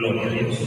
Gloria 0.00 0.22
a 0.22 0.30
Dios. 0.30 0.58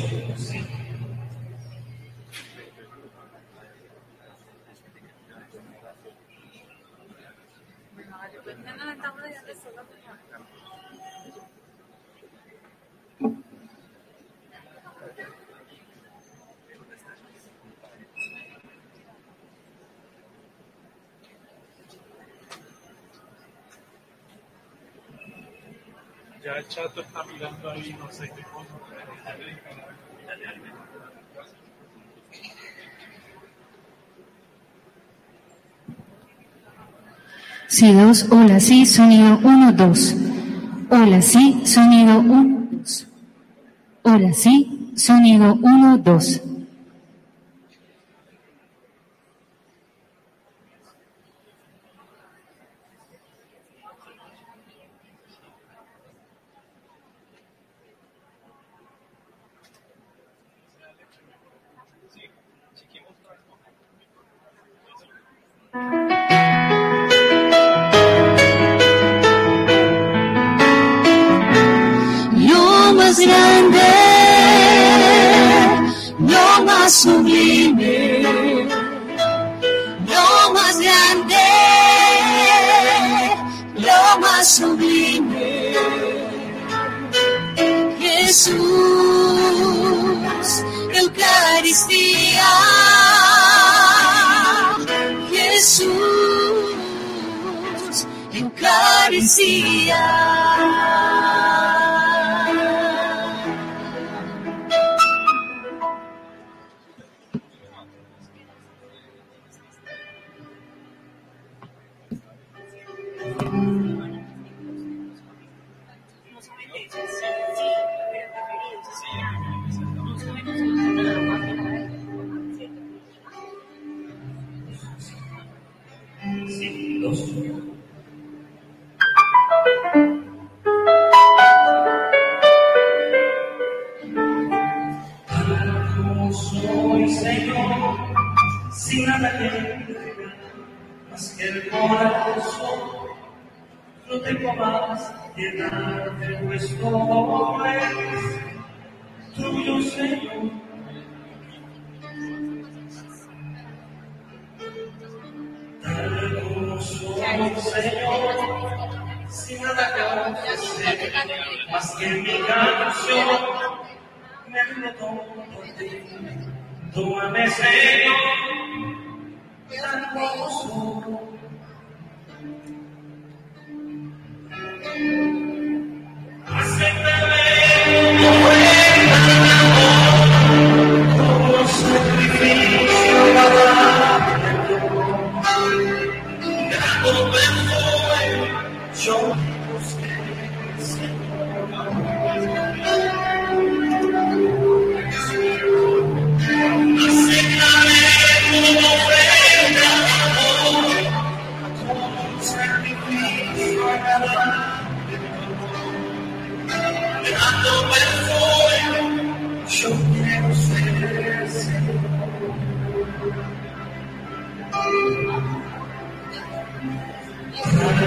Ya 26.44 26.58
el 26.58 26.68
chato 26.68 27.02
está 27.02 27.24
mirando 27.24 27.72
ahí, 27.72 27.96
no 27.98 28.12
sé 28.12 28.30
qué 28.36 28.44
cosa. 28.44 28.83
Sí, 37.74 37.92
dos, 37.92 38.28
hola, 38.30 38.60
sí, 38.60 38.86
sonido 38.86 39.40
uno, 39.44 39.72
dos. 39.72 40.16
Hola, 40.92 41.24
sí, 41.24 41.60
sonido 41.66 42.20
uno, 42.20 42.68
dos. 42.70 43.08
Hola, 44.04 44.32
sí, 44.34 44.92
sonido 44.96 45.56
uno, 45.56 45.98
dos. 45.98 46.40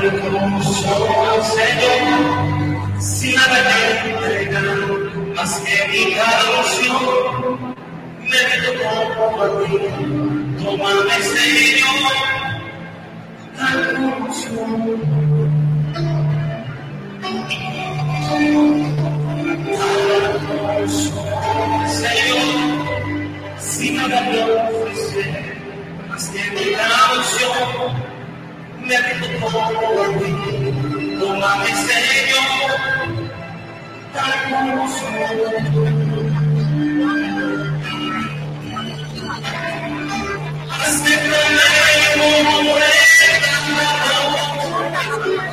hermoso 0.02 1.42
Señor, 1.56 3.00
siempre 3.00 3.58
entregan 4.04 5.34
más 5.34 5.52
que 5.60 5.76
mi 5.88 6.14
caución. 6.14 7.76
Me 8.20 8.42
tomo 8.62 9.42
a 9.42 9.44
ti, 9.64 9.74
tómame 10.62 11.16
Señor, 11.34 12.12
la 13.56 13.70
conmoción. 13.92 14.70
Señor, 21.88 22.48
si 23.58 23.90
nada 23.92 24.20
me 24.22 24.38
ofrece 24.42 25.24
más 26.08 26.24
que 26.30 26.42
mi 26.50 26.66
caución, 26.74 28.05
me 28.86 28.96
rindo 28.98 29.46
por 29.48 30.08
ti. 30.18 30.30
Tómame, 31.18 31.66
Señor, 31.66 32.70
tal 34.12 34.32
como 34.50 34.88
soy. 34.88 36.16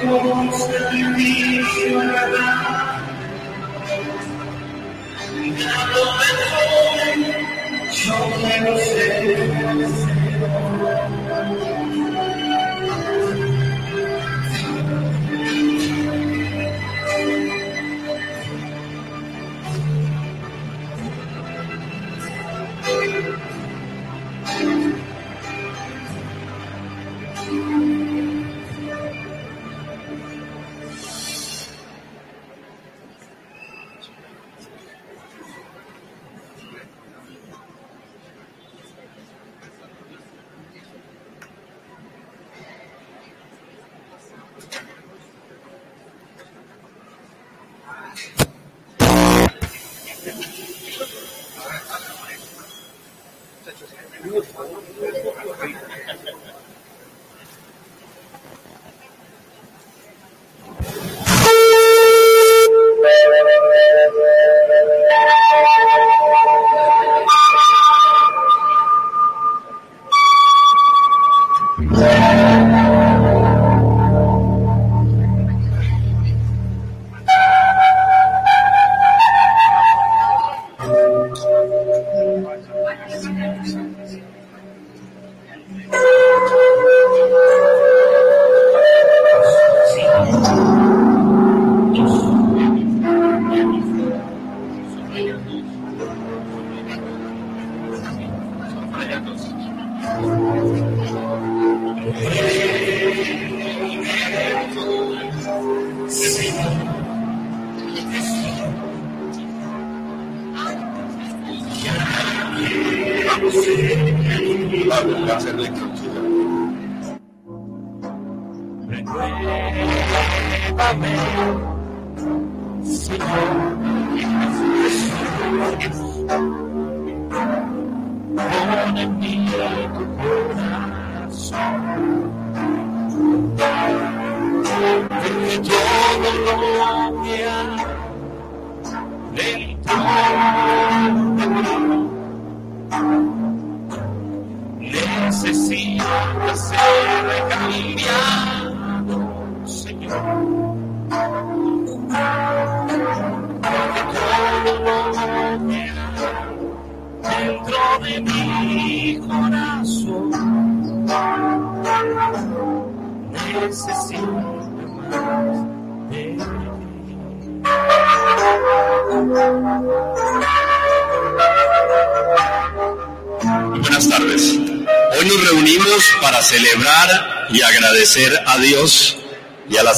Como 0.04 0.34
un 0.34 0.52
servicio 0.52 2.00
a 2.02 2.04
dar. 2.04 3.04
Dando 5.60 6.02
perdón, 6.20 7.20
yo 7.92 8.16
quiero 8.36 8.74
ser. 8.78 9.24
Necesita 9.76 11.43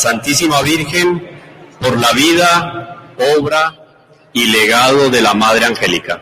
Santísima 0.06 0.62
Virgen 0.62 1.28
por 1.82 2.00
la 2.00 2.12
vida, 2.12 3.16
obra 3.40 3.74
y 4.34 4.46
legado 4.46 5.10
de 5.10 5.20
la 5.20 5.34
Madre 5.34 5.66
Angélica. 5.66 6.22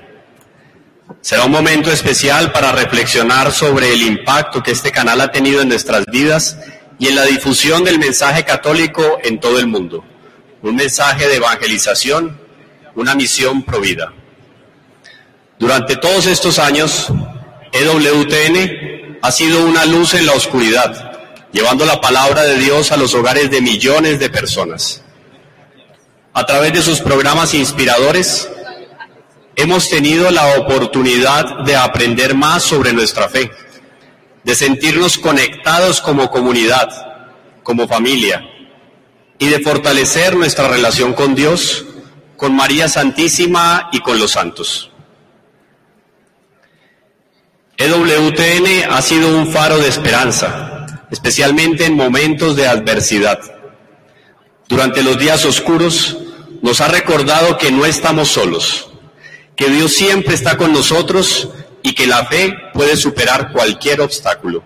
Será 1.19 1.43
un 1.43 1.51
momento 1.51 1.91
especial 1.91 2.53
para 2.53 2.71
reflexionar 2.71 3.51
sobre 3.51 3.91
el 3.91 4.03
impacto 4.03 4.63
que 4.63 4.71
este 4.71 4.89
canal 4.89 5.19
ha 5.19 5.33
tenido 5.33 5.61
en 5.61 5.67
nuestras 5.67 6.05
vidas 6.05 6.57
y 6.97 7.07
en 7.07 7.15
la 7.17 7.25
difusión 7.25 7.83
del 7.83 7.99
mensaje 7.99 8.45
católico 8.45 9.17
en 9.21 9.41
todo 9.41 9.59
el 9.59 9.67
mundo. 9.67 10.05
Un 10.61 10.77
mensaje 10.77 11.27
de 11.27 11.35
evangelización, 11.35 12.39
una 12.95 13.15
misión 13.15 13.63
provida. 13.63 14.13
Durante 15.59 15.97
todos 15.97 16.27
estos 16.27 16.57
años, 16.57 17.09
EWTN 17.73 19.19
ha 19.21 19.31
sido 19.33 19.65
una 19.65 19.83
luz 19.83 20.13
en 20.13 20.25
la 20.25 20.31
oscuridad, 20.31 21.12
llevando 21.53 21.86
la 21.86 22.01
palabra 22.01 22.41
de 22.41 22.57
Dios 22.57 22.91
a 22.91 22.98
los 22.98 23.13
hogares 23.13 23.50
de 23.50 23.62
millones 23.62 24.19
de 24.19 24.29
personas. 24.29 25.01
A 26.33 26.45
través 26.45 26.74
de 26.74 26.81
sus 26.81 27.00
programas 27.00 27.53
inspiradores, 27.53 28.50
hemos 29.55 29.88
tenido 29.88 30.31
la 30.31 30.57
oportunidad 30.57 31.63
de 31.63 31.75
aprender 31.75 32.33
más 32.33 32.63
sobre 32.63 32.91
nuestra 32.91 33.29
fe, 33.29 33.51
de 34.43 34.55
sentirnos 34.55 35.19
conectados 35.19 36.01
como 36.01 36.31
comunidad, 36.31 36.89
como 37.62 37.88
familia, 37.88 38.43
y 39.38 39.48
de 39.48 39.60
fortalecer 39.60 40.36
nuestra 40.36 40.67
relación 40.67 41.13
con 41.13 41.36
Dios, 41.36 41.86
con 42.36 42.55
María 42.55 42.89
Santísima 42.89 43.89
y 43.91 44.00
con 44.00 44.17
los 44.17 44.31
santos. 44.31 44.89
EWTN 47.77 48.91
ha 48.91 49.01
sido 49.01 49.38
un 49.38 49.51
faro 49.51 49.77
de 49.77 49.88
esperanza, 49.88 50.73
especialmente 51.12 51.86
en 51.86 51.95
momentos 51.95 52.55
de 52.55 52.67
adversidad. 52.67 53.39
Durante 54.67 55.03
los 55.03 55.19
días 55.19 55.45
oscuros 55.45 56.17
nos 56.62 56.81
ha 56.81 56.88
recordado 56.88 57.57
que 57.57 57.72
no 57.72 57.86
estamos 57.86 58.29
solos, 58.29 58.89
que 59.55 59.69
Dios 59.69 59.93
siempre 59.93 60.33
está 60.33 60.57
con 60.57 60.74
nosotros 60.74 61.50
y 61.83 61.93
que 61.93 62.07
la 62.07 62.25
fe 62.25 62.53
puede 62.74 62.95
superar 62.95 63.51
cualquier 63.51 64.01
obstáculo. 64.01 64.63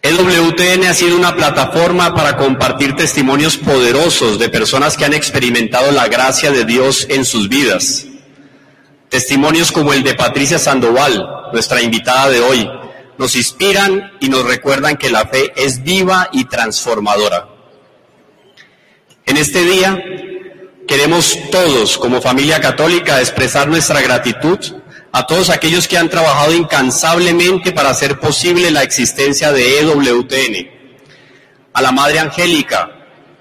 EWTN 0.00 0.84
ha 0.86 0.94
sido 0.94 1.16
una 1.16 1.34
plataforma 1.34 2.14
para 2.14 2.36
compartir 2.36 2.94
testimonios 2.94 3.56
poderosos 3.56 4.38
de 4.38 4.48
personas 4.48 4.96
que 4.96 5.04
han 5.04 5.14
experimentado 5.14 5.90
la 5.90 6.06
gracia 6.06 6.52
de 6.52 6.64
Dios 6.64 7.06
en 7.10 7.24
sus 7.24 7.48
vidas. 7.48 8.06
Testimonios 9.08 9.72
como 9.72 9.92
el 9.92 10.04
de 10.04 10.14
Patricia 10.14 10.58
Sandoval, 10.58 11.50
nuestra 11.52 11.82
invitada 11.82 12.28
de 12.28 12.40
hoy, 12.40 12.70
nos 13.18 13.34
inspiran 13.34 14.12
y 14.20 14.28
nos 14.28 14.44
recuerdan 14.44 14.96
que 14.96 15.10
la 15.10 15.26
fe 15.26 15.52
es 15.56 15.82
viva 15.82 16.30
y 16.32 16.44
transformadora. 16.44 17.48
En 19.26 19.36
este 19.36 19.64
día 19.64 20.02
queremos 20.86 21.36
todos, 21.50 21.98
como 21.98 22.22
familia 22.22 22.60
católica, 22.60 23.20
expresar 23.20 23.68
nuestra 23.68 24.00
gratitud 24.00 24.58
a 25.12 25.26
todos 25.26 25.50
aquellos 25.50 25.88
que 25.88 25.98
han 25.98 26.08
trabajado 26.08 26.54
incansablemente 26.54 27.72
para 27.72 27.90
hacer 27.90 28.20
posible 28.20 28.70
la 28.70 28.84
existencia 28.84 29.52
de 29.52 29.80
EWTN, 29.80 30.70
a 31.72 31.82
la 31.82 31.92
Madre 31.92 32.20
Angélica, 32.20 32.90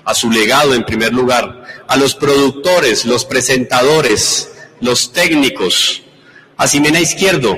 a 0.04 0.14
su 0.14 0.32
legado 0.32 0.74
en 0.74 0.84
primer 0.84 1.14
lugar, 1.14 1.64
a 1.88 1.98
los 1.98 2.16
productores, 2.16 3.06
los 3.06 3.26
presentadores, 3.26 4.52
los 4.82 5.12
técnicos, 5.14 6.04
a 6.58 6.68
Ximena 6.68 7.00
Izquierdo, 7.00 7.58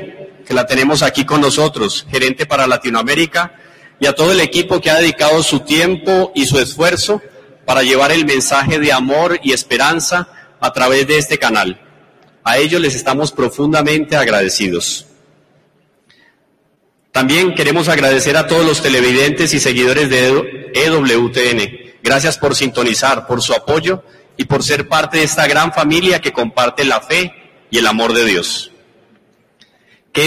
que 0.49 0.55
la 0.55 0.65
tenemos 0.65 1.03
aquí 1.03 1.25
con 1.25 1.41
nosotros, 1.41 2.07
gerente 2.09 2.47
para 2.47 2.65
Latinoamérica, 2.65 3.53
y 3.99 4.07
a 4.07 4.15
todo 4.15 4.31
el 4.31 4.39
equipo 4.39 4.81
que 4.81 4.89
ha 4.89 4.95
dedicado 4.95 5.43
su 5.43 5.59
tiempo 5.59 6.31
y 6.33 6.47
su 6.47 6.57
esfuerzo 6.57 7.21
para 7.65 7.83
llevar 7.83 8.11
el 8.11 8.25
mensaje 8.25 8.79
de 8.79 8.91
amor 8.91 9.39
y 9.43 9.53
esperanza 9.53 10.27
a 10.59 10.73
través 10.73 11.05
de 11.05 11.19
este 11.19 11.37
canal. 11.37 11.79
A 12.43 12.57
ellos 12.57 12.81
les 12.81 12.95
estamos 12.95 13.31
profundamente 13.31 14.15
agradecidos. 14.15 15.05
También 17.11 17.53
queremos 17.53 17.87
agradecer 17.87 18.35
a 18.35 18.47
todos 18.47 18.65
los 18.65 18.81
televidentes 18.81 19.53
y 19.53 19.59
seguidores 19.59 20.09
de 20.09 20.71
EWTN. 20.73 21.99
Gracias 22.01 22.39
por 22.39 22.55
sintonizar, 22.55 23.27
por 23.27 23.43
su 23.43 23.53
apoyo 23.53 24.03
y 24.35 24.45
por 24.45 24.63
ser 24.63 24.87
parte 24.87 25.19
de 25.19 25.25
esta 25.25 25.45
gran 25.45 25.71
familia 25.73 26.19
que 26.19 26.33
comparte 26.33 26.85
la 26.85 27.01
fe 27.01 27.35
y 27.69 27.77
el 27.77 27.85
amor 27.85 28.13
de 28.13 28.25
Dios. 28.25 28.71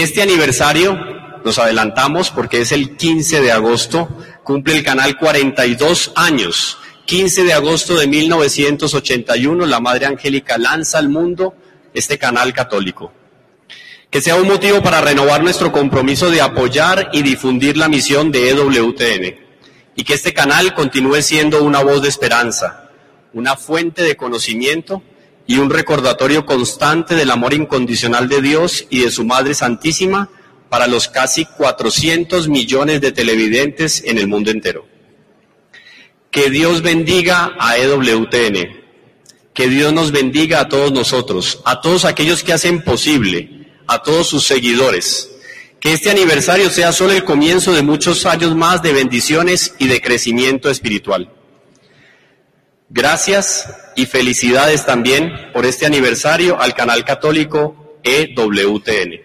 Este 0.01 0.23
aniversario, 0.23 0.99
nos 1.45 1.59
adelantamos 1.59 2.31
porque 2.31 2.61
es 2.61 2.71
el 2.71 2.97
15 2.97 3.41
de 3.41 3.51
agosto, 3.51 4.09
cumple 4.43 4.75
el 4.75 4.83
canal 4.83 5.19
42 5.19 6.13
años. 6.15 6.79
15 7.05 7.43
de 7.43 7.53
agosto 7.53 7.95
de 7.95 8.07
1981, 8.07 9.67
la 9.67 9.79
Madre 9.79 10.07
Angélica 10.07 10.57
lanza 10.57 10.97
al 10.97 11.09
mundo 11.09 11.53
este 11.93 12.17
canal 12.17 12.53
católico. 12.53 13.13
Que 14.09 14.19
sea 14.19 14.35
un 14.35 14.47
motivo 14.47 14.81
para 14.81 14.99
renovar 14.99 15.43
nuestro 15.43 15.71
compromiso 15.71 16.31
de 16.31 16.41
apoyar 16.41 17.11
y 17.13 17.21
difundir 17.21 17.77
la 17.77 17.87
misión 17.87 18.31
de 18.31 18.49
EWTN. 18.49 19.37
Y 19.95 20.03
que 20.03 20.15
este 20.15 20.33
canal 20.33 20.73
continúe 20.73 21.21
siendo 21.21 21.61
una 21.61 21.83
voz 21.83 22.01
de 22.01 22.09
esperanza, 22.09 22.89
una 23.31 23.55
fuente 23.55 24.01
de 24.01 24.17
conocimiento 24.17 25.03
y 25.45 25.57
un 25.57 25.69
recordatorio 25.69 26.45
constante 26.45 27.15
del 27.15 27.31
amor 27.31 27.53
incondicional 27.53 28.29
de 28.29 28.41
Dios 28.41 28.85
y 28.89 29.01
de 29.01 29.11
su 29.11 29.25
Madre 29.25 29.53
Santísima 29.53 30.29
para 30.69 30.87
los 30.87 31.07
casi 31.07 31.45
400 31.45 32.47
millones 32.47 33.01
de 33.01 33.11
televidentes 33.11 34.03
en 34.05 34.17
el 34.17 34.27
mundo 34.27 34.51
entero. 34.51 34.87
Que 36.31 36.49
Dios 36.49 36.81
bendiga 36.81 37.53
a 37.59 37.77
EWTN, 37.77 38.81
que 39.53 39.67
Dios 39.67 39.93
nos 39.93 40.11
bendiga 40.11 40.61
a 40.61 40.69
todos 40.69 40.91
nosotros, 40.91 41.61
a 41.65 41.79
todos 41.81 42.05
aquellos 42.05 42.43
que 42.43 42.53
hacen 42.53 42.81
posible, 42.81 43.67
a 43.85 44.01
todos 44.01 44.27
sus 44.27 44.45
seguidores. 44.45 45.29
Que 45.79 45.93
este 45.93 46.09
aniversario 46.09 46.69
sea 46.69 46.93
solo 46.93 47.11
el 47.11 47.25
comienzo 47.25 47.73
de 47.73 47.83
muchos 47.83 48.25
años 48.25 48.55
más 48.55 48.81
de 48.81 48.93
bendiciones 48.93 49.75
y 49.77 49.87
de 49.87 50.01
crecimiento 50.01 50.69
espiritual. 50.69 51.29
Gracias 52.95 53.67
y 53.95 54.05
felicidades 54.05 54.85
también 54.85 55.49
por 55.51 55.65
este 55.65 55.87
aniversario 55.87 56.61
al 56.61 56.75
canal 56.75 57.03
católico 57.03 57.97
EWTN. 58.03 59.19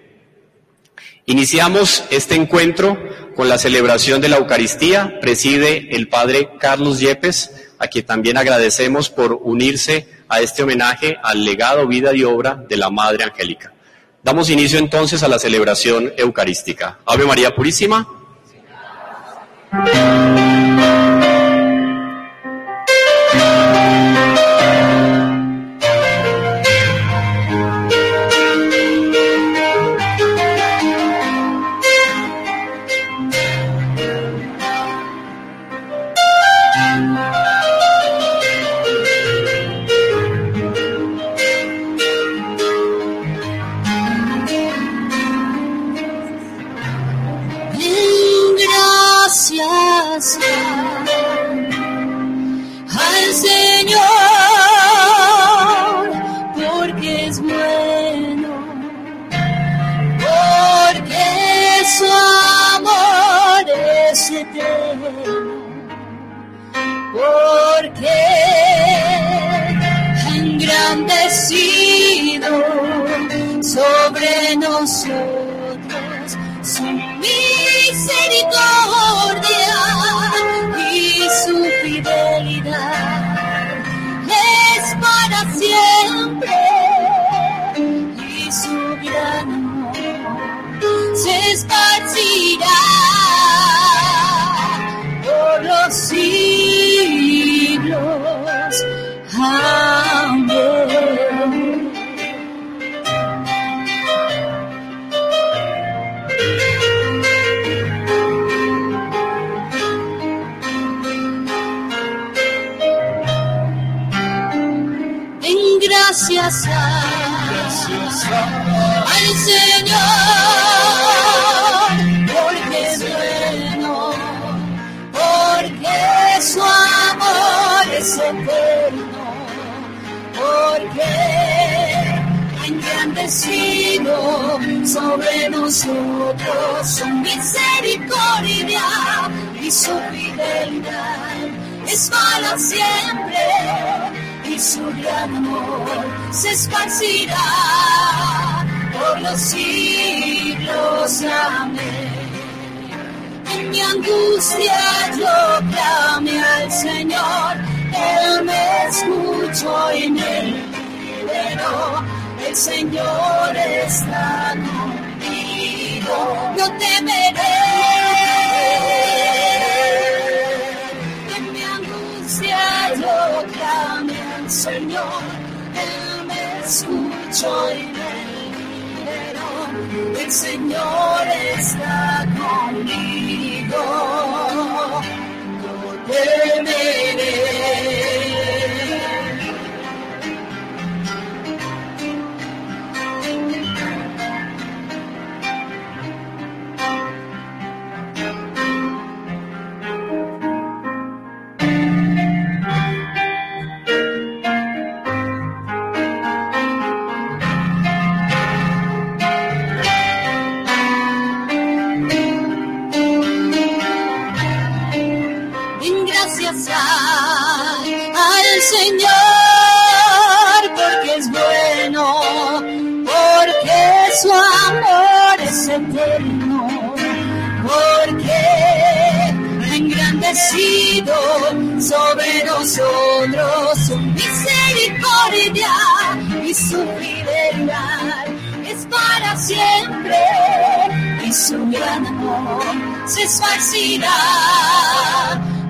Iniciamos 1.27 2.05
este 2.11 2.35
encuentro 2.35 2.99
con 3.37 3.51
la 3.51 3.59
celebración 3.59 4.23
de 4.23 4.31
la 4.31 4.39
Eucaristía. 4.39 5.21
Preside 5.21 5.95
el 5.95 6.09
Padre 6.09 6.49
Carlos 6.59 6.99
Yepes, 6.99 7.69
a 7.79 7.89
quien 7.89 8.07
también 8.07 8.39
agradecemos 8.39 9.11
por 9.11 9.35
unirse 9.35 10.09
a 10.31 10.41
este 10.41 10.63
homenaje 10.63 11.19
al 11.23 11.45
legado, 11.45 11.87
vida 11.87 12.15
y 12.15 12.25
obra 12.25 12.55
de 12.55 12.79
la 12.79 12.89
Madre 12.89 13.25
Angélica. 13.25 13.75
Damos 14.23 14.49
inicio 14.49 14.79
entonces 14.79 15.23
a 15.23 15.29
la 15.29 15.39
celebración 15.39 16.11
eucarística. 16.17 17.01
Ave 17.05 17.27
María 17.27 17.55
Purísima. 17.55 18.09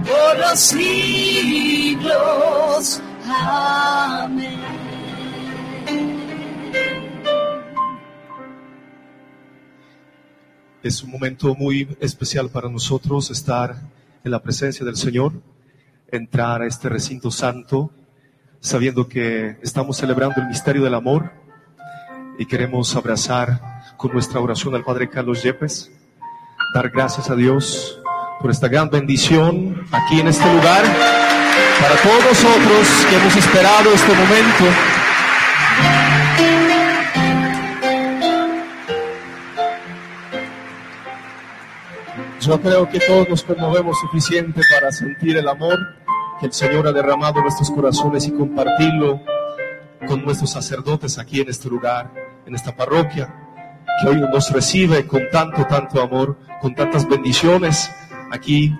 Por 0.05 0.39
los. 2.01 3.03
Amén. 3.29 4.61
Es 10.85 11.03
un 11.03 11.11
momento 11.11 11.57
muy 11.57 11.97
especial 11.99 12.49
para 12.49 12.69
nosotros 12.69 13.33
estar 13.33 13.75
en 14.23 14.31
la 14.31 14.41
presencia 14.41 14.87
del 14.87 14.97
Señor, 14.97 15.33
entrar 16.13 16.63
a 16.63 16.67
este 16.67 16.89
recinto 16.89 17.33
santo, 17.33 17.91
sabiendo 18.61 19.09
que 19.09 19.59
estamos 19.63 19.97
celebrando 19.97 20.41
el 20.41 20.47
misterio 20.47 20.85
del 20.85 20.95
amor 20.95 21.33
y 22.39 22.47
queremos 22.47 22.95
abrazar 22.95 23.61
con 23.97 24.13
nuestra 24.13 24.39
oración 24.39 24.77
al 24.77 24.85
Padre 24.85 25.11
Carlos 25.11 25.43
Yepes, 25.43 25.91
dar 26.75 26.91
gracias 26.91 27.31
a 27.31 27.35
Dios 27.35 28.01
por 28.41 28.51
esta 28.51 28.69
gran 28.69 28.91
bendición 28.91 29.87
aquí 29.91 30.21
en 30.21 30.29
este 30.29 30.45
lugar, 30.53 30.85
para 31.81 31.97
todos 32.03 32.25
nosotros 32.25 33.07
que 33.09 33.17
hemos 33.17 33.37
esperado 33.37 33.93
este 33.93 34.13
momento. 34.15 34.65
Yo 42.41 42.61
creo 42.61 42.89
que 42.89 43.01
todos 43.01 43.29
nos 43.29 43.43
conmovemos 43.43 43.99
suficiente 43.99 44.61
para 44.73 44.93
sentir 44.93 45.37
el 45.37 45.49
amor 45.49 45.79
que 46.41 46.47
el 46.47 46.53
Señor 46.53 46.87
ha 46.87 46.93
derramado 46.93 47.39
en 47.39 47.43
nuestros 47.43 47.71
corazones 47.71 48.27
y 48.29 48.33
compartirlo 48.33 49.21
con 50.07 50.25
nuestros 50.25 50.51
sacerdotes 50.51 51.19
aquí 51.19 51.41
en 51.41 51.49
este 51.49 51.69
lugar, 51.69 52.13
en 52.47 52.55
esta 52.55 52.75
parroquia, 52.75 53.48
que 54.01 54.09
hoy 54.09 54.21
nos 54.21 54.51
recibe 54.51 55.07
con 55.07 55.29
tanto, 55.31 55.65
tanto 55.67 56.01
amor, 56.03 56.39
con 56.61 56.75
tantas 56.75 57.09
bendiciones 57.09 57.91
aquí. 58.31 58.75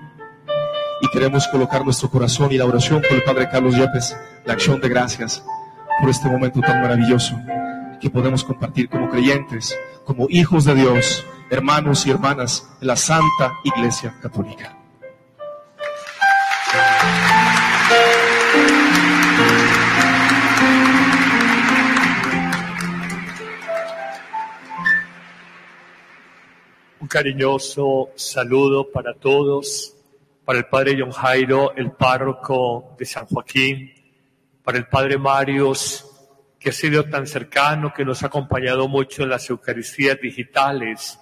Y 1.01 1.09
queremos 1.11 1.47
colocar 1.47 1.83
nuestro 1.83 2.09
corazón 2.09 2.51
y 2.51 2.57
la 2.57 2.65
oración 2.65 3.01
por 3.01 3.13
el 3.13 3.23
Padre 3.23 3.49
Carlos 3.49 3.75
Yepes, 3.75 4.15
la 4.45 4.53
acción 4.53 4.81
de 4.81 4.89
gracias 4.89 5.43
por 5.99 6.09
este 6.09 6.29
momento 6.29 6.59
tan 6.61 6.81
maravilloso 6.81 7.39
que 7.99 8.09
podemos 8.09 8.43
compartir 8.43 8.89
como 8.89 9.09
creyentes, 9.09 9.77
como 10.05 10.27
hijos 10.29 10.65
de 10.65 10.75
Dios, 10.75 11.25
hermanos 11.49 12.05
y 12.05 12.11
hermanas 12.11 12.67
de 12.79 12.87
la 12.87 12.95
Santa 12.95 13.53
Iglesia 13.63 14.15
Católica. 14.21 14.78
Cariñoso 27.09 28.11
saludo 28.15 28.89
para 28.89 29.15
todos, 29.15 29.95
para 30.45 30.59
el 30.59 30.65
padre 30.67 30.95
John 30.97 31.11
Jairo, 31.11 31.75
el 31.75 31.91
párroco 31.91 32.95
de 32.97 33.05
San 33.05 33.25
Joaquín, 33.25 33.91
para 34.63 34.77
el 34.77 34.87
padre 34.87 35.17
Marios, 35.17 36.05
que 36.59 36.69
ha 36.69 36.73
sido 36.73 37.03
tan 37.05 37.27
cercano, 37.27 37.91
que 37.93 38.05
nos 38.05 38.23
ha 38.23 38.27
acompañado 38.27 38.87
mucho 38.87 39.23
en 39.23 39.29
las 39.29 39.49
Eucaristías 39.49 40.19
digitales, 40.21 41.19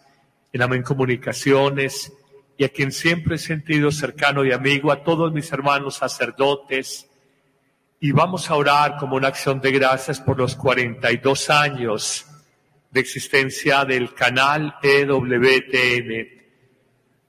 en 0.52 0.62
Amén 0.62 0.84
Comunicaciones, 0.84 2.12
y 2.58 2.66
a 2.66 2.70
quien 2.70 2.92
siempre 2.92 3.36
he 3.36 3.40
sentido 3.40 3.90
cercano 3.90 4.44
y 4.44 4.52
amigo, 4.52 4.92
a 4.92 5.04
todos 5.04 5.32
mis 5.32 5.52
hermanos 5.52 5.96
sacerdotes. 5.96 7.08
Y 8.00 8.12
vamos 8.12 8.50
a 8.50 8.56
orar 8.56 8.98
como 8.98 9.16
una 9.16 9.30
acción 9.30 9.62
de 9.62 9.72
gracias 9.72 10.20
por 10.20 10.38
los 10.38 10.56
42 10.56 11.50
años 11.50 12.26
existencia 13.00 13.86
del 13.86 14.14
canal 14.14 14.76
EWTN. 14.82 16.38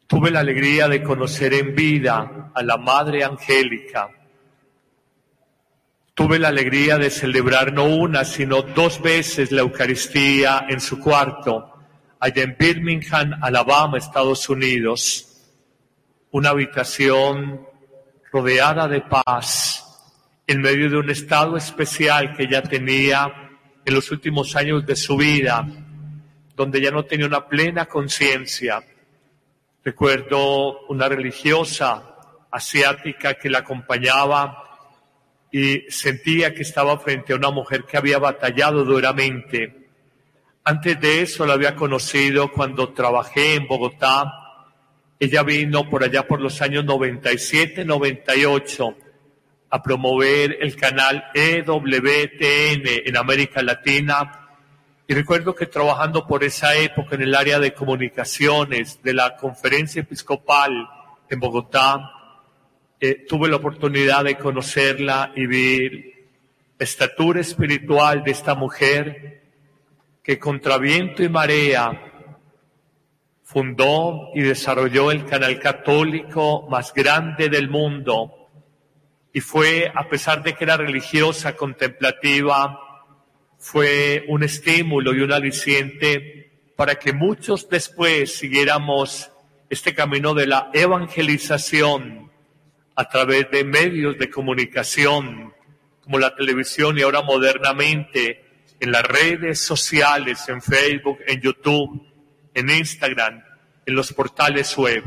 Tuve 0.06 0.30
la 0.30 0.40
alegría 0.40 0.88
de 0.88 1.02
conocer 1.02 1.52
en 1.54 1.74
vida 1.74 2.50
a 2.54 2.62
la 2.62 2.76
Madre 2.76 3.24
Angélica. 3.24 4.10
Tuve 6.14 6.38
la 6.38 6.48
alegría 6.48 6.98
de 6.98 7.10
celebrar 7.10 7.72
no 7.72 7.84
una, 7.84 8.24
sino 8.24 8.62
dos 8.62 9.00
veces 9.02 9.52
la 9.52 9.60
Eucaristía 9.60 10.66
en 10.68 10.80
su 10.80 10.98
cuarto, 10.98 11.74
allá 12.18 12.42
en 12.42 12.56
Birmingham, 12.58 13.38
Alabama, 13.42 13.98
Estados 13.98 14.48
Unidos. 14.48 15.46
Una 16.30 16.50
habitación 16.50 17.60
rodeada 18.32 18.88
de 18.88 19.02
paz, 19.02 19.84
en 20.46 20.60
medio 20.60 20.90
de 20.90 20.96
un 20.96 21.10
estado 21.10 21.56
especial 21.56 22.34
que 22.34 22.44
ella 22.44 22.62
tenía 22.62 23.47
en 23.88 23.94
los 23.94 24.10
últimos 24.10 24.54
años 24.54 24.84
de 24.84 24.94
su 24.94 25.16
vida, 25.16 25.66
donde 26.54 26.78
ya 26.78 26.90
no 26.90 27.06
tenía 27.06 27.24
una 27.24 27.48
plena 27.48 27.86
conciencia. 27.86 28.82
Recuerdo 29.82 30.86
una 30.88 31.08
religiosa 31.08 32.16
asiática 32.50 33.34
que 33.34 33.48
la 33.48 33.60
acompañaba 33.60 34.62
y 35.50 35.86
sentía 35.88 36.52
que 36.52 36.62
estaba 36.62 36.98
frente 36.98 37.32
a 37.32 37.36
una 37.36 37.50
mujer 37.50 37.84
que 37.84 37.96
había 37.96 38.18
batallado 38.18 38.84
duramente. 38.84 39.88
Antes 40.64 41.00
de 41.00 41.22
eso 41.22 41.46
la 41.46 41.54
había 41.54 41.74
conocido 41.74 42.52
cuando 42.52 42.90
trabajé 42.90 43.54
en 43.54 43.66
Bogotá. 43.66 44.66
Ella 45.18 45.42
vino 45.42 45.88
por 45.88 46.04
allá 46.04 46.28
por 46.28 46.42
los 46.42 46.60
años 46.60 46.84
97, 46.84 47.86
98 47.86 48.96
a 49.70 49.82
promover 49.82 50.58
el 50.60 50.76
canal 50.76 51.24
EWTN 51.34 52.82
en 53.04 53.16
América 53.16 53.62
Latina. 53.62 54.48
Y 55.06 55.14
recuerdo 55.14 55.54
que 55.54 55.66
trabajando 55.66 56.26
por 56.26 56.44
esa 56.44 56.74
época 56.76 57.16
en 57.16 57.22
el 57.22 57.34
área 57.34 57.58
de 57.58 57.74
comunicaciones 57.74 59.02
de 59.02 59.14
la 59.14 59.36
conferencia 59.36 60.00
episcopal 60.00 60.88
en 61.28 61.40
Bogotá, 61.40 62.10
eh, 63.00 63.26
tuve 63.28 63.48
la 63.48 63.56
oportunidad 63.56 64.24
de 64.24 64.36
conocerla 64.36 65.32
y 65.36 65.46
ver 65.46 65.92
la 66.78 66.84
estatura 66.84 67.40
espiritual 67.40 68.24
de 68.24 68.30
esta 68.30 68.54
mujer 68.54 69.42
que 70.22 70.38
contra 70.38 70.78
viento 70.78 71.22
y 71.22 71.28
marea 71.28 72.04
fundó 73.44 74.30
y 74.34 74.42
desarrolló 74.42 75.10
el 75.10 75.24
canal 75.24 75.58
católico 75.58 76.66
más 76.68 76.92
grande 76.92 77.48
del 77.48 77.70
mundo 77.70 78.37
y 79.32 79.40
fue, 79.40 79.90
a 79.94 80.08
pesar 80.08 80.42
de 80.42 80.54
que 80.54 80.64
era 80.64 80.76
religiosa, 80.76 81.54
contemplativa, 81.54 82.78
fue 83.58 84.24
un 84.28 84.42
estímulo 84.42 85.14
y 85.14 85.20
un 85.20 85.32
aliciente 85.32 86.50
para 86.76 86.94
que 86.94 87.12
muchos 87.12 87.68
después 87.68 88.36
siguiéramos 88.36 89.30
este 89.68 89.94
camino 89.94 90.32
de 90.32 90.46
la 90.46 90.70
evangelización 90.72 92.30
a 92.94 93.08
través 93.08 93.50
de 93.50 93.64
medios 93.64 94.16
de 94.16 94.30
comunicación 94.30 95.52
como 96.00 96.18
la 96.18 96.34
televisión 96.34 96.96
y 96.96 97.02
ahora 97.02 97.22
modernamente 97.22 98.44
en 98.80 98.92
las 98.92 99.02
redes 99.02 99.60
sociales, 99.60 100.48
en 100.48 100.62
Facebook, 100.62 101.18
en 101.26 101.40
YouTube, 101.40 102.00
en 102.54 102.70
Instagram, 102.70 103.42
en 103.84 103.94
los 103.94 104.12
portales 104.12 104.76
web. 104.76 105.04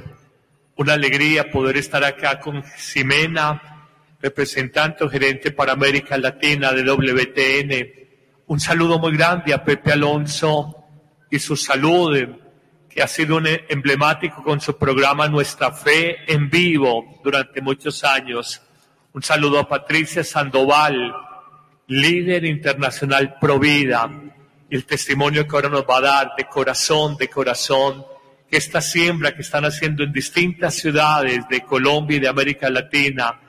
Una 0.76 0.94
alegría 0.94 1.50
poder 1.50 1.78
estar 1.78 2.04
acá 2.04 2.40
con 2.40 2.64
Ximena, 2.64 3.71
representante 4.22 5.08
gerente 5.10 5.52
para 5.52 5.74
América 5.74 6.18
Latina 6.18 6.72
de 6.72 6.84
WTN. 6.84 8.02
Un 8.48 8.60
saludo 8.60 9.00
muy 9.00 9.16
grande 9.18 9.54
a 9.54 9.64
Pepe 9.64 9.94
Alonso, 9.94 10.82
y 11.30 11.40
su 11.40 11.56
salud, 11.56 12.18
que 12.90 13.02
ha 13.02 13.08
sido 13.08 13.40
emblemático 13.70 14.44
con 14.44 14.60
su 14.60 14.78
programa 14.78 15.30
Nuestra 15.30 15.72
Fe 15.72 16.18
en 16.32 16.50
Vivo 16.50 17.22
durante 17.24 17.62
muchos 17.62 18.04
años. 18.04 18.62
Un 19.14 19.24
saludo 19.24 19.60
a 19.60 19.68
Patricia 19.68 20.24
Sandoval, 20.26 21.14
líder 21.88 22.44
internacional 22.46 23.38
Provida, 23.40 24.10
y 24.70 24.76
el 24.76 24.86
testimonio 24.86 25.48
que 25.48 25.56
ahora 25.56 25.70
nos 25.70 25.84
va 25.84 25.98
a 25.98 26.02
dar 26.02 26.32
de 26.38 26.44
corazón, 26.46 27.16
de 27.16 27.30
corazón, 27.30 28.06
que 28.50 28.58
esta 28.58 28.82
siembra 28.82 29.34
que 29.34 29.42
están 29.42 29.64
haciendo 29.64 30.04
en 30.04 30.12
distintas 30.12 30.76
ciudades 30.76 31.48
de 31.50 31.62
Colombia 31.62 32.18
y 32.18 32.20
de 32.20 32.28
América 32.28 32.70
Latina, 32.70 33.40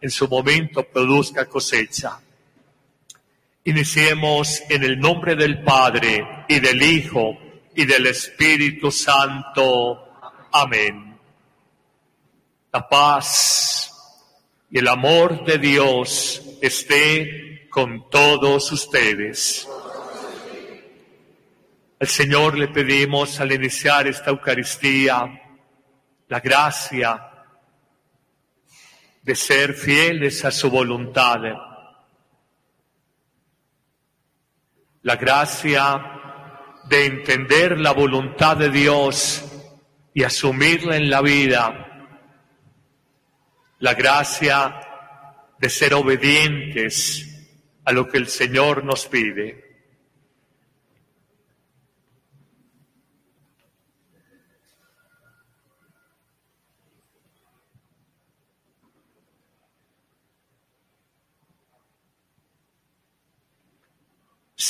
en 0.00 0.10
su 0.10 0.28
momento 0.28 0.82
produzca 0.84 1.46
cosecha. 1.46 2.20
Iniciemos 3.64 4.62
en 4.68 4.82
el 4.84 4.98
nombre 4.98 5.36
del 5.36 5.62
Padre 5.62 6.44
y 6.48 6.60
del 6.60 6.82
Hijo 6.82 7.38
y 7.74 7.84
del 7.84 8.06
Espíritu 8.06 8.90
Santo. 8.90 10.08
Amén. 10.52 11.18
La 12.72 12.88
paz 12.88 13.92
y 14.70 14.78
el 14.78 14.88
amor 14.88 15.44
de 15.44 15.58
Dios 15.58 16.42
esté 16.62 17.68
con 17.68 18.08
todos 18.08 18.72
ustedes. 18.72 19.68
Al 22.00 22.08
Señor 22.08 22.56
le 22.56 22.68
pedimos 22.68 23.38
al 23.40 23.52
iniciar 23.52 24.06
esta 24.06 24.30
Eucaristía 24.30 25.40
la 26.28 26.40
gracia 26.40 27.29
de 29.22 29.34
ser 29.34 29.74
fieles 29.74 30.44
a 30.44 30.50
su 30.50 30.70
voluntad, 30.70 31.40
la 35.02 35.16
gracia 35.16 36.20
de 36.88 37.06
entender 37.06 37.78
la 37.78 37.92
voluntad 37.92 38.56
de 38.56 38.70
Dios 38.70 39.44
y 40.12 40.24
asumirla 40.24 40.96
en 40.96 41.10
la 41.10 41.20
vida, 41.20 42.08
la 43.78 43.94
gracia 43.94 44.80
de 45.58 45.68
ser 45.68 45.94
obedientes 45.94 47.26
a 47.84 47.92
lo 47.92 48.08
que 48.08 48.18
el 48.18 48.28
Señor 48.28 48.84
nos 48.84 49.06
pide. 49.06 49.69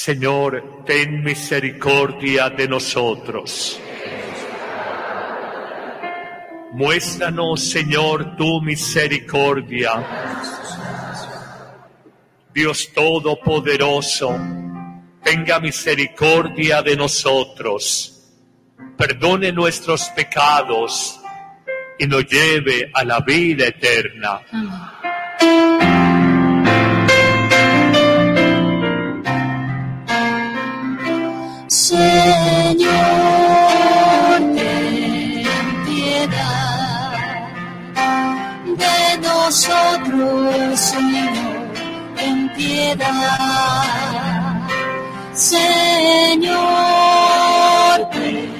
Señor, 0.03 0.83
ten 0.87 1.23
misericordia 1.23 2.49
de 2.49 2.67
nosotros. 2.67 3.79
Muéstranos, 6.73 7.61
Señor, 7.63 8.35
tu 8.35 8.63
misericordia. 8.63 9.93
Dios 12.55 12.91
Todopoderoso, 12.95 14.41
tenga 15.23 15.61
misericordia 15.61 16.81
de 16.81 16.97
nosotros, 16.97 18.27
perdone 18.97 19.53
nuestros 19.53 20.05
pecados 20.17 21.21
y 21.99 22.07
nos 22.07 22.25
lleve 22.25 22.91
a 22.95 23.05
la 23.05 23.21
vida 23.21 23.67
eterna. 23.67 24.41
Señor, 31.71 32.91
ten 34.57 35.45
piedad 35.87 37.13
de 38.65 39.19
nosotros, 39.23 40.81
Señor, 40.81 41.33
ten 42.17 42.49
piedad. 42.57 43.87
Señor, 45.33 46.59
ten 48.11 48.51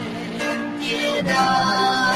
piedad 0.79 2.15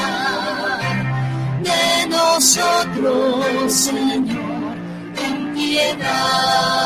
de 1.59 2.07
nosotros, 2.07 3.73
Señor, 3.73 4.77
ten 5.13 5.53
piedad. 5.53 6.85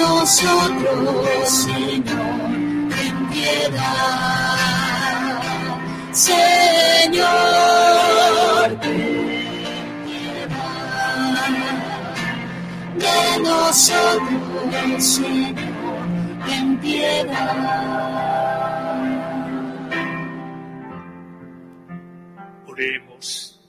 nosotros, 0.00 1.48
Señor, 1.48 2.88
ten 2.96 3.28
piedad. 3.30 4.56
Señor, 6.12 7.28
ten 8.80 8.98
piedad 10.06 11.20
de 12.96 13.18
nosotros, 13.42 15.04
Señor, 15.04 16.06
ten 16.46 16.66
piedad. 16.80 18.00
Oremos. 22.66 23.60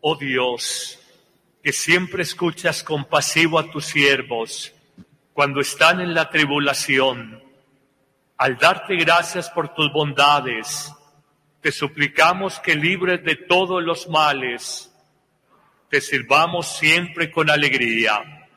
Oh 0.00 0.14
Dios, 0.14 0.98
que 1.62 1.72
siempre 1.72 2.22
escuchas 2.22 2.84
compasivo 2.84 3.58
a 3.58 3.68
tus 3.68 3.86
siervos 3.86 4.72
cuando 5.38 5.60
están 5.60 6.00
en 6.00 6.14
la 6.14 6.28
tribulación. 6.28 7.40
Al 8.38 8.56
darte 8.56 8.96
gracias 8.96 9.48
por 9.48 9.72
tus 9.72 9.88
bondades, 9.92 10.92
te 11.60 11.70
suplicamos 11.70 12.58
que 12.58 12.74
libres 12.74 13.22
de 13.22 13.36
todos 13.36 13.80
los 13.80 14.08
males, 14.08 14.92
te 15.88 16.00
sirvamos 16.00 16.76
siempre 16.76 17.30
con 17.30 17.50
alegría. 17.50 18.48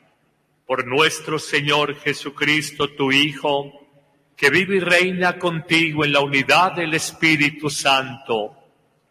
Por 0.66 0.88
nuestro 0.88 1.38
Señor 1.38 2.00
Jesucristo, 2.00 2.90
tu 2.96 3.12
Hijo, 3.12 3.72
que 4.36 4.50
vive 4.50 4.78
y 4.78 4.80
reina 4.80 5.38
contigo 5.38 6.04
en 6.04 6.14
la 6.14 6.22
unidad 6.22 6.72
del 6.72 6.96
Espíritu 6.96 7.70
Santo, 7.70 8.58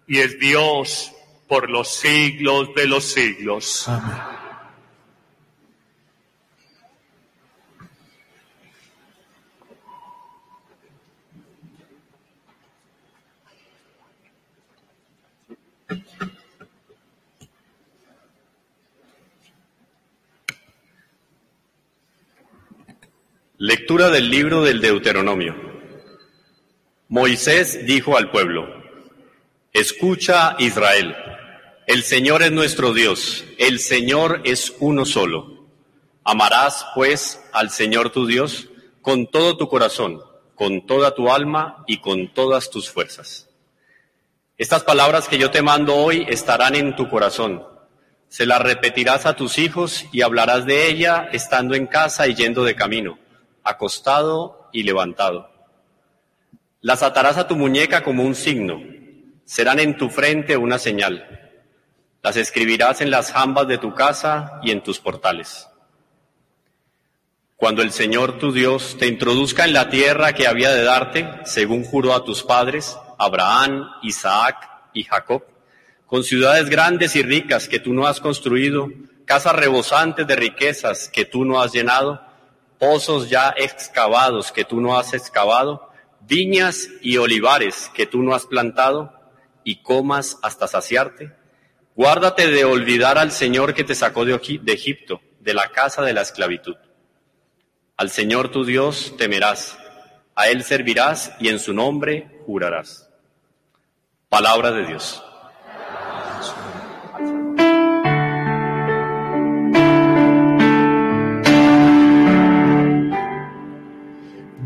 y 0.08 0.18
es 0.18 0.40
Dios 0.40 1.12
por 1.46 1.70
los 1.70 1.86
siglos 1.86 2.74
de 2.74 2.88
los 2.88 3.04
siglos. 3.04 3.88
Lectura 23.62 24.08
del 24.08 24.30
libro 24.30 24.62
del 24.62 24.80
Deuteronomio. 24.80 25.54
Moisés 27.08 27.84
dijo 27.84 28.16
al 28.16 28.30
pueblo, 28.30 28.66
Escucha 29.74 30.56
Israel, 30.58 31.14
el 31.86 32.02
Señor 32.02 32.42
es 32.42 32.52
nuestro 32.52 32.94
Dios, 32.94 33.44
el 33.58 33.78
Señor 33.78 34.40
es 34.44 34.72
uno 34.80 35.04
solo. 35.04 35.66
Amarás 36.24 36.86
pues 36.94 37.38
al 37.52 37.68
Señor 37.68 38.08
tu 38.08 38.26
Dios 38.26 38.70
con 39.02 39.26
todo 39.26 39.58
tu 39.58 39.68
corazón, 39.68 40.22
con 40.54 40.86
toda 40.86 41.14
tu 41.14 41.30
alma 41.30 41.84
y 41.86 42.00
con 42.00 42.32
todas 42.32 42.70
tus 42.70 42.88
fuerzas. 42.88 43.50
Estas 44.56 44.84
palabras 44.84 45.28
que 45.28 45.36
yo 45.36 45.50
te 45.50 45.60
mando 45.60 45.96
hoy 45.96 46.24
estarán 46.30 46.76
en 46.76 46.96
tu 46.96 47.10
corazón. 47.10 47.62
Se 48.26 48.46
las 48.46 48.62
repetirás 48.62 49.26
a 49.26 49.36
tus 49.36 49.58
hijos 49.58 50.06
y 50.12 50.22
hablarás 50.22 50.64
de 50.64 50.88
ella 50.88 51.28
estando 51.30 51.74
en 51.74 51.86
casa 51.86 52.26
y 52.26 52.34
yendo 52.34 52.64
de 52.64 52.74
camino, 52.74 53.18
acostado 53.64 54.68
y 54.72 54.82
levantado. 54.82 55.50
Las 56.80 57.02
atarás 57.02 57.36
a 57.36 57.46
tu 57.46 57.56
muñeca 57.56 58.02
como 58.02 58.22
un 58.22 58.34
signo, 58.34 58.80
serán 59.44 59.80
en 59.80 59.96
tu 59.96 60.08
frente 60.08 60.56
una 60.56 60.78
señal. 60.78 61.58
Las 62.22 62.36
escribirás 62.36 63.00
en 63.00 63.10
las 63.10 63.32
jambas 63.32 63.66
de 63.66 63.78
tu 63.78 63.94
casa 63.94 64.60
y 64.62 64.70
en 64.70 64.82
tus 64.82 64.98
portales. 64.98 65.68
Cuando 67.56 67.82
el 67.82 67.92
Señor 67.92 68.38
tu 68.38 68.52
Dios 68.52 68.96
te 68.98 69.06
introduzca 69.06 69.64
en 69.64 69.74
la 69.74 69.90
tierra 69.90 70.32
que 70.32 70.46
había 70.46 70.70
de 70.70 70.82
darte, 70.82 71.28
según 71.44 71.84
juró 71.84 72.14
a 72.14 72.24
tus 72.24 72.42
padres, 72.42 72.96
Abraham, 73.18 73.86
Isaac 74.02 74.70
y 74.94 75.04
Jacob, 75.04 75.44
con 76.06 76.24
ciudades 76.24 76.70
grandes 76.70 77.14
y 77.16 77.22
ricas 77.22 77.68
que 77.68 77.78
tú 77.78 77.92
no 77.92 78.06
has 78.06 78.20
construido, 78.20 78.88
casas 79.26 79.54
rebosantes 79.54 80.26
de 80.26 80.36
riquezas 80.36 81.10
que 81.12 81.26
tú 81.26 81.44
no 81.44 81.60
has 81.60 81.72
llenado, 81.72 82.22
pozos 82.80 83.28
ya 83.28 83.54
excavados 83.56 84.50
que 84.50 84.64
tú 84.64 84.80
no 84.80 84.98
has 84.98 85.14
excavado, 85.14 85.90
viñas 86.22 86.88
y 87.02 87.18
olivares 87.18 87.90
que 87.94 88.06
tú 88.06 88.22
no 88.22 88.34
has 88.34 88.46
plantado, 88.46 89.12
y 89.62 89.82
comas 89.82 90.38
hasta 90.42 90.66
saciarte. 90.66 91.32
Guárdate 91.94 92.48
de 92.48 92.64
olvidar 92.64 93.18
al 93.18 93.30
Señor 93.30 93.74
que 93.74 93.84
te 93.84 93.94
sacó 93.94 94.24
de 94.24 94.34
Egipto, 94.66 95.20
de 95.38 95.54
la 95.54 95.68
casa 95.68 96.02
de 96.02 96.14
la 96.14 96.22
esclavitud. 96.22 96.76
Al 97.98 98.08
Señor 98.08 98.50
tu 98.50 98.64
Dios 98.64 99.14
temerás, 99.18 99.76
a 100.34 100.48
Él 100.48 100.64
servirás 100.64 101.32
y 101.38 101.48
en 101.48 101.58
su 101.58 101.74
nombre 101.74 102.40
jurarás. 102.46 103.10
Palabra 104.30 104.70
de 104.70 104.86
Dios. 104.86 105.22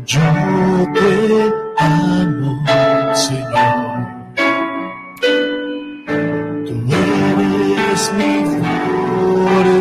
Yo 0.05 0.21
te 0.93 1.51
amo, 1.79 2.63
Señor. 3.15 4.05
Tú 6.67 6.75
eres 6.93 8.13
mi 8.13 8.33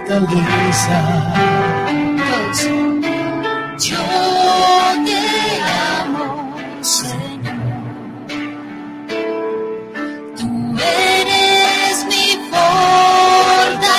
fortaleza. 0.01 0.99
Yo 3.79 3.99
te 5.05 5.21
amo, 6.01 6.57
Señor. 6.81 7.85
Tú 10.39 10.49
eres 10.79 11.97
mi 12.09 12.27
fortaleza. 12.51 13.93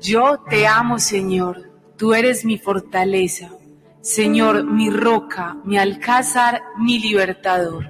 Yo 0.00 0.38
te 0.48 0.68
amo, 0.68 1.00
Señor. 1.00 1.71
Tú 2.02 2.14
eres 2.14 2.44
mi 2.44 2.58
fortaleza. 2.58 3.50
Señor, 4.00 4.64
mi 4.64 4.90
roca, 4.90 5.56
mi 5.62 5.78
alcázar, 5.78 6.60
mi 6.76 6.98
libertador. 6.98 7.86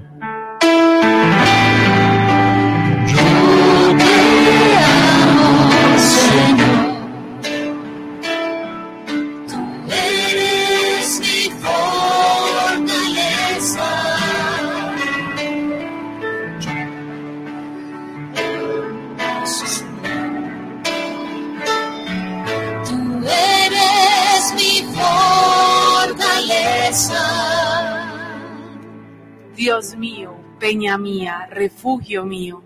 Mío, 29.82 30.32
peña 30.60 30.96
mía, 30.96 31.48
refugio 31.50 32.24
mío, 32.24 32.62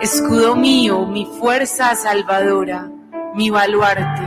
escudo 0.00 0.56
mío, 0.56 1.04
mi 1.04 1.26
fuerza 1.38 1.94
salvadora, 1.94 2.90
mi 3.34 3.50
baluarte. 3.50 4.26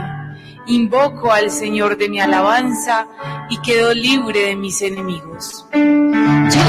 Invoco 0.66 1.32
al 1.32 1.50
Señor 1.50 1.98
de 1.98 2.08
mi 2.08 2.20
alabanza 2.20 3.08
y 3.50 3.58
quedo 3.58 3.92
libre 3.92 4.42
de 4.46 4.56
mis 4.56 4.80
enemigos. 4.80 5.66
Yo 5.72 6.60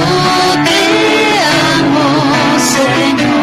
te 0.66 1.40
amo, 1.78 2.60
Señor. 2.60 3.41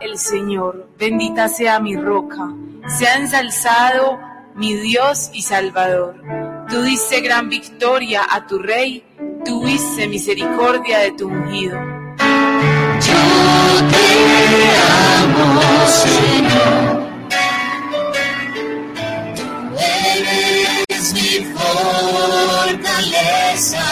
El 0.00 0.16
Señor, 0.16 0.90
bendita 0.96 1.48
sea 1.48 1.80
mi 1.80 1.96
roca, 1.96 2.54
sea 2.86 3.16
ensalzado 3.16 4.16
mi 4.54 4.74
Dios 4.74 5.30
y 5.32 5.42
Salvador. 5.42 6.22
Tú 6.68 6.82
diste 6.82 7.20
gran 7.20 7.48
victoria 7.48 8.22
a 8.30 8.46
tu 8.46 8.60
rey, 8.60 9.02
tuviste 9.44 10.06
misericordia 10.06 10.98
de 10.98 11.10
tu 11.12 11.26
ungido. 11.26 11.80
Yo 13.00 13.14
te 13.90 14.06
amo, 15.24 15.60
Señor. 15.88 17.08
Tú 19.34 19.50
eres 19.80 21.12
mi 21.12 21.44
fortaleza. 22.64 23.82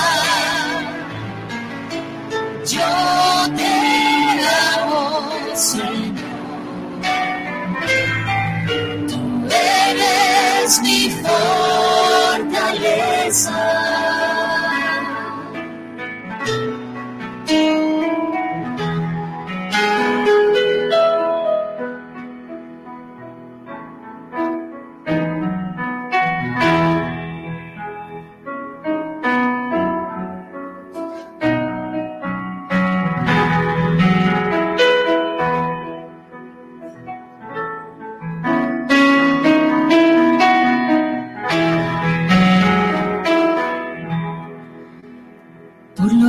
Yo 2.64 3.56
te 3.56 3.83
Tú 5.54 5.62
eres 9.46 10.80
mi 10.82 11.10
fortaleza. 12.42 12.44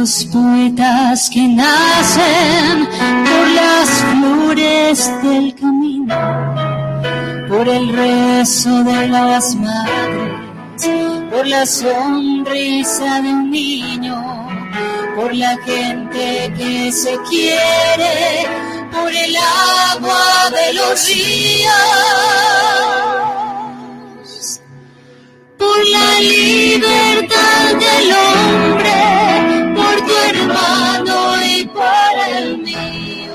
Los 0.05 0.25
poetas 0.25 1.31
que 1.31 1.47
nacen, 1.47 2.87
por 3.25 3.47
las 3.61 3.89
flores 4.11 5.11
del 5.23 5.55
camino, 5.55 6.15
por 7.49 7.67
el 7.67 7.89
rezo 7.89 8.83
de 8.83 9.07
las 9.07 9.55
madres, 9.55 10.91
por 11.31 11.47
la 11.47 11.65
sonrisa 11.65 13.19
de 13.23 13.29
un 13.29 13.49
niño, 13.49 14.47
por 15.15 15.33
la 15.33 15.57
gente 15.65 16.53
que 16.55 16.91
se 16.91 17.17
quiere, 17.27 18.45
por 18.91 19.11
el 19.11 19.35
agua 19.35 20.51
de 20.51 20.73
los 20.73 21.07
ríos 21.07 22.45
por 25.57 25.87
la 25.87 26.19
libertad 26.19 27.75
del 27.85 28.13
hombre, 28.13 29.64
por 29.95 30.07
tu 30.07 30.13
hermano 30.13 31.41
y 31.43 31.65
por 31.67 32.35
el 32.37 32.57
mío. 32.59 33.33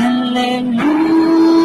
Aleluya. 0.00 1.57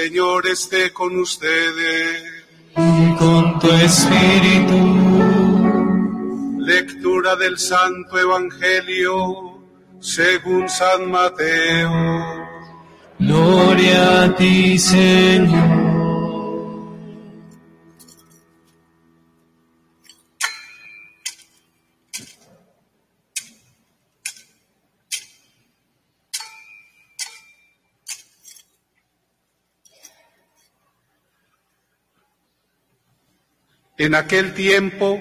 Señor 0.00 0.46
esté 0.46 0.92
con 0.92 1.18
ustedes. 1.18 2.22
y 2.76 3.16
con 3.16 3.58
tu 3.58 3.68
espíritu. 3.72 4.78
Lectura 6.60 7.34
del 7.34 7.58
Santo 7.58 8.16
Evangelio 8.16 9.58
según 9.98 10.68
San 10.68 11.10
Mateo. 11.10 11.90
Gloria 13.18 14.22
a 14.22 14.36
ti, 14.36 14.78
Señor. 14.78 15.87
En 33.98 34.14
aquel 34.14 34.54
tiempo 34.54 35.20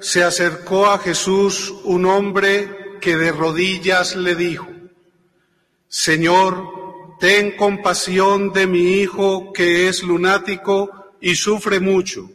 se 0.00 0.24
acercó 0.24 0.86
a 0.86 0.98
Jesús 0.98 1.74
un 1.84 2.06
hombre 2.06 2.98
que 3.00 3.14
de 3.16 3.30
rodillas 3.30 4.16
le 4.16 4.34
dijo, 4.34 4.66
Señor, 5.86 7.16
ten 7.20 7.56
compasión 7.56 8.54
de 8.54 8.66
mi 8.66 8.94
hijo 8.94 9.52
que 9.52 9.88
es 9.88 10.02
lunático 10.02 11.12
y 11.20 11.34
sufre 11.34 11.78
mucho. 11.78 12.30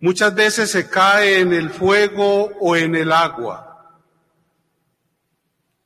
Muchas 0.00 0.34
veces 0.34 0.70
se 0.70 0.90
cae 0.90 1.40
en 1.40 1.54
el 1.54 1.70
fuego 1.70 2.52
o 2.60 2.76
en 2.76 2.94
el 2.94 3.12
agua. 3.12 3.98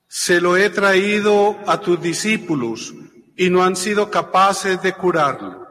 Se 0.09 0.41
lo 0.41 0.57
he 0.57 0.69
traído 0.69 1.57
a 1.65 1.81
tus 1.81 2.03
discípulos 2.03 2.93
y 3.37 3.51
no 3.51 3.63
han 3.63 3.77
sido 3.77 4.11
capaces 4.11 4.83
de 4.83 4.93
curarlo. 4.95 5.70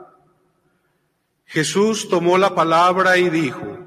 Jesús 1.49 2.09
tomó 2.09 2.37
la 2.37 2.53
palabra 2.53 3.17
y 3.17 3.27
dijo, 3.27 3.79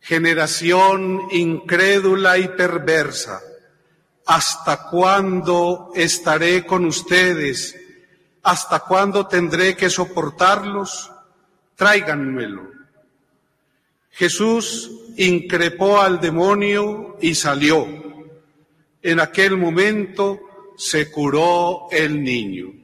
generación 0.00 1.22
incrédula 1.32 2.38
y 2.38 2.46
perversa, 2.46 3.40
¿hasta 4.26 4.88
cuándo 4.88 5.90
estaré 5.96 6.64
con 6.64 6.84
ustedes? 6.84 7.76
¿Hasta 8.44 8.78
cuándo 8.78 9.26
tendré 9.26 9.74
que 9.76 9.90
soportarlos? 9.90 11.10
Tráiganmelo. 11.74 12.70
Jesús 14.10 14.88
increpó 15.16 16.00
al 16.00 16.20
demonio 16.20 17.16
y 17.20 17.34
salió. 17.34 17.88
En 19.02 19.18
aquel 19.18 19.56
momento 19.56 20.38
se 20.76 21.10
curó 21.10 21.88
el 21.90 22.22
niño. 22.22 22.81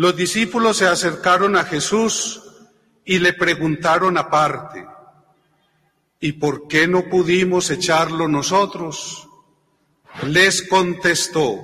Los 0.00 0.16
discípulos 0.16 0.78
se 0.78 0.86
acercaron 0.86 1.56
a 1.56 1.64
Jesús 1.64 2.40
y 3.04 3.18
le 3.18 3.34
preguntaron 3.34 4.16
aparte, 4.16 4.86
¿y 6.18 6.32
por 6.32 6.66
qué 6.66 6.88
no 6.88 7.10
pudimos 7.10 7.68
echarlo 7.68 8.26
nosotros? 8.26 9.28
Les 10.22 10.62
contestó, 10.62 11.60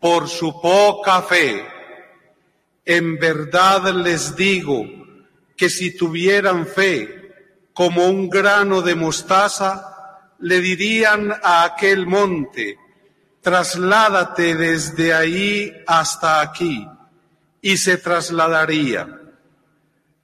por 0.00 0.28
su 0.28 0.60
poca 0.60 1.22
fe. 1.22 1.64
En 2.84 3.16
verdad 3.20 3.94
les 3.94 4.34
digo 4.34 4.84
que 5.56 5.70
si 5.70 5.96
tuvieran 5.96 6.66
fe 6.66 7.30
como 7.72 8.08
un 8.08 8.28
grano 8.28 8.82
de 8.82 8.96
mostaza, 8.96 10.32
le 10.40 10.60
dirían 10.60 11.32
a 11.44 11.62
aquel 11.62 12.08
monte, 12.08 12.76
trasládate 13.40 14.56
desde 14.56 15.14
ahí 15.14 15.72
hasta 15.86 16.40
aquí 16.40 16.88
y 17.62 17.76
se 17.78 17.96
trasladaría. 17.96 19.20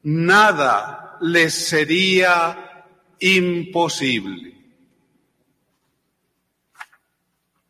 Nada 0.03 1.16
les 1.20 1.55
sería 1.55 2.85
imposible. 3.20 4.55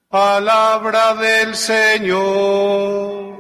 Palabra 0.09 1.15
del 1.15 1.55
Señor. 1.55 3.39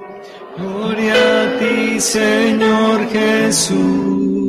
Gloria 0.56 1.54
a 1.54 1.58
ti, 1.58 1.98
Señor 1.98 3.08
Jesús. 3.08 4.47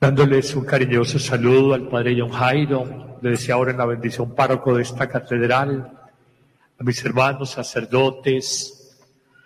Dándoles 0.00 0.54
un 0.54 0.64
cariñoso 0.64 1.18
saludo 1.18 1.74
al 1.74 1.88
Padre 1.88 2.14
John 2.16 2.30
Jairo, 2.30 3.18
deseo 3.20 3.56
ahora 3.56 3.72
en 3.72 3.78
la 3.78 3.84
bendición 3.84 4.32
párroco 4.32 4.76
de 4.76 4.82
esta 4.82 5.08
catedral, 5.08 5.90
a 6.78 6.84
mis 6.84 7.04
hermanos 7.04 7.50
sacerdotes, 7.50 8.96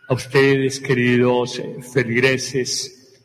a 0.07 0.13
ustedes 0.13 0.79
queridos 0.79 1.59
eh, 1.59 1.79
feligreses. 1.83 3.19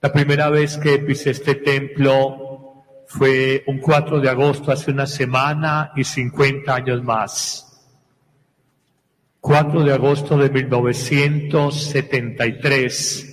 La 0.00 0.10
primera 0.10 0.48
vez 0.48 0.78
que 0.78 0.96
pisé 1.00 1.32
este 1.32 1.56
templo 1.56 2.84
fue 3.06 3.62
un 3.66 3.78
4 3.78 4.18
de 4.18 4.30
agosto, 4.30 4.72
hace 4.72 4.92
una 4.92 5.06
semana 5.06 5.92
y 5.94 6.04
50 6.04 6.74
años 6.74 7.02
más. 7.02 7.86
4 9.40 9.84
de 9.84 9.92
agosto 9.92 10.38
de 10.38 10.48
1973 10.48 13.29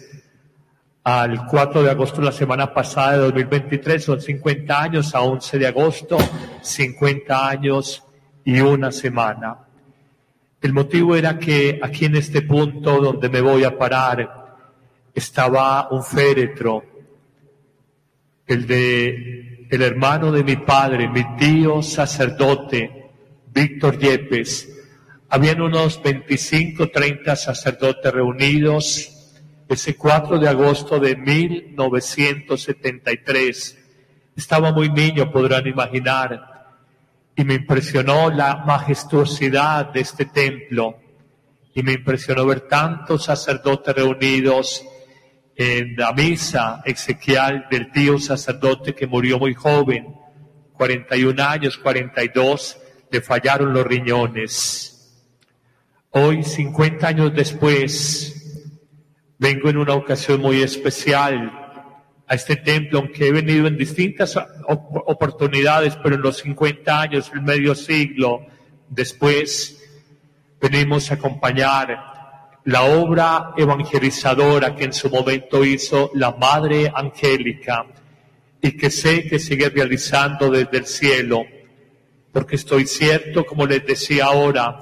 al 1.08 1.46
4 1.46 1.84
de 1.84 1.90
agosto 1.90 2.22
la 2.22 2.34
semana 2.34 2.74
pasada 2.74 3.14
de 3.14 3.18
2023, 3.20 4.04
son 4.04 4.20
50 4.20 4.82
años, 4.82 5.16
a 5.16 5.22
11 5.22 5.58
de 5.58 5.66
agosto, 5.66 6.18
50 6.62 7.48
años 7.48 8.04
y 8.44 8.60
una 8.60 8.92
semana. 8.92 9.58
El 10.60 10.74
motivo 10.74 11.16
era 11.16 11.40
que 11.40 11.80
aquí 11.82 12.04
en 12.04 12.18
este 12.18 12.42
punto 12.42 13.00
donde 13.00 13.30
me 13.30 13.40
voy 13.40 13.64
a 13.64 13.78
parar 13.78 14.58
estaba 15.16 15.88
un 15.92 16.04
féretro, 16.04 16.84
el 18.46 18.68
de 18.68 19.66
el 19.70 19.82
hermano 19.82 20.30
de 20.30 20.44
mi 20.44 20.58
padre, 20.58 21.08
mi 21.08 21.24
tío 21.38 21.82
sacerdote, 21.82 23.12
Víctor 23.54 23.98
Yepes. 23.98 24.74
Habían 25.30 25.62
unos 25.62 26.04
25, 26.04 26.90
30 26.90 27.34
sacerdotes 27.38 28.12
reunidos 28.12 29.17
ese 29.68 29.96
4 29.96 30.40
de 30.40 30.48
agosto 30.48 31.00
de 31.00 31.16
1973. 31.16 33.78
Estaba 34.36 34.72
muy 34.72 34.90
niño, 34.90 35.32
podrán 35.32 35.68
imaginar, 35.68 36.56
y 37.36 37.44
me 37.44 37.56
impresionó 37.56 38.30
la 38.30 38.64
majestuosidad 38.66 39.92
de 39.92 40.02
este 40.02 40.26
templo, 40.26 41.00
y 41.74 41.82
me 41.84 41.94
impresionó 41.94 42.46
ver 42.46 42.62
tantos 42.62 43.26
sacerdotes 43.26 43.96
reunidos 43.96 44.84
en 45.56 45.96
la 45.96 46.14
misa 46.14 46.82
exequial 46.86 47.68
del 47.70 47.92
tío 47.92 48.20
sacerdote 48.20 48.94
que 48.94 49.08
murió 49.08 49.40
muy 49.40 49.54
joven, 49.54 50.16
41 50.74 51.44
años, 51.44 51.78
42, 51.78 52.78
le 53.10 53.22
fallaron 53.22 53.74
los 53.74 53.86
riñones. 53.86 54.94
Hoy, 56.12 56.44
50 56.44 57.08
años 57.08 57.34
después, 57.34 58.37
Vengo 59.40 59.70
en 59.70 59.78
una 59.78 59.94
ocasión 59.94 60.42
muy 60.42 60.64
especial 60.64 61.52
a 62.28 62.36
este 62.36 62.56
templo, 62.56 63.00
aunque 63.00 63.28
he 63.28 63.32
venido 63.32 63.68
en 63.68 63.78
distintas 63.78 64.38
oportunidades, 64.68 65.96
pero 66.02 66.16
en 66.16 66.22
los 66.22 66.38
50 66.38 67.02
años, 67.02 67.32
el 67.34 67.42
medio 67.42 67.76
siglo 67.76 68.46
después, 68.90 69.84
venimos 70.60 71.12
a 71.12 71.16
acompañar 71.16 72.18
la 72.66 72.82
obra 72.82 73.54
evangelizadora 73.56 74.76
que 74.76 74.86
en 74.86 74.94
su 74.94 75.10
momento 75.10 75.64
hizo 75.64 76.10
la 76.16 76.32
Madre 76.32 76.92
Angélica 76.94 77.86
y 78.60 78.72
que 78.72 78.90
sé 78.90 79.28
que 79.28 79.38
sigue 79.38 79.70
realizando 79.70 80.50
desde 80.50 80.80
el 80.80 80.86
cielo, 80.86 81.46
porque 82.34 82.56
estoy 82.56 82.88
cierto, 82.88 83.46
como 83.46 83.68
les 83.68 83.86
decía 83.86 84.26
ahora, 84.26 84.80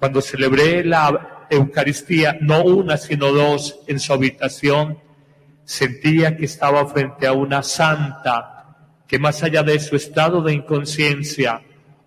cuando 0.00 0.20
celebré 0.20 0.84
la 0.84 1.33
Eucaristía, 1.56 2.36
no 2.40 2.62
una, 2.64 2.96
sino 2.96 3.32
dos, 3.32 3.80
en 3.86 4.00
su 4.00 4.12
habitación, 4.12 4.98
sentía 5.64 6.36
que 6.36 6.44
estaba 6.44 6.86
frente 6.86 7.26
a 7.26 7.32
una 7.32 7.62
santa 7.62 8.54
que 9.06 9.18
más 9.18 9.42
allá 9.42 9.62
de 9.62 9.78
su 9.78 9.96
estado 9.96 10.42
de 10.42 10.54
inconsciencia, 10.54 11.62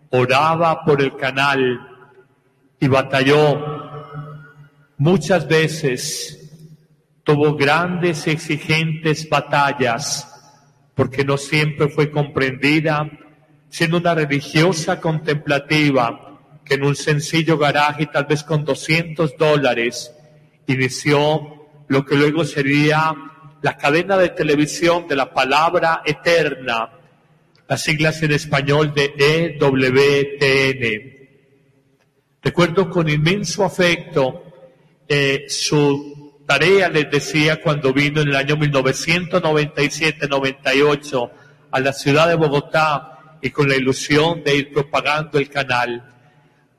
oraba 0.10 0.84
por 0.84 1.02
el 1.02 1.16
canal 1.16 1.80
y 2.80 2.88
batalló. 2.88 3.60
Muchas 4.98 5.48
veces, 5.48 6.38
tuvo 7.24 7.56
grandes 7.56 8.26
y 8.28 8.32
exigentes 8.32 9.30
batallas, 9.30 10.34
porque 10.96 11.24
no 11.24 11.38
siempre 11.38 11.90
fue 11.90 12.10
comprendida, 12.10 13.10
siendo 13.70 13.98
una 13.98 14.16
religiosa 14.16 15.00
contemplativa, 15.00 16.27
que 16.68 16.76
en 16.76 16.84
un 16.84 16.96
sencillo 16.96 17.58
garaje, 17.58 18.06
tal 18.08 18.26
vez 18.26 18.44
con 18.44 18.66
200 18.66 19.38
dólares, 19.38 20.12
inició 20.68 21.56
lo 21.88 22.06
que 22.06 22.16
luego 22.16 22.46
sería 22.46 23.16
la 23.62 23.78
cadena 23.78 24.18
de 24.18 24.30
televisión 24.30 25.08
de 25.08 25.16
la 25.16 25.32
palabra 25.34 26.02
eterna, 26.06 26.92
las 27.68 27.82
siglas 27.82 28.22
en 28.24 28.34
español 28.34 28.94
de 28.94 29.58
EWTN. 29.60 31.18
Recuerdo 32.44 32.88
con 32.90 33.08
inmenso 33.10 33.64
afecto 33.64 34.44
eh, 35.08 35.46
su 35.48 36.44
tarea, 36.46 36.90
les 36.90 37.10
decía, 37.10 37.62
cuando 37.62 37.94
vino 37.94 38.20
en 38.22 38.28
el 38.30 38.36
año 38.36 38.58
1997-98 38.58 41.32
a 41.72 41.80
la 41.80 41.94
ciudad 41.94 42.28
de 42.28 42.36
Bogotá 42.36 43.40
y 43.42 43.50
con 43.50 43.68
la 43.68 43.76
ilusión 43.76 44.44
de 44.44 44.56
ir 44.56 44.72
propagando 44.72 45.40
el 45.40 45.50
canal. 45.50 46.17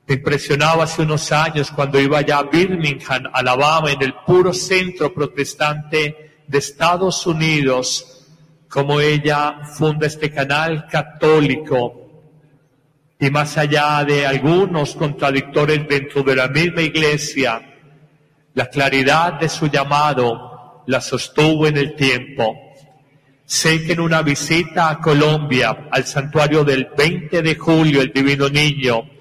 Me 0.09 0.15
impresionaba 0.15 0.85
hace 0.85 1.03
unos 1.03 1.31
años 1.31 1.69
cuando 1.69 1.99
iba 1.99 2.17
allá 2.17 2.39
a 2.39 2.43
Birmingham, 2.43 3.29
Alabama, 3.31 3.91
en 3.91 4.01
el 4.01 4.15
puro 4.25 4.51
centro 4.51 5.13
protestante 5.13 6.41
de 6.47 6.57
Estados 6.57 7.27
Unidos, 7.27 8.25
como 8.67 8.99
ella 8.99 9.59
funda 9.77 10.07
este 10.07 10.31
canal 10.31 10.87
católico. 10.87 12.09
Y 13.19 13.29
más 13.29 13.55
allá 13.59 14.03
de 14.03 14.25
algunos 14.25 14.95
contradictores 14.95 15.87
dentro 15.87 16.23
de 16.23 16.35
la 16.35 16.47
misma 16.47 16.81
iglesia, 16.81 17.61
la 18.55 18.65
claridad 18.65 19.33
de 19.33 19.47
su 19.47 19.67
llamado 19.67 20.85
la 20.87 21.01
sostuvo 21.01 21.67
en 21.67 21.77
el 21.77 21.95
tiempo. 21.95 22.55
Sé 23.45 23.85
que 23.85 23.93
en 23.93 23.99
una 23.99 24.23
visita 24.23 24.89
a 24.89 24.99
Colombia, 24.99 25.87
al 25.91 26.03
santuario 26.05 26.63
del 26.63 26.87
20 26.97 27.43
de 27.43 27.55
julio, 27.55 28.01
el 28.01 28.11
Divino 28.11 28.49
Niño, 28.49 29.18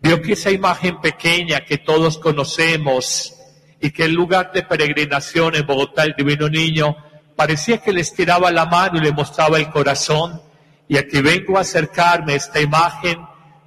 vio 0.00 0.22
que 0.22 0.32
esa 0.32 0.50
imagen 0.50 1.00
pequeña 1.00 1.60
que 1.60 1.78
todos 1.78 2.18
conocemos 2.18 3.34
y 3.80 3.90
que 3.90 4.04
el 4.04 4.12
lugar 4.12 4.52
de 4.52 4.62
peregrinación 4.62 5.54
en 5.56 5.66
Bogotá, 5.66 6.04
el 6.04 6.14
Divino 6.16 6.48
Niño, 6.48 6.96
parecía 7.36 7.78
que 7.78 7.92
le 7.92 8.02
estiraba 8.02 8.50
la 8.50 8.66
mano 8.66 8.98
y 8.98 9.02
le 9.02 9.12
mostraba 9.12 9.58
el 9.58 9.70
corazón. 9.70 10.40
Y 10.88 10.96
aquí 10.98 11.20
vengo 11.22 11.56
a 11.56 11.62
acercarme 11.62 12.34
a 12.34 12.36
esta 12.36 12.60
imagen 12.60 13.18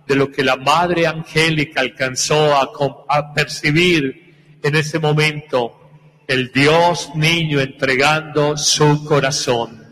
de 0.06 0.16
lo 0.16 0.32
que 0.32 0.44
la 0.44 0.56
Madre 0.58 1.08
Angélica 1.08 1.82
alcanzó 1.82 2.56
a, 2.56 2.70
a 3.08 3.34
percibir 3.34 4.60
en 4.62 4.76
ese 4.76 5.00
momento, 5.00 5.80
el 6.28 6.52
Dios 6.52 7.12
niño 7.16 7.60
entregando 7.60 8.56
su 8.58 9.04
corazón. 9.06 9.84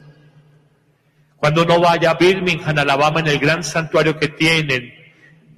Cuando 1.37 1.63
uno 1.63 1.79
vaya 1.79 2.11
a 2.11 2.13
Birmingham, 2.13 2.77
Alabama, 2.77 3.19
en 3.19 3.27
el 3.27 3.39
gran 3.39 3.63
santuario 3.63 4.17
que 4.17 4.27
tienen, 4.27 4.93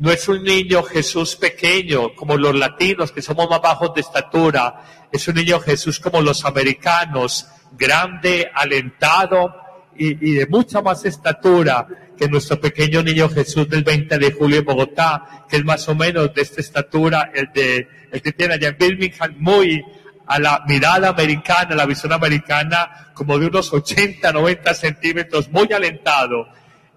no 0.04 0.12
es 0.12 0.28
un 0.28 0.44
niño 0.44 0.84
Jesús 0.84 1.38
pequeño 1.38 2.14
como 2.14 2.36
los 2.36 2.54
latinos 2.54 3.14
que 3.14 3.22
somos 3.22 3.50
más 3.50 3.62
bajos 3.62 3.94
de 3.94 4.02
estatura. 4.02 5.08
Es 5.10 5.26
un 5.30 5.36
niño 5.36 5.62
Jesús 5.62 5.98
como 6.02 6.22
los 6.22 6.44
americanos, 6.44 7.48
grande, 7.72 8.52
alentado 8.54 9.56
y, 9.96 10.34
de 10.34 10.46
mucha 10.48 10.82
más 10.82 11.06
estatura 11.06 11.88
que 12.18 12.28
nuestro 12.28 12.60
pequeño 12.60 13.02
niño 13.02 13.30
Jesús 13.30 13.70
del 13.70 13.86
20 13.86 14.18
de 14.18 14.34
julio 14.34 14.60
en 14.60 14.66
Bogotá, 14.66 15.46
que 15.50 15.56
es 15.56 15.64
más 15.64 15.88
o 15.88 15.96
menos 15.96 16.34
de 16.34 16.42
esta 16.42 16.60
estatura, 16.60 17.32
el, 17.34 17.54
de, 17.54 17.88
el 18.12 18.22
que 18.22 18.34
tiene 18.34 18.56
allá 18.56 18.68
en 18.68 18.78
Birmingham, 18.78 19.36
muy 19.40 19.82
a 20.28 20.38
la 20.38 20.66
mirada 20.68 21.08
americana, 21.08 21.76
la 21.76 21.86
visión 21.86 22.12
americana, 22.12 23.14
como 23.14 23.40
de 23.40 23.48
unos 23.48 23.72
80, 23.72 24.34
90 24.34 24.74
centímetros, 24.74 25.50
muy 25.50 25.72
alentado 25.72 26.50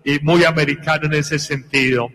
y 0.05 0.19
muy 0.19 0.43
americano 0.43 1.07
en 1.07 1.15
ese 1.15 1.39
sentido. 1.39 2.11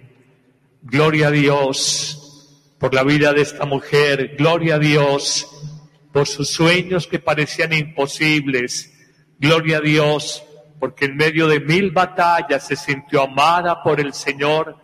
Gloria 0.84 1.28
a 1.28 1.32
Dios 1.32 2.58
por 2.80 2.96
la 2.96 3.04
vida 3.04 3.34
de 3.34 3.42
esta 3.44 3.66
mujer. 3.66 4.36
Gloria 4.36 4.76
a 4.76 4.80
Dios 4.80 5.48
por 6.12 6.28
sus 6.28 6.50
sueños 6.50 7.06
que 7.06 7.20
parecían 7.20 7.72
imposibles. 7.72 8.92
Gloria 9.38 9.78
a 9.78 9.82
Dios 9.82 10.44
porque 10.80 11.06
en 11.06 11.18
medio 11.18 11.48
de 11.48 11.60
mil 11.60 11.92
batallas 11.92 12.66
se 12.66 12.76
sintió 12.76 13.22
amada 13.22 13.84
por 13.84 14.00
el 14.00 14.12
Señor. 14.14 14.76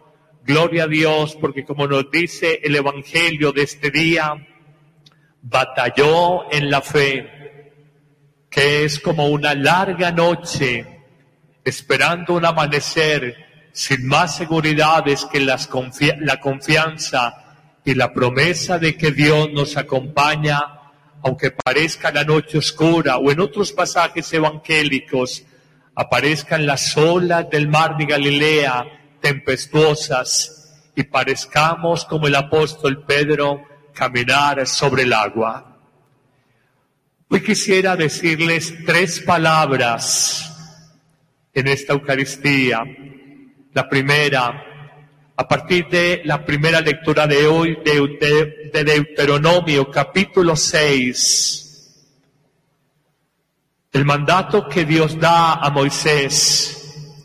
Gloria 0.43 0.83
a 0.83 0.87
Dios 0.87 1.35
porque 1.41 1.65
como 1.65 1.87
nos 1.87 2.11
dice 2.11 2.59
el 2.63 2.75
Evangelio 2.75 3.51
de 3.51 3.63
este 3.63 3.89
día, 3.89 4.35
batalló 5.41 6.51
en 6.51 6.69
la 6.69 6.81
fe, 6.81 7.71
que 8.51 8.85
es 8.85 8.99
como 8.99 9.29
una 9.29 9.55
larga 9.55 10.11
noche 10.11 10.85
esperando 11.63 12.35
un 12.35 12.45
amanecer 12.45 13.46
sin 13.77 14.07
más 14.07 14.35
seguridades 14.35 15.25
que 15.31 15.39
las 15.39 15.69
la 16.21 16.39
confianza 16.39 17.45
y 17.85 17.93
la 17.93 18.11
promesa 18.11 18.79
de 18.79 18.97
que 18.97 19.11
Dios 19.11 19.51
nos 19.53 19.77
acompaña, 19.77 20.59
aunque 21.21 21.51
parezca 21.51 22.11
la 22.11 22.23
noche 22.23 22.57
oscura 22.57 23.17
o 23.17 23.31
en 23.31 23.39
otros 23.39 23.71
pasajes 23.73 24.33
evangélicos 24.33 25.43
aparezcan 25.93 26.65
las 26.65 26.97
olas 26.97 27.51
del 27.51 27.67
mar 27.67 27.95
de 27.97 28.07
Galilea 28.07 28.83
tempestuosas 29.21 30.89
y 30.95 31.03
parezcamos 31.03 32.03
como 32.05 32.25
el 32.25 32.33
apóstol 32.33 33.05
Pedro 33.05 33.61
caminar 33.93 34.65
sobre 34.65 35.03
el 35.03 35.13
agua. 35.13 35.77
Hoy 37.29 37.43
quisiera 37.43 37.95
decirles 37.95 38.73
tres 38.87 39.19
palabras 39.19 40.51
en 41.53 41.67
esta 41.67 41.93
Eucaristía 41.93 42.83
la 43.77 43.87
primera, 43.87 44.63
a 45.35 45.47
partir 45.47 45.87
de 45.87 46.23
la 46.25 46.43
primera 46.43 46.81
lectura 46.81 47.27
de 47.27 47.45
hoy 47.45 47.77
de, 47.85 48.71
Deuteronomio 48.83 49.91
capítulo 49.91 50.55
6, 50.55 52.07
el 53.91 54.03
mandato 54.03 54.67
que 54.67 54.83
Dios 54.83 55.19
da 55.19 55.53
a 55.53 55.69
Moisés, 55.69 57.21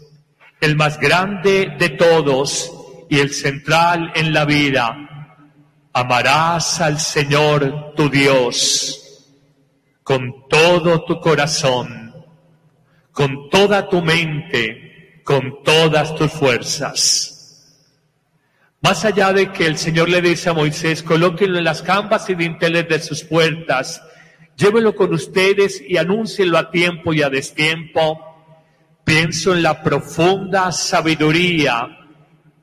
el 0.61 0.77
más 0.77 1.01
grande 1.01 1.75
de 1.79 1.89
todos 1.89 2.71
y 3.09 3.19
el 3.19 3.31
central 3.31 4.13
en 4.15 4.35
la 4.35 4.45
vida, 4.45 4.95
amarás 5.95 6.83
al 6.83 7.01
Señor 7.01 7.95
tu 7.97 8.11
Dios 8.11 9.25
con 10.03 10.51
todo 10.51 11.03
tu 11.07 11.19
corazón, 11.19 12.13
con 13.11 13.49
toda 13.49 13.89
tu 13.89 14.03
mente, 14.03 14.91
con 15.25 15.62
todas 15.62 16.14
tus 16.14 16.31
fuerzas. 16.33 17.33
Más 18.81 19.05
allá 19.05 19.33
de 19.33 19.53
que 19.53 19.66
el 19.66 19.79
Señor 19.79 20.09
le 20.09 20.20
dice 20.20 20.51
a 20.51 20.55
Moisés, 20.55 21.03
colóquenlo 21.03 21.59
en 21.59 21.64
las 21.64 21.83
campas 21.83 22.29
y 22.29 22.35
dinteles 22.35 22.89
de 22.89 22.99
sus 23.01 23.23
puertas, 23.23 24.03
llévelo 24.57 24.97
con 24.97 25.14
ustedes 25.14 25.81
y 25.87 25.97
anúncienlo 25.97 26.59
a 26.59 26.70
tiempo 26.70 27.12
y 27.12 27.23
a 27.23 27.31
destiempo, 27.31 28.18
pienso 29.05 29.55
en 29.55 29.62
la 29.62 29.83
profunda 29.83 30.73
sabiduría 30.73 31.87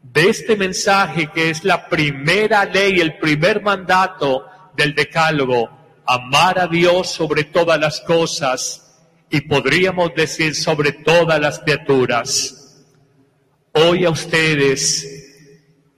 de 0.03 0.29
este 0.29 0.57
mensaje 0.57 1.29
que 1.33 1.51
es 1.51 1.63
la 1.63 1.87
primera 1.87 2.65
ley, 2.65 2.99
el 2.99 3.17
primer 3.17 3.61
mandato 3.61 4.45
del 4.75 4.95
decálogo, 4.95 5.69
amar 6.05 6.59
a 6.59 6.67
Dios 6.67 7.09
sobre 7.11 7.45
todas 7.45 7.79
las 7.79 8.01
cosas 8.01 8.88
y 9.29 9.41
podríamos 9.41 10.13
decir 10.15 10.55
sobre 10.55 10.91
todas 10.91 11.39
las 11.39 11.59
criaturas. 11.59 12.85
Hoy 13.73 14.05
a 14.05 14.09
ustedes, 14.09 15.07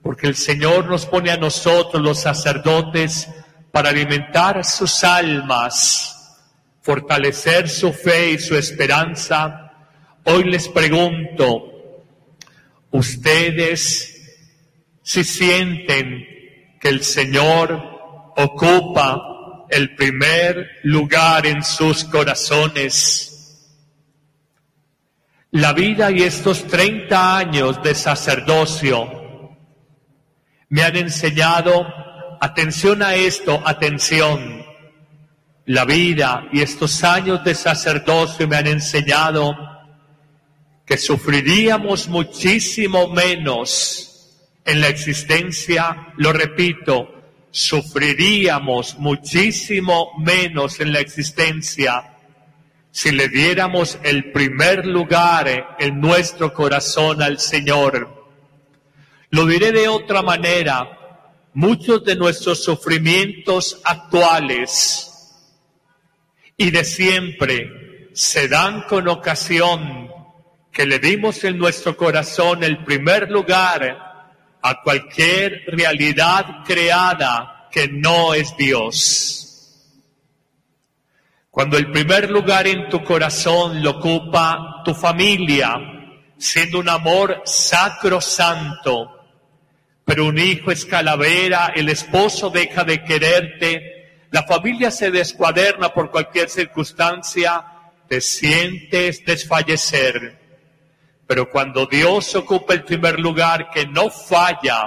porque 0.02 0.26
el 0.26 0.36
Señor 0.36 0.86
nos 0.88 1.06
pone 1.06 1.30
a 1.30 1.36
nosotros 1.36 2.02
los 2.02 2.20
sacerdotes 2.20 3.28
para 3.70 3.90
alimentar 3.90 4.64
sus 4.64 5.02
almas, 5.02 6.38
fortalecer 6.82 7.68
su 7.68 7.92
fe 7.92 8.32
y 8.32 8.38
su 8.38 8.54
esperanza, 8.56 9.72
hoy 10.24 10.44
les 10.44 10.68
pregunto, 10.68 11.70
ustedes 12.90 14.12
si 15.02 15.24
sienten 15.24 16.26
que 16.78 16.88
el 16.88 17.02
Señor 17.02 17.72
ocupa 18.36 19.31
el 19.72 19.94
primer 19.94 20.80
lugar 20.82 21.46
en 21.46 21.64
sus 21.64 22.04
corazones. 22.04 23.66
La 25.50 25.72
vida 25.72 26.10
y 26.10 26.22
estos 26.22 26.66
30 26.66 27.38
años 27.38 27.82
de 27.82 27.94
sacerdocio 27.94 29.56
me 30.68 30.82
han 30.82 30.96
enseñado, 30.96 31.86
atención 32.38 33.02
a 33.02 33.14
esto, 33.14 33.62
atención, 33.64 34.62
la 35.64 35.86
vida 35.86 36.48
y 36.52 36.60
estos 36.60 37.02
años 37.02 37.42
de 37.42 37.54
sacerdocio 37.54 38.46
me 38.46 38.56
han 38.56 38.66
enseñado 38.66 39.54
que 40.84 40.98
sufriríamos 40.98 42.08
muchísimo 42.08 43.08
menos 43.08 44.36
en 44.66 44.82
la 44.82 44.88
existencia, 44.88 46.12
lo 46.18 46.34
repito, 46.34 47.21
sufriríamos 47.52 48.98
muchísimo 48.98 50.12
menos 50.18 50.80
en 50.80 50.92
la 50.92 51.00
existencia 51.00 52.16
si 52.90 53.12
le 53.12 53.28
diéramos 53.28 53.98
el 54.02 54.32
primer 54.32 54.86
lugar 54.86 55.76
en 55.78 56.00
nuestro 56.00 56.52
corazón 56.52 57.22
al 57.22 57.38
Señor. 57.38 58.26
Lo 59.30 59.46
diré 59.46 59.72
de 59.72 59.88
otra 59.88 60.22
manera, 60.22 60.98
muchos 61.54 62.04
de 62.04 62.16
nuestros 62.16 62.64
sufrimientos 62.64 63.80
actuales 63.84 65.10
y 66.56 66.70
de 66.70 66.84
siempre 66.84 68.10
se 68.12 68.48
dan 68.48 68.82
con 68.82 69.08
ocasión 69.08 70.10
que 70.70 70.86
le 70.86 70.98
dimos 70.98 71.44
en 71.44 71.58
nuestro 71.58 71.96
corazón 71.96 72.64
el 72.64 72.82
primer 72.84 73.30
lugar 73.30 74.11
a 74.62 74.80
cualquier 74.80 75.64
realidad 75.66 76.64
creada 76.64 77.68
que 77.70 77.88
no 77.88 78.32
es 78.34 78.56
Dios. 78.56 79.42
Cuando 81.50 81.76
el 81.76 81.90
primer 81.90 82.30
lugar 82.30 82.66
en 82.66 82.88
tu 82.88 83.02
corazón 83.04 83.82
lo 83.82 83.90
ocupa 83.90 84.82
tu 84.84 84.94
familia, 84.94 85.74
siendo 86.38 86.78
un 86.78 86.88
amor 86.88 87.42
sacrosanto, 87.44 89.20
pero 90.04 90.26
un 90.26 90.38
hijo 90.38 90.70
es 90.70 90.84
calavera, 90.84 91.72
el 91.74 91.88
esposo 91.88 92.48
deja 92.48 92.84
de 92.84 93.04
quererte, 93.04 94.26
la 94.30 94.44
familia 94.44 94.90
se 94.90 95.10
descuaderna 95.10 95.92
por 95.92 96.10
cualquier 96.10 96.48
circunstancia, 96.48 97.64
te 98.08 98.20
sientes 98.20 99.24
desfallecer. 99.24 100.41
Pero 101.32 101.48
cuando 101.48 101.86
Dios 101.86 102.34
ocupa 102.34 102.74
el 102.74 102.84
primer 102.84 103.18
lugar, 103.18 103.70
que 103.70 103.86
no 103.86 104.10
falla, 104.10 104.82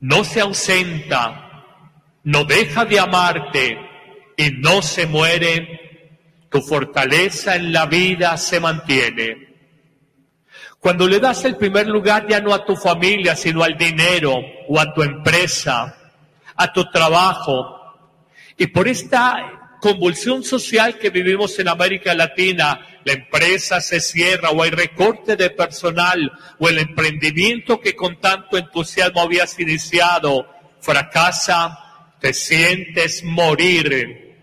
no 0.00 0.24
se 0.24 0.40
ausenta, 0.40 1.68
no 2.24 2.42
deja 2.42 2.84
de 2.84 2.98
amarte, 2.98 3.78
y 4.36 4.50
no 4.58 4.82
se 4.82 5.06
muere, 5.06 6.48
tu 6.50 6.60
fortaleza 6.62 7.54
en 7.54 7.72
la 7.72 7.86
vida 7.86 8.36
se 8.36 8.58
mantiene. 8.58 9.54
Cuando 10.80 11.06
le 11.06 11.20
das 11.20 11.44
el 11.44 11.56
primer 11.56 11.86
lugar 11.86 12.26
ya 12.28 12.40
no 12.40 12.52
a 12.52 12.64
tu 12.64 12.74
familia, 12.74 13.36
sino 13.36 13.62
al 13.62 13.76
dinero 13.78 14.34
o 14.68 14.80
a 14.80 14.92
tu 14.92 15.04
empresa, 15.04 15.96
a 16.56 16.72
tu 16.72 16.90
trabajo, 16.90 17.78
y 18.56 18.66
por 18.66 18.88
esta 18.88 19.61
convulsión 19.82 20.44
social 20.44 20.96
que 20.96 21.10
vivimos 21.10 21.58
en 21.58 21.66
América 21.66 22.14
Latina, 22.14 23.00
la 23.04 23.14
empresa 23.14 23.80
se 23.80 23.98
cierra 23.98 24.50
o 24.50 24.62
hay 24.62 24.70
recorte 24.70 25.34
de 25.34 25.50
personal 25.50 26.30
o 26.60 26.68
el 26.68 26.78
emprendimiento 26.78 27.80
que 27.80 27.96
con 27.96 28.20
tanto 28.20 28.56
entusiasmo 28.56 29.20
habías 29.20 29.58
iniciado 29.58 30.46
fracasa, 30.80 32.14
te 32.20 32.32
sientes 32.32 33.24
morir 33.24 34.36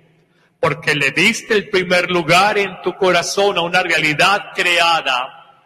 porque 0.60 0.94
le 0.94 1.12
diste 1.12 1.54
el 1.54 1.70
primer 1.70 2.12
lugar 2.12 2.58
en 2.58 2.82
tu 2.84 2.96
corazón 2.96 3.58
a 3.58 3.62
una 3.62 3.82
realidad 3.82 4.48
creada 4.54 5.64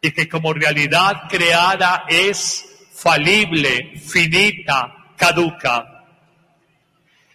y 0.00 0.12
que 0.12 0.28
como 0.28 0.52
realidad 0.52 1.22
creada 1.28 2.04
es 2.08 2.64
falible, 2.94 3.94
finita, 3.98 4.94
caduca. 5.16 5.91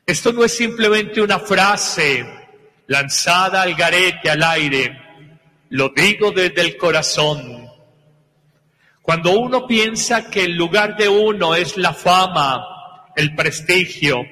Esto 0.07 0.33
no 0.33 0.43
es 0.43 0.55
simplemente 0.55 1.21
una 1.21 1.37
frase 1.37 2.25
lanzada 2.87 3.61
al 3.61 3.75
garete, 3.75 4.31
al 4.31 4.41
aire, 4.41 4.97
lo 5.69 5.89
digo 5.89 6.31
desde 6.31 6.61
el 6.61 6.77
corazón. 6.77 7.69
Cuando 9.03 9.37
uno 9.37 9.67
piensa 9.67 10.29
que 10.29 10.45
el 10.45 10.55
lugar 10.55 10.97
de 10.97 11.07
uno 11.07 11.53
es 11.53 11.77
la 11.77 11.93
fama, 11.93 13.11
el 13.15 13.35
prestigio, 13.35 14.23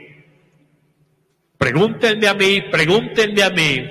Pregúntenme 1.57 2.28
a 2.28 2.34
mí, 2.34 2.61
pregúntenme 2.69 3.43
a 3.43 3.49
mí. 3.49 3.84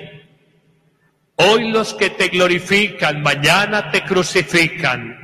Hoy 1.35 1.71
los 1.71 1.93
que 1.93 2.11
te 2.11 2.29
glorifican, 2.29 3.21
mañana 3.21 3.91
te 3.91 4.03
crucifican. 4.03 5.17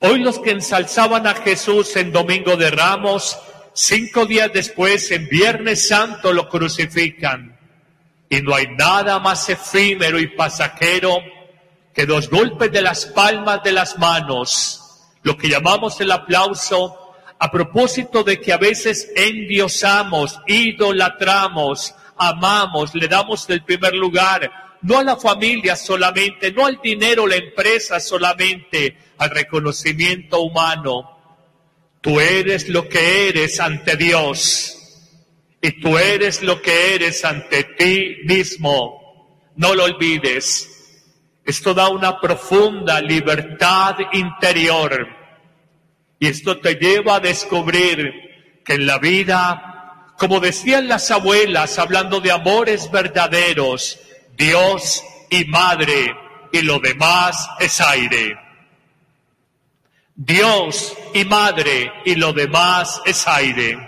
Hoy 0.00 0.20
los 0.20 0.40
que 0.40 0.50
ensalzaban 0.50 1.26
a 1.26 1.34
Jesús 1.34 1.96
en 1.96 2.12
Domingo 2.12 2.56
de 2.56 2.70
Ramos, 2.70 3.38
cinco 3.74 4.26
días 4.26 4.50
después, 4.52 5.10
en 5.10 5.28
Viernes 5.28 5.88
Santo, 5.88 6.32
lo 6.32 6.48
crucifican. 6.48 7.58
Y 8.28 8.40
no 8.40 8.54
hay 8.54 8.66
nada 8.78 9.18
más 9.18 9.48
efímero 9.48 10.18
y 10.18 10.28
pasajero 10.28 11.18
que 11.94 12.06
dos 12.06 12.30
golpes 12.30 12.72
de 12.72 12.82
las 12.82 13.06
palmas 13.06 13.62
de 13.62 13.72
las 13.72 13.98
manos, 13.98 14.80
lo 15.22 15.36
que 15.36 15.48
llamamos 15.48 16.00
el 16.00 16.10
aplauso 16.10 16.98
a 17.38 17.50
propósito 17.50 18.22
de 18.22 18.40
que 18.40 18.52
a 18.52 18.56
veces 18.56 19.10
endiosamos, 19.16 20.40
idolatramos, 20.46 21.94
amamos, 22.16 22.94
le 22.94 23.08
damos 23.08 23.50
el 23.50 23.64
primer 23.64 23.94
lugar, 23.94 24.50
no 24.82 24.98
a 24.98 25.04
la 25.04 25.16
familia 25.16 25.76
solamente, 25.76 26.52
no 26.52 26.66
al 26.66 26.80
dinero, 26.82 27.26
la 27.26 27.36
empresa 27.36 28.00
solamente, 28.00 28.96
al 29.18 29.30
reconocimiento 29.30 30.40
humano. 30.40 31.11
Tú 32.02 32.18
eres 32.18 32.68
lo 32.68 32.88
que 32.88 33.28
eres 33.28 33.60
ante 33.60 33.96
Dios 33.96 34.76
y 35.62 35.80
tú 35.80 35.96
eres 35.96 36.42
lo 36.42 36.60
que 36.60 36.96
eres 36.96 37.24
ante 37.24 37.62
ti 37.62 38.16
mismo. 38.24 39.52
No 39.54 39.72
lo 39.74 39.84
olvides. 39.84 40.68
Esto 41.44 41.72
da 41.74 41.88
una 41.88 42.20
profunda 42.20 43.00
libertad 43.00 43.96
interior 44.12 45.06
y 46.18 46.26
esto 46.26 46.58
te 46.58 46.74
lleva 46.74 47.16
a 47.16 47.20
descubrir 47.20 48.12
que 48.64 48.74
en 48.74 48.86
la 48.86 48.98
vida, 48.98 50.14
como 50.18 50.40
decían 50.40 50.88
las 50.88 51.08
abuelas 51.12 51.78
hablando 51.78 52.20
de 52.20 52.32
amores 52.32 52.90
verdaderos, 52.90 54.00
Dios 54.36 55.04
y 55.30 55.44
madre 55.44 56.16
y 56.52 56.62
lo 56.62 56.80
demás 56.80 57.48
es 57.60 57.80
aire. 57.80 58.41
Dios 60.14 60.96
y 61.14 61.24
madre 61.24 61.92
y 62.04 62.14
lo 62.14 62.32
demás 62.32 63.00
es 63.04 63.26
aire. 63.26 63.78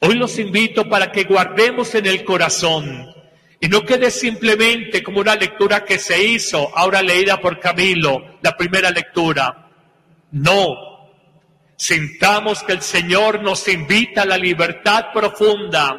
Hoy 0.00 0.14
los 0.14 0.38
invito 0.38 0.88
para 0.88 1.10
que 1.10 1.24
guardemos 1.24 1.94
en 1.94 2.06
el 2.06 2.24
corazón 2.24 3.14
y 3.60 3.68
no 3.68 3.82
quede 3.82 4.10
simplemente 4.10 5.02
como 5.02 5.20
una 5.20 5.34
lectura 5.34 5.84
que 5.84 5.98
se 5.98 6.22
hizo, 6.22 6.70
ahora 6.76 7.02
leída 7.02 7.40
por 7.40 7.58
Camilo, 7.58 8.38
la 8.42 8.56
primera 8.56 8.90
lectura 8.90 9.64
no. 10.34 10.76
Sintamos 11.76 12.62
que 12.62 12.72
el 12.72 12.82
Señor 12.82 13.42
nos 13.42 13.66
invita 13.68 14.22
a 14.22 14.26
la 14.26 14.36
libertad 14.36 15.06
profunda, 15.12 15.96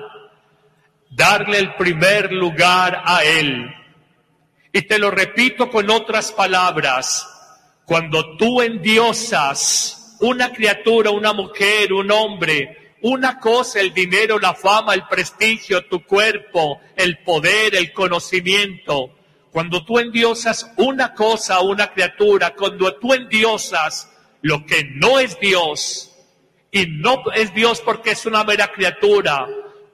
darle 1.09 1.59
el 1.59 1.75
primer 1.75 2.31
lugar 2.31 3.01
a 3.05 3.23
Él. 3.23 3.73
Y 4.71 4.81
te 4.83 4.99
lo 4.99 5.09
repito 5.09 5.69
con 5.69 5.89
otras 5.89 6.33
palabras, 6.33 7.34
cuando 7.85 8.35
tú 8.37 8.61
endiosas 8.61 10.17
una 10.19 10.51
criatura, 10.51 11.11
una 11.11 11.33
mujer, 11.33 11.93
un 11.93 12.11
hombre, 12.11 12.95
una 13.01 13.39
cosa, 13.39 13.79
el 13.79 13.93
dinero, 13.93 14.39
la 14.39 14.55
fama, 14.55 14.93
el 14.93 15.07
prestigio, 15.07 15.85
tu 15.85 16.03
cuerpo, 16.03 16.79
el 16.95 17.19
poder, 17.19 17.75
el 17.75 17.93
conocimiento, 17.93 19.11
cuando 19.51 19.85
tú 19.85 19.99
endiosas 19.99 20.71
una 20.77 21.13
cosa, 21.13 21.61
una 21.61 21.93
criatura, 21.93 22.55
cuando 22.55 22.95
tú 22.95 23.13
endiosas 23.13 24.11
lo 24.41 24.65
que 24.65 24.83
no 24.95 25.19
es 25.19 25.39
Dios, 25.39 26.11
y 26.71 26.87
no 26.87 27.23
es 27.33 27.53
Dios 27.53 27.79
porque 27.79 28.11
es 28.11 28.25
una 28.25 28.43
mera 28.43 28.71
criatura, 28.73 29.47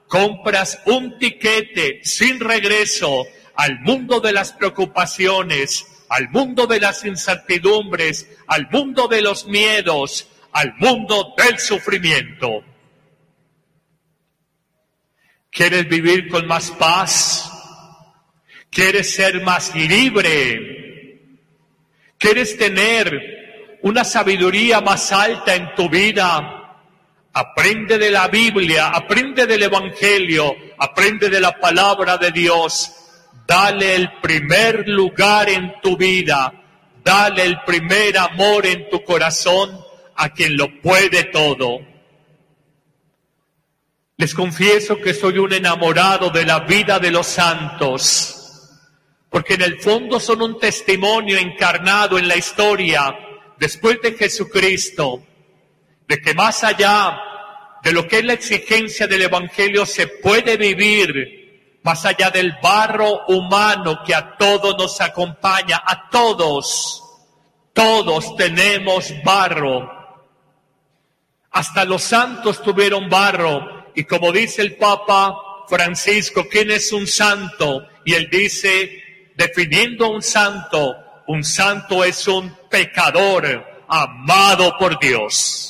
compras 0.08 0.80
un 0.86 1.16
tiquete 1.18 2.00
sin 2.02 2.40
regreso 2.40 3.24
al 3.54 3.78
mundo 3.80 4.18
de 4.18 4.32
las 4.32 4.52
preocupaciones, 4.52 5.86
al 6.12 6.28
mundo 6.30 6.66
de 6.66 6.78
las 6.78 7.04
incertidumbres, 7.04 8.28
al 8.46 8.68
mundo 8.70 9.08
de 9.08 9.22
los 9.22 9.46
miedos, 9.46 10.28
al 10.52 10.74
mundo 10.78 11.34
del 11.36 11.58
sufrimiento. 11.58 12.62
¿Quieres 15.50 15.88
vivir 15.88 16.28
con 16.28 16.46
más 16.46 16.70
paz? 16.72 17.50
¿Quieres 18.70 19.14
ser 19.14 19.42
más 19.42 19.74
libre? 19.74 21.18
¿Quieres 22.18 22.56
tener 22.58 23.42
una 23.82 24.04
sabiduría 24.04 24.80
más 24.80 25.12
alta 25.12 25.54
en 25.54 25.74
tu 25.74 25.88
vida. 25.88 26.58
Aprende 27.34 27.98
de 27.98 28.10
la 28.10 28.28
Biblia, 28.28 28.88
aprende 28.88 29.46
del 29.46 29.62
Evangelio, 29.62 30.54
aprende 30.78 31.28
de 31.28 31.40
la 31.40 31.58
palabra 31.58 32.18
de 32.18 32.30
Dios. 32.30 33.01
Dale 33.52 33.96
el 33.96 34.10
primer 34.22 34.88
lugar 34.88 35.50
en 35.50 35.74
tu 35.82 35.94
vida, 35.94 36.50
dale 37.04 37.42
el 37.42 37.60
primer 37.66 38.16
amor 38.16 38.64
en 38.64 38.88
tu 38.88 39.04
corazón 39.04 39.78
a 40.16 40.30
quien 40.30 40.56
lo 40.56 40.80
puede 40.80 41.24
todo. 41.24 41.80
Les 44.16 44.34
confieso 44.34 44.96
que 45.02 45.12
soy 45.12 45.36
un 45.36 45.52
enamorado 45.52 46.30
de 46.30 46.46
la 46.46 46.60
vida 46.60 46.98
de 46.98 47.10
los 47.10 47.26
santos, 47.26 48.70
porque 49.28 49.52
en 49.52 49.60
el 49.60 49.82
fondo 49.82 50.18
son 50.18 50.40
un 50.40 50.58
testimonio 50.58 51.36
encarnado 51.36 52.18
en 52.18 52.28
la 52.28 52.38
historia 52.38 53.14
después 53.58 54.00
de 54.00 54.14
Jesucristo, 54.14 55.26
de 56.08 56.22
que 56.22 56.32
más 56.32 56.64
allá 56.64 57.18
de 57.84 57.92
lo 57.92 58.08
que 58.08 58.20
es 58.20 58.24
la 58.24 58.32
exigencia 58.32 59.06
del 59.06 59.20
Evangelio 59.20 59.84
se 59.84 60.06
puede 60.06 60.56
vivir, 60.56 61.41
más 61.82 62.04
allá 62.04 62.30
del 62.30 62.54
barro 62.62 63.26
humano 63.26 64.00
que 64.04 64.14
a 64.14 64.36
todos 64.36 64.76
nos 64.76 65.00
acompaña, 65.00 65.82
a 65.84 66.08
todos, 66.08 67.02
todos 67.72 68.36
tenemos 68.36 69.12
barro. 69.24 69.90
Hasta 71.50 71.84
los 71.84 72.02
santos 72.02 72.62
tuvieron 72.62 73.08
barro 73.08 73.90
y 73.94 74.04
como 74.04 74.32
dice 74.32 74.62
el 74.62 74.76
Papa 74.76 75.36
Francisco, 75.68 76.44
¿quién 76.50 76.70
es 76.70 76.92
un 76.92 77.06
santo? 77.06 77.86
Y 78.04 78.14
él 78.14 78.28
dice, 78.30 79.32
definiendo 79.36 80.10
un 80.10 80.22
santo, 80.22 80.96
un 81.26 81.44
santo 81.44 82.04
es 82.04 82.26
un 82.28 82.56
pecador 82.70 83.84
amado 83.88 84.76
por 84.78 84.98
Dios. 84.98 85.68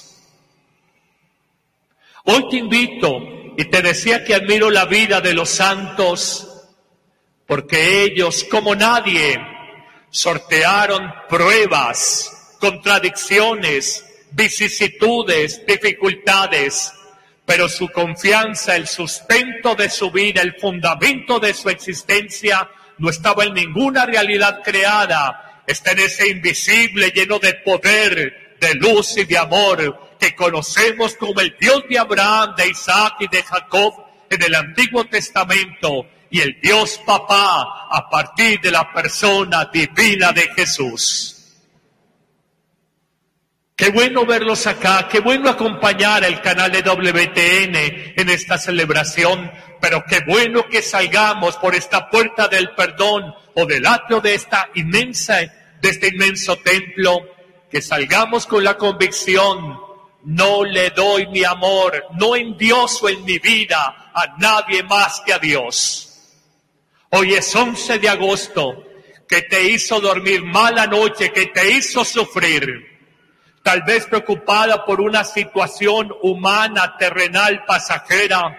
Hoy 2.25 2.49
te 2.49 2.57
invito, 2.59 3.19
y 3.57 3.65
te 3.67 3.83
decía 3.83 4.25
que 4.25 4.35
admiro 4.35 4.71
la 4.71 4.87
vida 4.87 5.21
de 5.21 5.35
los 5.35 5.51
santos, 5.51 6.49
porque 7.47 8.03
ellos, 8.05 8.45
como 8.45 8.75
nadie, 8.75 9.39
sortearon 10.11 11.13
pruebas, 11.29 12.57
contradicciones, 12.61 14.05
vicisitudes, 14.31 15.65
dificultades, 15.67 16.93
pero 17.45 17.69
su 17.69 17.89
confianza, 17.89 18.77
el 18.77 18.87
sustento 18.87 19.75
de 19.75 19.91
su 19.91 20.11
vida, 20.11 20.41
el 20.43 20.55
fundamento 20.59 21.39
de 21.39 21.53
su 21.53 21.69
existencia, 21.69 22.69
no 22.99 23.11
estaba 23.11 23.45
en 23.45 23.55
ninguna 23.55 24.07
realidad 24.07 24.61
creada, 24.63 25.63
está 25.67 25.93
en 25.93 26.01
ese 26.01 26.29
invisible 26.29 27.11
lleno 27.11 27.39
de 27.39 27.55
poder, 27.55 28.57
de 28.61 28.75
luz 28.75 29.17
y 29.17 29.25
de 29.25 29.39
amor 29.39 30.12
que 30.23 30.37
conocemos 30.37 31.17
como 31.17 31.41
el 31.41 31.57
Dios 31.59 31.83
de 31.91 31.99
Abraham, 31.99 32.55
de 32.55 32.69
Isaac 32.69 33.15
y 33.19 33.27
de 33.27 33.43
Jacob 33.43 33.93
en 34.31 34.41
el 34.41 34.55
Antiguo 34.55 35.05
Testamento 35.07 36.07
y 36.31 36.41
el 36.41 36.61
Dios 36.63 37.01
Papá 37.05 37.89
a 37.91 38.09
partir 38.09 38.61
de 38.61 38.71
la 38.71 38.93
persona 38.93 39.69
divina 39.73 40.31
de 40.31 40.43
Jesús. 40.55 41.59
Qué 43.75 43.91
bueno 43.91 44.25
verlos 44.25 44.65
acá, 44.69 45.09
qué 45.11 45.19
bueno 45.19 45.51
acompañar 45.51 46.23
el 46.23 46.41
canal 46.41 46.71
de 46.71 46.83
WTN 46.83 47.75
en 48.17 48.31
esta 48.31 48.59
celebración, 48.59 49.51
pero 49.81 50.05
qué 50.09 50.21
bueno 50.25 50.69
que 50.69 50.83
salgamos 50.83 51.57
por 51.57 51.75
esta 51.75 52.09
puerta 52.09 52.47
del 52.47 52.71
perdón 52.77 53.35
o 53.57 53.67
del 53.67 53.85
atrio 53.87 54.21
de 54.21 54.37
esta 54.37 54.69
inmensa, 54.77 55.41
de 55.81 55.89
este 55.89 56.11
inmenso 56.15 56.59
templo, 56.59 57.19
que 57.69 57.83
salgamos 57.83 58.47
con 58.47 58.63
la 58.63 58.77
convicción, 58.77 59.82
no 60.25 60.65
le 60.65 60.91
doy 60.91 61.27
mi 61.29 61.45
amor, 61.45 62.07
no 62.19 62.37
endioso 62.37 63.09
en 63.09 63.25
mi 63.25 63.39
vida 63.39 64.11
a 64.15 64.37
nadie 64.39 64.83
más 64.83 65.21
que 65.25 65.33
a 65.33 65.39
Dios. 65.39 66.09
Hoy 67.11 67.35
es 67.35 67.55
11 67.55 67.99
de 67.99 68.09
agosto, 68.09 68.85
que 69.29 69.43
te 69.43 69.65
hizo 69.71 70.01
dormir 70.01 70.43
mala 70.45 70.87
noche, 70.87 71.33
que 71.33 71.47
te 71.47 71.73
hizo 71.73 72.05
sufrir 72.05 72.93
tal 73.63 73.83
vez 73.83 74.07
preocupada 74.07 74.85
por 74.85 75.01
una 75.01 75.25
situación 75.25 76.13
humana, 76.23 76.97
terrenal, 76.99 77.65
pasajera. 77.65 78.59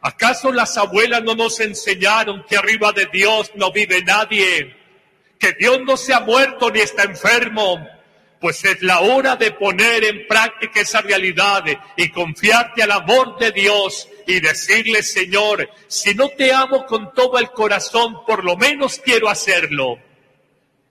¿Acaso 0.00 0.52
las 0.52 0.76
abuelas 0.76 1.22
no 1.22 1.34
nos 1.34 1.60
enseñaron 1.60 2.44
que 2.48 2.56
arriba 2.56 2.92
de 2.92 3.06
Dios 3.06 3.50
no 3.56 3.70
vive 3.72 4.02
nadie? 4.02 4.76
Que 5.38 5.52
Dios 5.52 5.80
no 5.84 5.96
se 5.96 6.14
ha 6.14 6.20
muerto 6.20 6.70
ni 6.70 6.80
está 6.80 7.04
enfermo. 7.04 7.86
Pues 8.40 8.64
es 8.64 8.82
la 8.82 9.00
hora 9.00 9.36
de 9.36 9.50
poner 9.52 10.04
en 10.04 10.26
práctica 10.26 10.80
esa 10.80 11.00
realidad 11.00 11.64
y 11.96 12.08
confiarte 12.10 12.82
al 12.82 12.92
amor 12.92 13.38
de 13.38 13.50
Dios 13.50 14.08
y 14.26 14.40
decirle, 14.40 15.02
Señor, 15.02 15.68
si 15.88 16.14
no 16.14 16.28
te 16.28 16.52
amo 16.52 16.86
con 16.86 17.12
todo 17.12 17.38
el 17.38 17.50
corazón, 17.50 18.24
por 18.26 18.44
lo 18.44 18.56
menos 18.56 19.00
quiero 19.04 19.28
hacerlo 19.28 19.98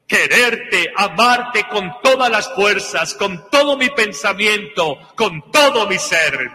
quererte, 0.07 0.91
amarte 0.95 1.65
con 1.69 1.97
todas 2.01 2.31
las 2.31 2.53
fuerzas, 2.53 3.13
con 3.13 3.49
todo 3.49 3.77
mi 3.77 3.89
pensamiento, 3.89 4.97
con 5.15 5.51
todo 5.51 5.85
mi 5.87 5.99
ser. 5.99 6.49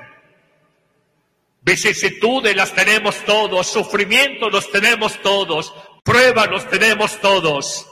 Vicisitudes 1.61 2.57
las 2.57 2.73
tenemos 2.73 3.15
todos, 3.25 3.67
sufrimientos 3.67 4.51
los 4.51 4.71
tenemos 4.71 5.21
todos, 5.23 5.73
pruebas 6.03 6.49
los 6.51 6.69
tenemos 6.69 7.21
todos. 7.21 7.87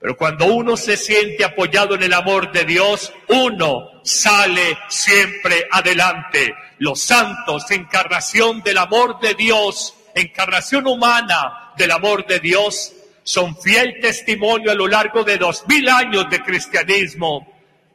Pero 0.00 0.16
cuando 0.16 0.46
uno 0.46 0.78
se 0.78 0.96
siente 0.96 1.44
apoyado 1.44 1.94
en 1.94 2.02
el 2.02 2.14
amor 2.14 2.50
de 2.52 2.64
Dios, 2.64 3.12
uno 3.28 4.00
sale 4.02 4.78
siempre 4.88 5.68
adelante. 5.70 6.54
Los 6.78 7.02
santos, 7.02 7.70
encarnación 7.70 8.62
del 8.62 8.78
amor 8.78 9.20
de 9.20 9.34
Dios, 9.34 9.94
encarnación 10.14 10.86
humana 10.86 11.74
del 11.76 11.90
amor 11.90 12.26
de 12.26 12.40
Dios, 12.40 12.94
son 13.22 13.54
fiel 13.60 13.98
testimonio 14.00 14.70
a 14.70 14.74
lo 14.74 14.88
largo 14.88 15.22
de 15.22 15.36
dos 15.36 15.64
mil 15.68 15.86
años 15.90 16.30
de 16.30 16.40
cristianismo 16.40 17.46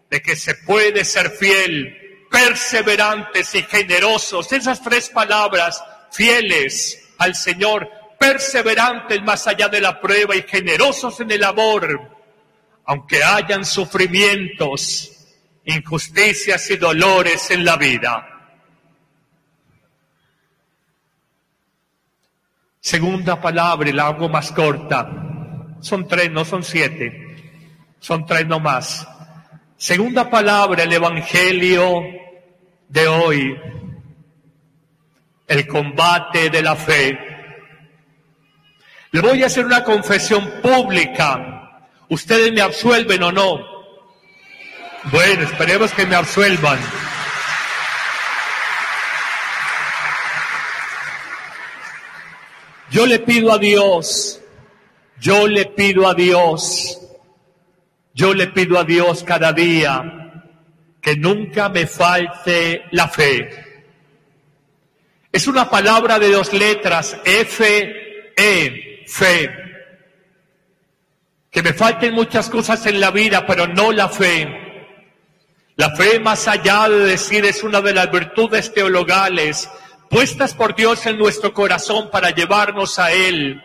de 0.08 0.22
que 0.22 0.36
se 0.36 0.54
puede 0.54 1.04
ser 1.04 1.32
fiel, 1.32 2.28
perseverantes 2.30 3.56
y 3.56 3.64
generosos. 3.64 4.52
Esas 4.52 4.82
tres 4.84 5.10
palabras, 5.10 5.84
fieles 6.12 7.02
al 7.18 7.34
Señor, 7.34 7.90
perseverantes 8.18 9.22
más 9.24 9.48
allá 9.48 9.68
de 9.68 9.82
la 9.82 10.00
prueba 10.00 10.36
y 10.36 10.44
generosos 10.44 11.20
en 11.20 11.32
el 11.32 11.44
amor, 11.44 12.12
aunque 12.86 13.24
hayan 13.24 13.66
sufrimientos, 13.66 15.12
injusticias 15.66 16.70
y 16.70 16.78
dolores 16.78 17.52
en 17.52 17.66
la 17.66 17.78
vida. 17.78 18.36
Segunda 22.80 23.42
palabra, 23.42 23.92
la 23.92 24.08
hago 24.08 24.30
más 24.30 24.52
corta. 24.52 25.10
Son 25.82 26.08
tres, 26.08 26.30
no 26.32 26.46
son 26.46 26.64
siete. 26.64 27.36
Son 28.00 28.26
tres 28.28 28.46
no 28.46 28.60
más. 28.60 29.08
Segunda 29.76 30.30
palabra, 30.30 30.84
el 30.84 30.94
Evangelio 30.94 32.04
de 32.88 33.08
hoy. 33.08 33.58
El 35.48 35.68
combate 35.68 36.52
de 36.52 36.62
la 36.62 36.76
fe. 36.76 37.35
Le 39.16 39.22
voy 39.22 39.42
a 39.44 39.46
hacer 39.46 39.66
una 39.66 39.82
confesión 39.82 40.60
pública. 40.62 41.88
¿Ustedes 42.10 42.52
me 42.52 42.60
absuelven 42.60 43.24
o 43.24 43.32
no? 43.32 43.66
Bueno, 45.06 45.44
esperemos 45.44 45.94
que 45.94 46.06
me 46.06 46.18
absuelvan. 46.18 46.78
Yo 52.92 53.06
le 53.06 53.20
pido 53.20 53.54
a 53.54 53.58
Dios, 53.58 54.42
yo 55.22 55.48
le 55.48 55.68
pido 55.68 56.10
a 56.10 56.14
Dios, 56.14 57.00
yo 58.14 58.34
le 58.34 58.48
pido 58.48 58.78
a 58.78 58.84
Dios 58.84 59.24
cada 59.24 59.54
día 59.54 60.44
que 61.00 61.16
nunca 61.16 61.70
me 61.70 61.88
falte 61.88 62.84
la 62.92 63.08
fe. 63.08 63.88
Es 65.32 65.48
una 65.48 65.70
palabra 65.70 66.20
de 66.20 66.32
dos 66.32 66.52
letras, 66.52 67.16
F, 67.24 68.34
E, 68.36 68.85
fe. 69.08 69.50
Que 71.50 71.64
me 71.64 71.74
falten 71.74 72.14
muchas 72.14 72.50
cosas 72.50 72.86
en 72.86 73.00
la 73.00 73.12
vida, 73.12 73.46
pero 73.46 73.68
no 73.68 73.92
la 73.92 74.10
fe. 74.10 74.66
La 75.78 75.92
fe, 75.96 76.20
más 76.20 76.48
allá 76.48 76.88
de 76.88 77.00
decir, 77.00 77.46
es 77.46 77.64
una 77.64 77.82
de 77.82 77.94
las 77.94 78.12
virtudes 78.12 78.74
teologales 78.74 79.70
puestas 80.10 80.54
por 80.54 80.76
Dios 80.76 81.06
en 81.06 81.18
nuestro 81.18 81.54
corazón 81.54 82.10
para 82.10 82.30
llevarnos 82.30 83.00
a 83.00 83.12
Él. 83.12 83.62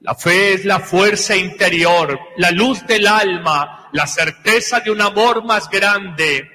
La 0.00 0.14
fe 0.14 0.54
es 0.54 0.64
la 0.64 0.80
fuerza 0.80 1.36
interior, 1.36 2.18
la 2.36 2.50
luz 2.50 2.86
del 2.86 3.06
alma, 3.06 3.88
la 3.92 4.06
certeza 4.06 4.80
de 4.80 4.90
un 4.90 5.00
amor 5.00 5.44
más 5.44 5.68
grande, 5.68 6.48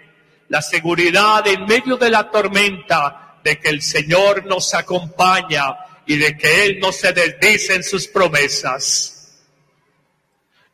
la 0.49 0.61
seguridad 0.61 1.45
en 1.47 1.65
medio 1.65 1.97
de 1.97 2.09
la 2.09 2.29
tormenta 2.29 3.39
de 3.43 3.59
que 3.59 3.69
el 3.69 3.81
Señor 3.81 4.45
nos 4.45 4.73
acompaña 4.73 5.75
y 6.05 6.17
de 6.17 6.37
que 6.37 6.65
Él 6.65 6.79
no 6.79 6.91
se 6.91 7.13
desdice 7.13 7.75
en 7.75 7.83
sus 7.83 8.07
promesas. 8.07 9.43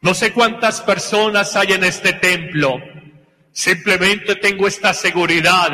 No 0.02 0.14
sé 0.14 0.32
cuántas 0.32 0.82
personas 0.82 1.56
hay 1.56 1.74
en 1.74 1.84
este 1.84 2.14
templo, 2.14 2.78
simplemente 3.52 4.36
tengo 4.36 4.68
esta 4.68 4.94
seguridad 4.94 5.72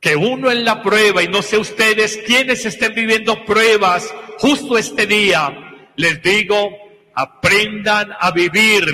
que 0.00 0.16
uno 0.16 0.50
en 0.50 0.64
la 0.64 0.82
prueba, 0.82 1.22
y 1.22 1.28
no 1.28 1.42
sé 1.42 1.58
ustedes 1.58 2.18
quienes 2.26 2.64
estén 2.64 2.94
viviendo 2.94 3.44
pruebas 3.44 4.12
justo 4.38 4.78
este 4.78 5.06
día, 5.06 5.50
les 5.96 6.22
digo, 6.22 6.70
aprendan 7.14 8.10
a 8.18 8.30
vivir, 8.30 8.84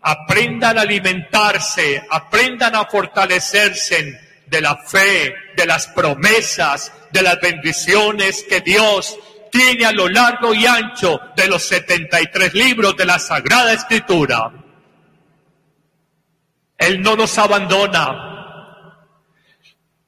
aprendan 0.00 0.78
a 0.78 0.82
alimentarse, 0.82 2.02
aprendan 2.08 2.76
a 2.76 2.86
fortalecerse 2.86 4.25
de 4.46 4.60
la 4.60 4.76
fe, 4.76 5.34
de 5.56 5.66
las 5.66 5.88
promesas, 5.88 6.92
de 7.10 7.22
las 7.22 7.40
bendiciones 7.40 8.44
que 8.48 8.60
Dios 8.60 9.18
tiene 9.50 9.86
a 9.86 9.92
lo 9.92 10.08
largo 10.08 10.54
y 10.54 10.66
ancho 10.66 11.20
de 11.34 11.48
los 11.48 11.62
73 11.62 12.54
libros 12.54 12.96
de 12.96 13.06
la 13.06 13.18
Sagrada 13.18 13.72
Escritura. 13.72 14.52
Él 16.78 17.00
no 17.00 17.16
nos 17.16 17.38
abandona, 17.38 18.26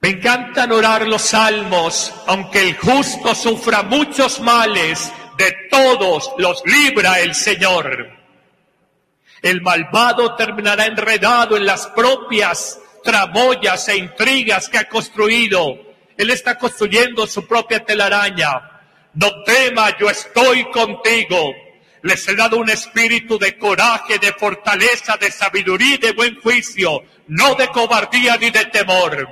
me 0.01 0.11
encantan 0.11 0.71
orar 0.71 1.09
los 1.09 1.23
salmos, 1.23 2.15
aunque 2.29 2.69
el 2.69 2.77
justo 2.77 3.35
sufra 3.35 3.83
muchos 3.83 4.39
males, 4.41 5.13
de 5.37 5.55
todos 5.71 6.33
los 6.39 6.63
libra 6.67 7.21
el 7.21 7.35
Señor. 7.35 8.11
El 9.43 9.61
malvado 9.63 10.35
terminará 10.37 10.87
enredado 10.87 11.57
en 11.57 11.67
las 11.67 11.89
propias 11.89 12.81
tramoyas 13.03 13.89
e 13.89 13.97
intrigas 13.97 14.69
que 14.69 14.79
ha 14.79 14.89
construido 14.89 15.89
Él 16.17 16.31
está 16.31 16.59
construyendo 16.59 17.27
su 17.27 17.47
propia 17.47 17.85
telaraña. 17.85 18.51
No 19.15 19.43
tema, 19.45 19.97
yo 19.99 20.11
estoy 20.11 20.69
contigo. 20.71 21.53
Les 22.03 22.27
he 22.29 22.35
dado 22.35 22.59
un 22.59 22.69
espíritu 22.71 23.39
de 23.39 23.57
coraje, 23.57 24.19
de 24.19 24.33
fortaleza, 24.33 25.17
de 25.17 25.31
sabiduría 25.31 25.95
y 25.95 25.99
de 25.99 26.13
buen 26.13 26.41
juicio, 26.41 27.03
no 27.29 27.55
de 27.55 27.69
cobardía 27.69 28.37
ni 28.37 28.51
de 28.51 28.65
temor. 28.67 29.29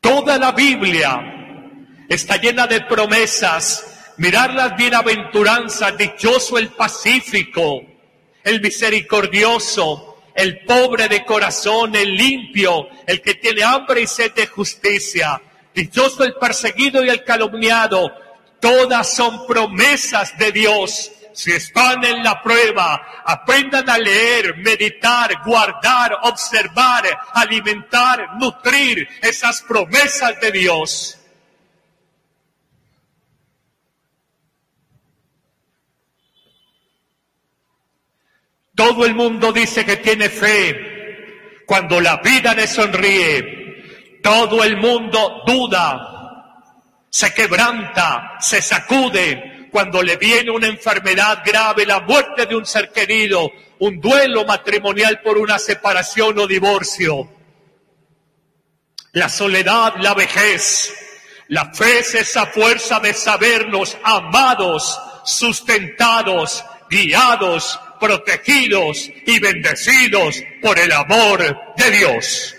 Toda 0.00 0.38
la 0.38 0.52
Biblia 0.52 1.20
está 2.08 2.36
llena 2.36 2.66
de 2.66 2.82
promesas. 2.82 4.14
Mirar 4.18 4.52
las 4.52 4.76
bienaventuranzas, 4.76 5.96
dichoso 5.96 6.58
el 6.58 6.68
pacífico, 6.68 7.80
el 8.44 8.60
misericordioso, 8.60 10.11
el 10.34 10.64
pobre 10.64 11.08
de 11.08 11.24
corazón, 11.24 11.94
el 11.94 12.14
limpio, 12.14 12.88
el 13.06 13.20
que 13.20 13.34
tiene 13.34 13.62
hambre 13.62 14.02
y 14.02 14.06
sed 14.06 14.32
de 14.32 14.46
justicia. 14.46 15.40
Dichoso 15.74 16.24
el 16.24 16.34
perseguido 16.34 17.04
y 17.04 17.08
el 17.08 17.24
calumniado. 17.24 18.12
Todas 18.60 19.14
son 19.14 19.46
promesas 19.46 20.36
de 20.38 20.52
Dios. 20.52 21.10
Si 21.34 21.50
están 21.50 22.04
en 22.04 22.22
la 22.22 22.42
prueba, 22.42 23.22
aprendan 23.24 23.88
a 23.88 23.98
leer, 23.98 24.56
meditar, 24.58 25.42
guardar, 25.44 26.18
observar, 26.22 27.04
alimentar, 27.32 28.36
nutrir 28.38 29.08
esas 29.22 29.62
promesas 29.62 30.38
de 30.40 30.52
Dios. 30.52 31.18
Todo 38.74 39.04
el 39.04 39.14
mundo 39.14 39.52
dice 39.52 39.84
que 39.84 39.96
tiene 39.96 40.28
fe 40.28 41.64
cuando 41.66 42.00
la 42.00 42.18
vida 42.18 42.54
le 42.54 42.66
sonríe. 42.66 44.20
Todo 44.22 44.62
el 44.62 44.76
mundo 44.76 45.42
duda, 45.46 46.12
se 47.10 47.34
quebranta, 47.34 48.36
se 48.40 48.62
sacude 48.62 49.68
cuando 49.70 50.02
le 50.02 50.16
viene 50.16 50.50
una 50.50 50.68
enfermedad 50.68 51.42
grave, 51.44 51.86
la 51.86 52.00
muerte 52.00 52.46
de 52.46 52.54
un 52.54 52.64
ser 52.66 52.90
querido, 52.92 53.50
un 53.80 54.00
duelo 54.00 54.44
matrimonial 54.44 55.20
por 55.22 55.38
una 55.38 55.58
separación 55.58 56.38
o 56.38 56.46
divorcio. 56.46 57.28
La 59.12 59.28
soledad, 59.28 59.94
la 59.98 60.14
vejez. 60.14 60.94
La 61.48 61.72
fe 61.72 61.98
es 61.98 62.14
esa 62.14 62.46
fuerza 62.46 63.00
de 63.00 63.12
sabernos 63.12 63.96
amados, 64.04 65.00
sustentados, 65.24 66.64
guiados, 66.88 67.78
protegidos 68.02 69.08
y 69.26 69.38
bendecidos 69.38 70.42
por 70.60 70.76
el 70.76 70.90
amor 70.90 71.56
de 71.76 71.90
Dios. 71.92 72.56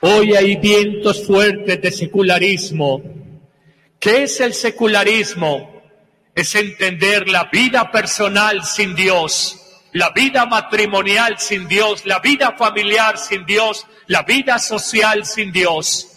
Hoy 0.00 0.34
hay 0.34 0.56
vientos 0.56 1.24
fuertes 1.24 1.80
de 1.80 1.92
secularismo. 1.92 3.02
¿Qué 4.00 4.24
es 4.24 4.40
el 4.40 4.52
secularismo? 4.52 5.80
Es 6.34 6.56
entender 6.56 7.28
la 7.28 7.44
vida 7.52 7.92
personal 7.92 8.64
sin 8.64 8.96
Dios, 8.96 9.56
la 9.92 10.10
vida 10.10 10.44
matrimonial 10.44 11.38
sin 11.38 11.68
Dios, 11.68 12.04
la 12.04 12.18
vida 12.18 12.56
familiar 12.58 13.16
sin 13.16 13.46
Dios, 13.46 13.86
la 14.08 14.24
vida 14.24 14.58
social 14.58 15.24
sin 15.24 15.52
Dios. 15.52 16.14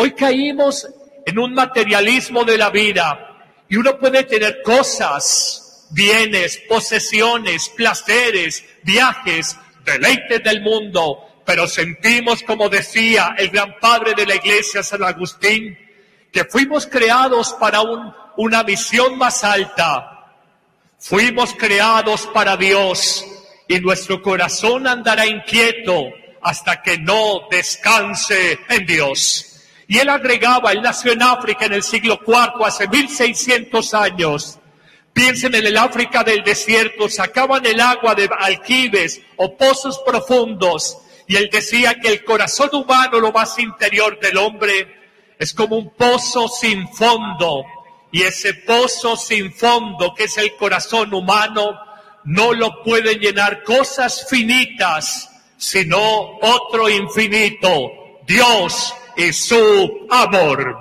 Hoy 0.00 0.12
caímos 0.12 0.86
en 1.26 1.40
un 1.40 1.54
materialismo 1.54 2.44
de 2.44 2.56
la 2.56 2.70
vida 2.70 3.64
y 3.68 3.74
uno 3.74 3.98
puede 3.98 4.22
tener 4.22 4.62
cosas, 4.62 5.88
bienes, 5.90 6.62
posesiones, 6.68 7.68
placeres, 7.70 8.64
viajes, 8.84 9.56
deleites 9.84 10.44
del 10.44 10.62
mundo, 10.62 11.42
pero 11.44 11.66
sentimos, 11.66 12.44
como 12.44 12.68
decía 12.68 13.34
el 13.36 13.50
gran 13.50 13.74
padre 13.80 14.14
de 14.14 14.24
la 14.24 14.36
iglesia, 14.36 14.84
San 14.84 15.02
Agustín, 15.02 15.76
que 16.30 16.44
fuimos 16.44 16.86
creados 16.86 17.56
para 17.58 17.80
un, 17.80 18.14
una 18.36 18.62
visión 18.62 19.18
más 19.18 19.42
alta. 19.42 20.36
Fuimos 21.00 21.54
creados 21.54 22.28
para 22.32 22.56
Dios 22.56 23.26
y 23.66 23.80
nuestro 23.80 24.22
corazón 24.22 24.86
andará 24.86 25.26
inquieto 25.26 26.04
hasta 26.40 26.82
que 26.82 26.98
no 26.98 27.48
descanse 27.50 28.60
en 28.68 28.86
Dios. 28.86 29.47
Y 29.90 29.98
él 29.98 30.10
agregaba, 30.10 30.72
él 30.72 30.82
nació 30.82 31.12
en 31.12 31.22
África 31.22 31.64
en 31.64 31.72
el 31.72 31.82
siglo 31.82 32.20
IV, 32.24 32.62
hace 32.66 32.86
1600 32.86 33.94
años. 33.94 34.58
Piensen 35.14 35.54
en 35.54 35.66
el 35.66 35.78
África 35.78 36.22
del 36.22 36.44
desierto, 36.44 37.08
sacaban 37.08 37.64
el 37.64 37.80
agua 37.80 38.14
de 38.14 38.28
aljibes 38.38 39.22
o 39.36 39.56
pozos 39.56 39.98
profundos. 40.04 40.98
Y 41.26 41.36
él 41.36 41.48
decía 41.50 41.94
que 41.94 42.08
el 42.08 42.22
corazón 42.22 42.68
humano, 42.74 43.18
lo 43.18 43.32
más 43.32 43.58
interior 43.58 44.20
del 44.20 44.36
hombre, 44.36 44.94
es 45.38 45.54
como 45.54 45.76
un 45.76 45.90
pozo 45.94 46.48
sin 46.48 46.86
fondo. 46.88 47.64
Y 48.12 48.22
ese 48.22 48.52
pozo 48.54 49.16
sin 49.16 49.54
fondo, 49.54 50.14
que 50.14 50.24
es 50.24 50.36
el 50.36 50.54
corazón 50.56 51.14
humano, 51.14 51.80
no 52.24 52.52
lo 52.52 52.82
pueden 52.82 53.18
llenar 53.18 53.64
cosas 53.64 54.26
finitas, 54.28 55.30
sino 55.56 55.98
otro 56.42 56.90
infinito, 56.90 58.20
Dios 58.26 58.94
y 59.18 59.32
su 59.32 60.06
amor. 60.08 60.78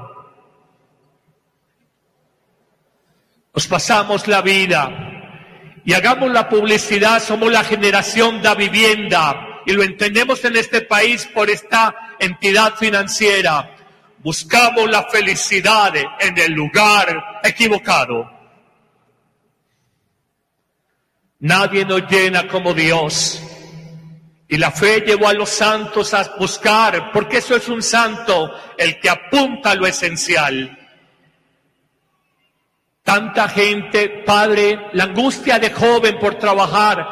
Nos 3.53 3.67
pasamos 3.67 4.27
la 4.27 4.41
vida 4.41 5.81
y 5.83 5.93
hagamos 5.93 6.31
la 6.31 6.47
publicidad, 6.47 7.21
somos 7.21 7.51
la 7.51 7.63
generación 7.63 8.39
de 8.43 8.53
vivienda 8.53 9.63
y 9.65 9.73
lo 9.73 9.81
entendemos 9.81 10.45
en 10.45 10.55
este 10.55 10.81
país 10.81 11.27
por 11.33 11.49
esta 11.49 12.15
entidad 12.19 12.75
financiera. 12.75 13.75
Buscamos 14.19 14.88
la 14.88 15.05
felicidad 15.05 15.93
en 16.19 16.38
el 16.38 16.51
lugar 16.51 17.41
equivocado. 17.43 18.31
Nadie 21.39 21.85
nos 21.85 22.07
llena 22.07 22.47
como 22.47 22.75
Dios. 22.75 23.41
Y 24.50 24.58
la 24.58 24.72
fe 24.72 25.02
llevó 25.02 25.28
a 25.28 25.34
los 25.34 25.50
santos 25.50 26.14
a 26.14 26.36
buscar, 26.39 27.12
porque 27.12 27.38
eso 27.38 27.56
es 27.56 27.68
un 27.68 27.84
santo, 27.84 28.52
el 28.78 29.00
que 29.00 29.10
apunta 29.10 29.72
a 29.72 29.76
lo 29.76 29.86
esencial. 29.86 30.78
Tanta 33.04 33.50
gente, 33.50 34.24
padre, 34.26 34.88
la 34.93 35.06
angustia 35.06 35.60
de 35.60 35.72
joven 35.72 36.18
por 36.20 36.36
trabajar, 36.36 37.08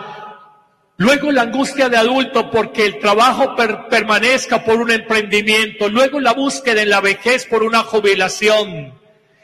luego 0.97 1.31
la 1.31 1.43
angustia 1.43 1.89
de 1.89 1.97
adulto 1.97 2.49
porque 2.49 2.85
el 2.85 2.99
trabajo 2.99 3.53
permanezca 3.89 4.63
por 4.63 4.75
un 4.75 4.91
emprendimiento, 4.91 5.89
luego 5.89 6.21
la 6.21 6.33
búsqueda 6.33 6.81
en 6.81 6.89
la 6.89 7.01
vejez 7.01 7.45
por 7.45 7.63
una 7.63 7.83
jubilación, 7.83 8.93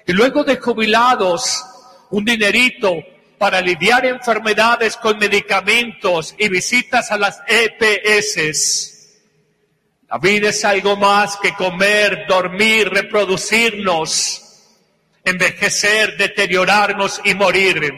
y 0.08 0.14
luego 0.14 0.44
de 0.46 0.58
jubilados, 0.58 1.64
un 2.10 2.24
dinerito 2.24 2.96
para 3.42 3.60
lidiar 3.60 4.06
enfermedades 4.06 4.98
con 4.98 5.18
medicamentos 5.18 6.36
y 6.38 6.48
visitas 6.48 7.12
a 7.12 7.18
las 7.18 7.42
EPS. 7.48 9.18
La 10.08 10.20
vida 10.20 10.50
es 10.50 10.64
algo 10.64 10.96
más 10.96 11.38
que 11.38 11.56
comer, 11.56 12.28
dormir, 12.30 12.89
reproducirnos, 12.89 14.44
envejecer, 15.24 16.18
deteriorarnos 16.18 17.20
y 17.24 17.34
morir. 17.34 17.92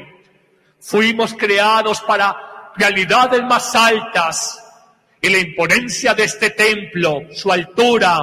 Fuimos 0.80 1.34
creados 1.34 2.00
para 2.00 2.72
realidades 2.78 3.42
más 3.44 3.76
altas 3.76 4.64
y 5.20 5.28
la 5.28 5.40
imponencia 5.40 6.14
de 6.14 6.24
este 6.24 6.52
templo, 6.52 7.24
su 7.34 7.52
altura, 7.52 8.18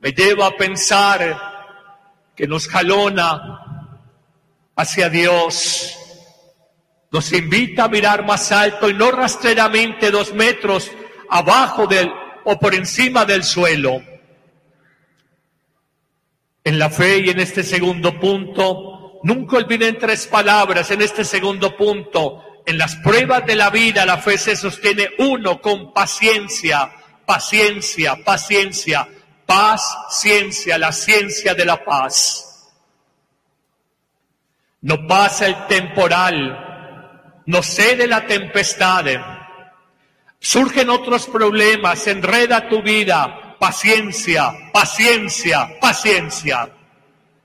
me 0.00 0.12
lleva 0.12 0.46
a 0.46 0.56
pensar 0.56 2.30
que 2.34 2.46
nos 2.46 2.68
jalona 2.68 3.69
hacia 4.80 5.08
Dios. 5.08 5.96
Nos 7.12 7.32
invita 7.32 7.84
a 7.84 7.88
mirar 7.88 8.24
más 8.24 8.50
alto 8.52 8.88
y 8.88 8.94
no 8.94 9.10
rastreramente 9.10 10.10
dos 10.10 10.32
metros 10.32 10.90
abajo 11.28 11.86
del 11.86 12.10
o 12.44 12.58
por 12.58 12.74
encima 12.74 13.24
del 13.24 13.44
suelo. 13.44 14.02
En 16.64 16.78
la 16.78 16.90
fe 16.90 17.18
y 17.18 17.30
en 17.30 17.40
este 17.40 17.62
segundo 17.62 18.18
punto, 18.18 19.20
nunca 19.22 19.56
olviden 19.56 19.98
tres 19.98 20.26
palabras 20.26 20.90
en 20.90 21.02
este 21.02 21.24
segundo 21.24 21.76
punto. 21.76 22.42
En 22.66 22.78
las 22.78 22.96
pruebas 22.96 23.44
de 23.46 23.56
la 23.56 23.70
vida 23.70 24.06
la 24.06 24.18
fe 24.18 24.38
se 24.38 24.56
sostiene 24.56 25.10
uno 25.18 25.60
con 25.60 25.92
paciencia, 25.92 26.90
paciencia, 27.26 28.16
paciencia, 28.24 29.08
paz, 29.46 29.82
ciencia, 30.10 30.78
la 30.78 30.92
ciencia 30.92 31.54
de 31.54 31.64
la 31.64 31.84
paz. 31.84 32.49
No 34.82 35.06
pasa 35.06 35.46
el 35.46 35.66
temporal, 35.66 37.42
no 37.46 37.62
cede 37.62 38.06
la 38.06 38.26
tempestad. 38.26 39.04
Surgen 40.38 40.88
otros 40.88 41.26
problemas, 41.26 42.06
enreda 42.06 42.68
tu 42.68 42.82
vida. 42.82 43.56
Paciencia, 43.58 44.54
paciencia, 44.72 45.78
paciencia. 45.78 46.70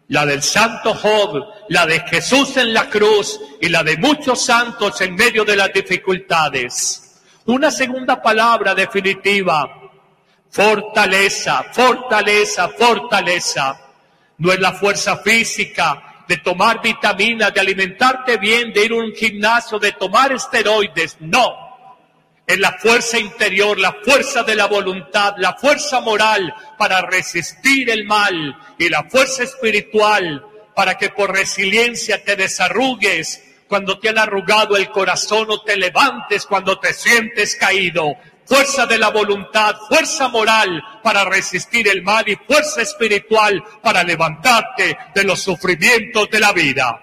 la 0.07 0.25
del 0.25 0.43
santo 0.43 0.93
Job, 0.93 1.43
la 1.69 1.85
de 1.85 1.99
Jesús 2.01 2.55
en 2.57 2.73
la 2.73 2.89
cruz 2.89 3.41
y 3.59 3.69
la 3.69 3.83
de 3.83 3.97
muchos 3.97 4.45
santos 4.45 5.01
en 5.01 5.15
medio 5.15 5.43
de 5.43 5.55
las 5.55 5.73
dificultades. 5.73 7.21
Una 7.47 7.71
segunda 7.71 8.21
palabra 8.21 8.75
definitiva, 8.75 9.67
fortaleza, 10.49 11.65
fortaleza, 11.73 12.69
fortaleza. 12.69 13.81
No 14.37 14.53
es 14.53 14.59
la 14.59 14.73
fuerza 14.73 15.17
física 15.17 16.04
de 16.27 16.37
tomar 16.37 16.81
vitaminas, 16.81 17.53
de 17.53 17.59
alimentarte 17.59 18.37
bien, 18.37 18.73
de 18.73 18.85
ir 18.85 18.91
a 18.91 18.95
un 18.95 19.13
gimnasio, 19.13 19.79
de 19.79 19.91
tomar 19.91 20.31
esteroides, 20.31 21.17
no 21.19 21.65
es 22.47 22.59
la 22.59 22.73
fuerza 22.73 23.17
interior, 23.17 23.79
la 23.79 23.93
fuerza 24.03 24.43
de 24.43 24.55
la 24.55 24.67
voluntad, 24.67 25.33
la 25.37 25.53
fuerza 25.53 25.99
moral 26.01 26.53
para 26.77 27.01
resistir 27.01 27.89
el 27.89 28.05
mal 28.05 28.55
y 28.77 28.89
la 28.89 29.03
fuerza 29.09 29.43
espiritual 29.43 30.45
para 30.75 30.95
que 30.97 31.09
por 31.09 31.31
resiliencia 31.31 32.23
te 32.23 32.35
desarrugues 32.35 33.41
cuando 33.67 33.97
te 33.97 34.09
han 34.09 34.19
arrugado 34.19 34.77
el 34.77 34.89
corazón 34.89 35.47
o 35.49 35.63
te 35.63 35.75
levantes 35.75 36.45
cuando 36.45 36.79
te 36.79 36.93
sientes 36.93 37.55
caído. 37.55 38.13
Fuerza 38.45 38.85
de 38.85 38.97
la 38.99 39.09
voluntad, 39.09 39.75
fuerza 39.89 40.27
moral 40.27 40.81
para 41.01 41.25
resistir 41.25 41.87
el 41.87 42.03
mal 42.03 42.27
y 42.29 42.35
fuerza 42.35 42.81
espiritual 42.81 43.63
para 43.81 44.03
levantarte 44.03 44.97
de 45.13 45.23
los 45.23 45.41
sufrimientos 45.41 46.29
de 46.29 46.39
la 46.39 46.53
vida. 46.53 47.01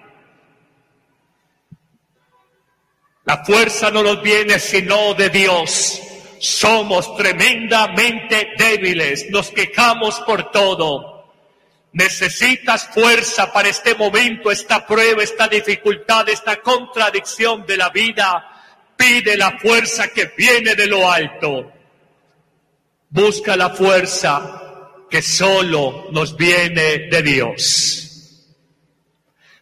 La 3.25 3.43
fuerza 3.43 3.89
no 3.89 4.03
nos 4.03 4.21
viene 4.21 4.59
sino 4.59 5.13
de 5.13 5.29
Dios. 5.29 6.01
Somos 6.39 7.15
tremendamente 7.15 8.49
débiles, 8.57 9.29
nos 9.29 9.49
quejamos 9.51 10.19
por 10.21 10.51
todo. 10.51 11.13
Necesitas 11.93 12.87
fuerza 12.87 13.53
para 13.53 13.69
este 13.69 13.95
momento, 13.95 14.51
esta 14.51 14.85
prueba, 14.85 15.23
esta 15.23 15.47
dificultad, 15.47 16.27
esta 16.27 16.57
contradicción 16.57 17.65
de 17.65 17.77
la 17.77 17.89
vida. 17.89 18.52
Pide 18.95 19.37
la 19.37 19.57
fuerza 19.57 20.07
que 20.09 20.31
viene 20.37 20.75
de 20.75 20.87
lo 20.87 21.11
alto. 21.11 21.71
Busca 23.09 23.55
la 23.55 23.69
fuerza 23.69 24.63
que 25.09 25.21
solo 25.21 26.07
nos 26.11 26.35
viene 26.35 27.07
de 27.09 27.21
Dios. 27.21 28.03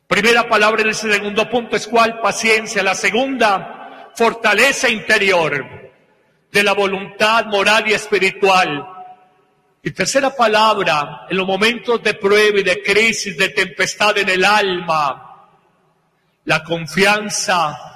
Primera 0.08 0.48
palabra 0.48 0.82
en 0.82 0.90
el 0.90 0.96
segundo 0.96 1.50
punto 1.50 1.76
es 1.76 1.88
cuál? 1.88 2.20
Paciencia. 2.20 2.84
La 2.84 2.96
segunda, 2.96 4.12
fortaleza 4.16 4.90
interior 4.90 5.92
de 6.52 6.64
la 6.64 6.74
voluntad 6.74 7.46
moral 7.46 7.88
y 7.88 7.94
espiritual. 7.94 8.88
Y 9.84 9.92
tercera 9.92 10.36
palabra, 10.36 11.26
en 11.30 11.38
los 11.38 11.48
momentos 11.48 12.04
de 12.04 12.14
prueba 12.14 12.60
y 12.60 12.64
de 12.64 12.84
crisis, 12.84 13.38
de 13.38 13.50
tempestad 13.50 14.18
en 14.20 14.30
el 14.30 14.46
alma, 14.46 15.50
la 16.46 16.64
confianza 16.64 17.91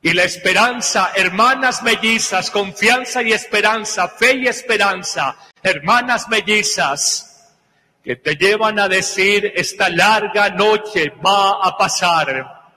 y 0.00 0.12
la 0.12 0.24
esperanza, 0.24 1.12
hermanas 1.16 1.82
mellizas, 1.82 2.50
confianza 2.50 3.22
y 3.22 3.32
esperanza, 3.32 4.08
fe 4.08 4.36
y 4.36 4.46
esperanza, 4.46 5.36
hermanas 5.62 6.28
mellizas 6.28 7.50
que 8.02 8.16
te 8.16 8.36
llevan 8.36 8.78
a 8.78 8.88
decir 8.88 9.52
esta 9.54 9.88
larga 9.88 10.50
noche 10.50 11.12
va 11.24 11.58
a 11.62 11.76
pasar, 11.76 12.70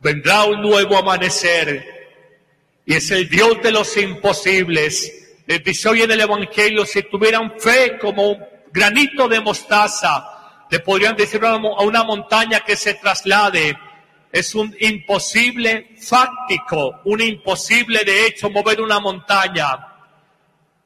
vendrá 0.00 0.44
un 0.44 0.62
nuevo 0.62 0.96
amanecer 0.96 1.98
y 2.84 2.94
es 2.94 3.10
el 3.10 3.28
Dios 3.28 3.60
de 3.62 3.70
los 3.70 3.94
imposibles. 3.98 5.42
Les 5.46 5.62
dice 5.62 5.90
hoy 5.90 6.02
en 6.02 6.10
el 6.10 6.20
Evangelio, 6.22 6.86
si 6.86 7.02
tuvieran 7.02 7.60
fe 7.60 7.98
como 7.98 8.30
un 8.30 8.44
granito 8.72 9.28
de 9.28 9.40
mostaza, 9.40 10.66
le 10.70 10.80
podrían 10.80 11.14
decir 11.14 11.44
a 11.44 11.56
una 11.56 12.04
montaña 12.04 12.60
que 12.60 12.76
se 12.76 12.94
traslade. 12.94 13.76
Es 14.30 14.54
un 14.54 14.74
imposible 14.80 15.96
fáctico, 16.00 17.00
un 17.04 17.20
imposible 17.20 18.04
de 18.04 18.26
hecho 18.26 18.50
mover 18.50 18.80
una 18.80 19.00
montaña. 19.00 19.86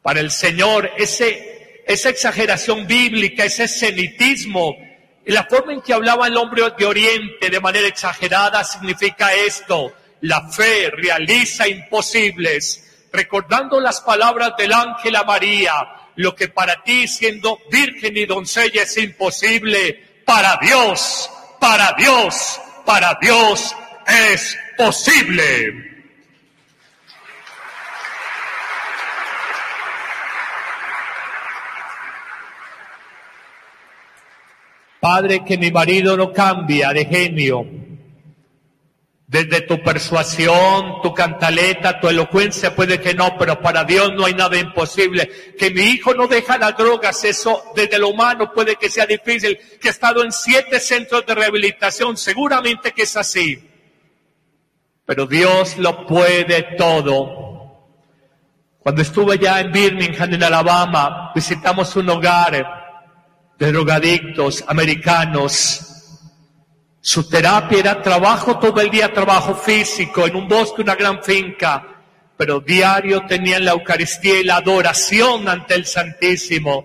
Para 0.02 0.20
el 0.20 0.30
Señor, 0.30 0.90
ese 0.96 1.52
esa 1.86 2.10
exageración 2.10 2.86
bíblica, 2.86 3.44
ese 3.44 3.68
semitismo, 3.68 4.76
y 5.24 5.32
la 5.32 5.44
forma 5.44 5.72
en 5.72 5.82
que 5.82 5.92
hablaba 5.92 6.26
el 6.26 6.36
hombre 6.36 6.62
de 6.76 6.86
Oriente 6.86 7.50
de 7.50 7.60
manera 7.60 7.86
exagerada 7.86 8.64
significa 8.64 9.32
esto. 9.34 9.92
La 10.22 10.48
fe 10.48 10.90
realiza 10.90 11.68
imposibles, 11.68 13.06
recordando 13.12 13.80
las 13.80 14.00
palabras 14.00 14.52
del 14.56 14.72
ángel 14.72 15.16
a 15.16 15.24
María, 15.24 15.72
lo 16.16 16.34
que 16.34 16.48
para 16.48 16.82
ti 16.82 17.06
siendo 17.06 17.58
virgen 17.70 18.16
y 18.16 18.26
doncella 18.26 18.82
es 18.82 18.96
imposible, 18.96 20.22
para 20.24 20.58
Dios, 20.60 21.30
para 21.60 21.94
Dios, 21.98 22.60
para 22.84 23.18
Dios 23.20 23.74
es 24.06 24.58
posible. 24.76 25.92
Padre, 35.00 35.44
que 35.44 35.58
mi 35.58 35.72
marido 35.72 36.16
no 36.16 36.32
cambia 36.32 36.92
de 36.92 37.04
genio. 37.04 37.81
Desde 39.32 39.62
tu 39.62 39.82
persuasión, 39.82 41.00
tu 41.02 41.14
cantaleta, 41.14 41.98
tu 41.98 42.06
elocuencia 42.06 42.76
puede 42.76 43.00
que 43.00 43.14
no, 43.14 43.38
pero 43.38 43.58
para 43.62 43.82
Dios 43.82 44.12
no 44.14 44.26
hay 44.26 44.34
nada 44.34 44.58
imposible. 44.58 45.54
Que 45.58 45.70
mi 45.70 45.84
hijo 45.84 46.12
no 46.12 46.26
deja 46.26 46.58
las 46.58 46.76
drogas, 46.76 47.24
eso 47.24 47.72
desde 47.74 47.98
lo 47.98 48.10
humano 48.10 48.52
puede 48.52 48.76
que 48.76 48.90
sea 48.90 49.06
difícil. 49.06 49.58
Que 49.80 49.88
ha 49.88 49.90
estado 49.90 50.22
en 50.22 50.32
siete 50.32 50.78
centros 50.80 51.24
de 51.24 51.34
rehabilitación, 51.34 52.18
seguramente 52.18 52.92
que 52.92 53.04
es 53.04 53.16
así. 53.16 53.70
Pero 55.06 55.26
Dios 55.26 55.78
lo 55.78 56.06
puede 56.06 56.76
todo. 56.76 57.80
Cuando 58.80 59.00
estuve 59.00 59.38
ya 59.38 59.60
en 59.60 59.72
Birmingham, 59.72 60.34
en 60.34 60.42
Alabama, 60.42 61.32
visitamos 61.34 61.96
un 61.96 62.10
hogar 62.10 63.54
de 63.58 63.72
drogadictos 63.72 64.62
americanos. 64.68 65.91
Su 67.04 67.28
terapia 67.28 67.80
era 67.80 68.00
trabajo 68.00 68.60
todo 68.60 68.80
el 68.80 68.88
día, 68.88 69.12
trabajo 69.12 69.56
físico, 69.56 70.24
en 70.24 70.36
un 70.36 70.46
bosque, 70.46 70.82
una 70.82 70.94
gran 70.94 71.20
finca, 71.20 72.00
pero 72.36 72.60
diario 72.60 73.26
tenían 73.26 73.64
la 73.64 73.72
Eucaristía 73.72 74.38
y 74.38 74.44
la 74.44 74.58
adoración 74.58 75.48
ante 75.48 75.74
el 75.74 75.84
Santísimo. 75.84 76.84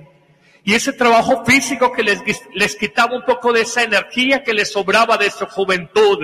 Y 0.63 0.73
ese 0.73 0.93
trabajo 0.93 1.45
físico 1.45 1.91
que 1.91 2.01
les, 2.01 2.19
les 2.55 2.75
quitaba 2.75 3.15
un 3.15 3.25
poco 3.25 3.53
de 3.53 3.61
esa 3.61 3.83
energía 3.83 4.41
que 4.41 4.55
les 4.55 4.71
sobraba 4.71 5.17
de 5.17 5.29
su 5.29 5.45
juventud. 5.45 6.17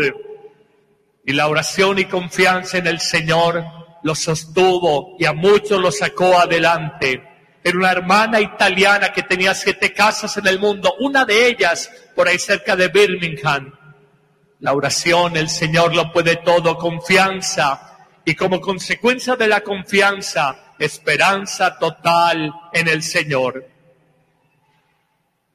Y 1.24 1.34
la 1.34 1.48
oración 1.48 2.00
y 2.00 2.06
confianza 2.06 2.80
en 2.80 2.88
el 2.88 3.00
Señor 3.00 3.64
los 4.02 4.18
sostuvo 4.18 5.16
y 5.20 5.26
a 5.26 5.34
muchos 5.34 5.80
los 5.80 6.00
sacó 6.00 6.40
adelante. 6.40 7.22
Era 7.64 7.78
una 7.78 7.92
hermana 7.92 8.42
italiana 8.42 9.14
que 9.14 9.22
tenía 9.22 9.54
siete 9.54 9.94
casas 9.94 10.36
en 10.38 10.48
el 10.48 10.58
mundo, 10.58 10.96
una 11.00 11.26
de 11.26 11.48
ellas 11.48 11.92
por 12.16 12.28
ahí 12.28 12.40
cerca 12.40 12.76
de 12.76 12.88
Birmingham. 12.88 13.83
La 14.64 14.72
oración, 14.72 15.36
el 15.36 15.50
Señor 15.50 15.94
lo 15.94 16.10
puede 16.14 16.38
todo, 16.38 16.78
confianza 16.78 17.98
y 18.24 18.34
como 18.34 18.62
consecuencia 18.62 19.36
de 19.36 19.50
la 19.50 19.60
confianza, 19.60 20.74
esperanza 20.80 21.78
total 21.78 22.50
en 22.72 22.88
el 22.88 23.04
Señor. 23.04 23.68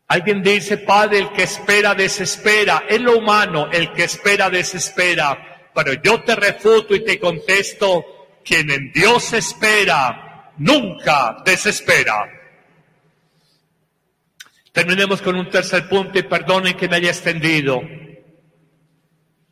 Alguien 0.08 0.42
dice, 0.42 0.76
Padre, 0.76 1.20
el 1.20 1.32
que 1.32 1.44
espera 1.44 1.94
desespera. 1.94 2.84
Es 2.86 3.00
lo 3.00 3.16
humano, 3.16 3.70
el 3.72 3.92
que 3.92 4.04
espera 4.04 4.50
desespera. 4.50 5.70
Pero 5.74 5.94
yo 6.02 6.22
te 6.22 6.36
refuto 6.36 6.94
y 6.94 7.02
te 7.02 7.18
contesto, 7.18 8.04
quien 8.44 8.70
en 8.70 8.92
Dios 8.92 9.32
espera, 9.32 10.52
nunca 10.58 11.38
desespera. 11.46 12.28
Terminemos 14.70 15.22
con 15.22 15.34
un 15.34 15.48
tercer 15.48 15.88
punto 15.88 16.18
y 16.18 16.24
perdonen 16.24 16.76
que 16.76 16.88
me 16.90 16.96
haya 16.96 17.08
extendido. 17.08 17.80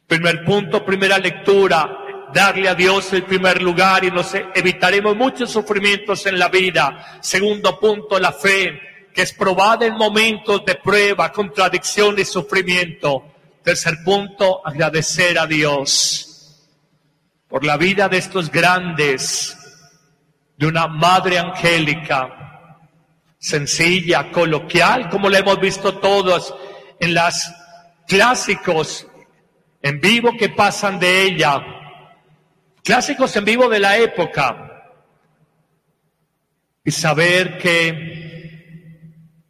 Primer 0.06 0.44
punto, 0.44 0.84
primera 0.84 1.18
lectura, 1.18 2.30
darle 2.32 2.68
a 2.68 2.74
Dios 2.74 3.12
el 3.12 3.24
primer 3.24 3.60
lugar 3.60 4.04
y 4.04 4.10
nos 4.10 4.32
evitaremos 4.54 5.16
muchos 5.16 5.50
sufrimientos 5.50 6.26
en 6.26 6.38
la 6.38 6.48
vida. 6.48 7.18
Segundo 7.20 7.78
punto, 7.80 8.18
la 8.20 8.32
fe, 8.32 8.80
que 9.12 9.22
es 9.22 9.32
probada 9.32 9.84
en 9.84 9.94
momentos 9.94 10.64
de 10.64 10.76
prueba, 10.76 11.32
contradicción 11.32 12.16
y 12.18 12.24
sufrimiento. 12.24 13.32
Tercer 13.64 13.96
punto, 14.04 14.64
agradecer 14.64 15.38
a 15.40 15.46
Dios 15.46 16.26
por 17.48 17.64
la 17.64 17.76
vida 17.76 18.08
de 18.08 18.18
estos 18.18 18.50
grandes 18.50 19.56
de 20.56 20.66
una 20.66 20.86
madre 20.86 21.38
angélica, 21.38 22.78
sencilla, 23.38 24.30
coloquial, 24.30 25.08
como 25.08 25.28
la 25.28 25.38
hemos 25.38 25.60
visto 25.60 25.98
todos 25.98 26.54
en 27.00 27.12
las 27.12 27.52
clásicos 28.06 29.06
en 29.86 30.00
vivo 30.00 30.32
que 30.38 30.48
pasan 30.48 30.98
de 30.98 31.22
ella, 31.22 31.62
clásicos 32.82 33.34
en 33.36 33.44
vivo 33.44 33.68
de 33.68 33.78
la 33.80 33.98
época, 33.98 34.84
y 36.84 36.90
saber 36.90 37.58
que 37.58 38.26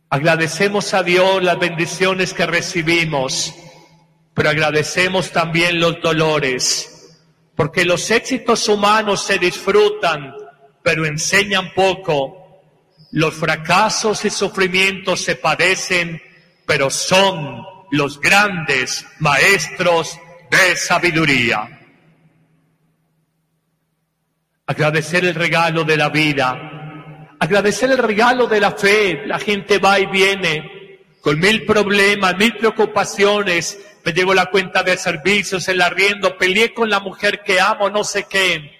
Agradecemos 0.08 0.94
a 0.94 1.02
Dios 1.02 1.42
las 1.42 1.58
bendiciones 1.58 2.32
que 2.32 2.46
recibimos, 2.46 3.52
pero 4.32 4.50
agradecemos 4.50 5.32
también 5.32 5.80
los 5.80 6.00
dolores, 6.00 7.18
porque 7.56 7.84
los 7.84 8.08
éxitos 8.12 8.68
humanos 8.68 9.24
se 9.24 9.38
disfrutan, 9.38 10.32
pero 10.80 11.04
enseñan 11.06 11.72
poco. 11.74 12.62
Los 13.10 13.34
fracasos 13.34 14.24
y 14.24 14.30
sufrimientos 14.30 15.22
se 15.22 15.34
padecen, 15.34 16.22
pero 16.64 16.88
son 16.88 17.64
los 17.90 18.20
grandes 18.20 19.04
maestros 19.18 20.20
de 20.50 20.76
sabiduría. 20.76 21.68
Agradecer 24.66 25.24
el 25.24 25.34
regalo 25.34 25.84
de 25.84 25.96
la 25.96 26.08
vida, 26.08 27.36
agradecer 27.38 27.90
el 27.90 27.98
regalo 27.98 28.46
de 28.46 28.60
la 28.60 28.72
fe. 28.72 29.26
La 29.26 29.38
gente 29.38 29.78
va 29.78 29.98
y 30.00 30.06
viene 30.06 30.98
con 31.20 31.38
mil 31.38 31.64
problemas, 31.64 32.36
mil 32.36 32.56
preocupaciones. 32.56 33.78
Me 34.04 34.12
llevo 34.12 34.34
la 34.34 34.46
cuenta 34.46 34.82
de 34.82 34.96
servicios, 34.96 35.66
el 35.68 35.82
arriendo, 35.82 36.36
peleé 36.38 36.72
con 36.72 36.88
la 36.88 37.00
mujer 37.00 37.42
que 37.44 37.60
amo, 37.60 37.90
no 37.90 38.04
sé 38.04 38.26
qué. 38.28 38.72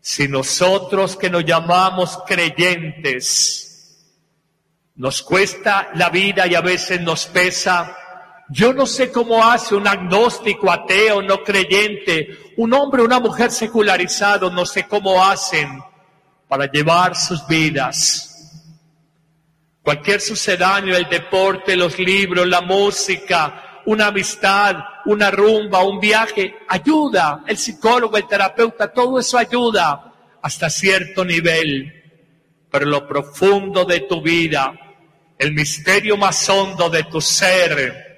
Si 0.00 0.28
nosotros 0.28 1.16
que 1.16 1.28
nos 1.28 1.44
llamamos 1.44 2.20
creyentes, 2.26 3.70
nos 4.94 5.22
cuesta 5.22 5.90
la 5.94 6.10
vida 6.10 6.46
y 6.46 6.54
a 6.54 6.60
veces 6.60 7.00
nos 7.00 7.26
pesa, 7.26 7.96
yo 8.50 8.72
no 8.72 8.84
sé 8.84 9.12
cómo 9.12 9.44
hace 9.44 9.76
un 9.76 9.86
agnóstico, 9.86 10.72
ateo, 10.72 11.22
no 11.22 11.44
creyente, 11.44 12.52
un 12.56 12.72
hombre 12.74 13.02
una 13.02 13.20
mujer 13.20 13.52
secularizado, 13.52 14.50
no 14.50 14.66
sé 14.66 14.88
cómo 14.88 15.24
hacen 15.24 15.80
para 16.48 16.68
llevar 16.68 17.14
sus 17.14 17.46
vidas. 17.46 18.26
Cualquier 19.82 20.20
sucedáneo, 20.20 20.96
el 20.96 21.08
deporte, 21.08 21.76
los 21.76 21.96
libros, 22.00 22.46
la 22.46 22.60
música, 22.60 23.82
una 23.86 24.08
amistad, 24.08 24.76
una 25.06 25.30
rumba, 25.30 25.84
un 25.84 26.00
viaje, 26.00 26.56
ayuda. 26.68 27.44
El 27.46 27.56
psicólogo, 27.56 28.16
el 28.16 28.26
terapeuta, 28.26 28.92
todo 28.92 29.20
eso 29.20 29.38
ayuda 29.38 30.12
hasta 30.42 30.68
cierto 30.68 31.24
nivel. 31.24 31.92
Pero 32.68 32.86
lo 32.86 33.06
profundo 33.06 33.84
de 33.84 34.00
tu 34.00 34.20
vida, 34.20 34.72
el 35.38 35.54
misterio 35.54 36.16
más 36.16 36.48
hondo 36.48 36.90
de 36.90 37.04
tu 37.04 37.20
ser, 37.20 38.09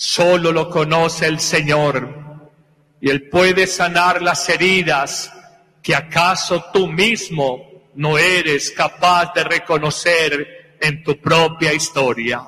Solo 0.00 0.52
lo 0.52 0.70
conoce 0.70 1.26
el 1.26 1.40
Señor 1.40 2.08
y 3.00 3.10
Él 3.10 3.28
puede 3.28 3.66
sanar 3.66 4.22
las 4.22 4.48
heridas 4.48 5.32
que 5.82 5.92
acaso 5.92 6.66
tú 6.72 6.86
mismo 6.86 7.90
no 7.96 8.16
eres 8.16 8.70
capaz 8.70 9.34
de 9.34 9.42
reconocer 9.42 10.76
en 10.80 11.02
tu 11.02 11.20
propia 11.20 11.72
historia. 11.72 12.46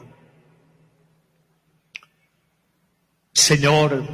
Señor, 3.33 4.05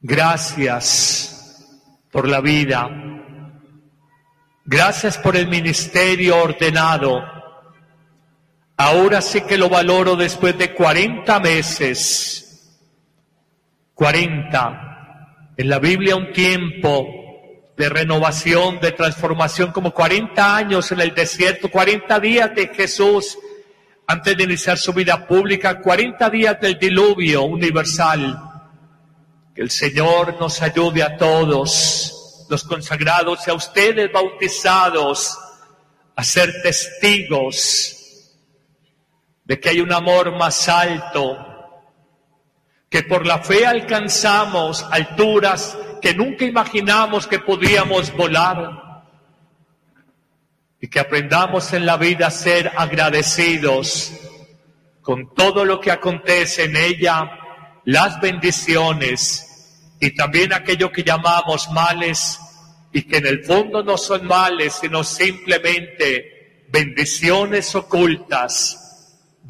gracias 0.00 1.66
por 2.12 2.28
la 2.28 2.40
vida. 2.40 2.88
Gracias 4.64 5.18
por 5.18 5.36
el 5.36 5.48
ministerio 5.48 6.40
ordenado 6.40 7.39
Ahora 8.82 9.20
sí 9.20 9.42
que 9.42 9.58
lo 9.58 9.68
valoro 9.68 10.16
después 10.16 10.56
de 10.56 10.72
40 10.72 11.38
meses. 11.40 12.80
40. 13.92 15.52
En 15.58 15.68
la 15.68 15.78
Biblia 15.78 16.16
un 16.16 16.32
tiempo 16.32 17.06
de 17.76 17.90
renovación, 17.90 18.80
de 18.80 18.92
transformación, 18.92 19.72
como 19.72 19.92
40 19.92 20.56
años 20.56 20.90
en 20.92 21.00
el 21.00 21.14
desierto, 21.14 21.70
40 21.70 22.20
días 22.20 22.54
de 22.54 22.68
Jesús 22.68 23.36
antes 24.06 24.34
de 24.34 24.44
iniciar 24.44 24.78
su 24.78 24.94
vida 24.94 25.26
pública, 25.26 25.82
40 25.82 26.30
días 26.30 26.58
del 26.58 26.78
diluvio 26.78 27.42
universal. 27.42 28.64
Que 29.54 29.60
el 29.60 29.70
Señor 29.70 30.40
nos 30.40 30.62
ayude 30.62 31.02
a 31.02 31.18
todos, 31.18 32.46
los 32.48 32.64
consagrados 32.64 33.46
y 33.46 33.50
a 33.50 33.54
ustedes 33.54 34.10
bautizados, 34.10 35.38
a 36.16 36.24
ser 36.24 36.62
testigos 36.62 37.98
de 39.50 39.58
que 39.58 39.70
hay 39.70 39.80
un 39.80 39.92
amor 39.92 40.36
más 40.36 40.68
alto, 40.68 41.36
que 42.88 43.02
por 43.02 43.26
la 43.26 43.40
fe 43.40 43.66
alcanzamos 43.66 44.86
alturas 44.92 45.76
que 46.00 46.14
nunca 46.14 46.44
imaginamos 46.44 47.26
que 47.26 47.40
podíamos 47.40 48.14
volar 48.16 49.02
y 50.80 50.86
que 50.86 51.00
aprendamos 51.00 51.72
en 51.72 51.84
la 51.84 51.96
vida 51.96 52.28
a 52.28 52.30
ser 52.30 52.70
agradecidos 52.76 54.12
con 55.02 55.34
todo 55.34 55.64
lo 55.64 55.80
que 55.80 55.90
acontece 55.90 56.66
en 56.66 56.76
ella, 56.76 57.28
las 57.86 58.20
bendiciones 58.20 59.96
y 59.98 60.14
también 60.14 60.52
aquello 60.52 60.92
que 60.92 61.02
llamamos 61.02 61.68
males 61.72 62.38
y 62.92 63.02
que 63.02 63.16
en 63.16 63.26
el 63.26 63.44
fondo 63.44 63.82
no 63.82 63.98
son 63.98 64.28
males, 64.28 64.74
sino 64.80 65.02
simplemente 65.02 66.66
bendiciones 66.68 67.74
ocultas 67.74 68.79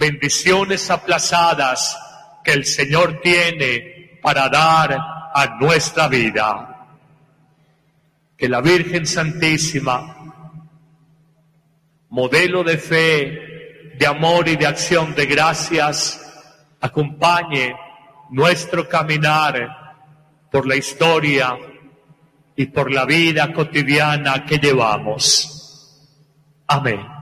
bendiciones 0.01 0.91
aplazadas 0.91 1.97
que 2.43 2.53
el 2.53 2.65
Señor 2.65 3.21
tiene 3.21 4.19
para 4.23 4.49
dar 4.49 4.93
a 4.95 5.59
nuestra 5.61 6.09
vida. 6.09 6.89
Que 8.35 8.49
la 8.49 8.63
Virgen 8.63 9.07
Santísima, 9.07 10.17
modelo 12.09 12.65
de 12.65 12.79
fe, 12.79 13.95
de 13.99 14.07
amor 14.07 14.49
y 14.49 14.57
de 14.57 14.67
acción 14.67 15.15
de 15.15 15.27
gracias, 15.27 16.19
acompañe 16.81 17.77
nuestro 18.31 18.89
caminar 18.89 19.99
por 20.51 20.67
la 20.67 20.77
historia 20.77 21.59
y 22.57 22.67
por 22.67 22.91
la 22.91 23.05
vida 23.05 23.53
cotidiana 23.53 24.47
que 24.47 24.57
llevamos. 24.57 26.17
Amén. 26.67 27.20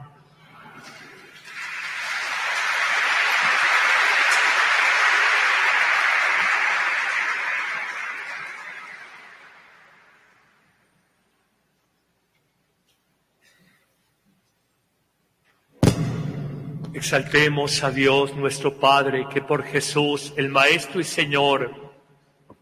Exaltemos 16.98 17.84
a 17.84 17.92
Dios 17.92 18.34
nuestro 18.34 18.74
Padre, 18.74 19.28
que 19.32 19.40
por 19.40 19.62
Jesús, 19.62 20.32
el 20.36 20.48
Maestro 20.48 21.00
y 21.00 21.04
Señor, 21.04 21.72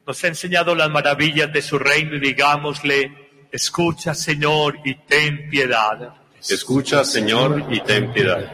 nos 0.07 0.23
ha 0.23 0.29
enseñado 0.29 0.75
las 0.75 0.91
maravillas 0.91 1.51
de 1.51 1.63
su 1.63 1.79
reino 1.79 2.17
y 2.17 2.21
digámosle, 2.21 3.49
escucha 3.51 4.15
Señor 4.15 4.77
y 4.85 4.95
ten 4.95 5.49
piedad. 5.49 6.13
Escucha 6.47 7.03
Señor 7.03 7.65
y 7.71 7.81
ten 7.81 8.13
piedad. 8.13 8.53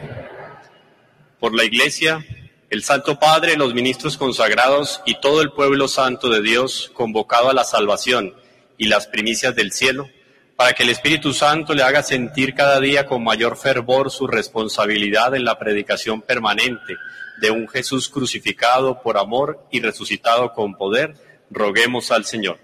Por 1.41 1.53
la 1.53 1.65
Iglesia, 1.65 2.25
el 2.69 2.81
Santo 2.81 3.19
Padre, 3.19 3.57
los 3.57 3.73
ministros 3.73 4.15
consagrados 4.15 5.01
y 5.05 5.19
todo 5.19 5.41
el 5.41 5.51
pueblo 5.51 5.89
santo 5.89 6.29
de 6.29 6.41
Dios 6.41 6.91
convocado 6.93 7.49
a 7.49 7.53
la 7.53 7.65
salvación 7.65 8.33
y 8.77 8.87
las 8.87 9.07
primicias 9.07 9.53
del 9.53 9.73
cielo, 9.73 10.07
para 10.55 10.73
que 10.73 10.83
el 10.83 10.89
Espíritu 10.89 11.33
Santo 11.33 11.73
le 11.73 11.83
haga 11.83 12.03
sentir 12.03 12.53
cada 12.53 12.79
día 12.79 13.05
con 13.05 13.23
mayor 13.23 13.57
fervor 13.57 14.11
su 14.11 14.27
responsabilidad 14.27 15.35
en 15.35 15.45
la 15.45 15.57
predicación 15.57 16.21
permanente 16.21 16.95
de 17.41 17.51
un 17.51 17.67
Jesús 17.67 18.09
crucificado 18.09 19.01
por 19.01 19.17
amor 19.17 19.65
y 19.71 19.81
resucitado 19.81 20.53
con 20.53 20.75
poder, 20.75 21.15
roguemos 21.49 22.11
al 22.11 22.25
Señor. 22.25 22.59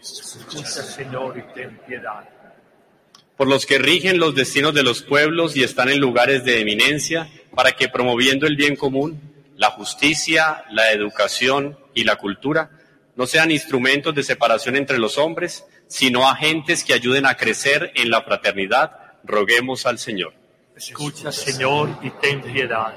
Señor, 0.00 1.36
y 1.38 1.54
ten 1.54 1.78
piedad. 1.86 2.28
Por 3.36 3.48
los 3.48 3.66
que 3.66 3.78
rigen 3.78 4.18
los 4.18 4.34
destinos 4.34 4.72
de 4.72 4.82
los 4.82 5.02
pueblos 5.02 5.56
y 5.56 5.62
están 5.62 5.90
en 5.90 6.00
lugares 6.00 6.44
de 6.44 6.60
eminencia, 6.60 7.28
para 7.54 7.72
que 7.72 7.88
promoviendo 7.88 8.46
el 8.46 8.56
bien 8.56 8.76
común, 8.76 9.20
la 9.56 9.70
justicia, 9.70 10.64
la 10.70 10.92
educación 10.92 11.78
y 11.94 12.04
la 12.04 12.16
cultura, 12.16 12.70
no 13.14 13.26
sean 13.26 13.50
instrumentos 13.50 14.14
de 14.14 14.22
separación 14.22 14.76
entre 14.76 14.98
los 14.98 15.18
hombres, 15.18 15.64
sino 15.88 16.28
agentes 16.28 16.84
que 16.84 16.94
ayuden 16.94 17.26
a 17.26 17.36
crecer 17.36 17.92
en 17.94 18.10
la 18.10 18.22
fraternidad, 18.22 18.92
roguemos 19.24 19.86
al 19.86 19.98
Señor. 19.98 20.34
Escucha, 20.76 21.32
Señor, 21.32 21.98
y 22.02 22.10
ten 22.10 22.42
piedad. 22.42 22.94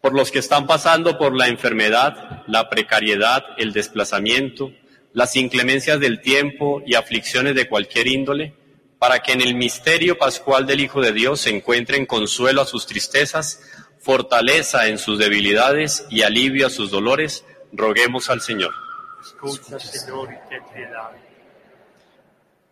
Por 0.00 0.14
los 0.14 0.30
que 0.30 0.38
están 0.38 0.66
pasando 0.66 1.18
por 1.18 1.36
la 1.36 1.48
enfermedad, 1.48 2.42
la 2.46 2.68
precariedad, 2.68 3.44
el 3.56 3.72
desplazamiento, 3.72 4.72
las 5.12 5.36
inclemencias 5.36 6.00
del 6.00 6.20
tiempo 6.20 6.82
y 6.86 6.94
aflicciones 6.94 7.54
de 7.54 7.68
cualquier 7.68 8.08
índole, 8.08 8.54
para 8.98 9.20
que 9.20 9.32
en 9.32 9.40
el 9.40 9.54
misterio 9.54 10.16
pascual 10.16 10.66
del 10.66 10.80
Hijo 10.80 11.00
de 11.00 11.12
Dios 11.12 11.40
se 11.40 11.50
encuentren 11.50 12.06
consuelo 12.06 12.62
a 12.62 12.66
sus 12.66 12.86
tristezas, 12.86 13.60
fortaleza 13.98 14.88
en 14.88 14.98
sus 14.98 15.18
debilidades 15.18 16.06
y 16.08 16.22
alivio 16.22 16.68
a 16.68 16.70
sus 16.70 16.90
dolores, 16.90 17.44
roguemos 17.72 18.30
al 18.30 18.40
Señor. 18.40 18.72
Escucha, 19.20 19.78
Señor, 19.78 20.28
y 20.32 20.48
ten 20.48 20.62
piedad. 20.72 21.10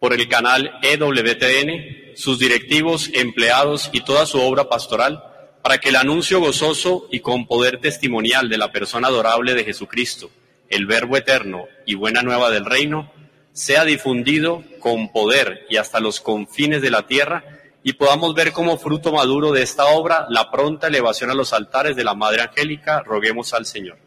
Por 0.01 0.14
el 0.14 0.28
canal 0.28 0.72
EWTN, 0.82 2.16
sus 2.16 2.38
directivos, 2.38 3.11
empleados 3.12 3.90
y 3.92 4.01
toda 4.01 4.26
su 4.26 4.40
obra 4.40 4.68
pastoral, 4.68 5.22
para 5.62 5.78
que 5.78 5.90
el 5.90 5.96
anuncio 5.96 6.40
gozoso 6.40 7.07
y 7.11 7.20
con 7.20 7.46
poder 7.46 7.80
testimonial 7.80 8.48
de 8.48 8.57
la 8.57 8.72
persona 8.72 9.09
adorable 9.09 9.55
de 9.55 9.64
Jesucristo, 9.64 10.30
el 10.70 10.86
Verbo 10.86 11.18
eterno 11.18 11.66
y 11.84 11.96
buena 11.96 12.22
nueva 12.22 12.51
del 12.51 12.64
reino, 12.64 13.12
sea 13.53 13.84
difundido 13.84 14.64
con 14.78 15.12
poder 15.12 15.66
y 15.68 15.76
hasta 15.76 16.01
los 16.01 16.20
confines 16.20 16.80
de 16.80 16.90
la 16.90 17.07
tierra, 17.07 17.44
y 17.82 17.92
podamos 17.94 18.34
ver 18.34 18.53
como 18.53 18.78
fruto 18.78 19.12
maduro 19.12 19.53
de 19.53 19.62
esta 19.62 19.86
obra 19.86 20.26
la 20.30 20.51
pronta 20.51 20.86
elevación 20.86 21.30
a 21.30 21.34
los 21.34 21.53
altares 21.53 21.94
de 21.94 22.05
la 22.05 22.14
Madre 22.14 22.42
Angélica, 22.42 23.03
roguemos 23.03 23.53
al 23.53 23.66
Señor. 23.66 23.98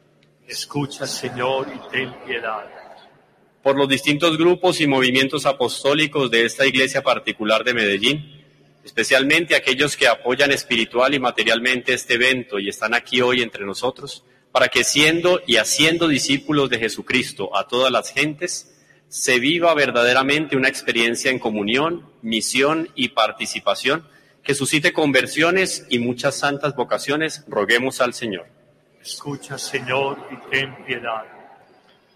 Escucha, 0.47 1.05
Señor, 1.05 1.67
y 1.73 1.91
ten 1.91 2.13
piedad. 2.25 2.82
Por 3.63 3.77
los 3.77 3.87
distintos 3.87 4.37
grupos 4.37 4.81
y 4.81 4.87
movimientos 4.87 5.45
apostólicos 5.45 6.29
de 6.29 6.45
esta 6.45 6.67
iglesia 6.67 7.01
particular 7.01 7.63
de 7.63 7.73
Medellín, 7.73 8.43
especialmente 8.83 9.55
aquellos 9.55 9.97
que 9.97 10.07
apoyan 10.07 10.51
espiritual 10.51 11.13
y 11.13 11.19
materialmente 11.19 11.93
este 11.93 12.15
evento 12.15 12.59
y 12.59 12.69
están 12.69 12.93
aquí 12.93 13.21
hoy 13.21 13.41
entre 13.41 13.65
nosotros, 13.65 14.25
para 14.51 14.67
que 14.67 14.83
siendo 14.83 15.41
y 15.47 15.55
haciendo 15.55 16.07
discípulos 16.07 16.69
de 16.69 16.77
Jesucristo 16.77 17.55
a 17.57 17.67
todas 17.67 17.91
las 17.91 18.11
gentes, 18.11 18.75
se 19.07 19.39
viva 19.39 19.73
verdaderamente 19.73 20.57
una 20.57 20.67
experiencia 20.67 21.31
en 21.31 21.39
comunión, 21.39 22.05
misión 22.21 22.89
y 22.95 23.09
participación 23.09 24.05
que 24.43 24.55
suscite 24.55 24.91
conversiones 24.91 25.85
y 25.89 25.99
muchas 25.99 26.35
santas 26.35 26.75
vocaciones, 26.75 27.45
roguemos 27.47 28.01
al 28.01 28.13
Señor. 28.13 28.45
Escucha, 29.01 29.57
Señor, 29.57 30.17
y 30.31 30.49
ten 30.49 30.83
piedad. 30.85 31.23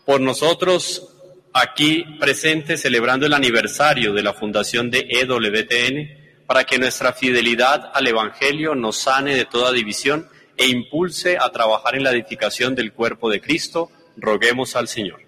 Por 0.05 0.21
nosotros, 0.21 1.16
aquí 1.53 2.03
presentes 2.19 2.81
celebrando 2.81 3.25
el 3.25 3.33
aniversario 3.33 4.13
de 4.13 4.23
la 4.23 4.33
fundación 4.33 4.89
de 4.89 5.07
EWTN, 5.09 6.45
para 6.45 6.63
que 6.63 6.77
nuestra 6.77 7.13
fidelidad 7.13 7.91
al 7.93 8.07
Evangelio 8.07 8.73
nos 8.73 8.97
sane 8.97 9.35
de 9.35 9.45
toda 9.45 9.71
división 9.71 10.29
e 10.55 10.67
impulse 10.67 11.37
a 11.37 11.49
trabajar 11.49 11.95
en 11.95 12.03
la 12.03 12.11
edificación 12.11 12.73
del 12.73 12.93
cuerpo 12.93 13.29
de 13.29 13.41
Cristo, 13.41 13.91
roguemos 14.15 14.75
al 14.75 14.87
Señor. 14.87 15.21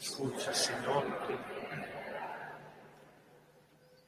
Escucha, 0.00 0.54
Señor. 0.54 1.04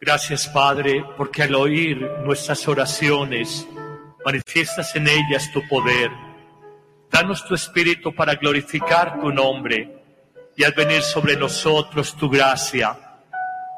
Gracias, 0.01 0.49
Padre, 0.49 1.05
porque 1.17 1.43
al 1.43 1.55
oír 1.55 1.99
nuestras 2.25 2.69
oraciones, 2.69 3.67
manifiestas 4.25 4.95
en 4.97 5.09
ellas 5.09 5.51
tu 5.53 5.67
poder. 5.69 6.11
Danos 7.11 7.47
tu 7.47 7.55
espíritu 7.55 8.15
para 8.15 8.35
glorificar 8.35 9.21
tu 9.21 9.31
nombre 9.31 10.04
y 10.57 10.65
al 10.65 10.73
venir 10.73 11.03
sobre 11.03 11.37
nosotros 11.37 12.17
tu 12.17 12.29
gracia, 12.29 12.97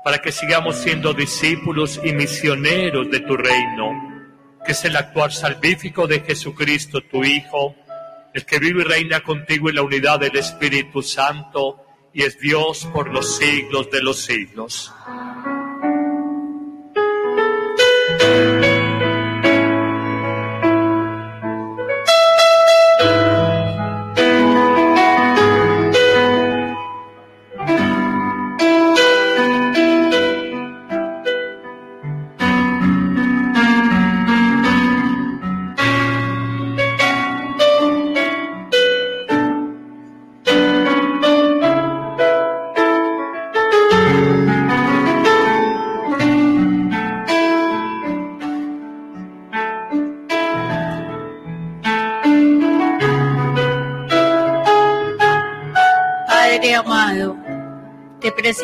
para 0.05 0.18
que 0.18 0.33
sigamos 0.33 0.77
siendo 0.77 1.14
discípulos 1.14 2.01
y 2.03 2.12
misioneros 2.12 3.11
de 3.11 3.20
tu 3.20 3.37
reino, 3.37 4.27
que 4.64 4.72
es 4.72 4.85
el 4.85 4.97
actuar 4.97 5.33
salvífico 5.33 6.07
de 6.07 6.20
Jesucristo, 6.20 7.01
tu 7.01 7.24
Hijo, 7.24 7.74
el 8.35 8.45
que 8.45 8.59
vive 8.59 8.83
y 8.83 8.85
reina 8.85 9.20
contigo 9.20 9.70
en 9.70 9.77
la 9.77 9.83
unidad 9.83 10.20
del 10.20 10.37
Espíritu 10.37 11.03
Santo 11.03 11.83
y 12.12 12.22
es 12.22 12.39
Dios 12.39 12.87
por 12.93 13.12
los 13.12 13.37
siglos 13.37 13.91
de 13.91 14.03
los 14.03 14.18
siglos. 14.18 14.93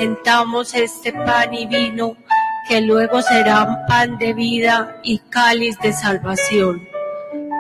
Presentamos 0.03 0.75
este 0.75 1.13
pan 1.13 1.55
y 1.55 1.65
vino 1.67 2.17
que 2.69 2.81
luego 2.81 3.23
serán 3.23 3.87
pan 3.87 4.19
de 4.19 4.33
vida 4.33 4.97
y 5.05 5.21
cáliz 5.31 5.79
de 5.79 5.93
salvación. 5.93 6.83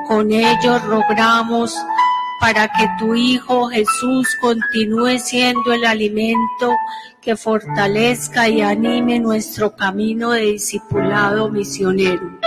Con 0.09 0.33
ellos 0.33 0.83
rogamos 0.83 1.73
para 2.41 2.67
que 2.67 2.89
tu 2.99 3.15
Hijo 3.15 3.69
Jesús 3.69 4.37
continúe 4.41 5.21
siendo 5.21 5.73
el 5.73 5.85
alimento 5.85 6.77
que 7.21 7.37
fortalezca 7.37 8.49
y 8.49 8.61
anime 8.61 9.21
nuestro 9.21 9.77
camino 9.77 10.33
de 10.33 10.41
discipulado 10.41 11.49
misionero. 11.49 12.41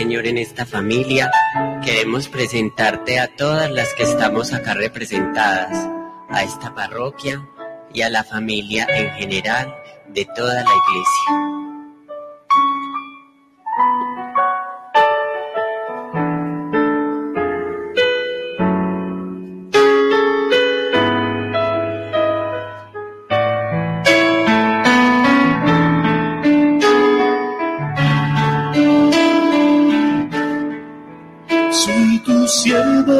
Señor, 0.00 0.26
en 0.26 0.38
esta 0.38 0.64
familia 0.64 1.30
queremos 1.84 2.26
presentarte 2.28 3.20
a 3.20 3.36
todas 3.36 3.70
las 3.70 3.92
que 3.92 4.04
estamos 4.04 4.54
acá 4.54 4.72
representadas, 4.72 5.76
a 6.30 6.42
esta 6.42 6.74
parroquia 6.74 7.46
y 7.92 8.00
a 8.00 8.08
la 8.08 8.24
familia 8.24 8.86
en 8.88 9.10
general 9.10 9.74
de 10.08 10.24
toda 10.24 10.54
la 10.54 10.70
iglesia. 10.70 11.59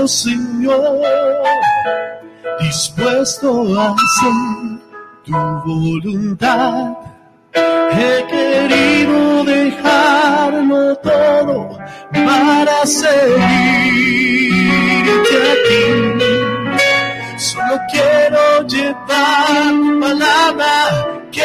Señor, 0.09 1.01
dispuesto 2.61 3.79
a 3.79 3.95
hacer 3.95 4.81
tu 5.25 5.33
voluntad. 5.33 6.95
He 7.53 8.27
querido 8.29 9.45
dejarlo 9.45 10.97
todo 10.97 11.79
para 12.13 12.87
seguirte 12.87 13.11
a 15.51 15.55
ti. 15.67 15.85
Solo 17.37 17.79
quiero 17.93 18.67
llevar 18.67 19.69
tu 19.69 20.01
palabra, 20.01 20.75
que 21.31 21.43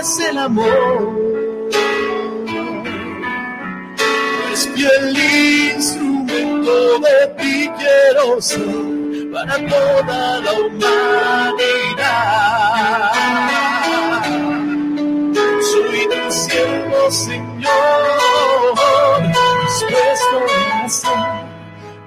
es 0.00 0.20
el 0.30 0.38
amor. 0.38 1.18
Es 4.52 4.68
fiel 4.74 5.14
instrumento 6.68 6.98
de 7.00 7.26
ti 7.38 7.70
quiero 7.78 8.40
ser 8.40 9.30
para 9.32 9.56
toda 9.68 10.40
la 10.40 10.52
humanidad. 10.52 11.92
Soy 15.70 16.08
tu 16.08 16.32
siervo, 16.32 17.10
Señor, 17.10 18.14
dispuesto 19.64 20.36
a 20.48 20.84
hacer 20.84 21.22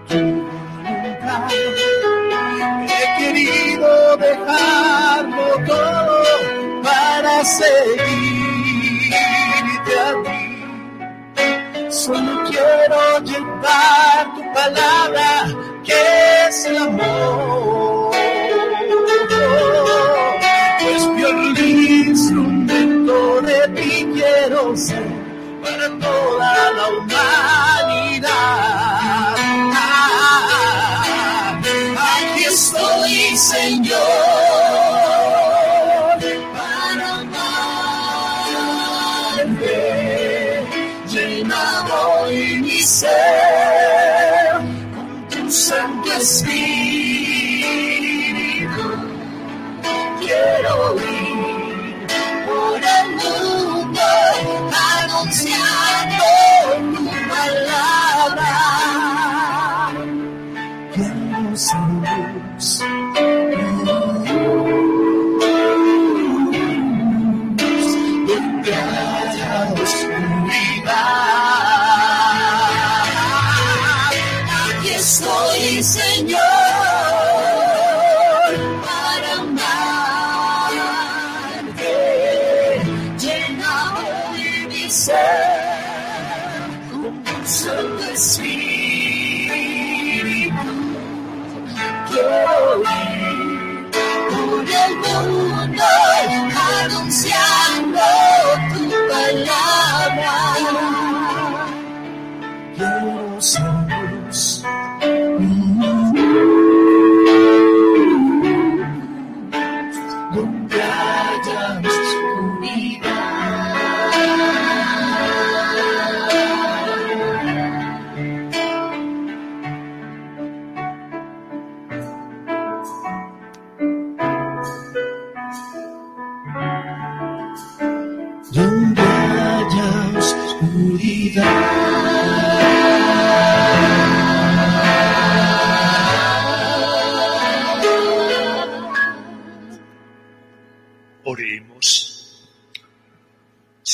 tu 0.07 0.19
voluntad. 0.83 1.49
He 2.87 3.03
querido 3.19 4.17
dejarlo 4.17 4.50
Solo 12.05 12.33
quiero 12.49 13.19
llevar 13.19 14.33
tu 14.33 14.41
palabra, 14.55 15.45
que 15.83 16.01
es 16.47 16.65
el 16.65 16.77
amor. 16.77 18.11
Pues 20.81 21.03
fiel 21.15 22.07
instrumento 22.07 23.41
de 23.41 23.67
ti 23.75 24.09
quiero 24.15 24.75
ser 24.75 25.05
para 25.61 25.87
toda 25.99 26.71
la 26.73 26.85
humanidad. 26.89 28.31
Aquí 32.17 32.43
estoy, 32.45 33.37
Señor, 33.37 34.30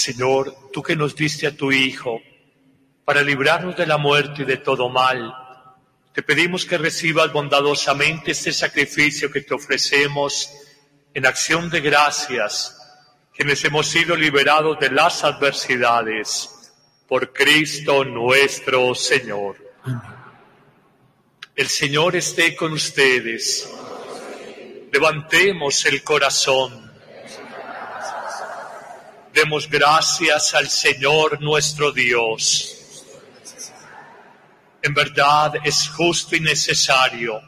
Señor, 0.07 0.55
tú 0.71 0.81
que 0.81 0.95
nos 0.95 1.17
diste 1.17 1.47
a 1.47 1.51
tu 1.53 1.69
Hijo 1.69 2.21
para 3.03 3.21
librarnos 3.21 3.75
de 3.75 3.85
la 3.85 3.97
muerte 3.97 4.43
y 4.43 4.45
de 4.45 4.55
todo 4.55 4.87
mal, 4.87 5.35
te 6.13 6.23
pedimos 6.23 6.65
que 6.65 6.77
recibas 6.77 7.33
bondadosamente 7.33 8.31
este 8.31 8.53
sacrificio 8.53 9.29
que 9.29 9.41
te 9.41 9.53
ofrecemos 9.53 10.49
en 11.13 11.25
acción 11.25 11.69
de 11.69 11.81
gracias, 11.81 12.79
quienes 13.35 13.61
hemos 13.65 13.87
sido 13.87 14.15
liberados 14.15 14.79
de 14.79 14.91
las 14.91 15.25
adversidades 15.25 16.71
por 17.05 17.33
Cristo 17.33 18.05
nuestro 18.05 18.95
Señor. 18.95 19.57
El 21.53 21.67
Señor 21.67 22.15
esté 22.15 22.55
con 22.55 22.71
ustedes. 22.71 23.69
Levantemos 24.89 25.85
el 25.85 26.01
corazón. 26.01 26.86
Demos 29.37 29.69
gracias 29.69 30.55
al 30.55 30.67
Señor 30.67 31.39
nuestro 31.39 31.91
Dios. 31.91 33.05
En 34.81 34.95
verdad 34.95 35.53
es 35.63 35.89
justo 35.89 36.35
y 36.35 36.39
necesario, 36.39 37.39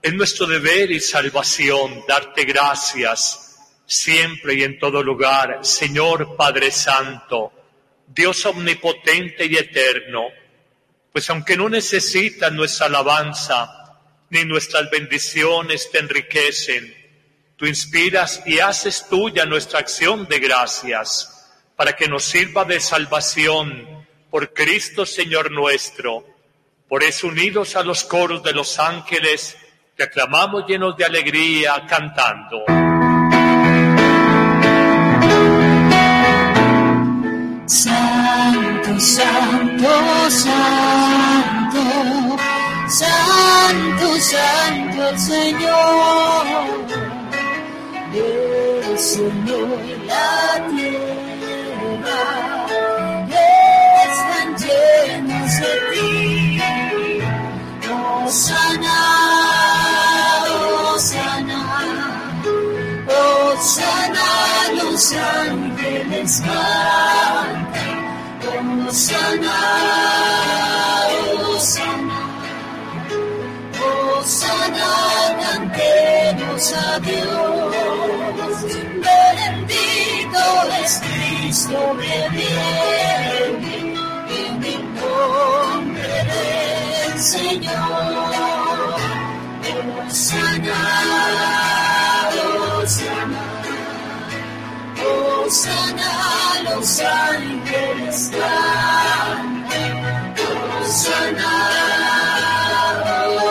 es 0.00 0.14
nuestro 0.14 0.46
deber 0.46 0.92
y 0.92 1.00
salvación 1.00 2.04
darte 2.06 2.44
gracias 2.44 3.58
siempre 3.84 4.54
y 4.54 4.62
en 4.62 4.78
todo 4.78 5.02
lugar, 5.02 5.58
Señor 5.62 6.36
Padre 6.36 6.70
Santo, 6.70 7.52
Dios 8.06 8.46
omnipotente 8.46 9.46
y 9.46 9.56
eterno, 9.56 10.26
pues 11.12 11.28
aunque 11.30 11.56
no 11.56 11.68
necesitas 11.68 12.52
nuestra 12.52 12.86
alabanza, 12.86 13.98
ni 14.30 14.44
nuestras 14.44 14.88
bendiciones 14.88 15.90
te 15.90 15.98
enriquecen, 15.98 17.03
tú 17.56 17.66
inspiras 17.66 18.42
y 18.46 18.58
haces 18.58 19.06
tuya 19.08 19.44
nuestra 19.46 19.78
acción 19.78 20.26
de 20.26 20.38
gracias, 20.38 21.30
para 21.76 21.94
que 21.94 22.08
nos 22.08 22.24
sirva 22.24 22.64
de 22.64 22.80
salvación 22.80 24.06
por 24.30 24.52
Cristo 24.52 25.06
Señor 25.06 25.50
nuestro. 25.50 26.26
Por 26.88 27.02
eso 27.02 27.28
unidos 27.28 27.76
a 27.76 27.82
los 27.82 28.04
coros 28.04 28.42
de 28.42 28.52
los 28.52 28.78
ángeles, 28.78 29.56
te 29.96 30.04
aclamamos 30.04 30.64
llenos 30.66 30.96
de 30.96 31.04
alegría, 31.04 31.84
cantando. 31.88 32.64
Santo, 37.66 39.00
santo, 39.00 40.30
santo, 40.30 41.80
santo, 42.88 44.20
santo 44.20 45.18
Señor, 45.18 46.46
el 48.16 48.98
Señor 48.98 49.68
la 50.06 50.66
tierra, 50.70 52.22
están 54.04 54.48
llenos 54.56 55.52
de 55.60 55.72
ti, 55.92 56.58
oh 57.90 58.28
sana, 58.28 58.98
oh 60.48 60.98
sana, 60.98 61.60
oh 63.08 63.56
sana 63.60 64.28
los 64.82 65.12
ángeles 65.12 66.32
cantan, 66.40 67.48
oh 68.46 68.92
sana, 68.92 69.56
oh 71.42 71.58
sana, 71.58 72.20
oh 73.82 74.22
sana, 74.24 75.04
a 76.72 76.98
Dios, 77.00 77.63
es 80.82 81.00
Cristo 81.00 81.96
que 82.00 82.28
viene 82.30 83.44
en 84.28 84.64
el 84.64 84.82
nombre 84.94 86.16
del 86.32 87.20
Señor, 87.20 87.74
oh 89.72 90.10
sana, 90.10 90.80
oh 92.44 92.86
sana. 92.86 93.54
Osana, 95.46 96.12
los 96.64 97.00
ángeles 97.00 98.30
cantan. 98.32 99.64
Osana, 100.80 101.52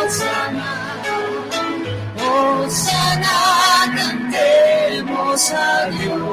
Osana, 0.04 0.72
Osana, 2.18 3.38
cantemos 3.96 5.52
a 5.52 5.86
Dios. 5.90 6.33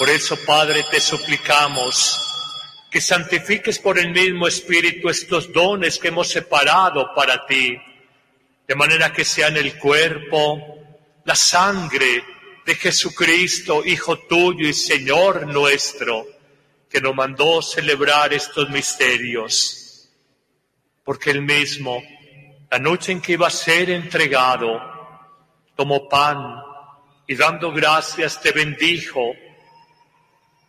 Por 0.00 0.08
eso, 0.08 0.34
Padre, 0.46 0.82
te 0.90 0.98
suplicamos 0.98 2.18
que 2.90 3.02
santifiques 3.02 3.78
por 3.78 3.98
el 3.98 4.12
mismo 4.12 4.48
Espíritu 4.48 5.10
estos 5.10 5.52
dones 5.52 5.98
que 5.98 6.08
hemos 6.08 6.26
separado 6.26 7.14
para 7.14 7.44
ti, 7.44 7.76
de 8.66 8.74
manera 8.74 9.12
que 9.12 9.26
sean 9.26 9.58
el 9.58 9.76
cuerpo, 9.76 10.78
la 11.26 11.34
sangre 11.34 12.24
de 12.64 12.74
Jesucristo, 12.76 13.84
Hijo 13.84 14.20
tuyo 14.20 14.66
y 14.66 14.72
Señor 14.72 15.46
nuestro, 15.46 16.26
que 16.88 17.02
nos 17.02 17.14
mandó 17.14 17.60
celebrar 17.60 18.32
estos 18.32 18.70
misterios, 18.70 20.08
porque 21.04 21.30
él 21.30 21.42
mismo, 21.42 22.02
la 22.70 22.78
noche 22.78 23.12
en 23.12 23.20
que 23.20 23.32
iba 23.32 23.48
a 23.48 23.50
ser 23.50 23.90
entregado, 23.90 24.80
tomó 25.76 26.08
pan 26.08 26.38
y 27.26 27.34
dando 27.34 27.70
gracias 27.70 28.40
te 28.40 28.52
bendijo, 28.52 29.34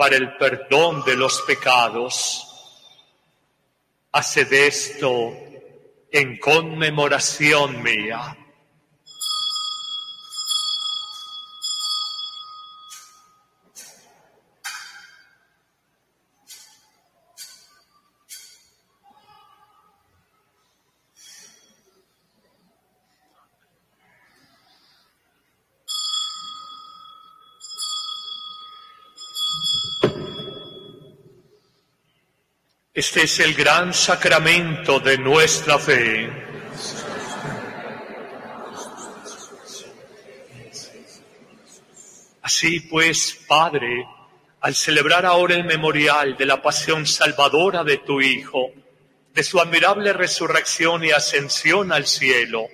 para 0.00 0.16
el 0.16 0.34
perdón 0.38 1.04
de 1.04 1.14
los 1.14 1.42
pecados. 1.42 2.46
Haced 4.12 4.50
esto 4.50 5.30
en 6.10 6.38
conmemoración 6.38 7.82
mía. 7.82 8.34
Este 32.92 33.22
es 33.22 33.38
el 33.38 33.54
gran 33.54 33.94
sacramento 33.94 34.98
de 34.98 35.16
nuestra 35.16 35.78
fe. 35.78 36.28
Así 42.42 42.80
pues, 42.80 43.44
Padre, 43.46 44.04
al 44.62 44.74
celebrar 44.74 45.24
ahora 45.24 45.54
el 45.54 45.62
memorial 45.62 46.36
de 46.36 46.46
la 46.46 46.60
pasión 46.60 47.06
salvadora 47.06 47.84
de 47.84 47.98
tu 47.98 48.20
Hijo, 48.20 48.72
de 49.32 49.44
su 49.44 49.60
admirable 49.60 50.12
resurrección 50.12 51.04
y 51.04 51.12
ascensión 51.12 51.92
al 51.92 52.08
cielo, 52.08 52.66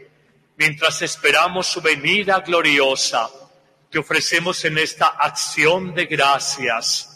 mientras 0.56 1.02
esperamos 1.02 1.66
su 1.66 1.82
venida 1.82 2.40
gloriosa, 2.40 3.28
te 3.90 3.98
ofrecemos 3.98 4.64
en 4.64 4.78
esta 4.78 5.08
acción 5.08 5.94
de 5.94 6.06
gracias 6.06 7.15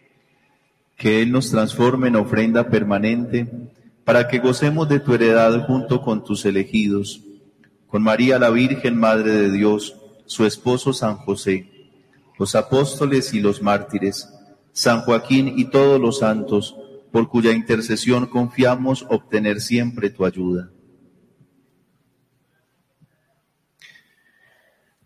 Que 1.01 1.23
Él 1.23 1.31
nos 1.31 1.49
transforme 1.49 2.09
en 2.09 2.15
ofrenda 2.15 2.69
permanente 2.69 3.51
para 4.03 4.27
que 4.27 4.37
gocemos 4.37 4.87
de 4.87 4.99
tu 4.99 5.15
heredad 5.15 5.65
junto 5.65 5.99
con 5.99 6.23
tus 6.23 6.45
elegidos, 6.45 7.21
con 7.87 8.03
María 8.03 8.37
la 8.37 8.51
Virgen, 8.51 8.99
Madre 8.99 9.31
de 9.31 9.51
Dios, 9.51 9.95
su 10.27 10.45
esposo 10.45 10.93
San 10.93 11.17
José, 11.17 11.71
los 12.37 12.53
apóstoles 12.53 13.33
y 13.33 13.39
los 13.39 13.63
mártires, 13.63 14.29
San 14.73 15.01
Joaquín 15.01 15.51
y 15.57 15.71
todos 15.71 15.99
los 15.99 16.19
santos, 16.19 16.75
por 17.11 17.29
cuya 17.29 17.51
intercesión 17.51 18.27
confiamos 18.27 19.03
obtener 19.09 19.59
siempre 19.59 20.11
tu 20.11 20.23
ayuda. 20.23 20.69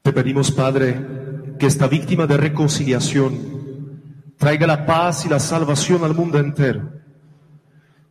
Te 0.01 0.11
pedimos, 0.11 0.51
Padre, 0.51 1.55
que 1.57 1.67
esta 1.67 1.87
víctima 1.87 2.27
de 2.27 2.35
reconciliación 2.35 3.54
traiga 4.37 4.67
la 4.67 4.85
paz 4.85 5.25
y 5.25 5.29
la 5.29 5.39
salvación 5.39 6.03
al 6.03 6.13
mundo 6.13 6.39
entero. 6.39 6.91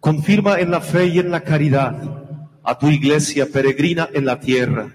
Confirma 0.00 0.58
en 0.60 0.70
la 0.70 0.80
fe 0.80 1.06
y 1.06 1.18
en 1.18 1.30
la 1.30 1.42
caridad 1.42 2.24
a 2.62 2.78
tu 2.78 2.88
iglesia 2.88 3.46
peregrina 3.50 4.08
en 4.12 4.24
la 4.24 4.40
tierra, 4.40 4.92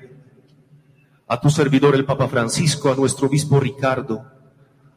a 1.28 1.40
tu 1.40 1.50
servidor 1.50 1.96
el 1.96 2.06
Papa 2.06 2.28
Francisco, 2.28 2.92
a 2.92 2.96
nuestro 2.96 3.28
obispo 3.28 3.60
Ricardo, 3.60 4.26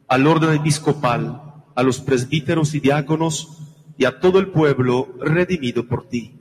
al 0.07 0.25
orden 0.25 0.53
episcopal, 0.53 1.41
a 1.75 1.83
los 1.83 1.99
presbíteros 1.99 2.73
y 2.73 2.79
diáconos 2.79 3.57
y 3.97 4.05
a 4.05 4.19
todo 4.19 4.39
el 4.39 4.47
pueblo 4.47 5.13
redimido 5.19 5.87
por 5.87 6.07
ti. 6.09 6.39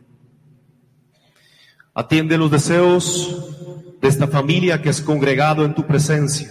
Atiende 1.94 2.38
los 2.38 2.50
deseos 2.50 3.48
de 4.00 4.08
esta 4.08 4.26
familia 4.26 4.80
que 4.80 4.88
es 4.88 5.02
congregado 5.02 5.64
en 5.64 5.74
tu 5.74 5.86
presencia. 5.86 6.50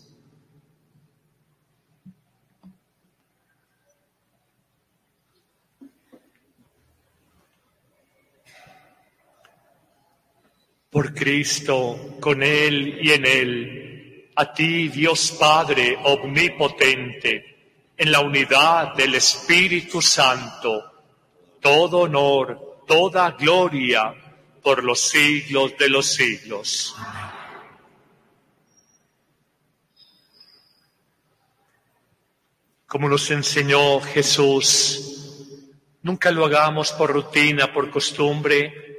Por 10.91 11.13
Cristo, 11.13 12.17
con 12.19 12.43
Él 12.43 12.99
y 13.01 13.11
en 13.11 13.25
Él, 13.25 14.29
a 14.35 14.53
ti, 14.53 14.89
Dios 14.89 15.31
Padre 15.39 15.97
omnipotente, 16.03 17.51
en 17.95 18.11
la 18.11 18.19
unidad 18.19 18.93
del 18.95 19.15
Espíritu 19.15 20.01
Santo, 20.01 20.91
todo 21.61 21.99
honor, 21.99 22.83
toda 22.85 23.31
gloria 23.31 24.13
por 24.61 24.83
los 24.83 24.99
siglos 24.99 25.77
de 25.77 25.87
los 25.87 26.07
siglos. 26.07 26.95
Como 32.85 33.07
nos 33.07 33.31
enseñó 33.31 34.01
Jesús, 34.01 35.37
nunca 36.01 36.31
lo 36.31 36.45
hagamos 36.45 36.91
por 36.91 37.13
rutina, 37.13 37.71
por 37.71 37.89
costumbre, 37.89 38.90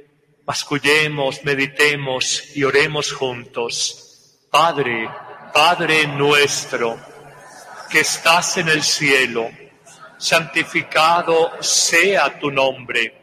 Mascullemos, 0.45 1.41
meditemos 1.45 2.53
y 2.53 2.65
oremos 2.65 3.13
juntos. 3.13 4.35
Padre, 4.51 5.09
Padre 5.53 6.05
nuestro, 6.05 6.99
que 7.89 8.01
estás 8.01 8.57
en 8.57 8.67
el 8.67 8.83
cielo, 8.83 9.49
santificado 10.17 11.51
sea 11.61 12.37
tu 12.39 12.51
nombre. 12.51 13.21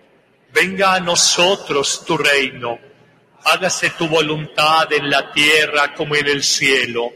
Venga 0.51 0.95
a 0.95 1.01
nosotros 1.01 2.07
tu 2.07 2.17
reino. 2.17 2.79
Hágase 3.45 3.91
tu 3.91 4.09
voluntad 4.09 4.91
en 4.91 5.11
la 5.11 5.31
tierra 5.31 5.93
como 5.95 6.17
en 6.17 6.27
el 6.27 6.43
cielo. 6.43 7.11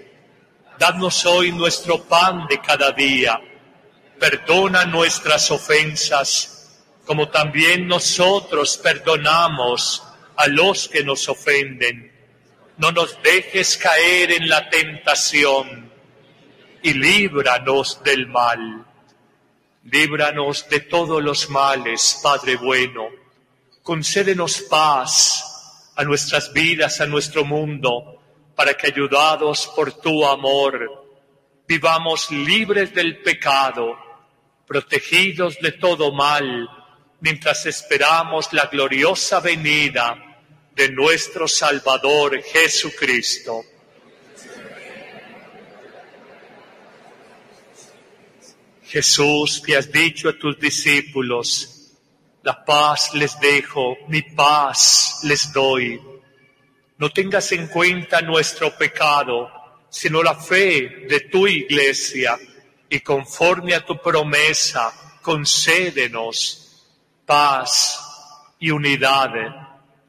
Danos 0.78 1.24
hoy 1.24 1.50
nuestro 1.50 2.04
pan 2.04 2.46
de 2.46 2.60
cada 2.60 2.92
día. 2.92 3.40
Perdona 4.20 4.84
nuestras 4.84 5.50
ofensas 5.50 6.53
como 7.04 7.28
también 7.28 7.86
nosotros 7.86 8.78
perdonamos 8.78 10.02
a 10.36 10.46
los 10.46 10.88
que 10.88 11.04
nos 11.04 11.28
ofenden. 11.28 12.12
No 12.78 12.90
nos 12.92 13.22
dejes 13.22 13.76
caer 13.76 14.32
en 14.32 14.48
la 14.48 14.68
tentación 14.68 15.92
y 16.82 16.94
líbranos 16.94 18.02
del 18.02 18.26
mal. 18.26 18.84
Líbranos 19.84 20.68
de 20.68 20.80
todos 20.80 21.22
los 21.22 21.50
males, 21.50 22.20
Padre 22.22 22.56
bueno. 22.56 23.08
Concédenos 23.82 24.62
paz 24.62 25.92
a 25.94 26.04
nuestras 26.04 26.52
vidas, 26.52 27.00
a 27.00 27.06
nuestro 27.06 27.44
mundo, 27.44 28.20
para 28.56 28.74
que 28.74 28.88
ayudados 28.88 29.70
por 29.76 29.92
tu 29.92 30.26
amor, 30.26 31.04
vivamos 31.66 32.30
libres 32.30 32.94
del 32.94 33.22
pecado, 33.22 33.96
protegidos 34.66 35.58
de 35.60 35.72
todo 35.72 36.12
mal, 36.12 36.68
mientras 37.24 37.64
esperamos 37.64 38.52
la 38.52 38.66
gloriosa 38.66 39.40
venida 39.40 40.14
de 40.76 40.90
nuestro 40.90 41.48
Salvador 41.48 42.42
Jesucristo. 42.42 43.64
Jesús, 48.82 49.62
que 49.64 49.74
has 49.74 49.90
dicho 49.90 50.28
a 50.28 50.38
tus 50.38 50.60
discípulos, 50.60 51.94
la 52.42 52.62
paz 52.62 53.14
les 53.14 53.40
dejo, 53.40 53.96
mi 54.08 54.20
paz 54.20 55.20
les 55.22 55.50
doy. 55.50 55.98
No 56.98 57.08
tengas 57.08 57.50
en 57.52 57.68
cuenta 57.68 58.20
nuestro 58.20 58.76
pecado, 58.76 59.50
sino 59.88 60.22
la 60.22 60.34
fe 60.34 61.06
de 61.08 61.20
tu 61.20 61.46
iglesia, 61.46 62.38
y 62.90 63.00
conforme 63.00 63.74
a 63.74 63.82
tu 63.82 63.98
promesa, 63.98 64.92
concédenos 65.22 66.63
paz 67.26 68.00
y 68.58 68.70
unidad, 68.70 69.30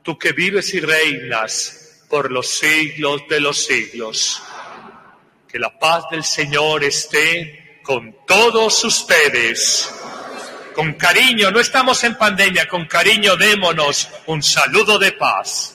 tú 0.03 0.17
que 0.17 0.31
vives 0.31 0.73
y 0.73 0.79
reinas 0.79 2.03
por 2.09 2.31
los 2.31 2.47
siglos 2.47 3.23
de 3.29 3.39
los 3.39 3.65
siglos. 3.65 4.41
Que 5.47 5.59
la 5.59 5.77
paz 5.77 6.05
del 6.11 6.23
Señor 6.23 6.83
esté 6.83 7.81
con 7.83 8.25
todos 8.25 8.83
ustedes. 8.83 9.91
Con 10.73 10.93
cariño, 10.93 11.51
no 11.51 11.59
estamos 11.59 12.03
en 12.03 12.17
pandemia, 12.17 12.67
con 12.67 12.85
cariño 12.85 13.37
démonos 13.37 14.09
un 14.25 14.43
saludo 14.43 14.99
de 14.99 15.13
paz. 15.13 15.74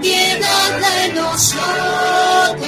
piedad 0.00 0.70
de 0.80 1.12
nosotros, 1.14 2.60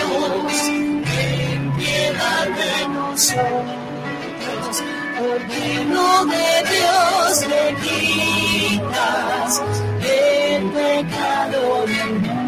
ten 1.04 1.72
piedad 1.76 2.46
de 2.46 2.88
nosotros, 2.88 4.74
Cordero 5.18 6.08
de 6.26 6.48
Dios 6.70 7.32
que 7.48 7.64
quitas 7.82 9.52
el 10.02 10.62
pecado 10.70 11.62
del 11.86 12.12
mundo, 12.20 12.42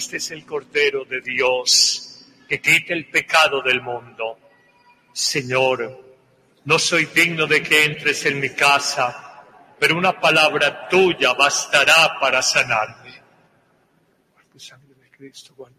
Este 0.00 0.16
es 0.16 0.30
el 0.30 0.46
Cordero 0.46 1.04
de 1.04 1.20
Dios 1.20 2.24
que 2.48 2.58
quita 2.58 2.94
el 2.94 3.10
pecado 3.10 3.60
del 3.60 3.82
mundo. 3.82 4.38
Señor, 5.12 6.16
no 6.64 6.78
soy 6.78 7.04
digno 7.04 7.46
de 7.46 7.62
que 7.62 7.84
entres 7.84 8.24
en 8.24 8.40
mi 8.40 8.48
casa, 8.48 9.44
pero 9.78 9.98
una 9.98 10.18
palabra 10.18 10.88
tuya 10.88 11.34
bastará 11.34 12.18
para 12.18 12.40
sanarme. 12.40 13.12
Por 14.32 14.44
tu 14.46 14.58
sangre 14.58 14.94
de 14.94 15.10
Cristo, 15.10 15.52
guarda 15.54 15.76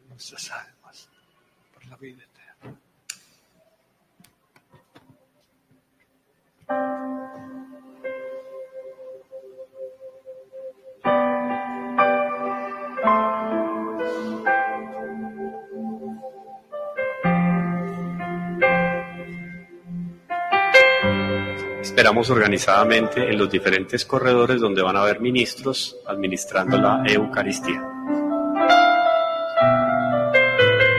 Esperamos 21.91 22.29
organizadamente 22.29 23.29
en 23.29 23.37
los 23.37 23.51
diferentes 23.51 24.05
corredores 24.05 24.61
donde 24.61 24.81
van 24.81 24.95
a 24.95 25.01
haber 25.01 25.19
ministros 25.19 25.97
administrando 26.05 26.77
la 26.77 27.03
Eucaristía. 27.05 27.83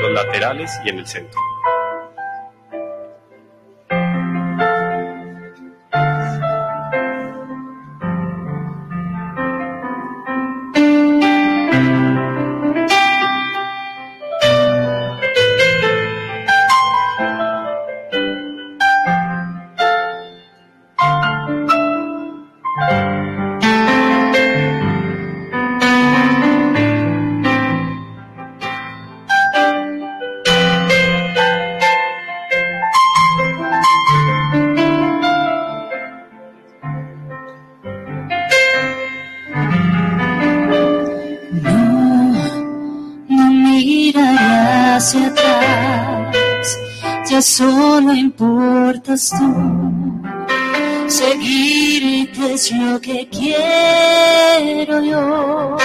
Los 0.03 0.13
laterales 0.13 0.71
y 0.85 0.91
en 0.91 0.99
el 0.99 1.07
centro. 1.07 1.41
dejas 49.13 49.31
tú. 49.31 49.83
Es 52.53 52.71
lo 52.73 53.01
que 53.01 53.29
quiero 53.29 55.01
yo. 55.03 55.77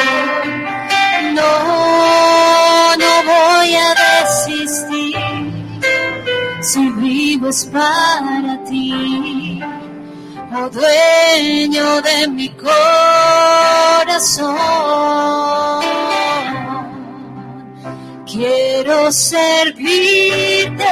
No, 1.33 2.95
no 2.97 3.23
voy 3.25 3.75
a 3.75 3.95
desistir. 3.95 5.15
Si 6.61 6.89
vivo 6.89 7.49
es 7.49 7.65
para 7.65 8.63
ti, 8.65 9.61
oh 10.53 10.69
dueño 10.69 12.01
de 12.01 12.27
mi 12.27 12.49
corazón. 12.49 12.77
Quiero 18.25 19.11
servirte 19.11 20.85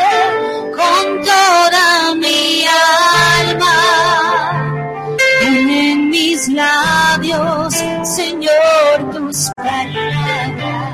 con 0.85 1.05
toda 1.23 2.15
mi 2.15 2.65
alma. 3.39 3.77
En 5.41 6.09
mis 6.09 6.47
labios, 6.49 7.73
Señor, 8.03 9.11
tus 9.13 9.49
palabras. 9.55 10.85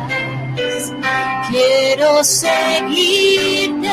Quiero 1.50 2.24
seguirte 2.24 3.90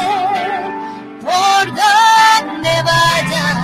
por 1.21 1.67
donde 1.67 2.75
vayas 2.91 3.59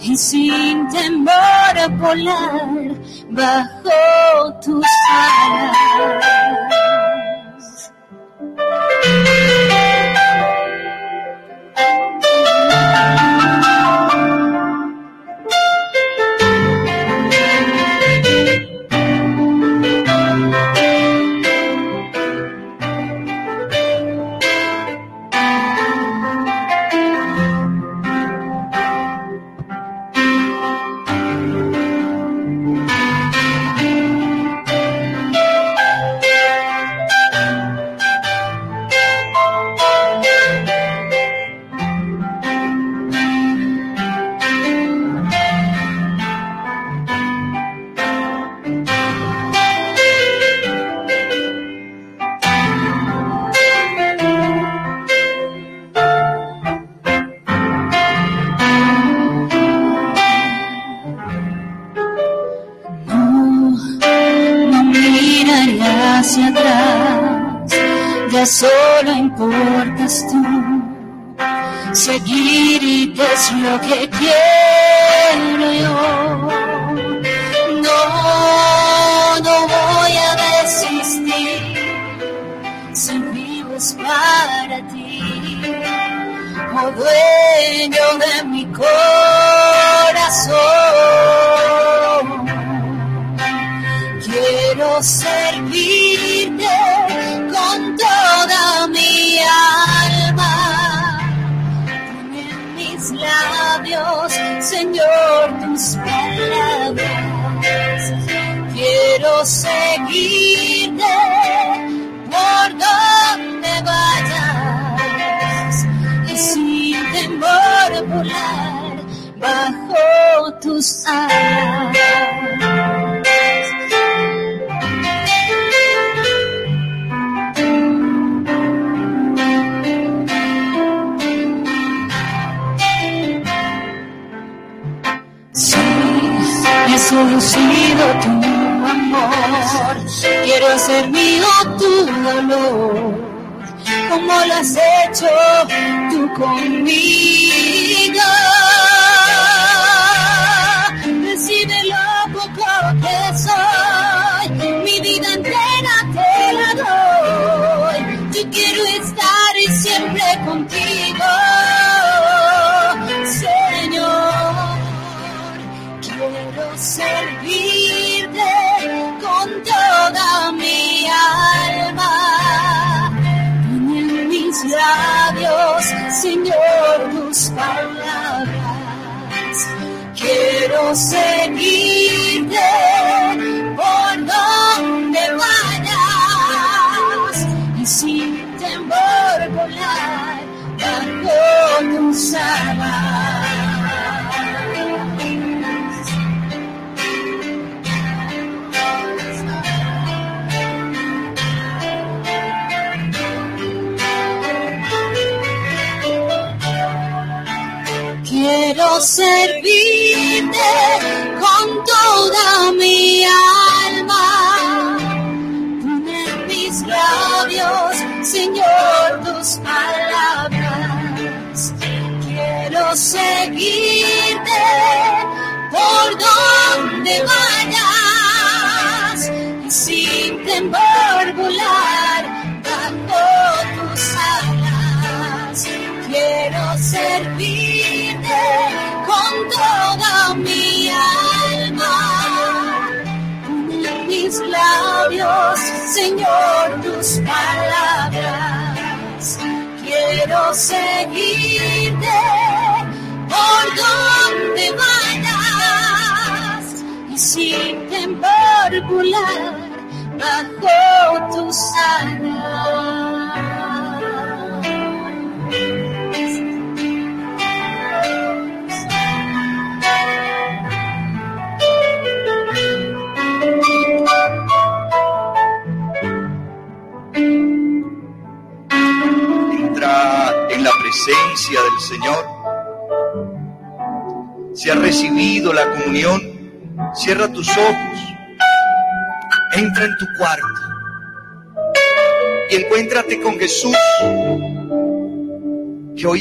y 0.00 0.16
sin 0.16 0.88
temor 0.88 1.78
a 1.84 1.88
volar 1.88 2.94
bajo 3.30 4.54
tus 4.62 4.84
alas. 5.10 6.39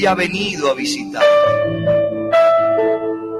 Ha 0.10 0.16
venido 0.16 0.72
a 0.72 0.74
visitar. 0.74 1.24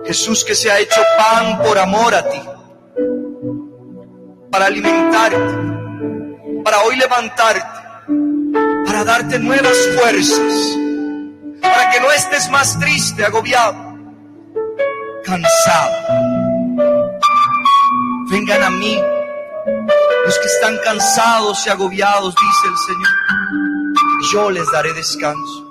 Jesús 0.06 0.46
que 0.46 0.54
se 0.54 0.70
ha 0.70 0.80
hecho 0.80 1.02
pan 1.18 1.64
por 1.64 1.80
amor 1.80 2.14
a 2.14 2.30
ti, 2.30 2.42
para 4.52 4.68
alimentarte, 4.68 6.64
para 6.64 6.84
hoy 6.84 6.96
levantarte, 6.96 7.80
para 8.86 9.04
darte 9.04 9.40
nuevas 9.40 9.78
fuerzas, 9.98 10.78
para 11.60 11.90
que 11.90 12.00
no 12.02 12.12
estés 12.12 12.50
más 12.52 12.80
triste, 12.80 13.26
agobiado, 13.26 13.98
cansado. 15.24 15.92
Vengan 18.30 18.62
a 18.62 18.70
mí 18.70 19.02
los 20.26 20.38
que 20.38 20.46
están 20.46 20.78
cansados 20.84 21.66
y 21.66 21.70
agobiados, 21.72 22.36
dice 22.36 22.68
el 22.68 22.78
Señor, 22.78 24.32
yo 24.32 24.52
les 24.52 24.72
daré 24.72 24.94
descanso. 24.94 25.69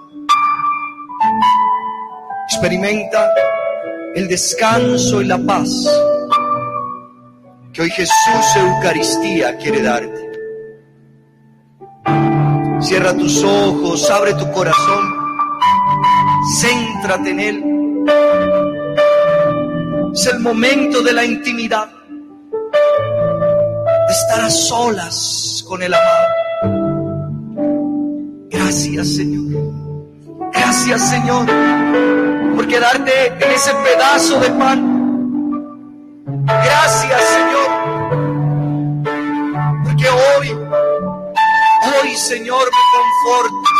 Experimenta 2.60 3.32
el 4.16 4.26
descanso 4.26 5.22
y 5.22 5.26
la 5.26 5.38
paz 5.38 5.68
que 7.72 7.82
hoy 7.82 7.90
Jesús 7.90 8.56
Eucaristía 8.56 9.56
quiere 9.58 9.80
darte. 9.80 10.28
Cierra 12.80 13.14
tus 13.14 13.44
ojos, 13.44 14.10
abre 14.10 14.34
tu 14.34 14.50
corazón, 14.50 15.14
céntrate 16.60 17.30
en 17.30 17.38
Él. 17.38 17.64
Es 20.12 20.26
el 20.26 20.40
momento 20.40 21.00
de 21.00 21.12
la 21.12 21.24
intimidad, 21.24 21.88
de 24.08 24.12
estar 24.12 24.40
a 24.40 24.50
solas 24.50 25.64
con 25.64 25.80
el 25.80 25.94
amado. 25.94 26.26
Gracias 28.50 29.14
Señor. 29.14 29.62
Gracias 30.52 31.08
Señor 31.08 31.46
por 32.58 32.66
quedarte 32.66 33.26
en 33.28 33.52
ese 33.52 33.72
pedazo 33.72 34.40
de 34.40 34.50
pan. 34.50 34.80
Gracias 36.44 37.22
Señor. 37.36 37.68
Porque 39.84 40.08
hoy, 40.08 40.48
hoy 40.50 42.16
Señor 42.16 42.64
me 42.64 42.84
confortas. 42.96 43.78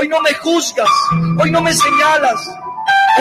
Hoy 0.00 0.08
no 0.08 0.22
me 0.22 0.32
juzgas. 0.32 0.88
Hoy 1.38 1.50
no 1.50 1.60
me 1.60 1.74
señalas. 1.74 2.40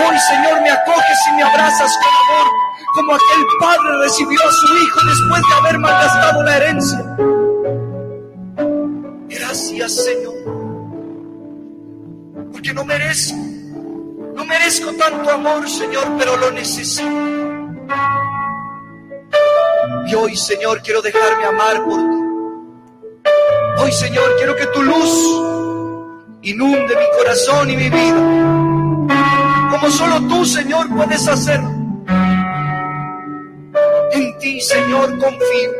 Hoy 0.07 0.17
Señor 0.19 0.61
me 0.61 0.71
acoges 0.71 1.19
y 1.27 1.35
me 1.35 1.43
abrazas 1.43 1.93
con 1.97 2.13
amor. 2.23 2.47
Como 2.95 3.13
aquel 3.13 3.45
padre 3.59 3.97
recibió 4.03 4.39
a 4.39 4.51
su 4.53 4.77
hijo 4.77 4.99
después 5.05 5.41
de 5.49 5.55
haber 5.55 5.79
malgastado 5.79 6.43
la 6.43 6.55
herencia. 6.55 7.17
Gracias 9.27 10.05
Señor. 10.05 10.35
Porque 12.53 12.73
no 12.73 12.85
merezco. 12.85 13.50
No 14.35 14.45
merezco 14.45 14.93
tanto 14.93 15.29
amor, 15.31 15.69
Señor, 15.69 16.05
pero 16.17 16.37
lo 16.37 16.51
necesito. 16.51 17.09
Y 20.07 20.15
hoy, 20.15 20.35
Señor, 20.35 20.81
quiero 20.81 21.01
dejarme 21.01 21.45
amar 21.45 21.83
por 21.83 21.99
ti. 21.99 22.21
Hoy, 23.77 23.91
Señor, 23.91 24.35
quiero 24.37 24.55
que 24.55 24.67
tu 24.67 24.83
luz 24.83 25.41
inunde 26.43 26.95
mi 26.95 27.17
corazón 27.17 27.69
y 27.69 27.77
mi 27.77 27.89
vida. 27.89 29.07
Como 29.71 29.89
solo 29.89 30.27
tú, 30.27 30.45
Señor, 30.45 30.89
puedes 30.89 31.27
hacerlo. 31.27 31.69
En 34.11 34.37
ti, 34.39 34.61
Señor, 34.61 35.17
confío. 35.19 35.71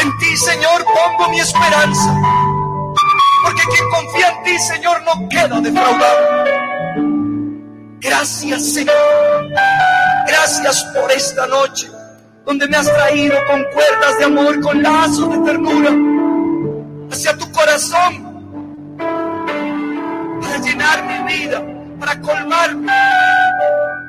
En 0.00 0.18
ti, 0.18 0.36
Señor, 0.36 0.84
pongo 0.84 1.30
mi 1.30 1.40
esperanza. 1.40 2.14
Porque 3.44 3.62
quien 3.70 3.90
confía 3.90 4.28
en 4.28 4.42
ti, 4.44 4.58
Señor, 4.58 5.02
no 5.02 5.28
queda 5.28 5.60
defraudado. 5.60 6.57
Gracias, 8.00 8.74
Señor. 8.74 9.48
Gracias 10.26 10.84
por 10.94 11.10
esta 11.10 11.46
noche, 11.46 11.88
donde 12.44 12.68
me 12.68 12.76
has 12.76 12.86
traído 12.92 13.36
con 13.48 13.64
cuerdas 13.72 14.18
de 14.18 14.24
amor, 14.24 14.60
con 14.60 14.82
lazos 14.82 15.30
de 15.30 15.38
ternura, 15.38 15.90
hacia 17.10 17.36
tu 17.36 17.50
corazón, 17.50 18.96
para 20.40 20.58
llenar 20.58 21.04
mi 21.04 21.34
vida, 21.34 21.64
para 21.98 22.20
colmarme 22.20 22.92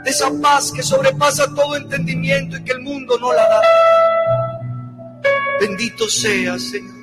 de 0.04 0.10
esa 0.10 0.30
paz 0.42 0.72
que 0.72 0.84
sobrepasa 0.84 1.46
todo 1.56 1.76
entendimiento 1.76 2.58
y 2.58 2.64
que 2.64 2.74
el 2.74 2.82
mundo 2.82 3.18
no 3.20 3.34
la 3.34 3.48
da. 3.48 3.62
Bendito 5.60 6.08
seas, 6.08 6.62
Señor. 6.62 6.96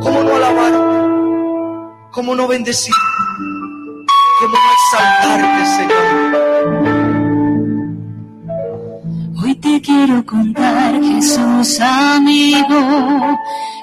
¿Cómo 0.00 0.22
no 0.22 0.36
alabar? 0.36 0.72
¿Cómo 2.12 2.34
no 2.34 2.46
bendecir? 2.46 2.94
¿Cómo 4.38 4.54
no 4.54 4.70
exaltarte, 4.72 5.66
Señor? 5.66 6.08
Hoy 9.42 9.54
te 9.56 9.80
quiero 9.80 10.24
contar, 10.24 11.02
Jesús 11.02 11.80
amigo, 11.80 13.36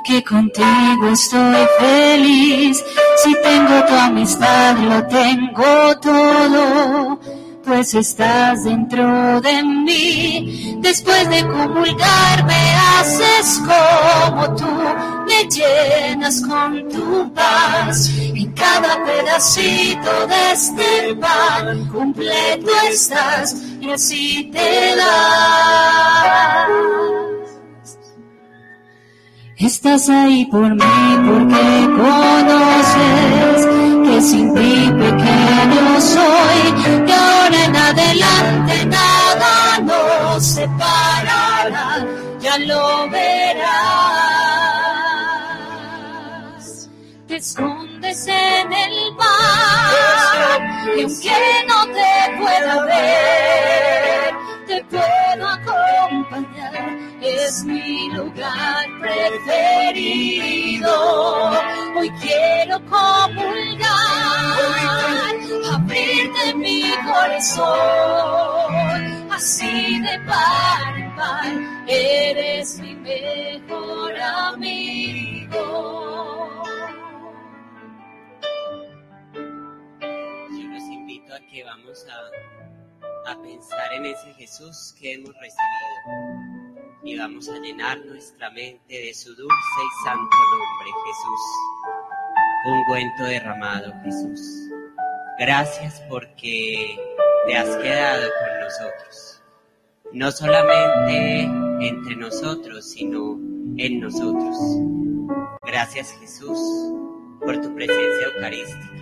que 0.05 0.23
contigo 0.23 1.09
estoy 1.11 1.67
feliz. 1.77 2.81
Si 3.17 3.35
tengo 3.43 3.85
tu 3.85 3.93
amistad, 3.95 4.77
lo 4.77 5.05
tengo 5.07 5.99
todo, 6.01 7.19
pues 7.65 7.93
estás 7.93 8.63
dentro 8.63 9.41
de 9.41 9.63
mí. 9.63 10.77
Después 10.79 11.29
de 11.29 11.41
comulgar 11.41 12.45
me 12.45 12.75
haces 12.75 13.59
como 13.59 14.55
tú, 14.55 14.67
me 15.27 15.47
llenas 15.49 16.41
con 16.41 16.87
tu 16.89 17.33
paz. 17.33 18.09
En 18.17 18.51
cada 18.53 19.03
pedacito 19.03 20.27
de 20.27 20.51
este 20.53 21.15
pan 21.15 21.87
completo 21.87 22.71
estás 22.89 23.55
y 23.81 23.89
así 23.91 24.51
te 24.53 24.95
das. 24.95 26.69
Estás 29.57 30.09
ahí 30.09 30.45
por 30.45 30.75
mí 30.75 31.17
porque 31.25 31.89
conoces 31.97 33.65
que 34.15 34.21
sin 34.21 34.47
ti 34.55 34.91
pequeño 35.03 35.85
soy 35.99 36.59
y 37.05 37.11
ahora 37.11 37.65
en 37.65 37.75
adelante 37.75 38.85
nada 38.85 39.79
nos 39.89 40.45
separará, 40.45 42.05
ya 42.39 42.57
lo 42.59 43.09
verás. 43.09 43.75
Te 47.27 47.35
escondes 47.35 48.27
en 48.27 48.73
el 48.85 48.95
mar 49.15 50.61
y 50.97 51.01
aunque 51.03 51.65
no 51.67 51.79
te 51.97 52.11
pueda 52.39 52.75
ver, 52.85 53.14
es 57.25 57.63
mi 57.65 58.09
lugar 58.11 58.85
preferido. 58.99 60.91
Hoy 61.97 62.09
quiero 62.21 62.79
comulgar, 62.85 63.91
abrirte 65.73 66.53
mi 66.55 66.83
corazón, 67.05 67.65
así 69.31 69.99
de 69.99 70.19
par 70.27 70.97
en 70.97 71.15
par, 71.15 71.53
eres 71.87 72.79
mi 72.79 72.95
mejor 72.95 74.19
amigo. 74.19 75.63
Yo 79.31 80.67
los 80.67 80.83
invito 80.83 81.33
a 81.33 81.39
que 81.51 81.63
vamos 81.63 82.05
a, 82.07 83.31
a 83.31 83.41
pensar 83.41 83.93
en 83.93 84.05
ese 84.05 84.33
Jesús 84.33 84.93
que 84.99 85.13
hemos 85.13 85.33
recibido 85.39 86.64
y 87.03 87.17
vamos 87.17 87.47
a 87.49 87.59
llenar 87.59 88.03
nuestra 88.05 88.49
mente 88.49 88.93
de 88.93 89.13
su 89.13 89.29
dulce 89.35 89.47
y 89.47 90.03
santo 90.05 90.37
nombre, 90.51 90.91
Jesús. 91.05 91.41
Ungüento 92.65 93.23
derramado, 93.25 93.93
Jesús. 94.03 94.69
Gracias 95.37 96.01
porque 96.09 96.97
te 97.45 97.57
has 97.57 97.77
quedado 97.77 98.23
con 98.39 98.59
nosotros. 98.59 99.41
No 100.13 100.31
solamente 100.31 101.41
entre 101.87 102.15
nosotros, 102.15 102.89
sino 102.89 103.39
en 103.77 103.99
nosotros. 103.99 104.57
Gracias 105.61 106.11
Jesús 106.19 106.59
por 107.39 107.61
tu 107.61 107.75
presencia 107.75 108.27
eucarística. 108.33 108.95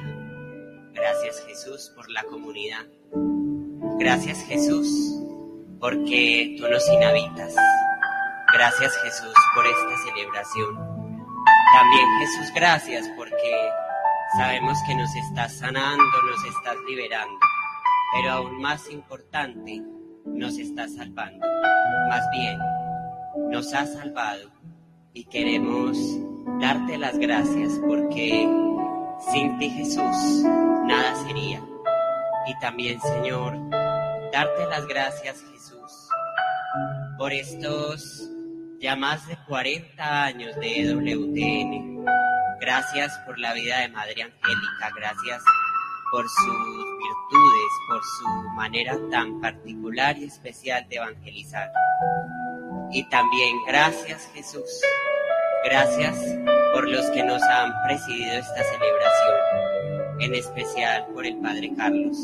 Gracias 0.93 1.45
Jesús 1.45 1.91
por 1.95 2.09
la 2.09 2.23
comunidad. 2.23 2.85
Gracias 3.97 4.43
Jesús 4.43 5.22
porque 5.83 6.55
tú 6.57 6.65
nos 6.69 6.89
inhabitas. 6.89 7.53
Gracias 8.53 8.97
Jesús 9.03 9.33
por 9.53 9.65
esta 9.67 9.97
celebración. 10.05 10.75
También 11.73 12.07
Jesús, 12.19 12.53
gracias 12.55 13.05
porque 13.17 13.69
sabemos 14.37 14.77
que 14.87 14.95
nos 14.95 15.13
estás 15.13 15.57
sanando, 15.57 16.01
nos 16.01 16.45
estás 16.45 16.77
liberando, 16.87 17.37
pero 18.13 18.31
aún 18.31 18.61
más 18.61 18.89
importante, 18.89 19.81
nos 20.25 20.57
estás 20.57 20.95
salvando. 20.95 21.45
Más 22.07 22.23
bien, 22.31 22.57
nos 23.51 23.73
has 23.73 23.91
salvado 23.91 24.51
y 25.11 25.25
queremos 25.25 25.97
darte 26.61 26.97
las 26.97 27.17
gracias 27.17 27.73
porque 27.85 28.47
sin 29.33 29.57
ti 29.59 29.69
Jesús 29.69 30.45
nada 30.85 31.13
sería. 31.27 31.61
Y 32.47 32.57
también 32.61 33.01
Señor, 33.01 33.57
darte 34.31 34.65
las 34.67 34.87
gracias 34.87 35.43
por 37.17 37.31
estos 37.33 38.29
ya 38.79 38.95
más 38.95 39.27
de 39.27 39.37
40 39.47 40.23
años 40.23 40.55
de 40.57 40.81
EWTN. 40.81 42.05
Gracias 42.59 43.17
por 43.25 43.39
la 43.39 43.53
vida 43.53 43.79
de 43.79 43.89
Madre 43.89 44.23
Angélica, 44.23 44.91
gracias 44.95 45.43
por 46.11 46.29
sus 46.29 46.77
virtudes, 46.97 47.71
por 47.87 48.03
su 48.03 48.49
manera 48.55 48.97
tan 49.09 49.41
particular 49.41 50.17
y 50.17 50.25
especial 50.25 50.87
de 50.89 50.97
evangelizar. 50.97 51.71
Y 52.91 53.03
también 53.09 53.57
gracias 53.65 54.29
Jesús, 54.33 54.81
gracias 55.63 56.15
por 56.73 56.87
los 56.87 57.05
que 57.11 57.23
nos 57.23 57.41
han 57.41 57.73
presidido 57.83 58.33
esta 58.33 58.63
celebración, 58.63 60.19
en 60.19 60.35
especial 60.35 61.07
por 61.13 61.25
el 61.25 61.37
Padre 61.37 61.73
Carlos. 61.75 62.17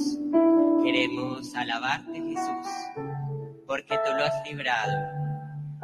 Queremos 0.84 1.56
alabarte 1.56 2.22
Jesús, 2.22 2.68
porque 3.70 3.96
tú 4.04 4.12
lo 4.18 4.26
has 4.26 4.50
librado 4.50 5.20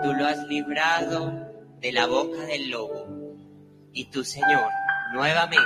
Tú 0.02 0.14
lo 0.14 0.28
has 0.28 0.44
librado 0.48 1.32
de 1.80 1.92
la 1.94 2.06
boca 2.06 2.42
del 2.48 2.70
lobo. 2.70 3.08
Y 3.94 4.06
tú, 4.12 4.26
Señor, 4.26 4.70
nuevamente, 5.14 5.64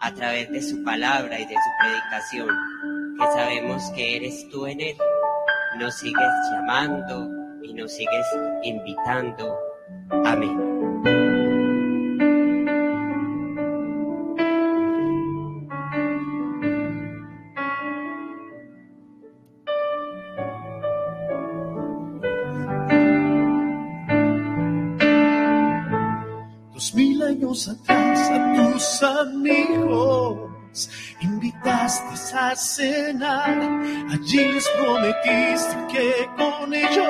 a 0.00 0.12
través 0.12 0.48
de 0.52 0.62
su 0.62 0.84
palabra 0.84 1.38
y 1.40 1.44
de 1.44 1.54
su 1.54 1.70
predicación, 1.80 2.48
que 3.18 3.24
sabemos 3.26 3.90
que 3.96 4.16
eres 4.16 4.48
tú 4.50 4.66
en 4.66 4.80
él, 4.80 4.96
nos 5.76 5.96
sigues 5.96 6.30
llamando 6.52 7.28
y 7.62 7.74
nos 7.74 7.92
sigues 7.92 8.26
invitando. 8.62 9.58
Amén. 10.24 10.65
Cenar, 32.56 33.58
allí 34.10 34.44
les 34.52 34.68
prometiste 34.70 35.76
que 35.92 36.28
con 36.36 36.72
ellos 36.72 37.06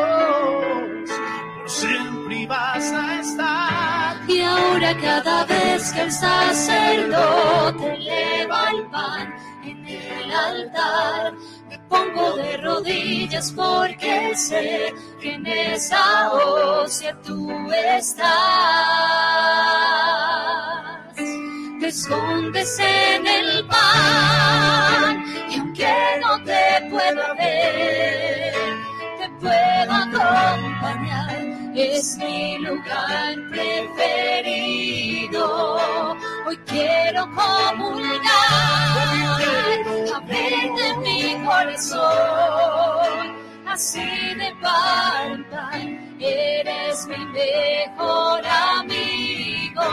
por 1.62 1.68
siempre 1.68 2.36
ibas 2.42 2.92
a 2.92 3.20
estar. 3.20 4.16
Y 4.28 4.40
ahora 4.40 4.96
cada 5.00 5.44
vez 5.44 5.92
que 5.92 6.02
el 6.02 6.12
sacerdote 6.12 7.94
eleva 7.94 8.70
el 8.70 8.86
pan 8.86 9.34
en 9.64 9.86
el 9.86 10.32
altar, 10.32 11.34
me 11.68 11.78
pongo 11.80 12.36
de 12.36 12.56
rodillas 12.56 13.52
porque 13.52 14.34
sé 14.34 14.94
que 15.20 15.34
en 15.34 15.46
esa 15.46 16.32
hostia 16.32 17.16
tú 17.22 17.70
estás. 17.72 18.26
Te 21.80 21.88
escondes 21.88 22.78
en 22.80 23.26
el 23.26 23.66
pan 23.66 25.35
aunque 25.76 26.20
no 26.20 26.42
te 26.44 26.86
pueda 26.90 27.32
ver, 27.34 28.54
te 29.18 29.28
puedo 29.40 29.92
acompañar. 29.92 31.40
Es 31.74 32.16
mi 32.16 32.58
lugar 32.58 33.34
preferido. 33.50 35.42
Hoy 36.46 36.56
quiero 36.66 37.28
comulgar, 37.34 38.22
abrirte 40.14 40.96
mi 41.02 41.34
corazón 41.44 42.96
así 43.76 44.00
de 44.00 44.56
par 44.62 45.26
en 45.74 46.16
eres 46.18 47.06
mi 47.08 47.26
mejor 47.26 48.40
amigo, 48.78 49.84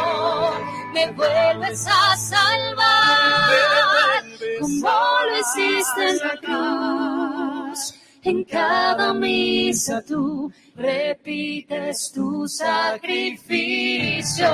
me 0.93 1.11
vuelves 1.11 1.85
a 1.87 2.15
salvar, 2.15 4.22
como 4.59 4.89
lo 5.29 5.39
hiciste 5.39 6.09
en 6.09 6.17
la 6.17 6.35
cruz. 6.37 7.79
En 8.23 8.43
cada 8.45 9.13
misa 9.13 10.01
tú 10.01 10.51
repites 10.75 12.11
tu 12.13 12.47
sacrificio. 12.47 14.47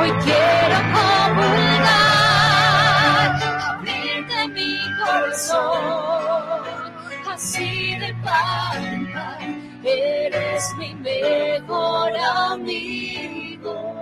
Hoy 0.00 0.10
quiero 0.24 0.76
comulgar, 0.94 1.92
abrirte 3.76 4.48
mi 4.48 4.74
corazón 5.04 6.62
así 7.26 7.94
de 7.96 8.14
par 8.24 8.92
eres 9.84 10.74
mi 10.78 10.94
mejor 10.94 12.12
amigo. 12.16 14.01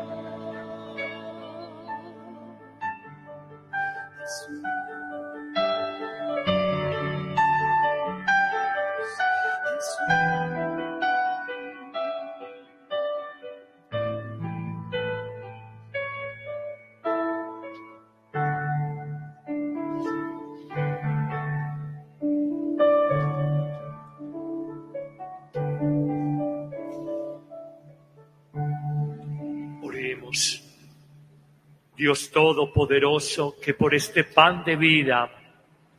Dios 32.01 32.31
Todopoderoso, 32.31 33.57
que 33.63 33.75
por 33.75 33.95
este 33.95 34.25
pan 34.25 34.65
de 34.65 34.75
vida 34.75 35.31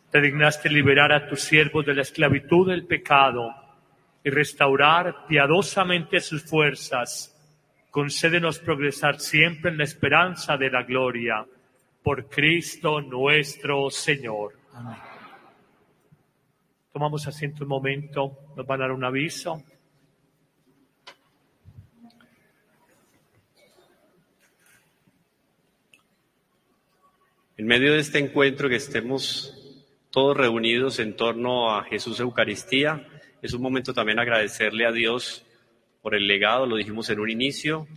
te 0.09 0.19
dignaste 0.19 0.67
liberar 0.67 1.11
a 1.11 1.27
tus 1.27 1.41
siervos 1.41 1.85
de 1.85 1.93
la 1.93 2.01
esclavitud 2.01 2.67
del 2.69 2.87
pecado 2.87 3.53
y 4.23 4.31
restaurar 4.31 5.27
piadosamente 5.27 6.19
sus 6.19 6.43
fuerzas, 6.43 7.37
concédenos 7.91 8.57
progresar 8.57 9.19
siempre 9.19 9.69
en 9.69 9.77
la 9.77 9.83
esperanza 9.83 10.57
de 10.57 10.71
la 10.71 10.81
gloria. 10.81 11.45
Por 12.01 12.27
Cristo 12.27 12.99
nuestro 12.99 13.91
Señor. 13.91 14.53
Tomamos 16.91 17.27
asiento 17.27 17.63
un 17.63 17.69
momento, 17.69 18.39
nos 18.57 18.65
van 18.65 18.81
a 18.81 18.85
dar 18.85 18.91
un 18.91 19.03
aviso. 19.03 19.61
En 27.61 27.67
medio 27.67 27.93
de 27.93 27.99
este 27.99 28.17
encuentro 28.17 28.69
que 28.69 28.77
estemos 28.77 29.53
todos 30.09 30.35
reunidos 30.35 30.97
en 30.97 31.15
torno 31.15 31.71
a 31.71 31.83
Jesús 31.83 32.19
Eucaristía, 32.19 33.07
es 33.43 33.53
un 33.53 33.61
momento 33.61 33.93
también 33.93 34.17
agradecerle 34.17 34.87
a 34.87 34.91
Dios 34.91 35.45
por 36.01 36.15
el 36.15 36.27
legado, 36.27 36.65
lo 36.65 36.77
dijimos 36.77 37.11
en 37.11 37.19
un 37.19 37.29
inicio, 37.29 37.87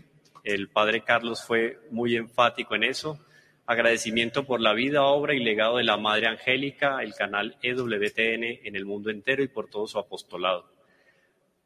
el 0.43 0.69
Padre 0.69 1.01
Carlos 1.01 1.43
fue 1.47 1.79
muy 1.91 2.15
enfático 2.15 2.75
en 2.75 2.85
eso, 2.85 3.19
agradecimiento 3.65 4.45
por 4.45 4.61
la 4.61 4.75
vida, 4.75 5.05
obra 5.05 5.33
y 5.33 5.43
legado 5.43 5.79
de 5.79 5.85
la 5.85 5.97
Madre 5.97 6.27
Angélica, 6.27 7.03
el 7.03 7.15
canal 7.15 7.57
EWTN 7.63 8.67
en 8.67 8.77
el 8.77 8.85
mundo 8.85 9.09
entero 9.09 9.43
y 9.43 9.49
por 9.49 9.71
todo 9.71 9.87
su 9.87 9.99
apostolado. 9.99 10.71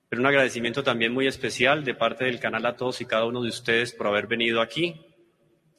Pero 0.09 0.23
un 0.23 0.27
agradecimiento 0.27 0.85
también 0.85 1.12
muy 1.12 1.27
especial 1.27 1.83
de 1.83 1.95
parte 1.95 2.27
del 2.27 2.39
canal 2.39 2.65
a 2.65 2.77
todos 2.77 3.01
y 3.01 3.07
cada 3.07 3.25
uno 3.25 3.43
de 3.43 3.49
ustedes 3.49 3.93
por 3.93 4.07
haber 4.07 4.29
venido 4.29 4.61
aquí, 4.61 5.05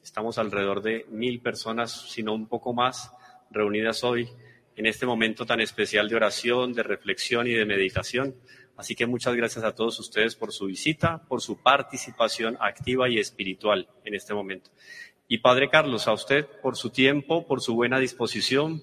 Estamos 0.02 0.38
alrededor 0.38 0.82
de 0.82 1.06
mil 1.10 1.40
personas, 1.40 2.10
si 2.10 2.22
no 2.22 2.34
un 2.34 2.46
poco 2.46 2.72
más, 2.72 3.12
reunidas 3.50 4.02
hoy 4.02 4.28
en 4.76 4.86
este 4.86 5.04
momento 5.04 5.44
tan 5.44 5.60
especial 5.60 6.08
de 6.08 6.16
oración, 6.16 6.72
de 6.72 6.82
reflexión 6.82 7.46
y 7.46 7.52
de 7.52 7.66
meditación. 7.66 8.34
Así 8.78 8.94
que 8.94 9.06
muchas 9.06 9.34
gracias 9.34 9.62
a 9.62 9.74
todos 9.74 10.00
ustedes 10.00 10.36
por 10.36 10.52
su 10.52 10.66
visita, 10.66 11.22
por 11.28 11.42
su 11.42 11.60
participación 11.60 12.56
activa 12.60 13.10
y 13.10 13.18
espiritual 13.18 13.88
en 14.04 14.14
este 14.14 14.32
momento. 14.32 14.70
Y 15.28 15.38
Padre 15.38 15.68
Carlos, 15.68 16.08
a 16.08 16.14
usted 16.14 16.46
por 16.62 16.76
su 16.76 16.88
tiempo, 16.88 17.46
por 17.46 17.60
su 17.60 17.74
buena 17.74 17.98
disposición, 17.98 18.80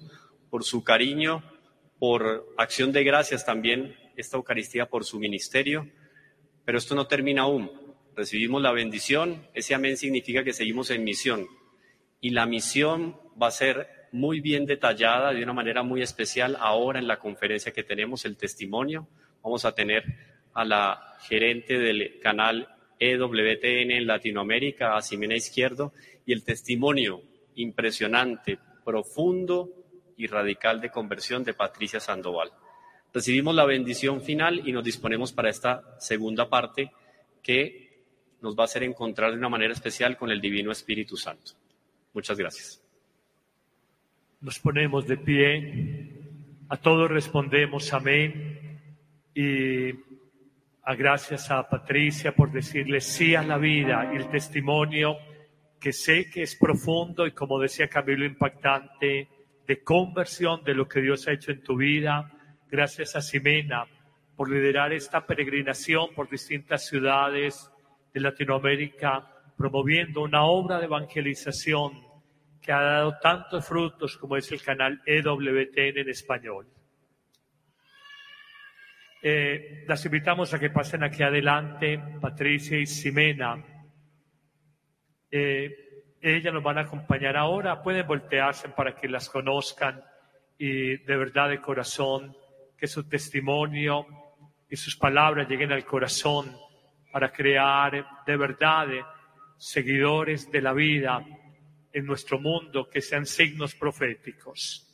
por 0.50 0.62
su 0.62 0.84
cariño, 0.84 1.42
por 1.98 2.54
acción 2.56 2.92
de 2.92 3.02
gracias 3.02 3.44
también 3.44 3.96
esta 4.16 4.36
Eucaristía 4.36 4.86
por 4.86 5.04
su 5.04 5.18
ministerio. 5.18 5.88
Pero 6.64 6.78
esto 6.78 6.94
no 6.94 7.08
termina 7.08 7.42
aún. 7.42 7.87
Recibimos 8.18 8.60
la 8.60 8.72
bendición, 8.72 9.46
ese 9.54 9.76
amén 9.76 9.96
significa 9.96 10.42
que 10.42 10.52
seguimos 10.52 10.90
en 10.90 11.04
misión. 11.04 11.46
Y 12.20 12.30
la 12.30 12.46
misión 12.46 13.16
va 13.40 13.46
a 13.46 13.52
ser 13.52 14.08
muy 14.10 14.40
bien 14.40 14.66
detallada, 14.66 15.32
de 15.32 15.44
una 15.44 15.52
manera 15.52 15.84
muy 15.84 16.02
especial, 16.02 16.56
ahora 16.58 16.98
en 16.98 17.06
la 17.06 17.20
conferencia 17.20 17.70
que 17.70 17.84
tenemos, 17.84 18.24
el 18.24 18.36
testimonio. 18.36 19.06
Vamos 19.40 19.64
a 19.64 19.72
tener 19.72 20.02
a 20.52 20.64
la 20.64 21.16
gerente 21.28 21.78
del 21.78 22.18
canal 22.18 22.66
EWTN 22.98 23.92
en 23.92 24.08
Latinoamérica, 24.08 24.96
a 24.96 25.00
Ximena 25.00 25.36
Izquierdo, 25.36 25.92
y 26.26 26.32
el 26.32 26.42
testimonio 26.42 27.22
impresionante, 27.54 28.58
profundo 28.84 29.70
y 30.16 30.26
radical 30.26 30.80
de 30.80 30.90
conversión 30.90 31.44
de 31.44 31.54
Patricia 31.54 32.00
Sandoval. 32.00 32.50
Recibimos 33.14 33.54
la 33.54 33.64
bendición 33.64 34.20
final 34.22 34.68
y 34.68 34.72
nos 34.72 34.82
disponemos 34.82 35.32
para 35.32 35.50
esta 35.50 36.00
segunda 36.00 36.48
parte 36.48 36.90
que 37.44 37.87
nos 38.40 38.56
va 38.56 38.62
a 38.62 38.64
hacer 38.64 38.82
encontrar 38.82 39.32
de 39.32 39.38
una 39.38 39.48
manera 39.48 39.72
especial 39.72 40.16
con 40.16 40.30
el 40.30 40.40
Divino 40.40 40.70
Espíritu 40.70 41.16
Santo. 41.16 41.52
Muchas 42.14 42.38
gracias. 42.38 42.82
Nos 44.40 44.58
ponemos 44.58 45.06
de 45.06 45.16
pie, 45.16 46.08
a 46.68 46.76
todos 46.76 47.10
respondemos 47.10 47.92
amén 47.92 48.80
y 49.34 49.90
a 50.82 50.94
gracias 50.94 51.50
a 51.50 51.68
Patricia 51.68 52.34
por 52.34 52.52
decirle 52.52 53.00
sí 53.00 53.34
a 53.34 53.42
la 53.42 53.58
vida 53.58 54.10
y 54.12 54.16
el 54.16 54.28
testimonio 54.28 55.16
que 55.80 55.92
sé 55.92 56.30
que 56.30 56.42
es 56.42 56.56
profundo 56.56 57.26
y 57.26 57.32
como 57.32 57.58
decía 57.58 57.88
Camilo 57.88 58.24
impactante 58.24 59.28
de 59.66 59.82
conversión 59.82 60.62
de 60.64 60.74
lo 60.74 60.88
que 60.88 61.00
Dios 61.00 61.26
ha 61.28 61.32
hecho 61.32 61.52
en 61.52 61.62
tu 61.62 61.76
vida. 61.76 62.32
Gracias 62.70 63.16
a 63.16 63.20
Ximena 63.20 63.86
por 64.36 64.50
liderar 64.50 64.92
esta 64.92 65.26
peregrinación 65.26 66.14
por 66.14 66.30
distintas 66.30 66.86
ciudades 66.86 67.70
Latinoamérica, 68.22 69.26
promoviendo 69.56 70.22
una 70.22 70.44
obra 70.44 70.78
de 70.78 70.84
evangelización 70.84 72.06
que 72.60 72.72
ha 72.72 72.80
dado 72.80 73.18
tantos 73.18 73.66
frutos 73.66 74.16
como 74.16 74.36
es 74.36 74.50
el 74.52 74.62
canal 74.62 75.00
EWTN 75.04 75.98
en 75.98 76.08
español. 76.08 76.66
Eh, 79.20 79.84
las 79.88 80.04
invitamos 80.04 80.54
a 80.54 80.58
que 80.58 80.70
pasen 80.70 81.02
aquí 81.02 81.22
adelante, 81.22 82.00
Patricia 82.20 82.78
y 82.78 82.86
Ximena. 82.86 83.64
Eh, 85.30 85.74
ellas 86.20 86.54
nos 86.54 86.62
van 86.62 86.78
a 86.78 86.82
acompañar 86.82 87.36
ahora, 87.36 87.82
pueden 87.82 88.06
voltearse 88.06 88.68
para 88.68 88.94
que 88.94 89.08
las 89.08 89.28
conozcan 89.28 90.02
y 90.56 90.98
de 90.98 91.16
verdad 91.16 91.48
de 91.48 91.60
corazón, 91.60 92.36
que 92.76 92.86
su 92.86 93.08
testimonio 93.08 94.06
y 94.68 94.76
sus 94.76 94.96
palabras 94.96 95.48
lleguen 95.48 95.72
al 95.72 95.84
corazón 95.84 96.56
para 97.10 97.32
crear 97.32 98.24
de 98.26 98.36
verdad 98.36 98.86
seguidores 99.56 100.50
de 100.50 100.62
la 100.62 100.72
vida 100.72 101.24
en 101.92 102.06
nuestro 102.06 102.38
mundo 102.38 102.88
que 102.88 103.00
sean 103.00 103.26
signos 103.26 103.74
proféticos. 103.74 104.84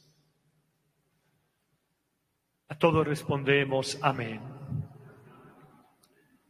A 2.69 2.79
todos 2.79 3.07
respondemos 3.07 3.99
amén. 4.03 4.41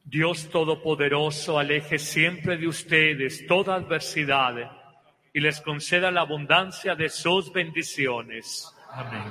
Dios 0.04 0.48
Todopoderoso 0.50 1.58
aleje 1.58 1.98
siempre 1.98 2.56
de 2.56 2.68
ustedes 2.68 3.46
toda 3.46 3.74
adversidad 3.74 4.70
y 5.32 5.40
les 5.40 5.60
conceda 5.60 6.10
la 6.10 6.20
abundancia 6.20 6.94
de 6.94 7.08
sus 7.08 7.52
bendiciones. 7.52 8.72
Amén. 8.90 9.24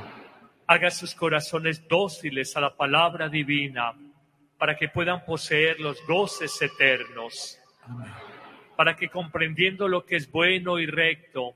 Haga 0.67 0.91
sus 0.91 1.15
corazones 1.15 1.87
dóciles 1.87 2.57
a 2.57 2.61
la 2.61 2.75
palabra 2.75 3.29
divina 3.29 3.93
para 4.63 4.77
que 4.77 4.87
puedan 4.87 5.25
poseer 5.25 5.81
los 5.81 6.01
goces 6.07 6.61
eternos. 6.61 7.59
Para 8.77 8.95
que 8.95 9.09
comprendiendo 9.09 9.89
lo 9.89 10.05
que 10.05 10.15
es 10.15 10.31
bueno 10.31 10.79
y 10.79 10.85
recto, 10.85 11.53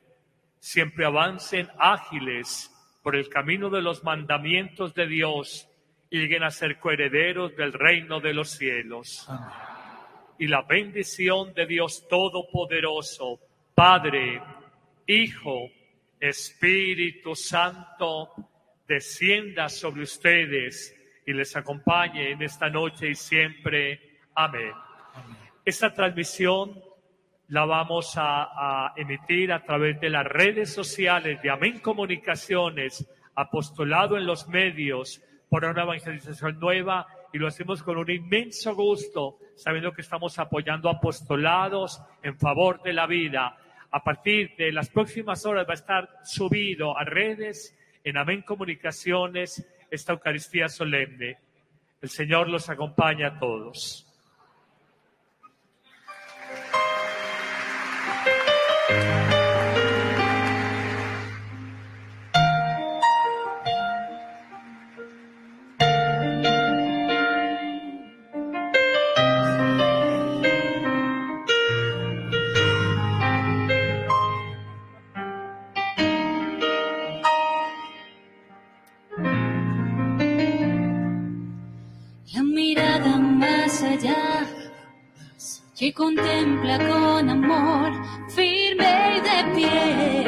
siempre 0.60 1.06
avancen 1.06 1.70
ágiles 1.80 2.70
por 3.02 3.16
el 3.16 3.30
camino 3.30 3.70
de 3.70 3.82
los 3.82 4.04
mandamientos 4.04 4.94
de 4.94 5.08
Dios 5.08 5.70
y 6.10 6.20
lleguen 6.20 6.44
a 6.44 6.52
ser 6.52 6.80
coherederos 6.80 7.56
del 7.56 7.72
reino 7.72 8.20
de 8.20 8.34
los 8.34 8.50
cielos. 8.50 9.26
Y 10.38 10.48
la 10.48 10.64
bendición 10.64 11.54
de 11.54 11.66
Dios 11.66 12.10
Todopoderoso, 12.10 13.40
Padre, 13.74 14.42
Hijo, 15.06 15.70
Espíritu 16.20 17.36
Santo, 17.36 18.34
descienda 18.86 19.70
sobre 19.70 20.02
ustedes 20.02 20.97
y 21.28 21.34
les 21.34 21.56
acompañe 21.58 22.32
en 22.32 22.42
esta 22.42 22.70
noche 22.70 23.10
y 23.10 23.16
siempre. 23.16 24.00
Amén. 24.34 24.72
Esta 25.64 25.94
transmisión 25.94 26.82
la 27.50 27.66
vamos 27.66 28.18
a, 28.18 28.44
a, 28.86 28.94
emitir 28.96 29.52
a 29.52 29.62
través 29.62 30.00
de 30.00 30.10
las 30.10 30.26
redes 30.26 30.74
sociales 30.74 31.42
de 31.42 31.50
Amén 31.50 31.80
Comunicaciones, 31.82 33.06
apostolado 33.36 34.18
en 34.18 34.26
los 34.26 34.48
medios, 34.48 35.22
por 35.50 35.66
una 35.66 35.84
evangelización 35.84 36.60
nueva 36.60 37.08
y 37.34 37.40
lo 37.40 37.48
hacemos 37.48 37.84
con 37.84 37.98
un 37.98 38.10
inmenso 38.10 38.74
gusto, 38.74 39.38
sabiendo 39.58 39.92
que 39.92 40.02
estamos 40.02 40.40
apoyando 40.40 40.90
apostolados 40.90 42.02
en 42.24 42.38
favor 42.38 42.82
de 42.84 42.94
la 42.94 43.06
vida. 43.06 43.58
A 43.92 44.02
partir 44.02 44.56
de 44.58 44.72
las 44.72 44.90
próximas 44.90 45.46
horas 45.46 45.68
va 45.68 45.72
a 45.72 45.76
estar 45.76 46.10
subido 46.24 46.98
a 46.98 47.04
redes 47.04 47.78
en 48.06 48.16
Amén 48.16 48.44
Comunicaciones 48.44 49.66
esta 49.90 50.14
Eucaristía 50.14 50.70
solemne. 50.70 51.38
El 52.02 52.10
Señor 52.10 52.50
los 52.50 52.70
acompaña 52.70 53.28
a 53.28 53.40
todos. 53.40 54.06
Contempla 85.98 86.78
con 86.78 87.28
amor 87.28 87.92
firme 88.30 89.18
y 89.18 89.22
de 89.22 89.56
pie 89.56 90.26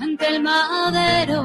ante 0.00 0.26
el 0.26 0.42
madero. 0.42 1.40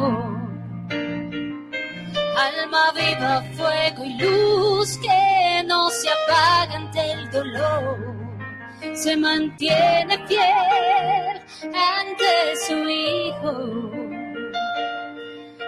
Alma 2.47 2.91
viva, 2.95 3.43
fuego 3.53 4.03
y 4.03 4.17
luz 4.17 4.97
que 4.97 5.63
no 5.67 5.89
se 5.91 6.09
apaga 6.09 6.75
ante 6.75 7.11
el 7.11 7.29
dolor. 7.29 8.15
Se 8.93 9.15
mantiene 9.15 10.17
fiel 10.27 11.41
ante 11.61 12.55
su 12.67 12.89
hijo 12.89 13.91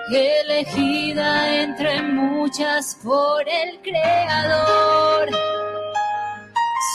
elegida 0.09 1.61
entre 1.61 2.01
muchas 2.01 2.97
por 3.03 3.47
el 3.47 3.79
Creador 3.81 5.66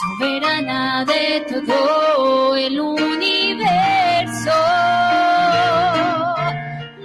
soberana 0.01 1.05
de 1.05 1.45
todo 1.49 2.57
el 2.57 2.81
universo. 2.81 4.51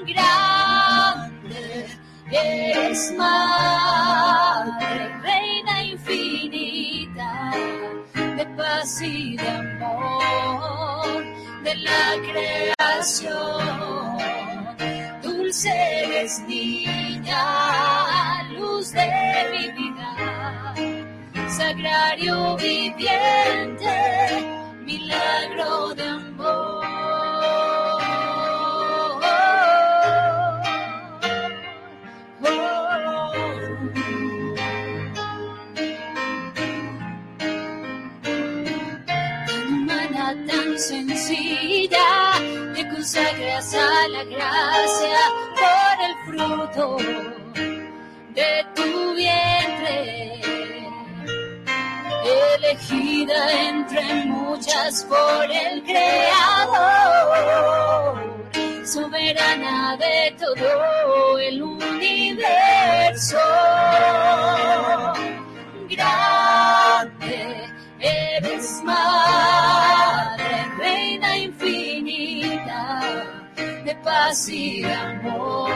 Grande 0.06 1.86
es 2.32 3.14
madre, 3.18 5.16
reina 5.22 5.84
infinita 5.84 7.52
de 8.16 8.46
paz 8.58 9.02
y 9.02 9.36
de 9.38 9.50
amor 9.50 11.24
de 11.64 11.76
la 11.76 12.06
creación. 12.30 13.68
Dulce 15.22 15.70
eres 16.04 16.40
niña, 16.48 17.44
luz 18.54 18.92
de 18.92 19.08
mi 19.52 19.72
vida 19.72 19.97
sagrario 21.58 22.56
viviente, 22.58 23.98
milagro 24.86 25.96
de 25.96 26.04
amor. 26.04 26.86
Oh, 28.80 29.20
oh, 32.44 32.50
oh. 33.08 33.34
Humana, 39.68 40.26
tan 40.48 40.78
sencilla, 40.78 42.10
te 42.76 42.88
consagras 42.88 43.74
a 43.74 44.08
la 44.10 44.24
gracia 44.26 45.22
por 45.60 45.96
el 46.08 46.14
fruto 46.28 46.86
de 48.36 48.52
tu 48.76 49.16
vientre 49.16 50.67
elegida 52.56 53.52
entre 53.70 54.26
muchas 54.26 55.06
por 55.06 55.44
el 55.46 55.84
Creador, 55.84 56.18
soberana 58.86 59.98
de 59.98 60.36
todo 60.38 61.38
el 61.40 61.62
universo. 61.62 63.38
Grande 65.90 67.70
eres 68.00 68.84
Madre, 68.84 70.66
reina 70.78 71.38
infinita 71.38 73.02
de 73.86 73.96
paz 74.04 74.50
y 74.50 74.84
amor 74.84 75.72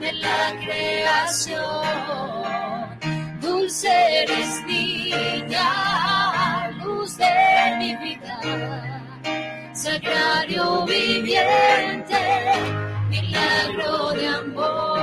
de 0.00 0.12
la 0.12 0.56
creación 0.64 1.90
dulce 3.50 3.90
eres 4.22 4.64
niña, 4.64 5.68
luz 6.82 7.16
de 7.16 7.34
mi 7.78 7.96
vida, 7.96 8.38
sagrario 9.72 10.84
viviente, 10.86 12.22
milagro 13.08 14.12
de 14.12 14.26
amor. 14.28 14.99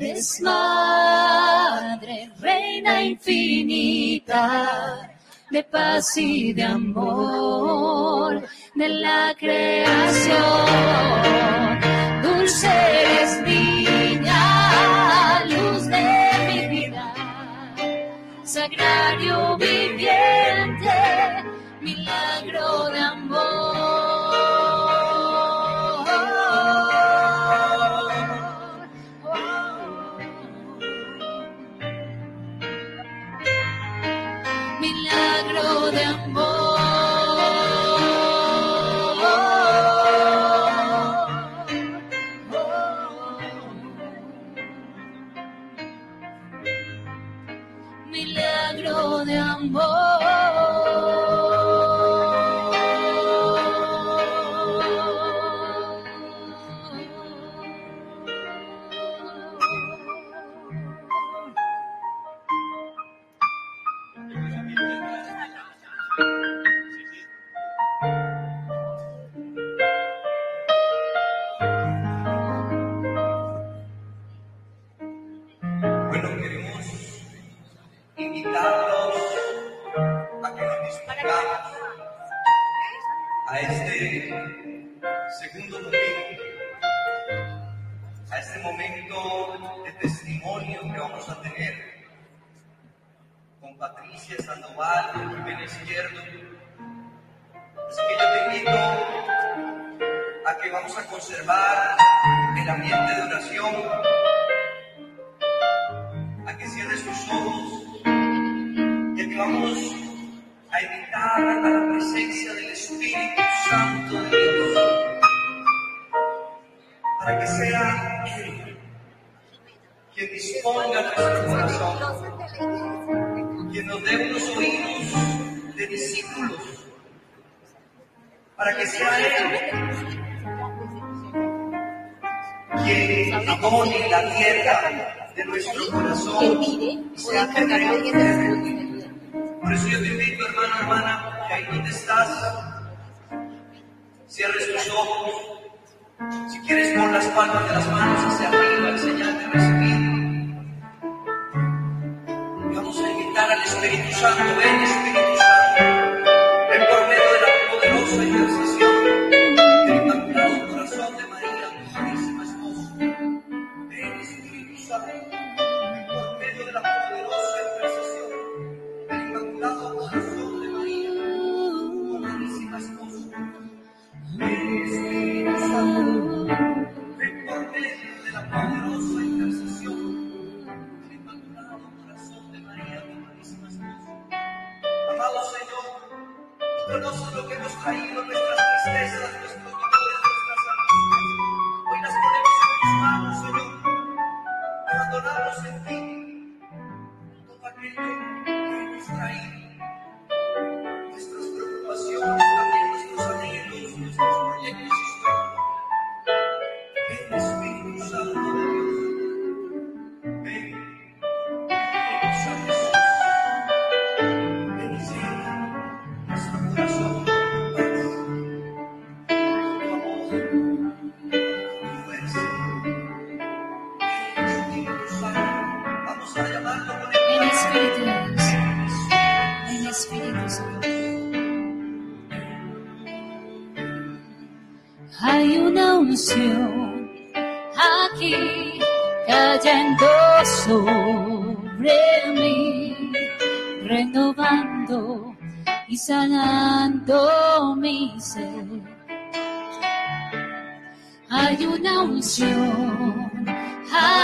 eres 0.00 0.40
madre, 0.40 2.30
reina 2.40 3.02
infinita 3.02 5.10
de 5.50 5.62
paz 5.64 6.16
y 6.16 6.54
de 6.54 6.64
amor 6.64 8.42
de 8.74 8.88
la 8.88 9.34
creación. 9.38 10.40
Dulce 12.22 12.68
eres 12.68 13.42
niña, 13.42 15.44
luz 15.44 15.86
de 15.86 16.30
mi 16.48 16.66
vida, 16.68 17.12
sagrario 18.42 19.58
viviente, 19.58 21.44
milagro 21.82 22.88
de 22.90 23.00
amor. 23.00 23.69
milagro 48.10 49.24
de 49.24 49.36
amor. 49.38 50.39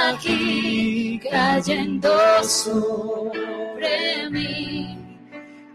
Aquí 0.09 1.21
cayendo 1.31 2.13
sobre 2.45 4.31
mí, 4.31 4.99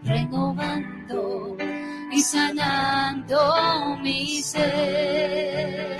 renovando 0.04 1.56
y 2.12 2.20
sanando 2.20 3.96
mi 4.02 4.40
ser. 4.42 5.98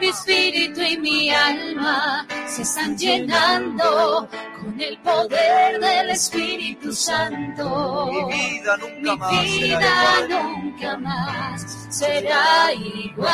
Mi 0.00 0.06
espíritu 0.08 0.80
y 0.80 0.96
mi 0.98 1.30
alma 1.30 2.26
se 2.46 2.62
están 2.62 2.96
llenando 2.96 4.28
con 4.68 4.80
el 4.80 4.98
poder 4.98 5.80
del 5.80 6.10
Espíritu 6.10 6.92
Santo. 6.92 8.10
Mi 8.12 8.24
vida 8.24 8.76
nunca 8.76 9.00
Mi 9.00 9.16
más 9.16 9.40
vida 9.40 9.80
será 9.80 10.22
igual. 10.22 10.28
nunca 10.28 10.96
más 10.98 11.86
será 11.88 12.72
igual. 12.74 13.28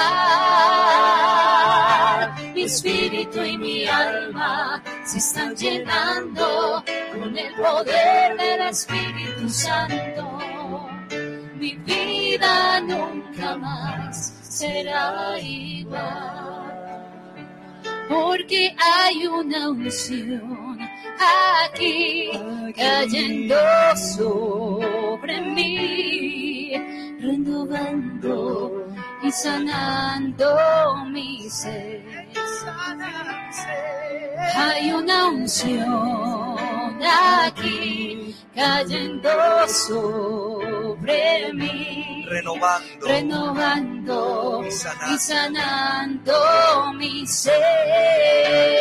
Mi 2.54 2.62
espíritu 2.62 3.42
y 3.42 3.58
mi 3.58 3.84
alma 3.86 4.82
se 5.04 5.18
están 5.18 5.56
llenando 5.56 6.84
con 7.12 7.36
el 7.36 7.54
poder 7.54 8.36
del 8.36 8.60
Espíritu 8.68 9.48
Santo. 9.48 10.38
Mi 11.56 11.74
vida 11.76 12.80
nunca 12.80 13.56
más 13.56 14.34
será 14.48 15.36
igual. 15.40 16.54
Porque 18.08 18.74
hay 18.78 19.26
una 19.26 19.70
unción 19.70 20.73
aquí 21.64 22.30
cayendo 22.76 23.56
sobre 23.96 25.40
mí, 25.40 26.72
renovando 27.20 28.86
y 29.22 29.30
sanando 29.30 30.56
mi 31.10 31.48
ser. 31.48 32.02
Hay 34.56 34.92
una 34.92 35.28
unción 35.28 36.73
aquí 37.02 38.34
cayendo 38.54 39.28
sobre 39.68 41.52
mí, 41.52 42.26
renovando, 42.28 43.06
renovando 43.06 44.62
y 44.64 44.68
y 44.68 44.70
sanando. 44.70 45.18
sanando 45.18 46.92
mi 46.94 47.26
ser. 47.26 47.54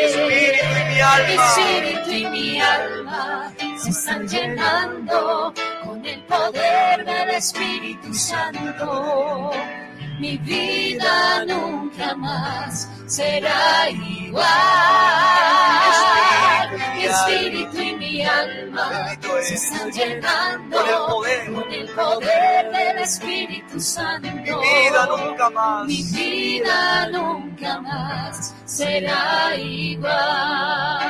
Espíritu 0.06 0.66
y 0.80 0.84
mi 0.94 1.00
alma. 1.02 1.28
Mi 1.28 1.34
espíritu 1.34 2.12
y 2.12 2.26
mi 2.28 2.62
alma 2.62 3.54
se 3.78 3.90
están 3.90 4.28
llenando 4.28 5.54
con 5.84 6.06
el 6.06 6.24
poder 6.24 7.06
del 7.06 7.30
Espíritu 7.32 8.14
Santo. 8.14 9.52
Mi 10.20 10.38
vida 10.38 11.44
nunca 11.46 12.16
más 12.16 12.88
será 13.08 13.90
igual. 13.90 14.44
Espíritu 17.14 17.82
y 17.82 17.96
mi 17.96 18.22
alma 18.26 18.90
se 19.42 19.54
están 19.56 19.92
llenando 19.92 20.78
Con 20.78 21.72
el 21.74 21.88
poder. 21.90 22.72
del 22.72 22.98
Espíritu 23.00 23.80
Santo. 23.80 24.28
Mi 24.34 24.42
vida 24.44 25.06
nunca 25.08 25.50
más. 25.50 25.86
Mi 25.88 26.04
vida 26.04 27.08
nunca 27.12 27.82
más 27.82 28.54
será 28.66 29.56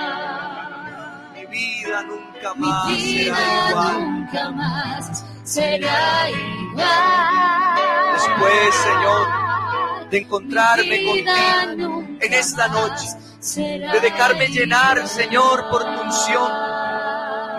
igual. 0.03 1.31
Mi 1.35 1.45
vida 1.47 2.03
nunca 2.03 2.53
Mi 2.55 2.67
más 2.67 2.87
será 2.87 2.95
vida 2.97 3.69
igual. 3.69 3.93
nunca 4.01 4.51
más 4.51 5.25
será 5.43 6.29
igual. 6.29 8.13
Después, 8.13 8.75
Señor, 8.75 10.09
de 10.09 10.17
encontrarme 10.19 11.05
contigo 11.05 12.03
en 12.21 12.33
esta 12.33 12.67
noche, 12.67 13.07
de 13.51 13.99
dejarme 14.01 14.47
llenar, 14.47 15.05
Señor, 15.05 15.69
por 15.69 15.83
tu 15.83 16.01
unción, 16.01 16.51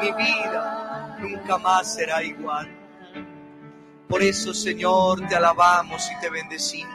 mi 0.00 0.12
vida 0.12 1.16
nunca 1.18 1.58
más 1.58 1.94
será 1.94 2.22
igual. 2.22 2.68
Por 4.08 4.22
eso, 4.22 4.54
Señor, 4.54 5.26
te 5.28 5.36
alabamos 5.36 6.10
y 6.10 6.20
te 6.20 6.30
bendecimos. 6.30 6.94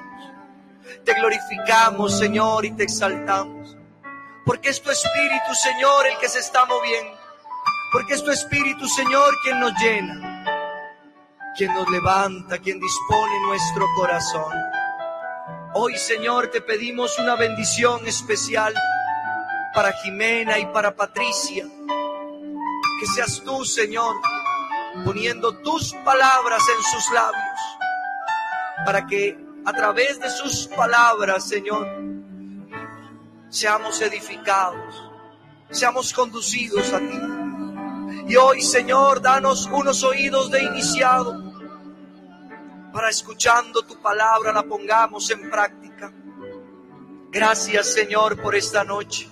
Te 1.05 1.13
glorificamos, 1.13 2.17
Señor, 2.17 2.65
y 2.65 2.71
te 2.71 2.83
exaltamos. 2.83 3.77
Porque 4.43 4.69
es 4.69 4.81
tu 4.81 4.89
Espíritu, 4.89 5.53
Señor, 5.53 6.07
el 6.07 6.17
que 6.17 6.27
se 6.27 6.39
está 6.39 6.65
moviendo. 6.65 7.15
Porque 7.91 8.15
es 8.15 8.23
tu 8.23 8.31
Espíritu, 8.31 8.87
Señor, 8.87 9.35
quien 9.43 9.59
nos 9.59 9.73
llena, 9.79 10.45
quien 11.55 11.73
nos 11.73 11.87
levanta, 11.89 12.57
quien 12.57 12.79
dispone 12.79 13.39
nuestro 13.47 13.85
corazón. 13.95 14.78
Hoy, 15.71 15.95
Señor, 15.97 16.47
te 16.47 16.61
pedimos 16.61 17.19
una 17.19 17.35
bendición 17.35 18.07
especial 18.07 18.73
para 19.71 19.93
Jimena 19.93 20.57
y 20.57 20.65
para 20.65 20.95
Patricia. 20.95 21.63
Que 22.99 23.05
seas 23.05 23.43
tú, 23.45 23.63
Señor, 23.63 24.15
poniendo 25.05 25.55
tus 25.59 25.93
palabras 26.03 26.63
en 26.75 26.83
sus 26.83 27.13
labios, 27.13 27.59
para 28.83 29.05
que 29.05 29.37
a 29.63 29.71
través 29.71 30.19
de 30.19 30.31
sus 30.31 30.67
palabras, 30.75 31.47
Señor, 31.47 31.87
seamos 33.49 34.01
edificados, 34.01 35.11
seamos 35.69 36.13
conducidos 36.13 36.91
a 36.93 36.97
ti. 36.97 37.19
Y 38.27 38.35
hoy, 38.37 38.63
Señor, 38.63 39.21
danos 39.21 39.67
unos 39.71 40.03
oídos 40.03 40.49
de 40.49 40.63
iniciado 40.63 41.48
para 42.99 43.11
escuchando 43.11 43.84
tu 43.84 43.95
palabra 44.01 44.51
la 44.51 44.63
pongamos 44.63 45.31
en 45.31 45.49
práctica. 45.49 46.11
Gracias, 47.31 47.93
Señor, 47.93 48.41
por 48.41 48.57
esta 48.57 48.84
noche. 48.84 49.30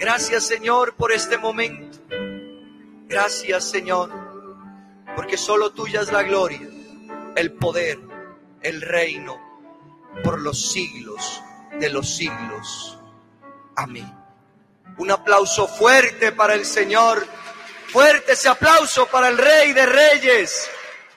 Gracias, 0.00 0.42
Señor, 0.48 0.96
por 0.96 1.12
este 1.12 1.38
momento. 1.38 2.00
Gracias, 3.06 3.70
Señor, 3.70 4.10
porque 5.14 5.36
solo 5.36 5.70
tuya 5.70 6.00
es 6.00 6.10
la 6.10 6.24
gloria, 6.24 6.68
el 7.36 7.52
poder, 7.52 8.00
el 8.62 8.80
reino, 8.80 9.38
por 10.24 10.40
los 10.40 10.72
siglos 10.72 11.40
de 11.78 11.88
los 11.88 12.16
siglos. 12.16 12.98
Amén. 13.76 14.12
Un 14.98 15.12
aplauso 15.12 15.68
fuerte 15.68 16.32
para 16.32 16.54
el 16.54 16.66
Señor. 16.66 17.24
Fuerte 17.92 18.32
ese 18.32 18.48
aplauso 18.48 19.06
para 19.06 19.28
el 19.28 19.38
Rey 19.38 19.72
de 19.72 19.86
Reyes 19.86 20.68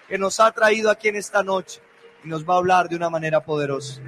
que 0.08 0.18
nos 0.18 0.40
ha 0.40 0.52
traído 0.52 0.90
aquí 0.90 1.08
en 1.10 1.16
esta 1.16 1.44
noche 1.44 1.82
y 2.24 2.28
nos 2.28 2.48
va 2.48 2.56
a 2.56 2.58
hablar 2.58 2.90
de 2.90 2.96
una 2.96 3.10
manera 3.10 3.44
poderosa. 3.44 4.02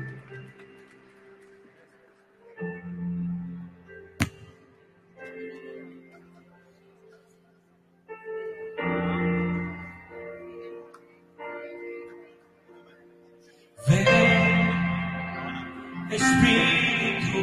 Espíritu, 16.09 17.39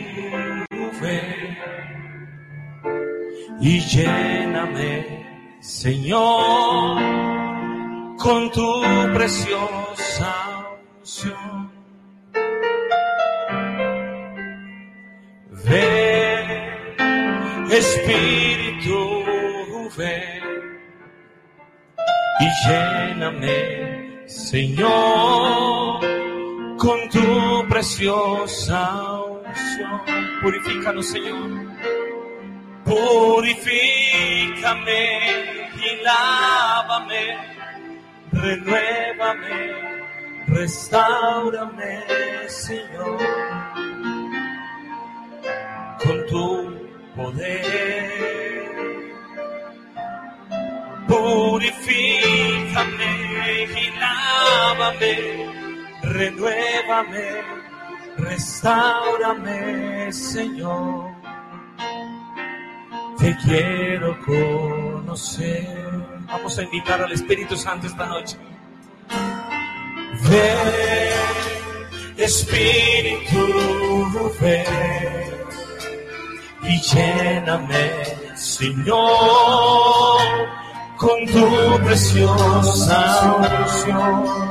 ven 1.00 1.56
y 3.60 3.80
lléname, 3.80 5.58
Señor, 5.60 7.00
con 8.24 8.50
tu 8.50 8.82
preciosa 9.12 10.32
unción. 10.98 11.70
Ven, 15.66 16.46
Espíritu, 17.70 19.24
ven 19.98 20.42
y 22.40 22.48
lléname, 22.66 24.22
Señor, 24.26 26.00
con 26.78 27.08
tu 27.10 27.68
preciosa 27.68 29.20
unción. 29.20 30.00
Purifícanos, 30.40 31.06
Señor. 31.06 31.50
Purifícame 32.86 34.14
y 35.76 36.02
lávame, 36.02 37.53
renuévame, 38.44 39.56
restaurame, 40.48 42.02
Señor, 42.48 43.18
con 46.02 46.26
tu 46.26 46.74
poder. 47.16 48.10
Purifícame 51.08 53.12
y 53.82 53.84
lávame, 54.02 55.14
renuévame, 56.02 57.26
restaurame, 58.18 60.12
Señor. 60.12 61.14
Te 63.18 63.34
quiero 63.38 64.18
conocer. 64.26 66.13
Vamos 66.26 66.58
a 66.58 66.62
invitar 66.62 67.02
al 67.02 67.12
Espíritu 67.12 67.56
Santo 67.56 67.86
esta 67.86 68.06
noche. 68.06 68.36
Ven, 70.28 70.58
Espíritu, 72.16 73.40
ven 74.40 75.14
y 76.62 76.80
lléname, 76.80 77.90
Señor, 78.36 78.98
con 80.96 81.26
tu 81.26 81.84
preciosa 81.84 83.36
unción. 83.62 84.50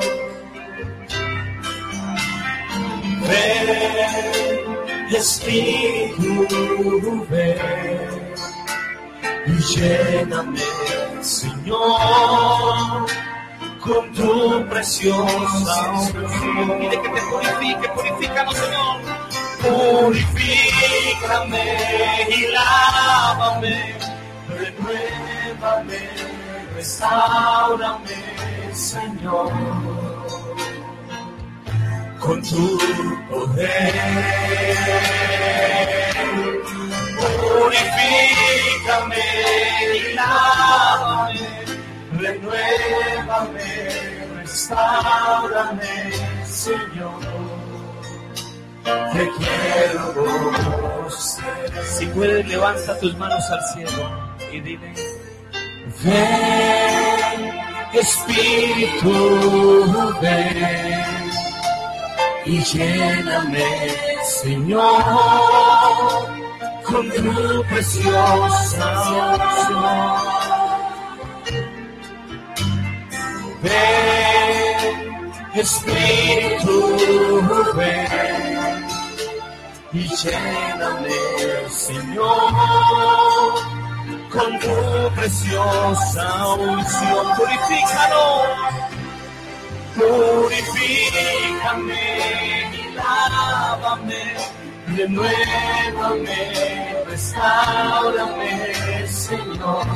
Ven, 3.28 5.16
Espíritu, 5.16 6.48
ven 7.30 7.58
y 9.48 9.52
lléname, 9.52 10.60
Señor, 11.24 13.06
con 13.80 14.12
tu 14.12 14.66
preciosa 14.70 15.92
unción. 15.92 16.80
Pide 16.80 17.02
que 17.02 17.10
te 17.10 17.22
purifique, 17.22 17.88
purifícanos, 17.96 18.58
Señor. 18.58 19.00
Purifícame 20.04 21.64
y 22.30 22.48
lávame, 22.52 23.96
renuévame, 24.50 26.10
restaurame, 26.76 28.18
Señor, 28.74 29.52
con 32.20 32.42
tu 32.42 32.78
poder. 33.30 33.94
Purifícame 37.42 39.26
y 39.96 40.14
lávame, 40.14 41.48
renuévame, 42.20 43.72
restaurame, 44.36 45.96
Señor. 46.46 47.22
Te 48.84 49.24
quiero 49.38 50.04
conocer. 50.14 51.72
Si 51.86 52.06
puedes, 52.08 52.48
levanta 52.48 53.00
tus 53.00 53.16
manos 53.18 53.50
al 53.50 53.64
cielo 53.74 54.04
y 54.52 54.60
dile: 54.60 54.94
Ven, 56.04 57.40
Espíritu, 57.94 59.14
ven 60.22 61.04
y 62.46 62.62
lléname, 62.62 63.90
Señor, 64.26 64.84
con 66.84 67.10
tu 67.10 67.64
preciosa 67.70 69.12
unción. 69.22 70.22
Ven, 73.62 75.32
Espíritu, 75.56 76.78
ven 77.76 78.88
y 79.94 80.08
lléname, 80.08 81.70
Señor, 81.70 82.52
con 84.32 84.60
tu 84.60 85.10
preciosa 85.16 86.48
unción. 86.56 87.28
Purifícanos, 87.38 88.48
purifícame 89.96 92.04
y 92.74 92.76
lávame, 92.96 94.24
renuévame, 94.96 96.38
restaurame, 97.08 98.54
Señor, 99.08 99.88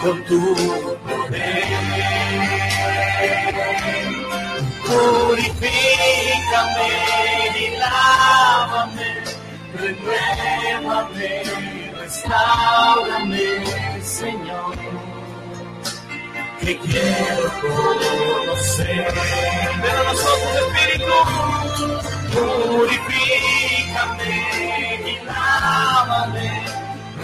con 0.00 0.24
tu 0.24 0.40
poder. 1.06 1.64
Purifícame 4.86 6.90
y 7.58 7.60
lávame, 7.78 9.10
renuévame, 9.74 11.42
restaurame, 12.00 13.46
Señor. 14.02 15.05
Que 16.60 16.78
quiero 16.78 17.52
conocer. 17.60 19.14
Ven 19.82 19.96
a 19.96 20.02
nosotros, 20.04 20.52
Espíritu. 20.62 21.16
Purifícame 22.76 24.34
y 25.06 25.24
lávame, 25.24 26.48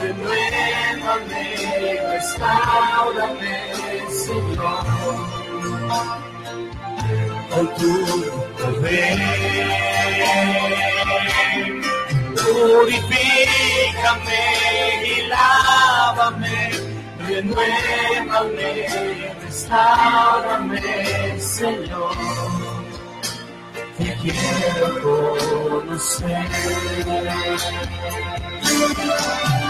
renuévame, 0.00 1.42
restaurame, 2.12 3.56
Señor 4.10 5.32
con 7.54 7.66
tu 7.76 7.92
poder. 8.58 9.18
Purifícame 12.82 14.42
y 15.04 15.28
lávame, 15.28 16.58
renuévame, 17.26 18.86
restaurame, 19.42 21.38
Señor. 21.38 22.16
Te 23.98 24.14
quiero 24.22 24.88
conocer. 25.02 26.46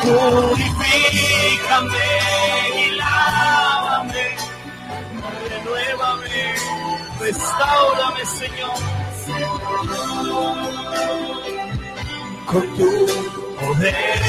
Purifícame 0.02 2.08
y 2.76 2.90
lávame, 2.96 4.24
renuévame, 5.48 6.54
restaurame, 7.20 8.24
Señor, 8.26 8.78
con 12.46 12.76
tu 12.76 12.90
poder. 13.60 14.22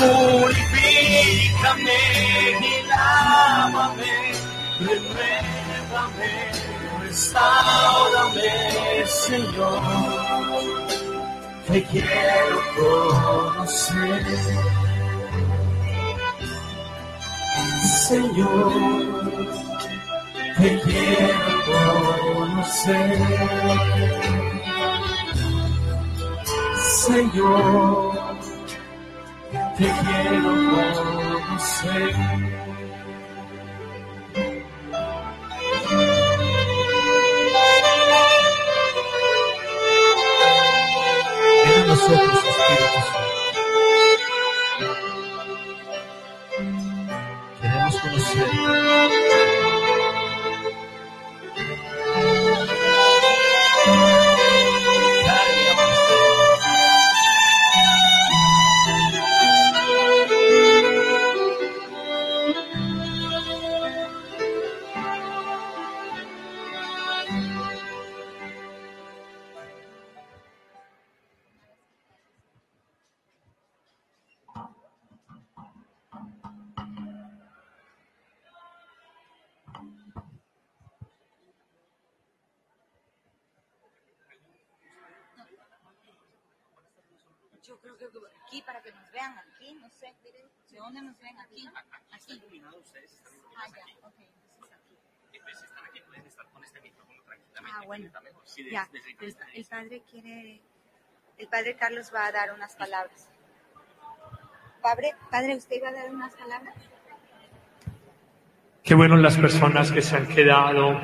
Purifícame 0.00 1.92
y 2.58 2.88
lávame, 2.88 4.14
renuévame, 4.80 6.32
restaurame, 7.02 8.50
Señor. 9.06 9.82
Te 11.68 11.78
quiero 11.84 12.58
conocer. 12.76 14.24
Señor, 18.08 18.72
te 20.56 20.70
quiero 20.80 21.52
conocer. 22.36 23.18
Señor, 27.04 28.29
te 29.80 29.86
quiero 29.86 30.42
conocer. 31.46 32.14
Ven 41.64 41.80
a 41.80 41.86
nosotros, 41.86 42.44
Espíritu 42.44 43.00
Santo. 43.08 43.30
Queremos 47.60 47.96
conocer. 48.00 49.19
Ah, 97.72 97.82
bueno. 97.86 98.10
Ya. 98.70 98.88
El, 99.20 99.36
el 99.54 99.64
padre 99.64 100.02
quiere, 100.10 100.60
el 101.38 101.48
padre 101.48 101.76
Carlos 101.76 102.10
va 102.14 102.26
a 102.26 102.32
dar 102.32 102.52
unas 102.52 102.74
palabras. 102.76 103.28
Padre, 104.82 105.14
padre, 105.30 105.56
¿usted 105.56 105.76
iba 105.76 105.88
a 105.88 105.92
dar 105.92 106.10
unas 106.10 106.34
palabras? 106.34 106.74
Qué 108.82 108.94
bueno 108.94 109.16
las 109.16 109.36
personas 109.36 109.92
que 109.92 110.00
se 110.00 110.16
han 110.16 110.26
quedado 110.26 110.98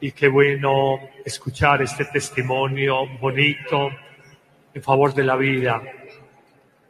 y 0.00 0.12
qué 0.12 0.28
bueno 0.28 0.98
escuchar 1.24 1.82
este 1.82 2.06
testimonio 2.06 3.06
bonito 3.20 3.90
en 4.72 4.82
favor 4.82 5.14
de 5.14 5.24
la 5.24 5.36
vida. 5.36 5.82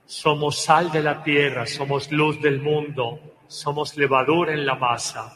Somos 0.06 0.62
sal 0.62 0.92
de 0.92 1.02
la 1.02 1.22
tierra, 1.22 1.66
somos 1.66 2.12
luz 2.12 2.40
del 2.40 2.60
mundo, 2.60 3.36
somos 3.48 3.96
levadura 3.96 4.52
en 4.52 4.64
la 4.64 4.76
masa. 4.76 5.32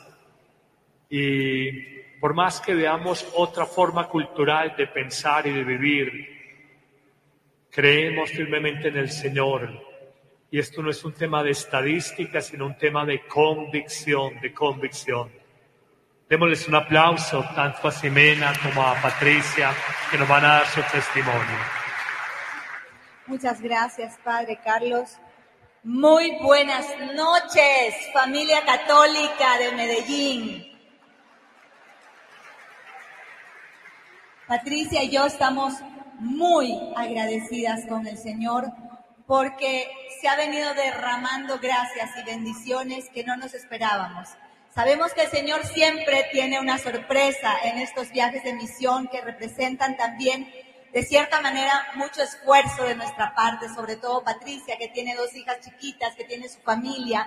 Y 1.08 1.72
por 2.20 2.34
más 2.34 2.60
que 2.60 2.74
veamos 2.74 3.26
otra 3.34 3.66
forma 3.66 4.06
cultural 4.06 4.74
de 4.76 4.86
pensar 4.86 5.46
y 5.48 5.52
de 5.52 5.64
vivir, 5.64 6.40
creemos 7.68 8.30
firmemente 8.30 8.88
en 8.88 8.96
el 8.96 9.10
Señor. 9.10 9.70
Y 10.52 10.60
esto 10.60 10.82
no 10.82 10.90
es 10.90 11.04
un 11.04 11.14
tema 11.14 11.42
de 11.42 11.50
estadística, 11.50 12.40
sino 12.40 12.66
un 12.66 12.76
tema 12.78 13.04
de 13.04 13.26
convicción, 13.26 14.40
de 14.40 14.52
convicción. 14.52 15.30
Démosles 16.28 16.68
un 16.68 16.76
aplauso 16.76 17.44
tanto 17.56 17.88
a 17.88 17.90
Ximena 17.90 18.52
como 18.62 18.82
a 18.82 18.94
Patricia, 19.02 19.74
que 20.10 20.16
nos 20.16 20.28
van 20.28 20.44
a 20.44 20.48
dar 20.48 20.66
su 20.66 20.80
testimonio. 20.82 21.79
Muchas 23.30 23.60
gracias, 23.60 24.18
Padre 24.24 24.58
Carlos. 24.58 25.16
Muy 25.84 26.36
buenas 26.42 26.84
noches, 27.14 27.94
familia 28.12 28.64
católica 28.64 29.56
de 29.56 29.70
Medellín. 29.70 30.72
Patricia 34.48 35.04
y 35.04 35.10
yo 35.10 35.26
estamos 35.26 35.74
muy 36.18 36.76
agradecidas 36.96 37.86
con 37.86 38.04
el 38.08 38.18
Señor 38.18 38.66
porque 39.28 39.88
se 40.20 40.26
ha 40.26 40.34
venido 40.34 40.74
derramando 40.74 41.60
gracias 41.60 42.10
y 42.20 42.24
bendiciones 42.24 43.08
que 43.14 43.22
no 43.22 43.36
nos 43.36 43.54
esperábamos. 43.54 44.28
Sabemos 44.74 45.12
que 45.14 45.22
el 45.22 45.30
Señor 45.30 45.64
siempre 45.66 46.26
tiene 46.32 46.58
una 46.58 46.78
sorpresa 46.78 47.54
en 47.62 47.78
estos 47.78 48.10
viajes 48.10 48.42
de 48.42 48.54
misión 48.54 49.06
que 49.06 49.20
representan 49.20 49.96
también, 49.96 50.52
de 50.92 51.02
cierta 51.04 51.40
manera, 51.40 51.86
mucho 51.94 52.22
esfuerzo 52.22 52.84
de 52.84 52.96
nuestra 52.96 53.34
parte, 53.34 53.68
sobre 53.74 53.96
todo 53.96 54.24
Patricia, 54.24 54.76
que 54.76 54.88
tiene 54.88 55.14
dos 55.14 55.34
hijas 55.34 55.60
chiquitas, 55.60 56.14
que 56.16 56.24
tiene 56.24 56.48
su 56.48 56.60
familia, 56.60 57.26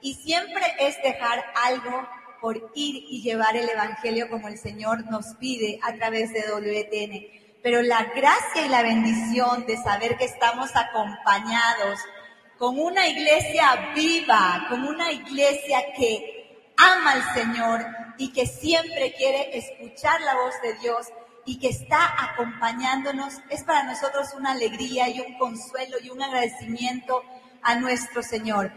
y 0.00 0.14
siempre 0.14 0.62
es 0.80 0.96
dejar 1.02 1.44
algo 1.64 2.08
por 2.40 2.56
ir 2.74 3.04
y 3.08 3.22
llevar 3.22 3.56
el 3.56 3.68
Evangelio 3.68 4.28
como 4.28 4.48
el 4.48 4.58
Señor 4.58 5.04
nos 5.10 5.34
pide 5.36 5.78
a 5.82 5.94
través 5.94 6.32
de 6.32 6.42
WTN 6.42 7.44
pero 7.64 7.80
la 7.80 8.04
gracia 8.14 8.66
y 8.66 8.68
la 8.68 8.82
bendición 8.82 9.64
de 9.64 9.78
saber 9.78 10.18
que 10.18 10.26
estamos 10.26 10.68
acompañados 10.76 11.98
con 12.58 12.78
una 12.78 13.08
iglesia 13.08 13.92
viva, 13.94 14.66
con 14.68 14.86
una 14.86 15.10
iglesia 15.10 15.78
que 15.96 16.74
ama 16.76 17.12
al 17.12 17.34
Señor 17.34 17.86
y 18.18 18.34
que 18.34 18.46
siempre 18.46 19.14
quiere 19.14 19.56
escuchar 19.56 20.20
la 20.20 20.34
voz 20.34 20.52
de 20.62 20.74
Dios 20.74 21.06
y 21.46 21.58
que 21.58 21.68
está 21.68 22.14
acompañándonos, 22.30 23.34
es 23.50 23.62
para 23.64 23.84
nosotros 23.84 24.34
una 24.36 24.52
alegría 24.52 25.08
y 25.08 25.20
un 25.20 25.38
consuelo 25.38 25.96
y 26.02 26.10
un 26.10 26.22
agradecimiento 26.22 27.22
a 27.62 27.76
nuestro 27.76 28.22
Señor. 28.22 28.72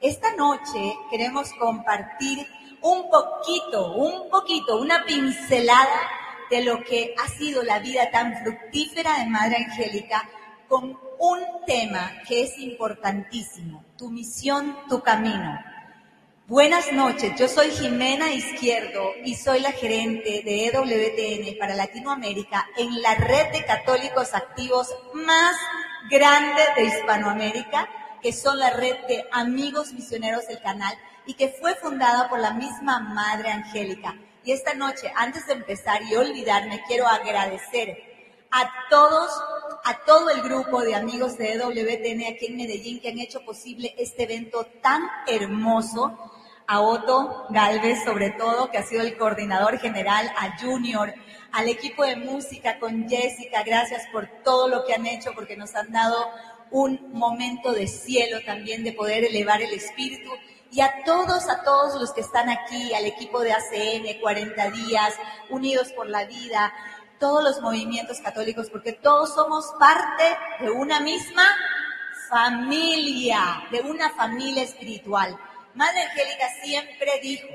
Esta 0.00 0.34
noche 0.36 0.96
queremos 1.10 1.52
compartir 1.54 2.46
un 2.82 3.08
poquito, 3.10 3.92
un 3.94 4.28
poquito, 4.30 4.80
una 4.80 5.04
pincelada 5.04 6.10
de 6.50 6.64
lo 6.64 6.82
que 6.82 7.14
ha 7.22 7.28
sido 7.28 7.62
la 7.62 7.78
vida 7.78 8.10
tan 8.10 8.42
fructífera 8.42 9.18
de 9.18 9.26
Madre 9.26 9.56
Angélica 9.64 10.28
con 10.68 10.98
un 11.18 11.40
tema 11.66 12.12
que 12.26 12.42
es 12.42 12.58
importantísimo, 12.58 13.84
tu 13.96 14.10
misión, 14.10 14.76
tu 14.88 15.00
camino. 15.02 15.58
Buenas 16.52 16.92
noches, 16.92 17.32
yo 17.38 17.48
soy 17.48 17.70
Jimena 17.70 18.30
Izquierdo 18.30 19.14
y 19.24 19.36
soy 19.36 19.60
la 19.60 19.72
gerente 19.72 20.42
de 20.44 20.66
EWTN 20.66 21.56
para 21.58 21.74
Latinoamérica 21.74 22.68
en 22.76 23.00
la 23.00 23.14
red 23.14 23.52
de 23.52 23.64
católicos 23.64 24.34
activos 24.34 24.94
más 25.14 25.56
grande 26.10 26.60
de 26.76 26.84
Hispanoamérica, 26.84 27.88
que 28.20 28.34
son 28.34 28.58
la 28.58 28.68
red 28.68 28.96
de 29.08 29.24
amigos 29.32 29.94
misioneros 29.94 30.46
del 30.46 30.60
canal 30.60 30.94
y 31.24 31.32
que 31.32 31.48
fue 31.48 31.74
fundada 31.74 32.28
por 32.28 32.38
la 32.38 32.52
misma 32.52 33.00
Madre 33.00 33.50
Angélica. 33.50 34.14
Y 34.44 34.52
esta 34.52 34.74
noche, 34.74 35.10
antes 35.16 35.46
de 35.46 35.54
empezar 35.54 36.02
y 36.02 36.16
olvidarme, 36.16 36.84
quiero 36.86 37.08
agradecer 37.08 37.96
a 38.50 38.70
todos, 38.90 39.30
a 39.84 40.04
todo 40.04 40.28
el 40.28 40.42
grupo 40.42 40.82
de 40.82 40.94
amigos 40.94 41.38
de 41.38 41.54
EWTN 41.54 42.26
aquí 42.30 42.46
en 42.48 42.58
Medellín 42.58 43.00
que 43.00 43.08
han 43.08 43.18
hecho 43.18 43.40
posible 43.42 43.94
este 43.96 44.24
evento 44.24 44.66
tan 44.82 45.02
hermoso. 45.26 46.30
A 46.66 46.80
Otto 46.80 47.46
Galvez, 47.50 48.04
sobre 48.04 48.30
todo, 48.30 48.70
que 48.70 48.78
ha 48.78 48.82
sido 48.82 49.02
el 49.02 49.16
coordinador 49.16 49.78
general, 49.78 50.32
a 50.36 50.58
Junior, 50.58 51.12
al 51.52 51.68
equipo 51.68 52.04
de 52.04 52.16
música 52.16 52.78
con 52.78 53.08
Jessica, 53.08 53.62
gracias 53.62 54.02
por 54.12 54.26
todo 54.44 54.68
lo 54.68 54.84
que 54.84 54.94
han 54.94 55.06
hecho, 55.06 55.32
porque 55.34 55.56
nos 55.56 55.74
han 55.74 55.92
dado 55.92 56.30
un 56.70 57.12
momento 57.12 57.72
de 57.72 57.86
cielo 57.86 58.38
también 58.46 58.82
de 58.82 58.92
poder 58.92 59.24
elevar 59.24 59.60
el 59.60 59.72
espíritu 59.74 60.30
y 60.72 60.80
a 60.80 61.04
todos, 61.04 61.50
a 61.50 61.62
todos 61.62 62.00
los 62.00 62.12
que 62.12 62.22
están 62.22 62.48
aquí, 62.48 62.94
al 62.94 63.04
equipo 63.04 63.40
de 63.40 63.52
ACN, 63.52 64.20
40 64.22 64.70
días, 64.70 65.14
Unidos 65.50 65.92
por 65.92 66.08
la 66.08 66.24
Vida, 66.24 66.72
todos 67.20 67.44
los 67.44 67.60
movimientos 67.60 68.20
católicos, 68.20 68.70
porque 68.70 68.92
todos 68.92 69.34
somos 69.34 69.66
parte 69.78 70.24
de 70.60 70.70
una 70.70 71.00
misma 71.00 71.44
familia, 72.30 73.64
de 73.70 73.80
una 73.82 74.08
familia 74.10 74.62
espiritual. 74.62 75.38
Madre 75.74 76.02
Angélica 76.02 76.48
siempre 76.62 77.20
dijo, 77.22 77.48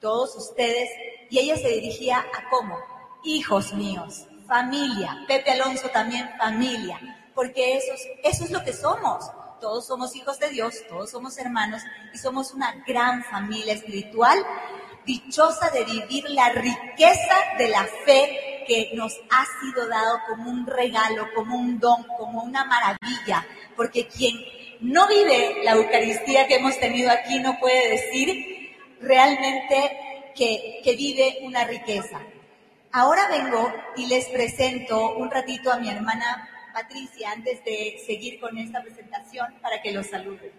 todos 0.00 0.36
ustedes, 0.36 0.88
y 1.28 1.38
ella 1.38 1.56
se 1.56 1.68
dirigía 1.68 2.18
a 2.18 2.48
cómo, 2.48 2.78
hijos 3.24 3.74
míos, 3.74 4.26
familia, 4.46 5.24
Pepe 5.26 5.52
Alonso 5.52 5.88
también 5.90 6.30
familia, 6.38 6.98
porque 7.34 7.76
eso 7.76 7.92
es, 7.92 8.06
eso 8.22 8.44
es 8.44 8.50
lo 8.50 8.64
que 8.64 8.72
somos. 8.72 9.24
Todos 9.60 9.86
somos 9.86 10.16
hijos 10.16 10.38
de 10.38 10.48
Dios, 10.48 10.74
todos 10.88 11.10
somos 11.10 11.36
hermanos 11.38 11.82
y 12.14 12.18
somos 12.18 12.54
una 12.54 12.72
gran 12.86 13.22
familia 13.24 13.74
espiritual, 13.74 14.38
dichosa 15.04 15.70
de 15.70 15.84
vivir 15.84 16.30
la 16.30 16.50
riqueza 16.50 17.34
de 17.58 17.68
la 17.68 17.84
fe 18.06 18.64
que 18.66 18.90
nos 18.94 19.12
ha 19.30 19.44
sido 19.60 19.86
dado 19.88 20.18
como 20.28 20.50
un 20.50 20.66
regalo, 20.66 21.26
como 21.34 21.56
un 21.56 21.78
don, 21.78 22.04
como 22.16 22.42
una 22.42 22.64
maravilla, 22.64 23.46
porque 23.76 24.06
quien 24.06 24.36
no 24.80 25.06
vive 25.08 25.62
la 25.62 25.72
Eucaristía 25.72 26.46
que 26.46 26.56
hemos 26.56 26.78
tenido 26.78 27.10
aquí 27.10 27.38
no 27.38 27.58
puede 27.58 27.90
decir 27.90 28.76
realmente 29.00 30.32
que, 30.34 30.80
que 30.82 30.96
vive 30.96 31.38
una 31.42 31.64
riqueza. 31.64 32.20
Ahora 32.92 33.28
vengo 33.28 33.72
y 33.96 34.06
les 34.06 34.26
presento 34.26 35.16
un 35.16 35.30
ratito 35.30 35.72
a 35.72 35.78
mi 35.78 35.90
hermana 35.90 36.48
Patricia 36.72 37.30
antes 37.32 37.64
de 37.64 38.00
seguir 38.06 38.40
con 38.40 38.56
esta 38.58 38.82
presentación 38.82 39.54
para 39.60 39.82
que 39.82 39.92
los 39.92 40.06
salude. 40.06 40.52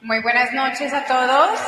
Muy 0.00 0.20
buenas 0.22 0.52
noches 0.52 0.92
a 0.92 1.04
todos. 1.04 1.58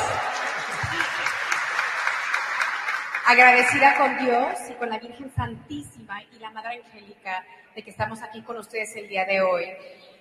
Agradecida 3.25 3.95
con 3.97 4.17
Dios 4.17 4.57
y 4.69 4.73
con 4.73 4.89
la 4.89 4.99
Virgen 4.99 5.31
Santísima 5.35 6.21
y 6.23 6.39
la 6.39 6.51
Madre 6.51 6.81
Angélica 6.83 7.45
de 7.75 7.83
que 7.83 7.91
estamos 7.91 8.21
aquí 8.21 8.41
con 8.41 8.57
ustedes 8.57 8.95
el 8.95 9.07
día 9.07 9.25
de 9.25 9.41
hoy. 9.41 9.65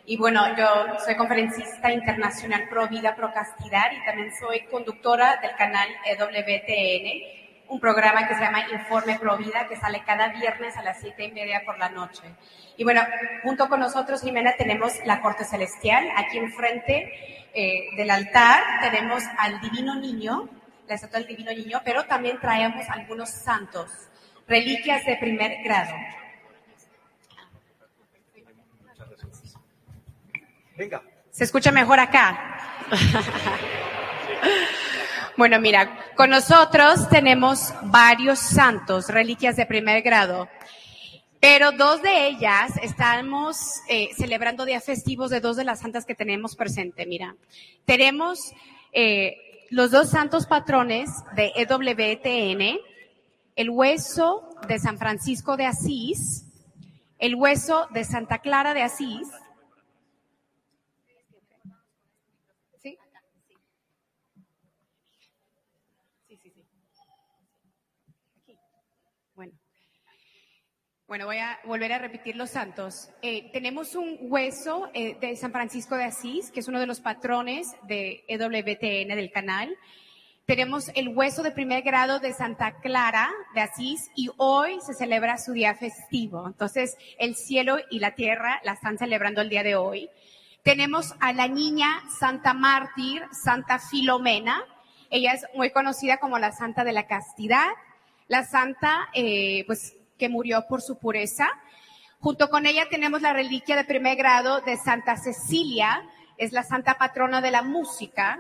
Y 0.07 0.17
bueno, 0.17 0.57
yo 0.57 0.67
soy 1.05 1.15
conferencista 1.15 1.93
internacional 1.93 2.69
pro 2.69 2.89
vida, 2.89 3.15
pro 3.15 3.33
castidad 3.33 3.93
y 3.93 4.05
también 4.05 4.33
soy 4.39 4.61
conductora 4.71 5.39
del 5.41 5.55
canal 5.57 5.89
EWTN, 6.05 7.41
un 7.69 7.79
programa 7.79 8.27
que 8.27 8.35
se 8.35 8.41
llama 8.41 8.69
Informe 8.73 9.19
Pro 9.19 9.37
Vida, 9.37 9.69
que 9.69 9.77
sale 9.77 10.03
cada 10.05 10.29
viernes 10.29 10.77
a 10.77 10.83
las 10.83 11.01
siete 11.01 11.25
y 11.25 11.33
media 11.33 11.63
por 11.65 11.79
la 11.79 11.91
noche. 11.91 12.23
Y 12.77 12.83
bueno, 12.83 13.03
junto 13.45 13.69
con 13.69 13.79
nosotros, 13.79 14.23
Jimena, 14.23 14.57
tenemos 14.57 14.95
la 15.05 15.21
Corte 15.21 15.45
Celestial. 15.45 16.11
Aquí 16.17 16.39
enfrente 16.39 17.47
eh, 17.55 17.91
del 17.97 18.11
altar 18.11 18.63
tenemos 18.81 19.23
al 19.39 19.61
Divino 19.61 19.95
Niño, 19.95 20.49
la 20.89 20.95
estatua 20.97 21.21
del 21.21 21.29
Divino 21.29 21.53
Niño, 21.53 21.83
pero 21.85 22.05
también 22.07 22.41
traemos 22.41 22.89
algunos 22.89 23.31
santos, 23.31 23.91
reliquias 24.49 25.05
de 25.05 25.17
primer 25.17 25.63
grado. 25.63 25.95
Venga. 30.81 31.03
¿Se 31.31 31.45
escucha 31.45 31.71
mejor 31.73 32.01
acá? 32.01 32.89
Bueno, 35.37 35.59
mira, 35.59 36.13
con 36.17 36.29
nosotros 36.29 37.09
tenemos 37.09 37.73
varios 37.85 38.39
santos, 38.39 39.09
reliquias 39.09 39.57
de 39.57 39.65
primer 39.65 40.03
grado, 40.03 40.49
pero 41.41 41.73
dos 41.73 42.03
de 42.03 42.27
ellas 42.27 42.73
estamos 42.83 43.57
eh, 43.89 44.11
celebrando 44.19 44.67
días 44.67 44.85
festivos 44.85 45.31
de 45.31 45.41
dos 45.41 45.57
de 45.57 45.65
las 45.65 45.81
santas 45.81 46.05
que 46.05 46.15
tenemos 46.15 46.57
presente. 46.57 47.07
Mira, 47.07 47.37
tenemos 47.87 48.53
eh, 48.93 49.37
los 49.71 49.93
dos 49.93 50.11
santos 50.11 50.47
patrones 50.47 51.09
de 51.37 51.53
EWTN, 51.57 52.79
el 53.57 53.71
hueso 53.71 54.51
de 54.69 54.79
San 54.79 54.99
Francisco 54.99 55.57
de 55.57 55.65
Asís, 55.65 56.45
el 57.19 57.35
hueso 57.35 57.87
de 57.93 58.05
Santa 58.05 58.41
Clara 58.41 58.75
de 58.75 58.83
Asís, 58.83 59.27
¿Sí? 62.83 62.97
Sí, 66.29 66.37
sí, 66.39 66.51
sí. 66.51 66.65
Aquí. 68.37 68.59
Bueno. 69.35 69.53
Bueno, 71.11 71.27
voy 71.27 71.39
a 71.39 71.59
volver 71.65 71.93
a 71.93 71.99
repetir 71.99 72.37
los 72.37 72.51
santos. 72.51 73.11
Eh, 73.21 73.51
tenemos 73.51 73.97
un 73.97 74.17
hueso 74.21 74.89
eh, 74.95 75.17
de 75.21 75.35
San 75.35 75.51
Francisco 75.51 75.97
de 75.97 76.05
Asís, 76.05 76.53
que 76.53 76.61
es 76.61 76.69
uno 76.69 76.79
de 76.79 76.87
los 76.87 77.01
patrones 77.01 77.75
de 77.83 78.23
EWTN 78.29 79.17
del 79.17 79.33
canal. 79.33 79.77
Tenemos 80.47 80.89
el 80.95 81.09
hueso 81.09 81.43
de 81.43 81.51
primer 81.51 81.83
grado 81.83 82.21
de 82.21 82.33
Santa 82.33 82.79
Clara 82.79 83.29
de 83.57 83.61
Asís 83.61 84.09
y 84.15 84.31
hoy 84.37 84.79
se 84.87 84.95
celebra 84.95 85.37
su 85.39 85.53
día 85.53 85.75
festivo. 85.75 86.47
Entonces, 86.47 86.97
el 87.19 87.35
cielo 87.35 87.79
y 87.91 87.99
la 87.99 88.15
tierra 88.15 88.61
la 88.63 88.75
están 88.75 88.97
celebrando 88.97 89.41
el 89.41 89.49
día 89.49 89.65
de 89.65 89.75
hoy. 89.75 90.09
Tenemos 90.63 91.17
a 91.19 91.33
la 91.33 91.49
niña 91.49 92.05
Santa 92.21 92.55
Mártir, 92.55 93.25
Santa 93.33 93.81
Filomena. 93.81 94.63
Ella 95.11 95.33
es 95.33 95.45
muy 95.57 95.71
conocida 95.71 96.19
como 96.19 96.39
la 96.39 96.53
Santa 96.53 96.85
de 96.85 96.93
la 96.93 97.09
Castidad, 97.09 97.67
la 98.29 98.45
Santa, 98.45 99.09
eh, 99.13 99.65
pues, 99.67 99.97
que 100.21 100.29
murió 100.29 100.67
por 100.69 100.83
su 100.83 100.99
pureza. 100.99 101.49
Junto 102.21 102.51
con 102.51 102.67
ella 102.67 102.85
tenemos 102.91 103.23
la 103.23 103.33
reliquia 103.33 103.75
de 103.75 103.85
primer 103.85 104.17
grado 104.17 104.61
de 104.61 104.77
Santa 104.77 105.17
Cecilia, 105.17 106.03
es 106.37 106.53
la 106.53 106.63
Santa 106.63 106.99
Patrona 106.99 107.41
de 107.41 107.51
la 107.51 107.63
Música. 107.63 108.39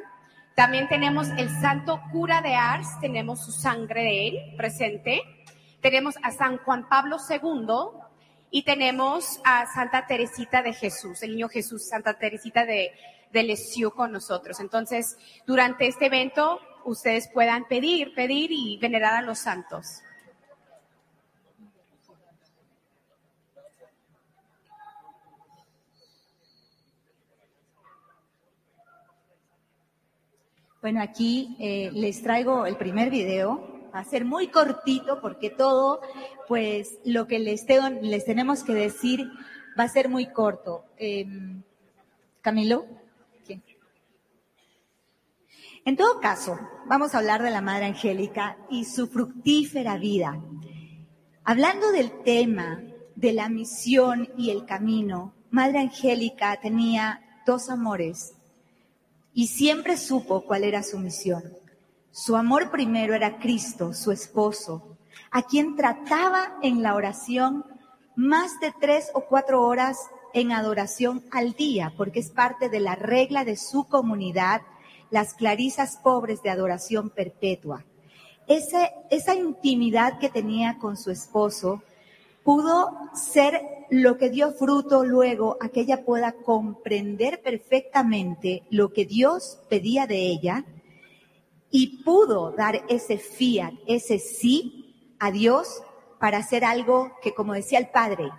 También 0.55 0.86
tenemos 0.89 1.28
el 1.39 1.48
Santo 1.62 2.01
Cura 2.12 2.43
de 2.43 2.55
Ars, 2.55 2.86
tenemos 3.01 3.43
su 3.43 3.52
sangre 3.52 4.02
de 4.02 4.28
él 4.28 4.55
presente. 4.59 5.23
Tenemos 5.81 6.16
a 6.23 6.31
San 6.31 6.59
Juan 6.59 6.86
Pablo 6.90 7.16
II 7.28 8.02
y 8.51 8.65
tenemos 8.65 9.40
a 9.43 9.65
Santa 9.73 10.07
Teresita 10.07 10.62
de 10.62 10.74
Jesús, 10.74 11.23
el 11.23 11.31
niño 11.31 11.48
Jesús, 11.48 11.89
Santa 11.89 12.19
Teresita 12.19 12.66
de, 12.66 12.93
de 13.32 13.43
Lesieux 13.43 13.94
con 13.94 14.12
nosotros. 14.12 14.61
Entonces, 14.61 15.16
durante 15.47 15.86
este 15.86 16.07
evento, 16.07 16.61
ustedes 16.85 17.31
puedan 17.32 17.66
pedir, 17.66 18.12
pedir 18.15 18.51
y 18.52 18.77
venerar 18.77 19.15
a 19.15 19.23
los 19.23 19.39
santos. 19.39 20.02
Bueno, 30.81 31.02
aquí 31.02 31.57
eh, 31.61 31.90
les 31.93 32.23
traigo 32.23 32.65
el 32.65 32.77
primer 32.77 33.11
video. 33.11 33.90
Va 33.94 33.98
a 33.98 34.05
ser 34.05 34.24
muy 34.24 34.48
cortito 34.48 35.20
porque 35.20 35.51
todo, 35.51 36.01
pues, 36.48 36.98
lo 37.05 37.27
que 37.27 37.39
les, 37.39 37.66
les 38.01 38.24
tenemos 38.24 38.65
que 38.65 38.73
decir 38.73 39.28
va 39.78 39.85
a 39.85 39.89
ser 39.89 40.09
muy 40.09 40.32
corto. 40.32 40.85
Em, 40.97 41.62
Camilo. 42.40 42.86
En 45.85 45.97
todo 45.97 46.20
caso, 46.20 46.59
vamos 46.86 47.15
a 47.15 47.19
hablar 47.19 47.43
de 47.43 47.51
la 47.51 47.61
Madre 47.61 47.86
Angélica 47.86 48.57
y 48.70 48.85
su 48.85 49.07
fructífera 49.07 49.98
vida. 49.98 50.40
Hablando 51.44 51.90
del 51.90 52.23
tema 52.23 52.82
de 53.16 53.32
la 53.32 53.48
misión 53.48 54.31
y 54.36 54.51
el 54.51 54.65
camino, 54.65 55.35
Madre 55.51 55.81
Angélica 55.81 56.59
tenía 56.61 57.43
dos 57.47 57.70
amores 57.70 58.35
y 59.32 59.48
siempre 59.48 59.97
supo 59.97 60.43
cuál 60.43 60.65
era 60.65 60.82
su 60.82 60.98
misión. 60.98 61.43
Su 62.11 62.36
amor 62.36 62.70
primero 62.70 63.15
era 63.15 63.39
Cristo, 63.39 63.94
su 63.94 64.11
esposo, 64.11 64.98
a 65.31 65.43
quien 65.43 65.77
trataba 65.77 66.59
en 66.62 66.82
la 66.82 66.94
oración 66.94 67.65
más 68.16 68.59
de 68.61 68.73
tres 68.81 69.11
o 69.15 69.23
cuatro 69.27 69.62
horas 69.62 69.97
en 70.35 70.52
adoración 70.52 71.24
al 71.31 71.52
día, 71.52 71.93
porque 71.97 72.20
es 72.20 72.31
parte 72.31 72.69
de 72.69 72.81
la 72.81 72.97
regla 72.97 73.44
de 73.44 73.57
su 73.57 73.85
comunidad, 73.85 74.62
las 75.11 75.35
clarisas 75.35 75.98
pobres 76.02 76.43
de 76.43 76.51
adoración 76.51 77.11
perpetua. 77.11 77.85
esa 78.47 79.35
intimidad 79.35 80.19
que 80.19 80.28
tenía 80.28 80.78
con 80.78 80.97
su 80.97 81.11
esposo 81.12 81.82
pudo 82.51 82.90
ser 83.14 83.62
lo 83.90 84.18
que 84.18 84.28
dio 84.28 84.51
fruto 84.51 85.05
luego 85.05 85.56
a 85.60 85.68
que 85.68 85.82
ella 85.82 86.05
pueda 86.05 86.32
comprender 86.32 87.40
perfectamente 87.43 88.64
lo 88.70 88.93
que 88.93 89.05
Dios 89.05 89.60
pedía 89.68 90.09
de 90.09 90.16
ella 90.16 90.64
y 91.70 92.02
pudo 92.02 92.51
dar 92.51 92.85
ese 92.89 93.18
fiat, 93.18 93.74
ese 93.86 94.18
sí 94.18 95.14
a 95.20 95.31
Dios 95.31 95.81
para 96.18 96.39
hacer 96.39 96.64
algo 96.64 97.12
que, 97.22 97.35
como 97.35 97.55
decía 97.55 97.78
el 97.78 97.90
Padre, 97.90 98.32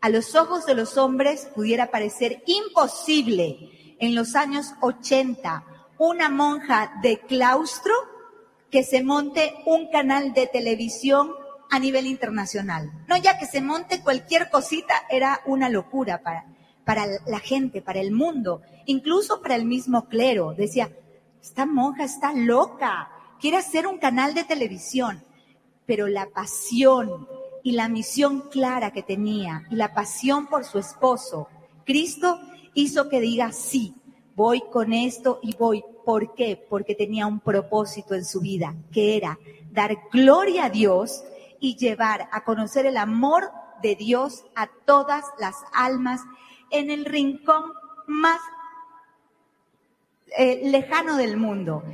a 0.00 0.08
los 0.08 0.34
ojos 0.34 0.64
de 0.64 0.74
los 0.74 0.96
hombres 0.96 1.46
pudiera 1.54 1.90
parecer 1.90 2.42
imposible 2.46 3.96
en 3.98 4.14
los 4.14 4.34
años 4.34 4.72
80 4.80 5.62
una 5.98 6.30
monja 6.30 6.90
de 7.02 7.18
claustro 7.18 7.92
que 8.70 8.82
se 8.82 9.04
monte 9.04 9.52
un 9.66 9.90
canal 9.90 10.32
de 10.32 10.46
televisión 10.46 11.41
a 11.72 11.78
nivel 11.78 12.06
internacional. 12.06 12.92
No 13.08 13.16
ya 13.16 13.38
que 13.38 13.46
se 13.46 13.62
monte 13.62 14.02
cualquier 14.02 14.50
cosita 14.50 14.92
era 15.08 15.40
una 15.46 15.70
locura 15.70 16.22
para, 16.22 16.44
para 16.84 17.06
la 17.26 17.38
gente, 17.38 17.80
para 17.80 17.98
el 17.98 18.12
mundo, 18.12 18.60
incluso 18.84 19.40
para 19.40 19.56
el 19.56 19.64
mismo 19.64 20.04
clero. 20.04 20.52
Decía, 20.52 20.92
esta 21.42 21.64
monja 21.64 22.04
está 22.04 22.34
loca, 22.34 23.08
quiere 23.40 23.56
hacer 23.56 23.86
un 23.86 23.96
canal 23.96 24.34
de 24.34 24.44
televisión, 24.44 25.24
pero 25.86 26.08
la 26.08 26.26
pasión 26.26 27.26
y 27.62 27.72
la 27.72 27.88
misión 27.88 28.50
clara 28.50 28.90
que 28.90 29.02
tenía 29.02 29.62
y 29.70 29.76
la 29.76 29.94
pasión 29.94 30.48
por 30.48 30.66
su 30.66 30.78
esposo, 30.78 31.48
Cristo 31.86 32.38
hizo 32.74 33.08
que 33.08 33.18
diga, 33.18 33.50
sí, 33.50 33.94
voy 34.36 34.62
con 34.70 34.92
esto 34.92 35.40
y 35.42 35.56
voy. 35.56 35.82
¿Por 36.04 36.34
qué? 36.34 36.62
Porque 36.68 36.94
tenía 36.94 37.26
un 37.26 37.40
propósito 37.40 38.14
en 38.14 38.26
su 38.26 38.40
vida, 38.40 38.74
que 38.92 39.16
era 39.16 39.38
dar 39.70 39.96
gloria 40.12 40.66
a 40.66 40.70
Dios 40.70 41.22
y 41.62 41.76
llevar 41.76 42.28
a 42.32 42.42
conocer 42.42 42.86
el 42.86 42.96
amor 42.96 43.52
de 43.82 43.94
Dios 43.94 44.44
a 44.56 44.66
todas 44.84 45.24
las 45.38 45.54
almas 45.72 46.20
en 46.70 46.90
el 46.90 47.04
rincón 47.04 47.72
más 48.08 48.40
eh, 50.36 50.60
lejano 50.64 51.16
del 51.16 51.36
mundo. 51.36 51.84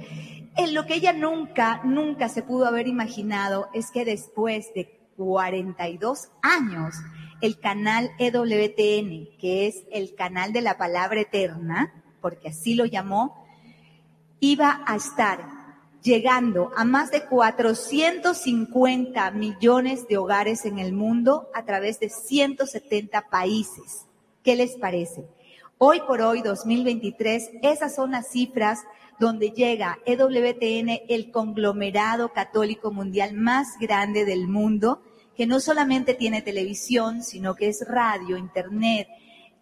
En 0.56 0.72
lo 0.72 0.86
que 0.86 0.94
ella 0.94 1.12
nunca, 1.12 1.82
nunca 1.84 2.30
se 2.30 2.42
pudo 2.42 2.66
haber 2.66 2.88
imaginado 2.88 3.68
es 3.74 3.90
que 3.90 4.06
después 4.06 4.72
de 4.74 4.98
42 5.18 6.30
años, 6.40 6.94
el 7.42 7.60
canal 7.60 8.10
EWTN, 8.18 9.36
que 9.38 9.66
es 9.66 9.84
el 9.92 10.14
canal 10.14 10.54
de 10.54 10.62
la 10.62 10.78
palabra 10.78 11.20
eterna, 11.20 12.02
porque 12.22 12.48
así 12.48 12.74
lo 12.74 12.86
llamó, 12.86 13.46
iba 14.40 14.82
a 14.86 14.96
estar 14.96 15.57
llegando 16.02 16.70
a 16.76 16.84
más 16.84 17.10
de 17.10 17.24
450 17.24 19.30
millones 19.32 20.06
de 20.08 20.16
hogares 20.16 20.64
en 20.64 20.78
el 20.78 20.92
mundo 20.92 21.48
a 21.54 21.64
través 21.64 22.00
de 22.00 22.08
170 22.08 23.28
países. 23.28 24.06
¿Qué 24.42 24.56
les 24.56 24.76
parece? 24.76 25.26
Hoy 25.78 26.00
por 26.06 26.22
hoy, 26.22 26.42
2023, 26.42 27.50
esas 27.62 27.94
son 27.94 28.12
las 28.12 28.30
cifras 28.30 28.80
donde 29.18 29.50
llega 29.50 29.98
EWTN, 30.06 31.02
el 31.08 31.30
conglomerado 31.30 32.32
católico 32.32 32.92
mundial 32.92 33.34
más 33.34 33.78
grande 33.80 34.24
del 34.24 34.48
mundo, 34.48 35.02
que 35.36 35.46
no 35.46 35.60
solamente 35.60 36.14
tiene 36.14 36.42
televisión, 36.42 37.22
sino 37.22 37.54
que 37.54 37.68
es 37.68 37.84
radio, 37.86 38.36
internet, 38.36 39.08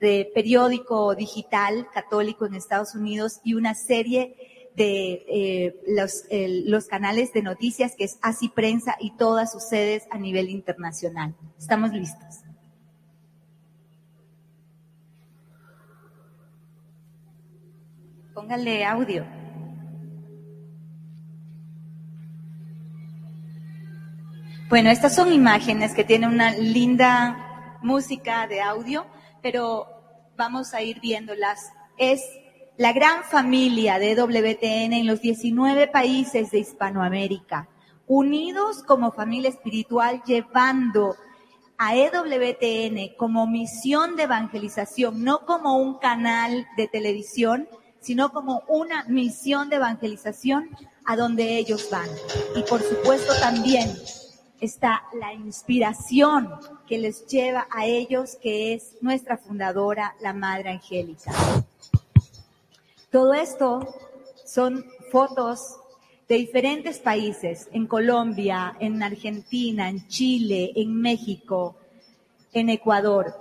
de 0.00 0.30
periódico 0.34 1.14
digital 1.14 1.88
católico 1.92 2.46
en 2.46 2.54
Estados 2.54 2.94
Unidos 2.94 3.40
y 3.44 3.54
una 3.54 3.74
serie 3.74 4.55
de 4.77 5.24
eh, 5.28 5.81
los, 5.89 6.24
los 6.31 6.86
canales 6.86 7.32
de 7.32 7.43
noticias 7.43 7.94
que 7.97 8.05
es 8.05 8.19
Así 8.20 8.51
Prensa 8.51 8.97
y 9.01 9.16
todas 9.16 9.53
sus 9.53 9.65
sedes 9.65 10.07
a 10.11 10.19
nivel 10.19 10.51
internacional. 10.51 11.35
Estamos 11.59 11.93
listos. 11.93 12.40
Póngale 18.35 18.85
audio. 18.85 19.24
Bueno, 24.69 24.90
estas 24.90 25.15
son 25.15 25.32
imágenes 25.32 25.94
que 25.94 26.05
tienen 26.05 26.31
una 26.31 26.51
linda 26.55 27.78
música 27.82 28.47
de 28.47 28.61
audio, 28.61 29.07
pero 29.40 29.86
vamos 30.36 30.74
a 30.74 30.82
ir 30.82 31.01
viéndolas. 31.01 31.73
Es 31.97 32.20
la 32.78 32.93
gran 32.93 33.24
familia 33.24 33.98
de 33.98 34.15
WTN 34.15 34.93
en 34.93 35.07
los 35.07 35.20
19 35.23 35.89
países 35.89 36.51
de 36.51 36.59
Hispanoamérica, 36.59 37.69
unidos 38.07 38.82
como 38.82 39.12
familia 39.12 39.48
espiritual, 39.48 40.23
llevando 40.27 41.16
a 41.78 41.97
EWTN 41.97 43.16
como 43.16 43.47
misión 43.47 44.16
de 44.16 44.24
evangelización, 44.24 45.24
no 45.24 45.47
como 45.47 45.78
un 45.78 45.98
canal 45.98 46.66
de 46.77 46.86
televisión, 46.86 47.66
sino 48.01 48.31
como 48.31 48.62
una 48.69 49.05
misión 49.05 49.70
de 49.70 49.77
evangelización 49.77 50.69
a 51.07 51.16
donde 51.16 51.57
ellos 51.57 51.89
van. 51.90 52.09
Y 52.57 52.62
por 52.62 52.82
supuesto 52.82 53.32
también 53.40 53.90
está 54.61 55.03
la 55.19 55.32
inspiración 55.32 56.51
que 56.86 56.98
les 56.98 57.27
lleva 57.27 57.66
a 57.70 57.86
ellos, 57.86 58.36
que 58.40 58.74
es 58.74 58.97
nuestra 59.01 59.39
fundadora, 59.39 60.15
la 60.20 60.32
Madre 60.32 60.70
Angélica. 60.70 61.32
Todo 63.16 63.32
esto 63.32 63.94
son 64.44 64.84
fotos 65.10 65.78
de 66.28 66.34
diferentes 66.34 66.98
países, 66.98 67.66
en 67.72 67.86
Colombia, 67.86 68.76
en 68.78 69.02
Argentina, 69.02 69.88
en 69.88 70.06
Chile, 70.06 70.72
en 70.76 71.01
México, 71.01 71.76
en 72.52 72.68
Ecuador. 72.68 73.32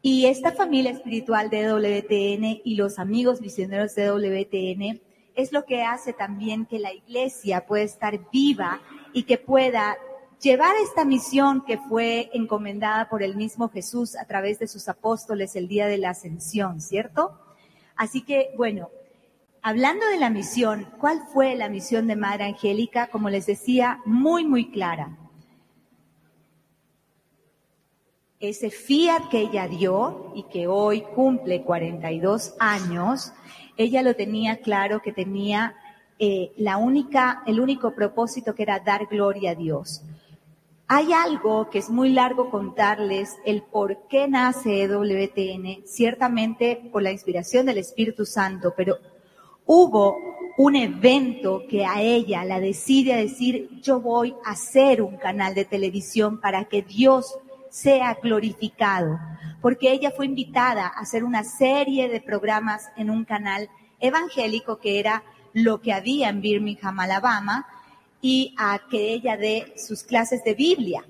Y 0.00 0.24
esta 0.24 0.52
familia 0.52 0.92
espiritual 0.92 1.50
de 1.50 1.70
WTN 1.70 2.62
y 2.64 2.76
los 2.76 2.98
amigos 2.98 3.42
misioneros 3.42 3.94
de 3.96 4.08
WTN 4.08 5.02
es 5.34 5.52
lo 5.52 5.66
que 5.66 5.82
hace 5.82 6.14
también 6.14 6.64
que 6.64 6.78
la 6.78 6.94
iglesia 6.94 7.66
pueda 7.66 7.84
estar 7.84 8.18
viva 8.32 8.80
y 9.12 9.24
que 9.24 9.36
pueda 9.36 9.98
llevar 10.40 10.74
esta 10.82 11.04
misión 11.04 11.66
que 11.66 11.76
fue 11.76 12.30
encomendada 12.32 13.10
por 13.10 13.22
el 13.22 13.36
mismo 13.36 13.68
Jesús 13.68 14.16
a 14.16 14.24
través 14.24 14.58
de 14.58 14.68
sus 14.68 14.88
apóstoles 14.88 15.54
el 15.54 15.68
día 15.68 15.86
de 15.86 15.98
la 15.98 16.10
ascensión, 16.10 16.80
¿cierto? 16.80 17.42
Así 17.96 18.22
que, 18.22 18.50
bueno, 18.56 18.90
hablando 19.62 20.06
de 20.06 20.18
la 20.18 20.30
misión, 20.30 20.86
¿cuál 20.98 21.22
fue 21.32 21.56
la 21.56 21.68
misión 21.68 22.06
de 22.06 22.16
Madre 22.16 22.44
Angélica? 22.44 23.08
Como 23.08 23.30
les 23.30 23.46
decía, 23.46 24.00
muy, 24.04 24.44
muy 24.44 24.70
clara. 24.70 25.16
ese 28.40 28.70
fiat 28.70 29.28
que 29.30 29.40
ella 29.40 29.66
dio 29.66 30.32
y 30.34 30.44
que 30.44 30.66
hoy 30.66 31.02
cumple 31.14 31.62
42 31.62 32.54
años, 32.58 33.32
ella 33.76 34.02
lo 34.02 34.14
tenía 34.14 34.58
claro 34.60 35.00
que 35.00 35.12
tenía 35.12 35.74
eh, 36.18 36.52
la 36.56 36.76
única, 36.76 37.42
el 37.46 37.60
único 37.60 37.94
propósito 37.94 38.54
que 38.54 38.62
era 38.62 38.80
dar 38.80 39.06
gloria 39.06 39.52
a 39.52 39.54
Dios. 39.54 40.02
Hay 40.88 41.12
algo 41.12 41.68
que 41.68 41.80
es 41.80 41.90
muy 41.90 42.10
largo 42.10 42.48
contarles, 42.48 43.36
el 43.44 43.62
por 43.62 44.06
qué 44.06 44.28
nace 44.28 44.84
EWTN, 44.84 45.84
ciertamente 45.84 46.88
por 46.92 47.02
la 47.02 47.10
inspiración 47.10 47.66
del 47.66 47.78
Espíritu 47.78 48.24
Santo, 48.24 48.72
pero 48.76 48.96
hubo 49.64 50.16
un 50.56 50.76
evento 50.76 51.64
que 51.68 51.84
a 51.84 52.00
ella 52.02 52.44
la 52.44 52.60
decide 52.60 53.16
decir, 53.16 53.68
yo 53.82 54.00
voy 54.00 54.36
a 54.44 54.52
hacer 54.52 55.02
un 55.02 55.16
canal 55.16 55.56
de 55.56 55.64
televisión 55.64 56.40
para 56.40 56.66
que 56.66 56.82
Dios 56.82 57.36
sea 57.68 58.16
glorificado, 58.22 59.18
porque 59.60 59.90
ella 59.90 60.12
fue 60.12 60.26
invitada 60.26 60.86
a 60.86 61.00
hacer 61.00 61.24
una 61.24 61.42
serie 61.42 62.08
de 62.08 62.20
programas 62.20 62.90
en 62.96 63.10
un 63.10 63.24
canal 63.24 63.68
evangélico 63.98 64.78
que 64.78 65.00
era 65.00 65.24
lo 65.52 65.80
que 65.80 65.92
había 65.92 66.28
en 66.28 66.40
Birmingham, 66.40 67.00
Alabama, 67.00 67.66
y 68.20 68.54
a 68.58 68.80
que 68.90 69.12
ella 69.12 69.36
dé 69.36 69.74
sus 69.76 70.02
clases 70.02 70.42
de 70.44 70.54
Biblia. 70.54 71.04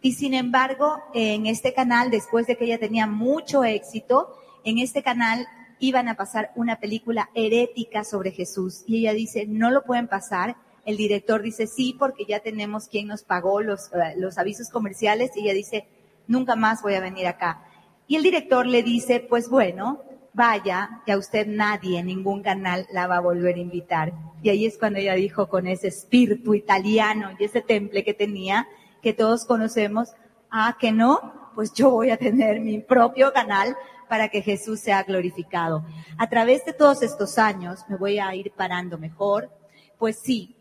Y 0.00 0.12
sin 0.12 0.34
embargo, 0.34 0.96
en 1.14 1.46
este 1.46 1.72
canal, 1.72 2.10
después 2.10 2.46
de 2.46 2.56
que 2.56 2.64
ella 2.64 2.78
tenía 2.78 3.06
mucho 3.06 3.62
éxito, 3.64 4.36
en 4.64 4.78
este 4.78 5.02
canal 5.02 5.46
iban 5.78 6.08
a 6.08 6.14
pasar 6.14 6.52
una 6.54 6.78
película 6.78 7.30
herética 7.34 8.04
sobre 8.04 8.30
Jesús. 8.30 8.84
Y 8.86 8.98
ella 8.98 9.12
dice, 9.12 9.46
no 9.46 9.70
lo 9.70 9.84
pueden 9.84 10.08
pasar. 10.08 10.56
El 10.84 10.96
director 10.96 11.42
dice, 11.42 11.66
sí, 11.66 11.94
porque 11.98 12.24
ya 12.24 12.40
tenemos 12.40 12.88
quien 12.88 13.08
nos 13.08 13.22
pagó 13.22 13.62
los, 13.62 13.92
eh, 13.92 14.14
los 14.16 14.38
avisos 14.38 14.70
comerciales. 14.70 15.30
Y 15.36 15.40
ella 15.40 15.54
dice, 15.54 15.86
nunca 16.26 16.56
más 16.56 16.82
voy 16.82 16.94
a 16.94 17.00
venir 17.00 17.26
acá. 17.26 17.64
Y 18.06 18.16
el 18.16 18.22
director 18.22 18.66
le 18.66 18.82
dice, 18.82 19.20
pues 19.20 19.48
bueno, 19.48 20.02
vaya, 20.34 21.02
que 21.04 21.12
a 21.12 21.18
usted 21.18 21.46
nadie 21.46 22.02
ningún 22.02 22.42
canal 22.42 22.86
la 22.92 23.06
va 23.06 23.16
a 23.16 23.20
volver 23.20 23.56
a 23.56 23.60
invitar. 23.60 24.12
Y 24.42 24.48
ahí 24.48 24.66
es 24.66 24.78
cuando 24.78 24.98
ella 24.98 25.14
dijo 25.14 25.48
con 25.48 25.66
ese 25.66 25.88
espíritu 25.88 26.54
italiano 26.54 27.30
y 27.38 27.44
ese 27.44 27.60
temple 27.60 28.04
que 28.04 28.14
tenía, 28.14 28.66
que 29.02 29.12
todos 29.12 29.44
conocemos, 29.44 30.14
ah, 30.50 30.76
que 30.78 30.92
no, 30.92 31.50
pues 31.54 31.72
yo 31.72 31.90
voy 31.90 32.10
a 32.10 32.16
tener 32.16 32.60
mi 32.60 32.78
propio 32.78 33.32
canal 33.32 33.76
para 34.08 34.28
que 34.28 34.42
Jesús 34.42 34.80
sea 34.80 35.02
glorificado. 35.02 35.84
A 36.18 36.28
través 36.28 36.64
de 36.64 36.72
todos 36.72 37.02
estos 37.02 37.38
años, 37.38 37.84
me 37.88 37.96
voy 37.96 38.18
a 38.18 38.34
ir 38.34 38.52
parando 38.52 38.98
mejor, 38.98 39.50
pues 39.98 40.18
sí, 40.18 40.56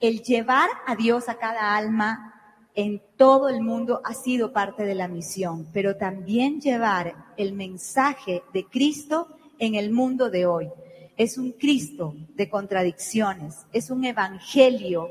el 0.00 0.22
llevar 0.22 0.68
a 0.86 0.96
Dios 0.96 1.28
a 1.28 1.36
cada 1.36 1.76
alma 1.76 2.39
en 2.74 3.02
todo 3.16 3.48
el 3.48 3.60
mundo 3.60 4.00
ha 4.04 4.14
sido 4.14 4.52
parte 4.52 4.84
de 4.84 4.94
la 4.94 5.08
misión, 5.08 5.68
pero 5.72 5.96
también 5.96 6.60
llevar 6.60 7.14
el 7.36 7.52
mensaje 7.52 8.42
de 8.52 8.64
Cristo 8.66 9.28
en 9.58 9.74
el 9.74 9.90
mundo 9.90 10.30
de 10.30 10.46
hoy. 10.46 10.68
Es 11.16 11.36
un 11.36 11.52
Cristo 11.52 12.14
de 12.34 12.48
contradicciones, 12.48 13.66
es 13.72 13.90
un 13.90 14.04
evangelio 14.04 15.08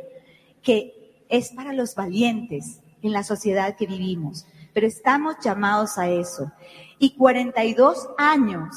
que 0.61 1.25
es 1.29 1.51
para 1.51 1.73
los 1.73 1.95
valientes 1.95 2.81
en 3.01 3.11
la 3.11 3.23
sociedad 3.23 3.75
que 3.75 3.85
vivimos, 3.85 4.45
pero 4.73 4.87
estamos 4.87 5.35
llamados 5.43 5.97
a 5.97 6.09
eso. 6.09 6.51
Y 6.97 7.15
42 7.15 8.09
años 8.17 8.75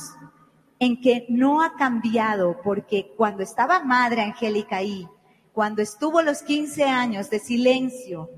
en 0.79 1.01
que 1.01 1.27
no 1.29 1.63
ha 1.63 1.77
cambiado, 1.77 2.61
porque 2.63 3.13
cuando 3.17 3.43
estaba 3.43 3.85
Madre 3.85 4.23
Angélica 4.23 4.77
ahí, 4.77 5.09
cuando 5.53 5.81
estuvo 5.83 6.23
los 6.23 6.43
15 6.43 6.85
años 6.85 7.31
de 7.31 7.39
silencio, 7.39 8.29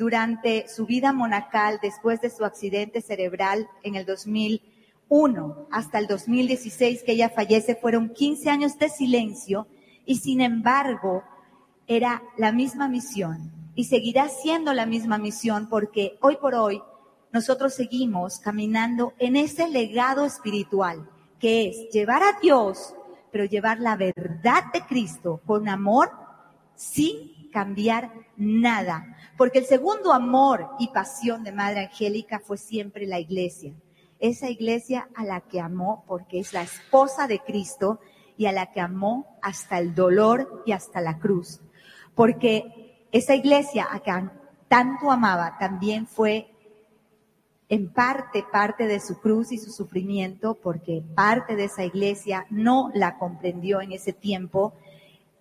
durante 0.00 0.66
su 0.66 0.86
vida 0.86 1.12
monacal 1.12 1.78
después 1.82 2.22
de 2.22 2.30
su 2.30 2.46
accidente 2.46 3.02
cerebral 3.02 3.68
en 3.82 3.96
el 3.96 4.06
2001 4.06 5.68
hasta 5.70 5.98
el 5.98 6.06
2016 6.06 7.02
que 7.02 7.12
ella 7.12 7.28
fallece 7.28 7.74
fueron 7.74 8.08
15 8.08 8.48
años 8.48 8.78
de 8.78 8.88
silencio 8.88 9.66
y 10.06 10.16
sin 10.16 10.40
embargo 10.40 11.22
era 11.86 12.22
la 12.38 12.50
misma 12.50 12.88
misión 12.88 13.52
y 13.74 13.84
seguirá 13.84 14.30
siendo 14.30 14.72
la 14.72 14.86
misma 14.86 15.18
misión 15.18 15.68
porque 15.68 16.16
hoy 16.22 16.36
por 16.36 16.54
hoy 16.54 16.80
nosotros 17.30 17.74
seguimos 17.74 18.38
caminando 18.38 19.12
en 19.18 19.36
ese 19.36 19.68
legado 19.68 20.24
espiritual 20.24 21.06
que 21.38 21.68
es 21.68 21.90
llevar 21.92 22.22
a 22.22 22.38
Dios, 22.40 22.94
pero 23.30 23.44
llevar 23.44 23.80
la 23.80 23.96
verdad 23.96 24.64
de 24.72 24.80
Cristo 24.80 25.42
con 25.44 25.68
amor 25.68 26.10
sin 26.74 27.50
cambiar 27.50 28.12
nada, 28.36 29.16
porque 29.40 29.60
el 29.60 29.64
segundo 29.64 30.12
amor 30.12 30.68
y 30.78 30.88
pasión 30.88 31.44
de 31.44 31.50
Madre 31.50 31.86
Angélica 31.86 32.40
fue 32.40 32.58
siempre 32.58 33.06
la 33.06 33.18
iglesia. 33.18 33.72
Esa 34.18 34.50
iglesia 34.50 35.08
a 35.14 35.24
la 35.24 35.40
que 35.40 35.60
amó 35.60 36.04
porque 36.06 36.40
es 36.40 36.52
la 36.52 36.60
esposa 36.60 37.26
de 37.26 37.38
Cristo 37.38 38.00
y 38.36 38.44
a 38.44 38.52
la 38.52 38.70
que 38.70 38.82
amó 38.82 39.38
hasta 39.40 39.78
el 39.78 39.94
dolor 39.94 40.62
y 40.66 40.72
hasta 40.72 41.00
la 41.00 41.18
cruz. 41.18 41.62
Porque 42.14 43.06
esa 43.12 43.34
iglesia 43.34 43.88
a 43.90 44.00
que 44.00 44.12
tanto 44.68 45.10
amaba 45.10 45.56
también 45.58 46.06
fue 46.06 46.54
en 47.70 47.90
parte 47.90 48.44
parte 48.52 48.86
de 48.86 49.00
su 49.00 49.20
cruz 49.20 49.52
y 49.52 49.56
su 49.56 49.70
sufrimiento, 49.70 50.58
porque 50.62 51.02
parte 51.14 51.56
de 51.56 51.64
esa 51.64 51.82
iglesia 51.82 52.44
no 52.50 52.90
la 52.92 53.16
comprendió 53.16 53.80
en 53.80 53.92
ese 53.92 54.12
tiempo 54.12 54.74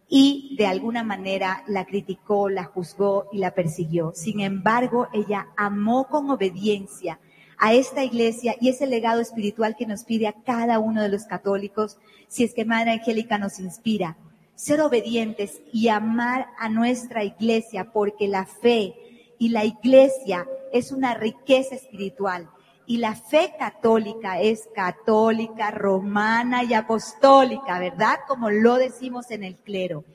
y 0.10 0.56
de 0.58 0.66
alguna 0.66 1.04
manera 1.04 1.64
la 1.68 1.86
criticó, 1.86 2.50
la 2.50 2.64
juzgó 2.64 3.30
y 3.32 3.38
la 3.38 3.54
persiguió. 3.54 4.12
Sin 4.16 4.40
embargo, 4.40 5.08
ella 5.14 5.48
amó 5.56 6.08
con 6.08 6.32
obediencia 6.32 7.20
a 7.60 7.74
esta 7.74 8.04
iglesia 8.04 8.56
y 8.60 8.70
ese 8.70 8.88
legado 8.88 9.22
espiritual 9.22 9.76
que 9.78 9.86
nos 9.86 10.06
pide 10.06 10.28
a 10.28 10.34
cada 10.34 10.80
uno 10.80 11.04
de 11.04 11.10
los 11.10 11.26
católicos, 11.26 11.98
si 12.28 12.44
es 12.44 12.54
que 12.54 12.66
Madre 12.66 12.92
Angélica 12.92 13.38
nos 13.38 13.60
inspira, 13.60 14.18
ser 14.56 14.82
obedientes 14.82 15.62
y 15.72 15.90
amar 15.90 16.48
a 16.58 16.70
nuestra 16.70 17.24
iglesia 17.24 17.92
porque 17.92 18.28
la 18.28 18.46
fe 18.46 18.96
y 19.38 19.50
la 19.50 19.64
iglesia 19.64 20.48
es 20.74 20.92
una 20.92 21.14
riqueza 21.14 21.76
espiritual 21.76 22.50
y 22.90 22.98
la 22.98 23.14
fe 23.14 23.54
católica 23.60 24.42
es 24.42 24.68
católica, 24.74 25.70
romana 25.70 26.64
y 26.64 26.74
apostólica, 26.74 27.78
¿verdad? 27.78 28.18
Como 28.28 28.50
lo 28.50 28.78
decimos 28.78 29.30
en 29.30 29.44
el 29.44 29.58
clero. 29.58 30.06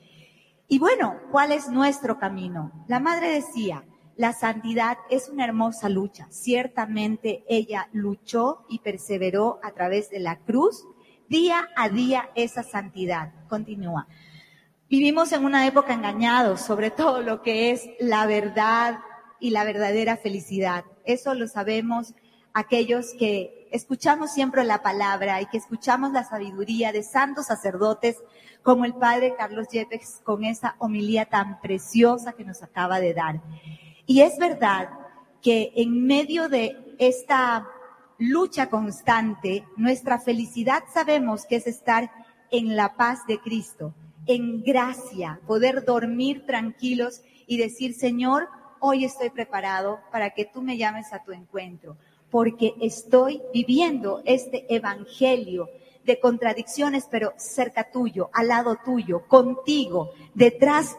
Y 0.67 0.77
bueno, 0.77 1.21
¿cuál 1.31 1.53
es 1.53 1.69
nuestro 1.69 2.19
camino? 2.19 2.73
La 2.89 2.99
madre 2.99 3.29
decía, 3.29 3.85
la 4.17 4.33
santidad 4.33 4.97
es 5.09 5.29
una 5.29 5.45
hermosa 5.45 5.87
lucha. 5.87 6.27
Ciertamente 6.31 7.45
ella 7.47 7.87
luchó 7.93 8.65
y 8.67 8.79
perseveró 8.79 9.57
a 9.63 9.71
través 9.71 10.09
de 10.09 10.19
la 10.19 10.39
cruz, 10.39 10.85
día 11.29 11.69
a 11.77 11.87
día 11.87 12.29
esa 12.35 12.61
santidad. 12.61 13.31
Continúa. 13.47 14.05
Vivimos 14.89 15.31
en 15.31 15.45
una 15.45 15.65
época 15.65 15.93
engañados 15.93 16.59
sobre 16.59 16.91
todo 16.91 17.21
lo 17.21 17.41
que 17.41 17.71
es 17.71 17.87
la 18.01 18.25
verdad 18.25 18.99
y 19.39 19.51
la 19.51 19.63
verdadera 19.63 20.17
felicidad. 20.17 20.83
Eso 21.05 21.35
lo 21.35 21.47
sabemos 21.47 22.13
aquellos 22.55 23.13
que 23.19 23.67
escuchamos 23.69 24.31
siempre 24.31 24.63
la 24.63 24.81
palabra 24.81 25.41
y 25.41 25.45
que 25.47 25.57
escuchamos 25.57 26.13
la 26.13 26.23
sabiduría 26.23 26.93
de 26.93 27.03
santos 27.03 27.47
sacerdotes 27.47 28.15
como 28.63 28.85
el 28.85 28.93
padre 28.93 29.35
Carlos 29.37 29.67
Yepes 29.67 30.21
con 30.23 30.45
esa 30.45 30.75
homilía 30.79 31.25
tan 31.25 31.59
preciosa 31.59 32.31
que 32.31 32.45
nos 32.45 32.63
acaba 32.63 33.01
de 33.01 33.13
dar. 33.13 33.41
Y 34.07 34.21
es 34.21 34.37
verdad 34.37 34.89
que 35.41 35.73
en 35.75 36.07
medio 36.07 36.47
de 36.47 36.95
esta 36.97 37.67
lucha 38.17 38.69
constante, 38.69 39.65
nuestra 39.75 40.17
felicidad 40.17 40.85
sabemos 40.93 41.45
que 41.45 41.57
es 41.57 41.67
estar 41.67 42.09
en 42.51 42.77
la 42.77 42.95
paz 42.95 43.27
de 43.27 43.39
Cristo, 43.39 43.93
en 44.27 44.63
gracia, 44.63 45.41
poder 45.45 45.83
dormir 45.83 46.45
tranquilos 46.45 47.21
y 47.47 47.57
decir, 47.57 47.93
Señor, 47.93 48.47
hoy 48.79 49.03
estoy 49.03 49.29
preparado 49.29 49.99
para 50.09 50.29
que 50.29 50.45
tú 50.45 50.61
me 50.61 50.77
llames 50.77 51.11
a 51.11 51.21
tu 51.21 51.33
encuentro, 51.33 51.97
porque 52.35 52.75
estoy 52.81 53.41
viviendo 53.53 54.21
este 54.25 54.65
evangelio 54.67 55.69
de 56.03 56.19
contradicciones, 56.19 57.07
pero 57.09 57.31
cerca 57.37 57.89
tuyo, 57.89 58.29
al 58.33 58.49
lado 58.49 58.77
tuyo, 58.83 59.25
contigo, 59.25 60.09
detrás 60.33 60.97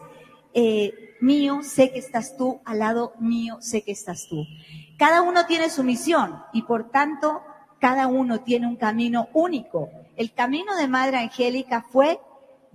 eh, 0.55 1.15
mío, 1.21 1.59
sé 1.61 1.91
que 1.91 1.99
estás 1.99 2.35
tú, 2.37 2.59
al 2.65 2.79
lado 2.79 3.13
mío, 3.19 3.57
sé 3.59 3.83
que 3.83 3.91
estás 3.91 4.25
tú. 4.27 4.47
Cada 4.97 5.21
uno 5.21 5.45
tiene 5.45 5.69
su 5.69 5.83
misión 5.83 6.41
y 6.53 6.63
por 6.63 6.89
tanto, 6.89 7.43
cada 7.77 8.07
uno 8.07 8.39
tiene 8.39 8.65
un 8.65 8.77
camino 8.77 9.29
único. 9.31 9.91
El 10.15 10.33
camino 10.33 10.75
de 10.75 10.87
Madre 10.87 11.17
Angélica 11.17 11.85
fue 11.87 12.19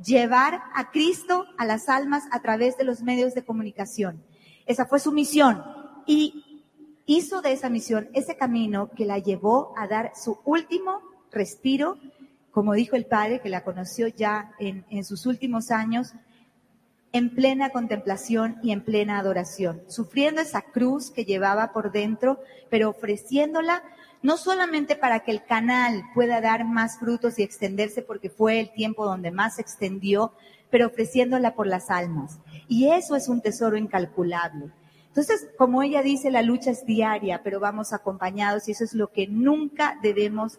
llevar 0.01 0.63
a 0.77 0.93
Cristo 0.93 1.47
a 1.59 1.65
las 1.65 1.89
almas 1.89 2.29
a 2.31 2.41
través 2.43 2.77
de 2.77 2.85
los 2.85 3.03
medios 3.03 3.35
de 3.35 3.45
comunicación. 3.45 4.23
Esa 4.67 4.87
fue 4.87 5.01
su 5.01 5.11
misión 5.11 5.65
y 6.07 6.52
hizo 7.07 7.43
de 7.43 7.53
esa 7.53 7.69
misión 7.69 8.09
ese 8.13 8.37
camino 8.37 8.91
que 8.97 9.05
la 9.05 9.19
llevó 9.19 9.75
a 9.77 9.87
dar 9.87 10.13
su 10.15 10.39
último 10.45 11.01
respiro 11.31 11.99
como 12.53 12.75
dijo 12.75 12.97
el 12.97 13.07
Padre, 13.07 13.41
que 13.41 13.49
la 13.49 13.65
conoció 13.65 14.07
ya 14.07 14.53
en, 14.61 15.05
sus 15.05 15.27
últimos 15.27 15.71
años, 15.71 16.13
en 17.13 17.35
plena 17.35 17.71
contemplación 17.71 18.59
y 18.63 18.73
en 18.73 18.85
plena 18.85 19.19
adoración, 19.19 19.83
sufriendo 19.89 20.41
esa 20.41 20.61
cruz 20.61 21.11
que 21.11 21.25
llevaba 21.25 21.73
por 21.73 21.93
dentro, 21.93 22.41
pero 22.71 22.91
ofreciéndola 22.91 23.83
no 24.23 24.37
solamente 24.37 24.95
para 24.97 25.21
que 25.21 25.33
el 25.33 25.45
canal 25.45 26.03
pueda 26.15 26.41
dar 26.41 26.65
más 26.65 26.99
frutos 26.99 27.39
y 27.39 27.43
extenderse, 27.43 28.03
porque 28.03 28.31
fue 28.31 28.61
el 28.61 28.71
tiempo 28.73 29.05
donde 29.05 29.33
más 29.33 29.57
se 29.57 29.63
extendió, 29.63 30.33
pero 30.71 30.87
ofreciéndola 30.87 31.55
por 31.55 31.67
las 31.67 31.91
almas. 31.91 32.39
Y 32.69 32.91
eso 32.91 33.17
es 33.17 33.29
un 33.29 33.41
tesoro 33.41 33.77
incalculable. 33.77 34.71
Entonces, 35.13 35.51
como 35.59 35.83
ella 35.83 36.01
dice, 36.01 36.31
la 36.31 36.41
lucha 36.41 36.71
es 36.71 36.87
diaria, 36.87 37.43
pero 37.45 37.61
vamos 37.61 37.93
acompañados 37.93 38.67
y 38.67 38.73
eso 38.73 38.83
es 38.83 38.95
lo 38.95 39.13
que 39.13 39.27
nunca 39.27 39.99
debemos 40.03 40.59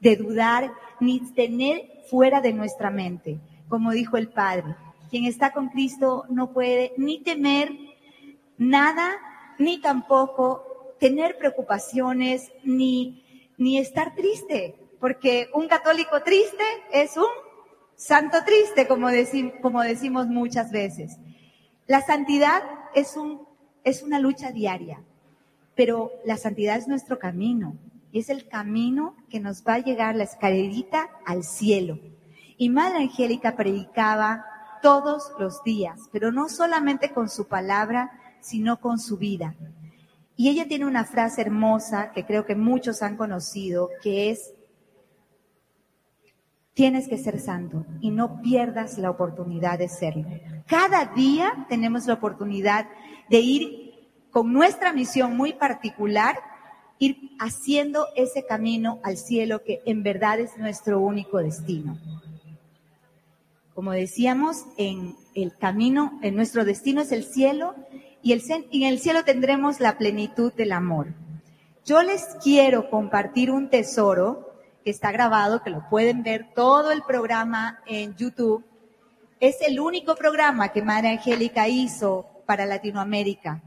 de 0.00 0.16
dudar 0.16 0.72
ni 0.98 1.20
tener 1.34 2.02
fuera 2.10 2.40
de 2.40 2.52
nuestra 2.52 2.90
mente. 2.90 3.38
Como 3.68 3.92
dijo 3.92 4.16
el 4.16 4.28
Padre, 4.28 4.74
quien 5.08 5.24
está 5.26 5.52
con 5.52 5.68
Cristo 5.68 6.24
no 6.28 6.52
puede 6.52 6.92
ni 6.96 7.20
temer 7.20 7.70
nada, 8.58 9.12
ni 9.58 9.80
tampoco 9.80 10.96
tener 10.98 11.38
preocupaciones, 11.38 12.50
ni, 12.64 13.24
ni 13.56 13.78
estar 13.78 14.16
triste, 14.16 14.74
porque 14.98 15.48
un 15.54 15.68
católico 15.68 16.22
triste 16.24 16.64
es 16.92 17.16
un 17.16 17.30
santo 17.94 18.38
triste, 18.44 18.88
como, 18.88 19.06
como 19.60 19.80
decimos 19.82 20.26
muchas 20.26 20.72
veces. 20.72 21.18
La 21.86 22.02
santidad 22.02 22.62
es, 22.94 23.16
un, 23.16 23.46
es 23.84 24.02
una 24.02 24.18
lucha 24.18 24.52
diaria, 24.52 25.02
pero 25.74 26.10
la 26.24 26.36
santidad 26.36 26.76
es 26.76 26.88
nuestro 26.88 27.18
camino, 27.18 27.76
y 28.12 28.20
es 28.20 28.28
el 28.28 28.46
camino 28.46 29.16
que 29.30 29.40
nos 29.40 29.64
va 29.64 29.74
a 29.74 29.78
llegar 29.78 30.14
la 30.14 30.24
escalerita 30.24 31.08
al 31.24 31.44
cielo. 31.44 31.98
Y 32.58 32.68
Madre 32.68 32.98
Angélica 32.98 33.56
predicaba 33.56 34.44
todos 34.82 35.32
los 35.38 35.62
días, 35.64 35.98
pero 36.12 36.30
no 36.30 36.48
solamente 36.50 37.12
con 37.12 37.30
su 37.30 37.46
palabra, 37.46 38.12
sino 38.40 38.80
con 38.80 38.98
su 38.98 39.16
vida. 39.16 39.54
Y 40.36 40.50
ella 40.50 40.68
tiene 40.68 40.86
una 40.86 41.04
frase 41.04 41.40
hermosa 41.40 42.12
que 42.12 42.26
creo 42.26 42.44
que 42.44 42.54
muchos 42.54 43.02
han 43.02 43.16
conocido, 43.16 43.88
que 44.02 44.30
es, 44.30 44.52
tienes 46.74 47.08
que 47.08 47.16
ser 47.16 47.40
santo 47.40 47.86
y 48.00 48.10
no 48.10 48.42
pierdas 48.42 48.98
la 48.98 49.10
oportunidad 49.10 49.78
de 49.78 49.88
serlo. 49.88 50.26
Cada 50.66 51.06
día 51.06 51.66
tenemos 51.68 52.06
la 52.06 52.14
oportunidad 52.14 52.86
de 53.32 53.40
ir 53.40 53.94
con 54.30 54.52
nuestra 54.52 54.92
misión 54.92 55.34
muy 55.38 55.54
particular 55.54 56.36
ir 56.98 57.30
haciendo 57.40 58.08
ese 58.14 58.44
camino 58.44 59.00
al 59.02 59.16
cielo 59.16 59.64
que 59.64 59.80
en 59.86 60.02
verdad 60.02 60.38
es 60.38 60.58
nuestro 60.58 61.00
único 61.00 61.38
destino. 61.38 61.96
Como 63.74 63.92
decíamos, 63.92 64.66
en 64.76 65.16
el 65.34 65.56
camino, 65.56 66.20
en 66.22 66.36
nuestro 66.36 66.66
destino 66.66 67.00
es 67.00 67.10
el 67.10 67.24
cielo 67.24 67.74
y, 68.22 68.34
el, 68.34 68.42
en 68.70 68.82
el 68.82 68.98
cielo 68.98 69.24
tendremos 69.24 69.80
la 69.80 69.96
plenitud 69.96 70.52
del 70.52 70.72
amor. 70.72 71.06
Yo 71.86 72.02
les 72.02 72.22
quiero 72.44 72.90
compartir 72.90 73.50
un 73.50 73.70
tesoro 73.70 74.52
que 74.84 74.90
está 74.90 75.10
grabado, 75.10 75.62
que 75.62 75.70
lo 75.70 75.88
pueden 75.88 76.22
ver 76.22 76.48
todo 76.54 76.92
el 76.92 77.02
programa 77.02 77.80
en 77.86 78.14
YouTube. 78.14 78.62
Es 79.40 79.56
el 79.62 79.80
único 79.80 80.16
programa 80.16 80.68
que 80.68 80.82
Madre 80.82 81.08
Angélica 81.08 81.66
hizo 81.66 82.26
para 82.46 82.66
Latinoamérica 82.66 83.62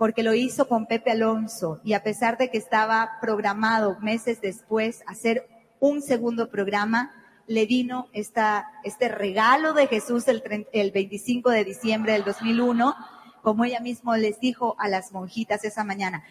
porque 0.00 0.22
lo 0.22 0.32
hizo 0.32 0.66
con 0.66 0.86
Pepe 0.86 1.10
Alonso 1.10 1.78
y 1.84 1.92
a 1.92 2.02
pesar 2.02 2.38
de 2.38 2.50
que 2.50 2.56
estaba 2.56 3.18
programado 3.20 3.98
meses 4.00 4.40
después 4.40 5.02
hacer 5.06 5.46
un 5.78 6.00
segundo 6.00 6.48
programa, 6.48 7.12
le 7.46 7.66
vino 7.66 8.06
esta, 8.14 8.70
este 8.82 9.08
regalo 9.08 9.74
de 9.74 9.88
Jesús 9.88 10.26
el, 10.28 10.42
el 10.72 10.90
25 10.92 11.50
de 11.50 11.64
diciembre 11.64 12.14
del 12.14 12.24
2001, 12.24 12.94
como 13.42 13.66
ella 13.66 13.80
misma 13.80 14.16
les 14.16 14.40
dijo 14.40 14.74
a 14.78 14.88
las 14.88 15.12
monjitas 15.12 15.64
esa 15.64 15.84
mañana. 15.84 16.24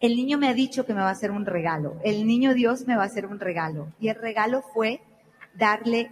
El 0.00 0.16
niño 0.16 0.36
me 0.36 0.48
ha 0.48 0.54
dicho 0.54 0.84
que 0.84 0.92
me 0.92 1.00
va 1.00 1.08
a 1.08 1.12
hacer 1.12 1.30
un 1.30 1.46
regalo, 1.46 2.00
el 2.02 2.26
niño 2.26 2.54
Dios 2.54 2.88
me 2.88 2.96
va 2.96 3.04
a 3.04 3.06
hacer 3.06 3.26
un 3.26 3.38
regalo. 3.38 3.92
Y 4.00 4.08
el 4.08 4.16
regalo 4.16 4.62
fue 4.74 5.00
darle, 5.54 6.10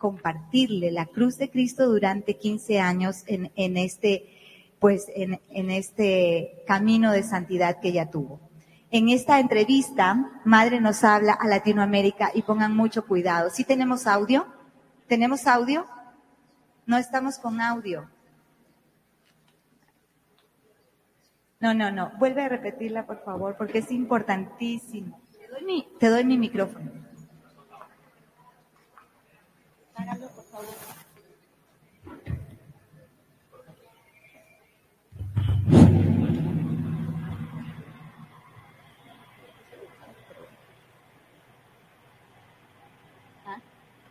compartirle 0.00 0.90
la 0.90 1.06
cruz 1.06 1.36
de 1.36 1.50
Cristo 1.50 1.86
durante 1.86 2.38
15 2.38 2.80
años 2.80 3.22
en, 3.26 3.52
en 3.54 3.76
este 3.76 4.40
pues 4.80 5.06
en, 5.14 5.70
este 5.70 6.64
camino 6.66 7.12
de 7.12 7.22
santidad 7.22 7.80
que 7.80 7.88
ella 7.88 8.10
tuvo. 8.10 8.40
En 8.90 9.10
esta 9.10 9.38
entrevista, 9.38 10.40
Madre 10.44 10.80
nos 10.80 11.04
habla 11.04 11.34
a 11.34 11.46
Latinoamérica 11.46 12.30
y 12.34 12.42
pongan 12.42 12.74
mucho 12.74 13.06
cuidado. 13.06 13.50
¿Sí 13.50 13.62
tenemos 13.64 14.06
audio? 14.06 14.46
¿Tenemos 15.06 15.46
audio? 15.46 15.86
No 16.86 16.96
estamos 16.96 17.38
con 17.38 17.60
audio. 17.60 18.08
No, 21.60 21.74
no, 21.74 21.92
no. 21.92 22.12
Vuelve 22.18 22.42
a 22.42 22.48
repetirla, 22.48 23.06
por 23.06 23.22
favor, 23.22 23.56
porque 23.58 23.78
es 23.78 23.92
importantísimo. 23.92 25.20
Te 25.30 25.46
doy 25.46 25.64
mi, 25.64 25.88
te 26.00 26.08
doy 26.08 26.24
mi 26.24 26.38
micrófono. 26.38 26.90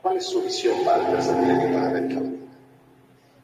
¿Cuál 0.01 0.17
es 0.17 0.25
su 0.25 0.41
visión 0.41 0.83
para 0.85 1.03
América 1.03 2.21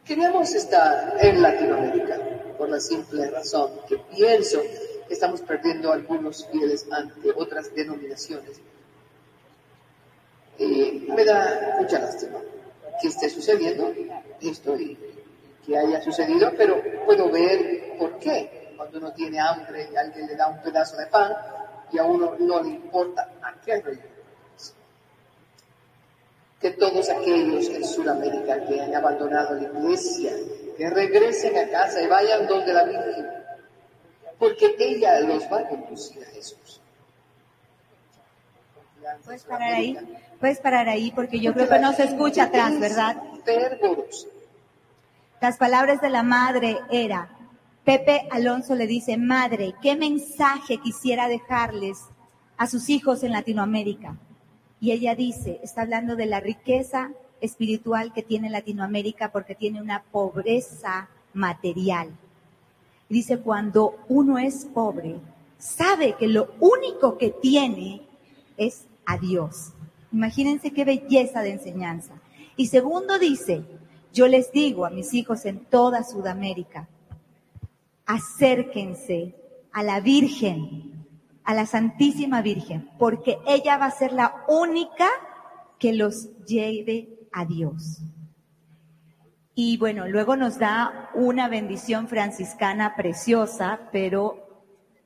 Queríamos 0.06 0.54
estar 0.54 1.18
en 1.20 1.42
Latinoamérica 1.42 2.20
por 2.58 2.70
la 2.70 2.80
simple 2.80 3.30
razón 3.30 3.72
que 3.88 3.98
pienso 3.98 4.62
que 5.08 5.14
estamos 5.14 5.42
perdiendo 5.42 5.92
algunos 5.92 6.48
fieles 6.48 6.88
ante 6.92 7.32
otras 7.36 7.74
denominaciones. 7.76 8.62
Me 10.60 11.26
da 11.26 11.76
mucha 11.80 12.00
lástima 12.00 12.40
que 13.02 13.08
esté 13.08 13.30
sucediendo 13.30 13.94
esto 14.42 14.76
y 14.78 14.98
que 15.66 15.78
haya 15.78 16.02
sucedido, 16.02 16.52
pero 16.58 16.82
puedo 17.06 17.30
ver 17.30 17.98
por 17.98 18.18
qué. 18.20 18.74
Cuando 18.78 19.00
uno 19.00 19.14
tiene 19.14 19.40
hambre 19.40 19.90
y 19.92 19.96
alguien 19.96 20.28
le 20.28 20.36
da 20.36 20.48
un 20.48 20.62
pedazo 20.62 20.98
de 20.98 21.08
pan 21.08 21.34
y 21.92 21.98
a 21.98 22.04
uno 22.04 22.36
no 22.40 22.62
le 22.62 22.70
importa 22.70 23.30
a 23.42 23.60
qué 23.62 23.82
religión 23.82 24.16
que 26.66 26.72
todos 26.72 27.10
aquellos 27.10 27.70
en 27.70 27.86
Sudamérica 27.86 28.66
que 28.66 28.82
han 28.82 28.96
abandonado 28.96 29.54
la 29.54 29.64
iglesia, 29.64 30.32
que 30.76 30.90
regresen 30.90 31.56
a 31.58 31.70
casa 31.70 32.02
y 32.02 32.08
vayan 32.08 32.48
donde 32.48 32.74
la 32.74 32.84
Virgen, 32.86 33.28
porque 34.40 34.76
ella 34.80 35.20
los 35.20 35.44
va 35.44 35.60
a 35.60 35.68
conducir 35.68 36.24
a 36.24 36.28
Jesús. 36.32 36.82
Puedes 39.24 39.44
parar 39.44 39.74
ahí, 39.74 39.98
puedes 40.40 40.60
parar 40.60 40.90
ahí 40.90 41.12
porque 41.12 41.40
yo 41.40 41.54
creo 41.54 41.68
que 41.68 41.80
no 41.80 41.94
se 41.94 42.04
escucha 42.04 42.46
atrás, 42.46 42.80
¿verdad? 42.80 43.18
Las 45.42 45.58
palabras 45.58 46.02
de 46.02 46.10
la 46.10 46.24
madre 46.24 46.78
era, 46.90 47.30
Pepe 47.84 48.28
Alonso 48.32 48.74
le 48.74 48.88
dice, 48.88 49.18
madre, 49.18 49.76
¿qué 49.82 49.96
mensaje 49.96 50.80
quisiera 50.80 51.28
dejarles 51.28 52.00
a 52.58 52.68
sus 52.68 52.90
hijos 52.90 53.24
en 53.24 53.32
Latinoamérica? 53.32 54.18
Y 54.80 54.92
ella 54.92 55.16
dice, 55.16 55.60
está 55.64 55.84
hablando 55.84 56.16
de 56.16 56.26
la 56.26 56.40
riqueza 56.40 57.12
espiritual 57.42 58.14
que 58.14 58.24
tiene 58.24 58.50
Latinoamérica 58.50 59.32
porque 59.32 59.56
tiene 59.56 59.82
una 59.82 60.04
pobreza 60.04 61.10
material. 61.34 62.10
dice, 63.10 63.40
cuando 63.40 64.00
uno 64.08 64.40
es 64.40 64.66
pobre, 64.66 65.18
sabe 65.60 66.14
que 66.14 66.28
lo 66.28 66.56
único 66.60 67.18
que 67.18 67.30
tiene 67.30 68.02
es 68.58 68.86
a 69.06 69.18
Dios. 69.18 69.74
Imagínense 70.12 70.72
qué 70.72 70.86
belleza 70.86 71.42
de 71.42 71.52
enseñanza. 71.52 72.14
Y 72.56 72.68
segundo 72.68 73.20
dice, 73.20 73.64
yo 74.14 74.28
les 74.28 74.52
digo 74.52 74.86
a 74.86 74.90
mis 74.90 75.14
hijos 75.14 75.46
en 75.46 75.66
toda 75.66 76.04
Sudamérica, 76.04 76.88
acérquense 78.06 79.36
a 79.74 79.84
la 79.84 80.00
Virgen, 80.00 81.06
a 81.44 81.54
la 81.54 81.66
Santísima 81.66 82.42
Virgen, 82.42 82.90
porque 82.98 83.38
ella 83.46 83.78
va 83.78 83.88
a 83.88 83.92
ser 83.92 84.14
la 84.14 84.46
única 84.48 85.10
que 85.80 85.94
los 85.94 86.30
lleve 86.46 87.28
a 87.34 87.46
Dios. 87.46 88.02
Y 89.54 89.78
bueno, 89.78 90.08
luego 90.08 90.36
nos 90.36 90.60
da 90.60 91.10
una 91.14 91.48
bendición 91.48 92.08
franciscana 92.08 92.96
preciosa, 92.96 93.90
pero, 93.92 94.66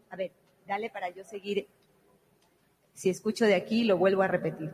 a 0.09 0.15
ver, 0.15 0.31
dale 0.67 0.89
para 0.89 1.09
yo 1.09 1.23
seguir. 1.23 1.67
Si 2.99 3.09
escucho 3.09 3.45
de 3.45 3.55
aquí, 3.55 3.85
lo 3.85 3.97
vuelvo 3.97 4.23
a 4.23 4.27
repetir. 4.27 4.69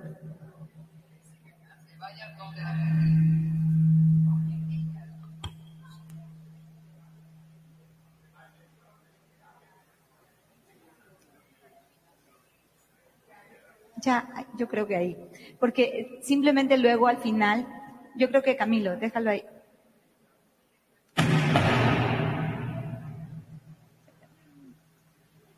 Ya, 14.02 14.28
yo 14.58 14.68
creo 14.68 14.88
que 14.88 14.96
ahí. 14.96 15.16
Porque 15.60 16.18
simplemente 16.24 16.80
luego 16.80 17.06
al 17.06 17.18
final, 17.18 17.68
yo 18.16 18.30
creo 18.30 18.42
que 18.42 18.56
Camilo, 18.56 18.98
déjalo 18.98 19.30
ahí. 19.30 19.46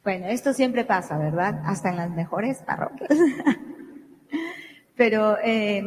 Bueno, 0.07 0.27
esto 0.27 0.53
siempre 0.53 0.85
pasa, 0.85 1.17
¿verdad? 1.17 1.61
Hasta 1.65 1.89
en 1.89 1.97
las 1.97 2.09
mejores 2.09 2.59
parroquias. 2.59 3.09
Pero 4.95 5.37
eh, 5.43 5.83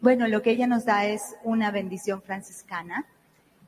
bueno, 0.00 0.28
lo 0.28 0.42
que 0.42 0.52
ella 0.52 0.68
nos 0.68 0.84
da 0.84 1.06
es 1.06 1.34
una 1.42 1.72
bendición 1.72 2.22
franciscana. 2.22 3.04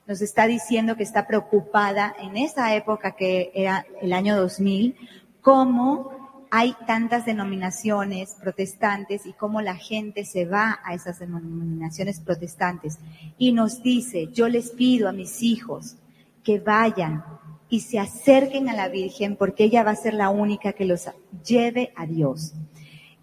Nos 0.06 0.22
está 0.22 0.46
diciendo 0.46 0.94
que 0.94 1.02
está 1.02 1.26
preocupada 1.26 2.14
en 2.20 2.36
esa 2.36 2.72
época 2.76 3.16
que 3.16 3.50
era 3.52 3.84
el 4.00 4.12
año 4.12 4.36
2000, 4.36 4.94
cómo 5.40 6.46
hay 6.52 6.76
tantas 6.86 7.24
denominaciones 7.26 8.36
protestantes 8.40 9.26
y 9.26 9.32
cómo 9.32 9.60
la 9.60 9.74
gente 9.74 10.24
se 10.24 10.44
va 10.46 10.78
a 10.84 10.94
esas 10.94 11.18
denominaciones 11.18 12.20
protestantes. 12.20 13.00
Y 13.38 13.50
nos 13.50 13.82
dice, 13.82 14.28
yo 14.28 14.48
les 14.48 14.70
pido 14.70 15.08
a 15.08 15.12
mis 15.12 15.42
hijos 15.42 15.96
que 16.44 16.60
vayan 16.60 17.24
y 17.68 17.80
se 17.80 17.98
acerquen 17.98 18.68
a 18.68 18.74
la 18.74 18.88
Virgen 18.88 19.36
porque 19.36 19.64
ella 19.64 19.82
va 19.82 19.92
a 19.92 19.96
ser 19.96 20.14
la 20.14 20.30
única 20.30 20.72
que 20.72 20.84
los 20.84 21.08
lleve 21.44 21.92
a 21.96 22.06
Dios. 22.06 22.54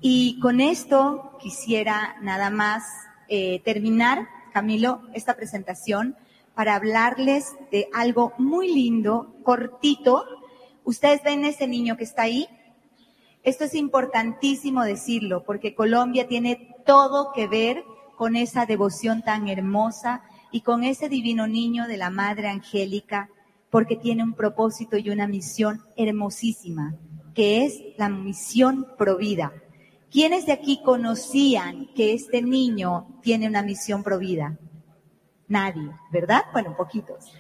Y 0.02 0.40
con 0.42 0.60
esto 0.60 1.38
quisiera 1.40 2.18
nada 2.22 2.50
más 2.50 2.84
eh, 3.30 3.62
terminar, 3.64 4.28
Camilo, 4.52 5.02
esta 5.14 5.36
presentación 5.36 6.18
para 6.56 6.76
hablarles 6.76 7.54
de 7.72 7.88
algo 7.94 8.34
muy 8.38 8.74
lindo, 8.74 9.34
cortito. 9.44 10.26
Ustedes 10.84 11.24
ven 11.24 11.46
ese 11.46 11.68
niño 11.68 11.98
que 11.98 12.04
está 12.04 12.24
ahí. 12.24 12.48
Esto 13.44 13.64
es 13.64 13.74
importantísimo 13.76 14.84
decirlo 14.84 15.44
porque 15.44 15.74
Colombia 15.74 16.28
tiene 16.28 16.76
todo 16.86 17.32
que 17.34 17.48
ver 17.48 17.84
con 18.18 18.36
esa 18.36 18.66
devoción 18.66 19.22
tan 19.22 19.48
hermosa 19.48 20.22
y 20.52 20.62
con 20.62 20.84
ese 20.84 21.10
divino 21.10 21.48
niño 21.48 21.88
de 21.88 21.98
la 21.98 22.10
Madre 22.10 22.50
Angélica 22.50 23.30
porque 23.74 23.96
tiene 23.96 24.22
un 24.22 24.34
propósito 24.34 24.98
y 24.98 25.10
una 25.10 25.26
misión 25.26 25.82
hermosísima, 25.98 26.94
que 27.34 27.66
es 27.66 27.82
la 27.98 28.08
misión 28.08 28.86
provida. 29.00 29.52
¿Quiénes 30.12 30.46
de 30.46 30.52
aquí 30.52 30.82
conocían 30.86 31.88
que 31.96 32.14
este 32.14 32.44
niño 32.44 33.08
tiene 33.24 33.48
una 33.48 33.64
misión 33.64 34.04
provida? 34.04 34.60
Nadie, 35.48 35.90
¿verdad? 36.12 36.44
Bueno, 36.54 36.78
poquitos. 36.78 37.34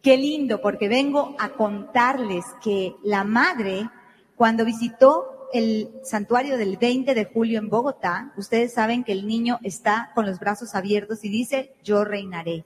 Qué 0.00 0.16
lindo, 0.16 0.62
porque 0.62 0.88
vengo 0.88 1.36
a 1.38 1.50
contarles 1.50 2.46
que 2.64 2.94
la 3.04 3.22
madre, 3.22 3.90
cuando 4.36 4.64
visitó 4.64 5.50
el 5.52 5.90
santuario 6.02 6.56
del 6.56 6.78
20 6.78 7.14
de 7.14 7.26
julio 7.26 7.58
en 7.58 7.68
Bogotá, 7.68 8.32
ustedes 8.38 8.72
saben 8.72 9.04
que 9.04 9.12
el 9.12 9.26
niño 9.26 9.58
está 9.62 10.12
con 10.14 10.24
los 10.24 10.38
brazos 10.38 10.74
abiertos 10.74 11.22
y 11.24 11.28
dice, 11.28 11.74
yo 11.84 12.06
reinaré. 12.06 12.64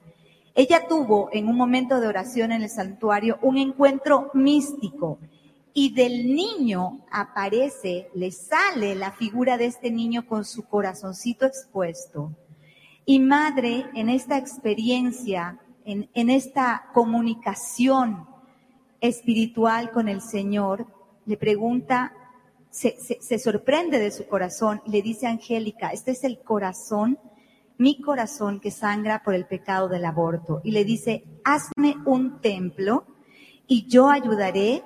Ella 0.59 0.89
tuvo 0.89 1.29
en 1.33 1.49
un 1.49 1.57
momento 1.57 2.01
de 2.01 2.09
oración 2.09 2.51
en 2.51 2.63
el 2.63 2.71
santuario 2.71 3.39
un 3.43 3.59
encuentro 3.59 4.31
místico 4.33 5.19
y 5.75 5.93
del 5.93 6.35
niño 6.35 7.05
aparece, 7.11 8.09
le 8.15 8.31
sale 8.31 8.95
la 8.95 9.13
figura 9.13 9.59
de 9.59 9.67
este 9.67 9.91
niño 9.91 10.27
con 10.27 10.47
su 10.47 10.65
corazoncito 10.65 11.45
expuesto. 11.45 12.33
Y 13.05 13.19
madre, 13.19 13.85
en 13.95 14.09
esta 14.09 14.39
experiencia, 14.39 15.61
en, 15.85 16.31
esta 16.31 16.87
comunicación 16.95 18.27
espiritual 19.03 19.91
con 19.91 20.09
el 20.09 20.23
Señor, 20.23 20.87
le 21.27 21.37
pregunta, 21.37 22.15
se, 22.71 22.97
se, 22.99 23.39
sorprende 23.39 23.99
de 23.99 24.11
su 24.11 24.27
corazón, 24.27 24.81
le 24.87 25.03
dice 25.03 25.27
Angélica, 25.27 25.91
este 25.91 26.13
es 26.13 26.25
el 26.25 26.39
corazón 26.39 27.19
mi 27.79 28.01
corazón 28.01 28.61
que 28.61 28.71
sangra 28.71 29.23
por 29.23 29.35
el 29.35 29.47
pecado 29.47 29.89
del 29.89 30.05
aborto. 30.05 30.61
Y 30.65 30.71
le 30.71 30.85
dice, 30.85 31.25
hazme 31.45 31.97
un 32.05 32.41
templo 32.41 33.07
y 33.67 33.87
yo 33.87 34.09
ayudaré 34.11 34.83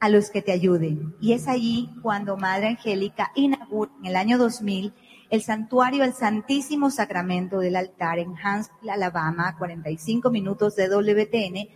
a 0.00 0.08
los 0.08 0.30
que 0.30 0.42
te 0.42 0.52
ayuden. 0.52 1.14
Y 1.20 1.32
es 1.32 1.48
allí 1.48 1.90
cuando 2.02 2.36
Madre 2.36 2.68
Angélica 2.68 3.32
inaugura 3.34 3.90
en 4.00 4.06
el 4.06 4.16
año 4.16 4.38
2000 4.38 4.92
el 5.30 5.42
santuario 5.42 6.04
al 6.04 6.14
Santísimo 6.14 6.90
Sacramento 6.90 7.58
del 7.58 7.76
altar 7.76 8.18
en 8.18 8.30
Huntsville, 8.30 8.90
Alabama, 8.90 9.56
45 9.58 10.30
minutos 10.30 10.74
de 10.74 10.88
WTN, 10.88 11.68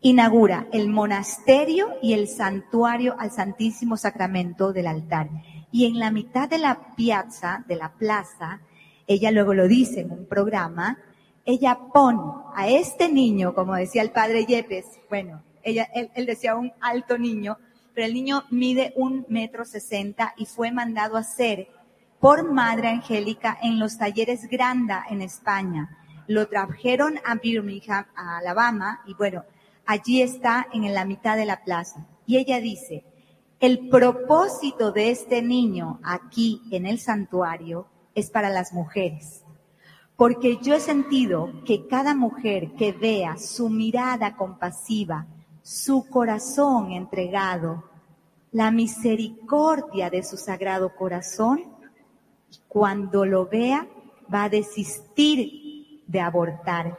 inaugura 0.00 0.66
el 0.72 0.88
monasterio 0.88 1.90
y 2.02 2.14
el 2.14 2.26
santuario 2.26 3.14
al 3.18 3.30
Santísimo 3.30 3.96
Sacramento 3.96 4.72
del 4.72 4.88
altar. 4.88 5.30
Y 5.70 5.86
en 5.86 5.98
la 5.98 6.10
mitad 6.10 6.48
de 6.48 6.58
la 6.58 6.94
piazza, 6.96 7.64
de 7.68 7.76
la 7.76 7.92
plaza, 7.92 8.60
ella 9.06 9.30
luego 9.30 9.54
lo 9.54 9.68
dice 9.68 10.00
en 10.00 10.12
un 10.12 10.26
programa, 10.26 10.98
ella 11.44 11.78
pone 11.92 12.20
a 12.54 12.68
este 12.68 13.08
niño, 13.08 13.54
como 13.54 13.74
decía 13.74 14.02
el 14.02 14.10
padre 14.10 14.46
Yepes, 14.46 14.86
bueno, 15.08 15.42
ella, 15.62 15.88
él, 15.94 16.26
decía 16.26 16.56
un 16.56 16.72
alto 16.80 17.18
niño, 17.18 17.58
pero 17.94 18.06
el 18.06 18.14
niño 18.14 18.44
mide 18.50 18.92
un 18.96 19.26
metro 19.28 19.64
sesenta 19.64 20.34
y 20.36 20.46
fue 20.46 20.72
mandado 20.72 21.16
a 21.16 21.20
hacer 21.20 21.68
por 22.20 22.50
Madre 22.50 22.88
Angélica 22.88 23.58
en 23.62 23.78
los 23.78 23.98
talleres 23.98 24.48
Granda 24.48 25.04
en 25.10 25.22
España. 25.22 25.98
Lo 26.28 26.46
trajeron 26.46 27.18
a 27.24 27.34
Birmingham, 27.34 28.06
a 28.14 28.38
Alabama, 28.38 29.02
y 29.06 29.14
bueno, 29.14 29.44
allí 29.86 30.22
está 30.22 30.68
en 30.72 30.92
la 30.94 31.04
mitad 31.04 31.36
de 31.36 31.46
la 31.46 31.64
plaza. 31.64 32.06
Y 32.26 32.38
ella 32.38 32.60
dice, 32.60 33.04
el 33.58 33.88
propósito 33.88 34.92
de 34.92 35.10
este 35.10 35.42
niño 35.42 36.00
aquí 36.04 36.62
en 36.70 36.86
el 36.86 36.98
santuario 36.98 37.86
es 38.14 38.30
para 38.30 38.50
las 38.50 38.72
mujeres. 38.72 39.42
Porque 40.16 40.58
yo 40.62 40.74
he 40.74 40.80
sentido 40.80 41.50
que 41.64 41.86
cada 41.86 42.14
mujer 42.14 42.72
que 42.72 42.92
vea 42.92 43.38
su 43.38 43.68
mirada 43.68 44.36
compasiva, 44.36 45.26
su 45.62 46.06
corazón 46.08 46.92
entregado, 46.92 47.84
la 48.52 48.70
misericordia 48.70 50.10
de 50.10 50.22
su 50.22 50.36
sagrado 50.36 50.94
corazón, 50.94 51.64
cuando 52.68 53.24
lo 53.24 53.46
vea 53.46 53.86
va 54.32 54.44
a 54.44 54.48
desistir 54.48 56.02
de 56.06 56.20
abortar. 56.20 56.98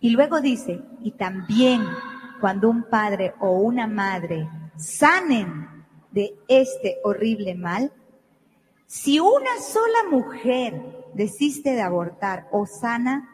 Y 0.00 0.10
luego 0.10 0.40
dice, 0.40 0.80
y 1.02 1.12
también 1.12 1.84
cuando 2.40 2.70
un 2.70 2.84
padre 2.84 3.34
o 3.38 3.52
una 3.52 3.86
madre 3.86 4.48
sanen 4.76 5.68
de 6.10 6.34
este 6.48 6.98
horrible 7.04 7.54
mal, 7.54 7.92
si 8.90 9.20
una 9.20 9.60
sola 9.60 10.10
mujer 10.10 10.82
desiste 11.14 11.76
de 11.76 11.80
abortar 11.80 12.48
o 12.50 12.66
sana, 12.66 13.30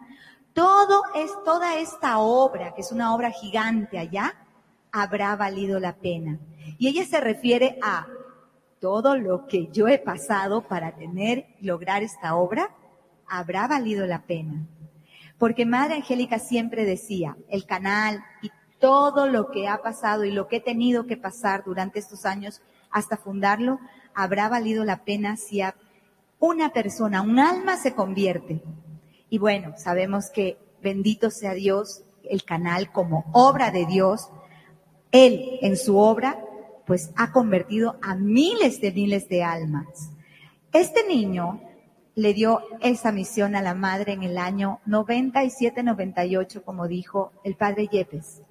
todo 0.52 1.00
es, 1.14 1.30
toda 1.46 1.78
esta 1.78 2.18
obra, 2.18 2.74
que 2.74 2.82
es 2.82 2.92
una 2.92 3.14
obra 3.14 3.30
gigante 3.30 3.98
allá, 3.98 4.34
habrá 4.92 5.34
valido 5.34 5.80
la 5.80 5.96
pena. 5.96 6.38
Y 6.76 6.88
ella 6.88 7.06
se 7.06 7.22
refiere 7.22 7.78
a 7.82 8.06
todo 8.80 9.16
lo 9.16 9.46
que 9.46 9.68
yo 9.68 9.88
he 9.88 9.96
pasado 9.96 10.60
para 10.60 10.94
tener, 10.94 11.46
lograr 11.62 12.02
esta 12.02 12.36
obra, 12.36 12.76
habrá 13.26 13.66
valido 13.66 14.06
la 14.06 14.24
pena. 14.26 14.66
Porque 15.38 15.64
Madre 15.64 15.94
Angélica 15.94 16.38
siempre 16.38 16.84
decía, 16.84 17.34
el 17.48 17.64
canal 17.64 18.22
y 18.42 18.50
todo 18.78 19.26
lo 19.26 19.50
que 19.50 19.68
ha 19.68 19.80
pasado 19.80 20.26
y 20.26 20.32
lo 20.32 20.48
que 20.48 20.56
he 20.56 20.60
tenido 20.60 21.06
que 21.06 21.16
pasar 21.16 21.64
durante 21.64 21.98
estos 21.98 22.26
años 22.26 22.60
hasta 22.90 23.16
fundarlo, 23.16 23.80
habrá 24.16 24.48
valido 24.48 24.84
la 24.84 25.04
pena 25.04 25.36
si 25.36 25.60
una 26.40 26.72
persona, 26.72 27.20
un 27.22 27.38
alma 27.38 27.76
se 27.76 27.94
convierte. 27.94 28.62
Y 29.30 29.38
bueno, 29.38 29.74
sabemos 29.76 30.30
que 30.30 30.58
bendito 30.82 31.30
sea 31.30 31.52
Dios, 31.52 32.02
el 32.28 32.42
canal 32.42 32.90
como 32.90 33.26
obra 33.32 33.70
de 33.70 33.86
Dios, 33.86 34.30
Él 35.12 35.58
en 35.60 35.76
su 35.76 35.98
obra, 35.98 36.42
pues 36.86 37.10
ha 37.16 37.30
convertido 37.30 37.96
a 38.02 38.14
miles 38.14 38.80
de 38.80 38.90
miles 38.90 39.28
de 39.28 39.44
almas. 39.44 40.10
Este 40.72 41.06
niño 41.06 41.60
le 42.14 42.32
dio 42.32 42.62
esa 42.80 43.12
misión 43.12 43.54
a 43.54 43.62
la 43.62 43.74
madre 43.74 44.14
en 44.14 44.22
el 44.22 44.38
año 44.38 44.80
97-98, 44.86 46.62
como 46.64 46.88
dijo 46.88 47.32
el 47.44 47.54
padre 47.54 47.88
Yepes. 47.88 48.42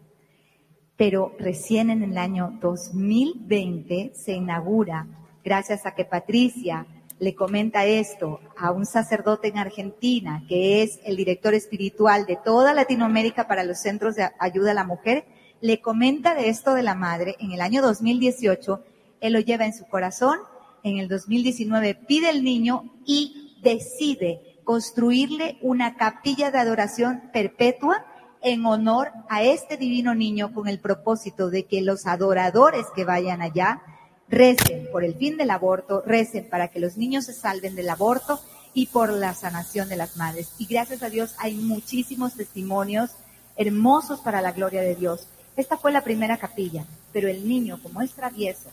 pero 0.98 1.34
recién 1.40 1.90
en 1.90 2.04
el 2.04 2.18
año 2.18 2.58
2020 2.62 4.14
se 4.14 4.34
inaugura, 4.34 5.08
gracias 5.46 5.86
a 5.86 5.94
que 5.94 6.04
Patricia 6.04 6.88
le 7.20 7.36
comenta 7.36 7.86
esto 7.86 8.42
a 8.58 8.72
un 8.72 8.86
sacerdote 8.86 9.48
en 9.48 9.60
Argentina, 9.60 10.44
que 10.50 10.82
es 10.82 11.00
el 11.06 11.16
director 11.16 11.54
espiritual 11.54 12.26
de 12.26 12.36
toda 12.36 12.74
Latinoamérica 12.74 13.48
para 13.48 13.64
los 13.64 13.80
centros 13.80 14.16
de 14.16 14.28
ayuda 14.40 14.72
a 14.72 14.74
la 14.74 14.84
mujer, 14.84 15.26
le 15.62 15.80
comenta 15.80 16.34
de 16.34 16.50
esto 16.50 16.74
de 16.74 16.84
la 16.84 16.96
madre 16.96 17.36
en 17.40 17.52
el 17.52 17.62
año 17.62 17.82
2018, 17.82 18.84
él 19.22 19.34
lo 19.34 19.40
lleva 19.40 19.66
en 19.66 19.74
su 19.74 19.86
corazón, 19.86 20.40
en 20.84 20.98
el 20.98 21.08
2019 21.08 21.96
pide 21.96 22.30
el 22.32 22.44
niño 22.44 22.94
y 23.06 23.60
decide 23.62 24.60
construirle 24.64 25.58
una 25.62 25.96
capilla 25.96 26.52
de 26.52 26.58
adoración 26.58 27.30
perpetua 27.32 28.06
en 28.42 28.66
honor 28.66 29.12
a 29.30 29.44
este 29.44 29.78
divino 29.78 30.14
niño 30.14 30.54
con 30.54 30.68
el 30.68 30.80
propósito 30.80 31.50
de 31.50 31.66
que 31.66 31.82
los 31.82 32.06
adoradores 32.06 32.86
que 32.96 33.06
vayan 33.06 33.42
allá 33.42 33.82
recen 34.28 34.88
por 34.92 35.04
el 35.04 35.16
fin 35.16 35.38
del 35.38 35.52
aborto, 35.52 36.02
recen 36.06 36.48
para 36.50 36.70
que 36.70 36.80
los 36.80 36.98
niños 36.98 37.26
se 37.26 37.34
salven 37.34 37.76
del 37.76 37.90
aborto 37.90 38.40
y 38.74 38.88
por 38.88 39.12
la 39.12 39.34
sanación 39.34 39.88
de 39.90 39.96
las 39.96 40.18
madres. 40.18 40.52
Y 40.58 40.66
gracias 40.66 41.04
a 41.04 41.10
Dios 41.10 41.36
hay 41.38 41.56
muchísimos 41.56 42.34
testimonios 42.34 43.12
hermosos 43.56 44.20
para 44.20 44.42
la 44.42 44.52
gloria 44.52 44.82
de 44.82 44.96
Dios. 44.96 45.28
Esta 45.56 45.78
fue 45.78 45.92
la 45.92 46.04
primera 46.04 46.38
capilla, 46.38 46.86
pero 47.14 47.30
el 47.30 47.48
niño, 47.48 47.80
como 47.82 48.02
es 48.02 48.12
travieso 48.12 48.70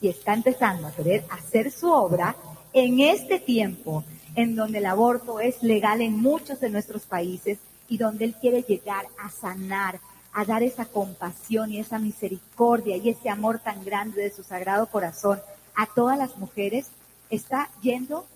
y 0.00 0.08
está 0.08 0.34
empezando 0.34 0.86
a 0.86 0.92
querer 0.92 1.24
hacer 1.30 1.70
su 1.70 1.90
obra, 1.90 2.36
en 2.72 3.00
este 3.00 3.38
tiempo 3.38 4.04
en 4.34 4.54
donde 4.54 4.78
el 4.78 4.86
aborto 4.86 5.40
es 5.40 5.62
legal 5.62 6.02
en 6.02 6.18
muchos 6.18 6.60
de 6.60 6.68
nuestros 6.68 7.02
países, 7.02 7.58
y 7.88 7.98
donde 7.98 8.24
Él 8.24 8.34
quiere 8.40 8.62
llegar 8.62 9.06
a 9.18 9.30
sanar, 9.30 10.00
a 10.36 10.44
dar 10.44 10.62
esa 10.62 10.84
compasión 10.84 11.72
y 11.72 11.78
esa 11.78 11.98
misericordia 11.98 12.98
y 12.98 13.08
ese 13.08 13.30
amor 13.30 13.58
tan 13.58 13.82
grande 13.82 14.20
de 14.20 14.30
su 14.30 14.42
sagrado 14.42 14.86
corazón 14.86 15.40
a 15.74 15.86
todas 15.86 16.18
las 16.18 16.36
mujeres, 16.36 16.88
está 17.30 17.70
yendo 17.80 18.26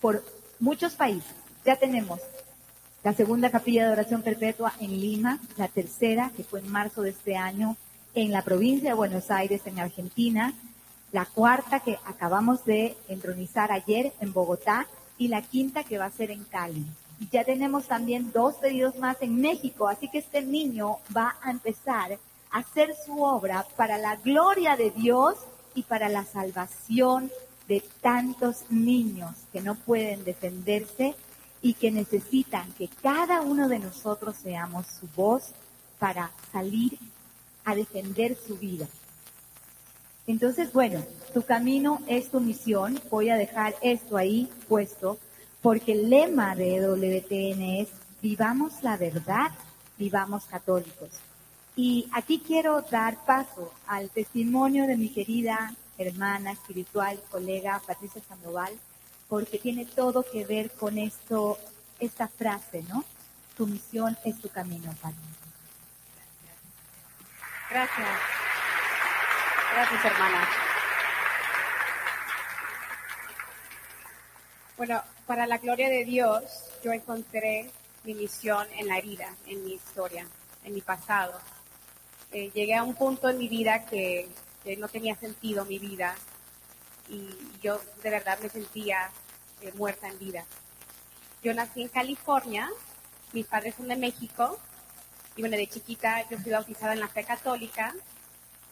por 0.00 0.24
muchos 0.58 0.96
países. 0.96 1.32
Ya 1.64 1.76
tenemos 1.76 2.18
la 3.04 3.12
segunda 3.12 3.52
capilla 3.52 3.86
de 3.86 3.92
oración 3.92 4.22
perpetua 4.22 4.72
en 4.80 5.00
Lima, 5.00 5.38
la 5.56 5.68
tercera, 5.68 6.32
que 6.36 6.42
fue 6.42 6.58
en 6.58 6.72
marzo 6.72 7.02
de 7.02 7.10
este 7.10 7.36
año, 7.36 7.76
en 8.16 8.32
la 8.32 8.42
provincia 8.42 8.90
de 8.90 8.96
Buenos 8.96 9.30
Aires, 9.30 9.62
en 9.66 9.78
Argentina, 9.78 10.54
la 11.12 11.24
cuarta 11.24 11.78
que 11.78 12.00
acabamos 12.04 12.64
de 12.64 12.96
entronizar 13.06 13.70
ayer 13.70 14.12
en 14.20 14.32
Bogotá 14.32 14.88
y 15.18 15.28
la 15.28 15.42
quinta 15.42 15.84
que 15.84 15.98
va 15.98 16.06
a 16.06 16.10
ser 16.10 16.32
en 16.32 16.42
Cali 16.42 16.84
ya 17.30 17.44
tenemos 17.44 17.86
también 17.86 18.32
dos 18.32 18.54
pedidos 18.56 18.96
más 18.96 19.18
en 19.20 19.40
México, 19.40 19.88
así 19.88 20.08
que 20.08 20.18
este 20.18 20.42
niño 20.42 20.98
va 21.14 21.36
a 21.42 21.50
empezar 21.50 22.18
a 22.50 22.58
hacer 22.58 22.94
su 23.04 23.22
obra 23.22 23.66
para 23.76 23.98
la 23.98 24.16
gloria 24.16 24.76
de 24.76 24.90
Dios 24.90 25.36
y 25.74 25.82
para 25.82 26.08
la 26.08 26.24
salvación 26.24 27.30
de 27.68 27.82
tantos 28.00 28.64
niños 28.70 29.34
que 29.52 29.60
no 29.60 29.74
pueden 29.74 30.24
defenderse 30.24 31.14
y 31.62 31.74
que 31.74 31.90
necesitan 31.90 32.72
que 32.72 32.88
cada 32.88 33.42
uno 33.42 33.68
de 33.68 33.78
nosotros 33.78 34.36
seamos 34.42 34.86
su 34.86 35.06
voz 35.14 35.52
para 35.98 36.30
salir 36.52 36.98
a 37.64 37.74
defender 37.74 38.36
su 38.46 38.56
vida. 38.56 38.88
Entonces, 40.26 40.72
bueno, 40.72 41.04
tu 41.34 41.42
camino 41.42 42.00
es 42.06 42.30
tu 42.30 42.40
misión. 42.40 43.00
Voy 43.10 43.30
a 43.30 43.36
dejar 43.36 43.74
esto 43.82 44.16
ahí 44.16 44.48
puesto 44.68 45.18
porque 45.62 45.92
el 45.92 46.10
lema 46.10 46.54
de 46.54 46.80
WTN 46.80 47.80
es 47.80 47.88
vivamos 48.22 48.82
la 48.82 48.96
verdad, 48.96 49.50
vivamos 49.98 50.44
católicos. 50.44 51.10
Y 51.76 52.08
aquí 52.12 52.42
quiero 52.44 52.82
dar 52.82 53.24
paso 53.24 53.72
al 53.86 54.10
testimonio 54.10 54.86
de 54.86 54.96
mi 54.96 55.08
querida 55.08 55.72
hermana 55.98 56.52
espiritual, 56.52 57.20
colega 57.30 57.80
Patricia 57.86 58.22
Sandoval, 58.26 58.72
porque 59.28 59.58
tiene 59.58 59.84
todo 59.84 60.24
que 60.30 60.44
ver 60.44 60.70
con 60.72 60.98
esto, 60.98 61.58
esta 61.98 62.28
frase, 62.28 62.82
¿no? 62.88 63.04
Tu 63.56 63.66
misión 63.66 64.16
es 64.24 64.40
tu 64.40 64.48
camino, 64.48 64.94
Patricia. 65.00 65.30
Gracias. 67.70 68.08
Gracias, 69.72 70.04
hermana. 70.04 70.48
Bueno, 74.76 75.02
para 75.30 75.46
la 75.46 75.58
gloria 75.58 75.88
de 75.88 76.04
Dios, 76.04 76.42
yo 76.82 76.92
encontré 76.92 77.70
mi 78.02 78.14
misión 78.14 78.66
en 78.76 78.88
la 78.88 78.98
herida, 78.98 79.32
en 79.46 79.64
mi 79.64 79.74
historia, 79.74 80.26
en 80.64 80.74
mi 80.74 80.80
pasado. 80.80 81.38
Eh, 82.32 82.50
llegué 82.52 82.74
a 82.74 82.82
un 82.82 82.96
punto 82.96 83.28
en 83.28 83.38
mi 83.38 83.46
vida 83.46 83.86
que, 83.86 84.28
no 84.76 84.88
tenía 84.88 85.14
sentido 85.14 85.64
mi 85.64 85.78
vida 85.78 86.16
y 87.08 87.28
yo 87.62 87.80
de 88.02 88.10
verdad 88.10 88.40
me 88.42 88.48
sentía 88.48 89.08
eh, 89.60 89.70
muerta 89.76 90.08
en 90.08 90.18
vida. 90.18 90.44
Yo 91.44 91.54
nací 91.54 91.82
en 91.82 91.88
California, 91.90 92.68
mis 93.32 93.46
padres 93.46 93.76
son 93.76 93.86
de 93.86 93.94
México 93.94 94.58
y 95.36 95.42
bueno, 95.42 95.56
de 95.56 95.68
chiquita 95.68 96.28
yo 96.28 96.38
fui 96.38 96.50
bautizada 96.50 96.94
en 96.94 96.98
la 96.98 97.08
fe 97.08 97.22
católica, 97.22 97.94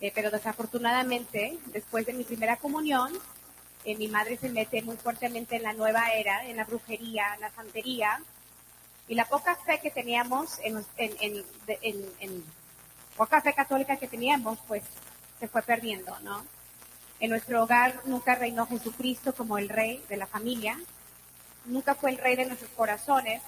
eh, 0.00 0.10
pero 0.12 0.32
desafortunadamente 0.32 1.56
después 1.66 2.04
de 2.04 2.14
mi 2.14 2.24
primera 2.24 2.56
comunión 2.56 3.12
mi 3.94 4.08
madre 4.08 4.36
se 4.36 4.49
mete 4.49 4.83
muy 4.83 4.97
fuertemente 4.97 5.57
en 5.57 5.62
la 5.62 5.73
nueva 5.73 6.12
era, 6.12 6.44
en 6.47 6.57
la 6.57 6.65
brujería, 6.65 7.34
en 7.34 7.41
la 7.41 7.50
santería, 7.50 8.20
y 9.08 9.15
la 9.15 9.25
poca 9.25 9.55
fe 9.57 9.81
que 9.81 9.91
teníamos, 9.91 10.58
en, 10.62 10.84
en, 10.99 12.44
poca 13.17 13.41
fe 13.41 13.55
católica 13.55 13.97
que 13.97 14.07
teníamos, 14.07 14.58
pues 14.68 14.83
se 15.41 15.49
fue 15.49 15.62
perdiendo, 15.62 16.18
¿no? 16.20 16.44
En 17.20 17.31
nuestro 17.31 17.62
hogar 17.62 18.02
nunca 18.05 18.34
reinó 18.34 18.67
Jesucristo 18.67 19.34
como 19.34 19.58
el 19.58 19.68
rey 19.68 20.05
de 20.08 20.17
la 20.17 20.26
familia, 20.26 20.78
nunca 21.65 21.94
fue 21.94 22.10
el 22.10 22.18
rey 22.18 22.36
de 22.36 22.47
nuestros 22.47 22.70
corazones, 22.73 23.42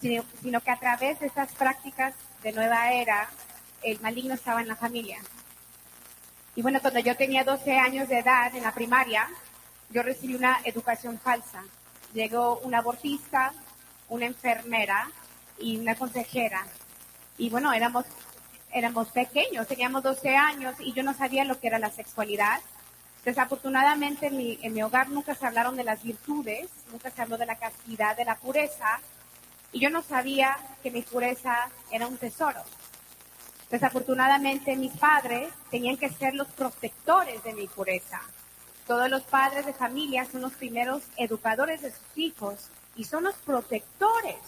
sino, 0.00 0.24
sino 0.40 0.60
que 0.60 0.70
a 0.70 0.78
través 0.78 1.20
de 1.20 1.26
esas 1.26 1.52
prácticas 1.52 2.14
de 2.42 2.52
nueva 2.52 2.92
era, 2.92 3.28
el 3.82 4.00
maligno 4.00 4.34
estaba 4.34 4.62
en 4.62 4.68
la 4.68 4.76
familia. 4.76 5.18
Y 6.56 6.62
bueno, 6.62 6.80
cuando 6.80 7.00
yo 7.00 7.16
tenía 7.16 7.44
12 7.44 7.78
años 7.78 8.08
de 8.08 8.18
edad 8.18 8.54
en 8.54 8.64
la 8.64 8.72
primaria, 8.72 9.28
yo 9.90 10.02
recibí 10.02 10.34
una 10.34 10.58
educación 10.64 11.18
falsa. 11.18 11.64
Llegó 12.12 12.58
una 12.58 12.78
abortista, 12.78 13.52
una 14.08 14.26
enfermera 14.26 15.10
y 15.58 15.78
una 15.78 15.94
consejera. 15.94 16.66
Y 17.36 17.50
bueno, 17.50 17.72
éramos, 17.72 18.04
éramos 18.72 19.08
pequeños, 19.08 19.66
teníamos 19.66 20.02
12 20.02 20.36
años 20.36 20.74
y 20.78 20.92
yo 20.92 21.02
no 21.02 21.14
sabía 21.14 21.44
lo 21.44 21.58
que 21.58 21.68
era 21.68 21.78
la 21.78 21.90
sexualidad. 21.90 22.60
Desafortunadamente 23.24 24.26
en 24.26 24.36
mi, 24.36 24.58
en 24.62 24.72
mi 24.72 24.82
hogar 24.82 25.08
nunca 25.08 25.34
se 25.34 25.46
hablaron 25.46 25.76
de 25.76 25.84
las 25.84 26.02
virtudes, 26.02 26.68
nunca 26.90 27.10
se 27.10 27.22
habló 27.22 27.36
de 27.36 27.46
la 27.46 27.56
castidad, 27.56 28.16
de 28.16 28.24
la 28.24 28.36
pureza. 28.36 29.00
Y 29.72 29.80
yo 29.80 29.90
no 29.90 30.02
sabía 30.02 30.56
que 30.82 30.90
mi 30.90 31.02
pureza 31.02 31.70
era 31.90 32.06
un 32.06 32.16
tesoro. 32.16 32.62
Desafortunadamente 33.70 34.76
mis 34.76 34.96
padres 34.96 35.50
tenían 35.70 35.98
que 35.98 36.08
ser 36.08 36.34
los 36.34 36.48
protectores 36.48 37.42
de 37.44 37.52
mi 37.52 37.66
pureza. 37.66 38.22
Todos 38.88 39.10
los 39.10 39.22
padres 39.24 39.66
de 39.66 39.74
familia 39.74 40.24
son 40.24 40.40
los 40.40 40.54
primeros 40.54 41.02
educadores 41.18 41.82
de 41.82 41.90
sus 41.90 42.16
hijos 42.16 42.70
y 42.96 43.04
son 43.04 43.24
los 43.24 43.34
protectores 43.34 44.38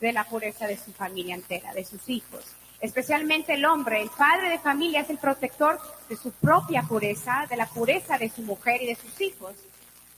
de 0.00 0.12
la 0.12 0.24
pureza 0.24 0.66
de 0.66 0.76
su 0.76 0.92
familia 0.92 1.36
entera, 1.36 1.72
de 1.72 1.84
sus 1.84 2.08
hijos. 2.08 2.44
Especialmente 2.80 3.54
el 3.54 3.64
hombre, 3.64 4.02
el 4.02 4.10
padre 4.10 4.50
de 4.50 4.58
familia 4.58 5.02
es 5.02 5.10
el 5.10 5.18
protector 5.18 5.80
de 6.08 6.16
su 6.16 6.32
propia 6.32 6.82
pureza, 6.82 7.46
de 7.48 7.56
la 7.56 7.66
pureza 7.66 8.18
de 8.18 8.28
su 8.28 8.42
mujer 8.42 8.82
y 8.82 8.86
de 8.86 8.96
sus 8.96 9.20
hijos. 9.20 9.54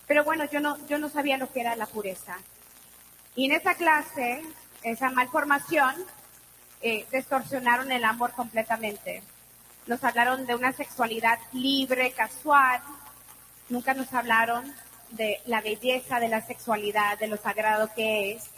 Pero 0.07 0.25
bueno, 0.25 0.47
yo 0.47 0.61
no, 0.61 0.79
yo 0.87 0.97
no 0.97 1.11
sabía 1.11 1.37
lo 1.37 1.53
que 1.53 1.61
era 1.61 1.77
la 1.77 1.87
pureza. 1.87 2.39
Y 3.37 3.45
en 3.45 3.53
esa 3.53 3.75
clase, 3.75 4.43
esa 4.83 5.11
malformación, 5.11 5.97
eh, 6.81 7.07
distorsionaron 7.13 7.93
el 7.93 8.05
amor 8.05 8.33
completamente. 8.33 9.23
Nos 9.87 10.03
hablaron 10.03 10.47
de 10.47 10.55
una 10.55 10.73
sexualidad 10.73 11.39
libre, 11.53 12.13
casual, 12.13 12.81
nunca 13.71 13.95
nos 13.95 14.13
hablaron 14.13 14.73
de 15.11 15.41
la 15.47 15.61
belleza 15.61 16.21
de 16.21 16.29
la 16.29 16.41
sexualidad, 16.41 17.19
de 17.19 17.29
lo 17.29 17.37
sagrado 17.37 17.91
que 17.95 18.33
es 18.33 18.51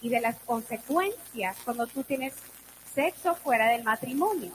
y 0.00 0.08
de 0.08 0.20
las 0.20 0.36
consecuencias 0.40 1.56
cuando 1.64 1.86
tú 1.86 2.04
tienes 2.04 2.34
sexo 2.94 3.34
fuera 3.34 3.68
del 3.68 3.84
matrimonio. 3.84 4.52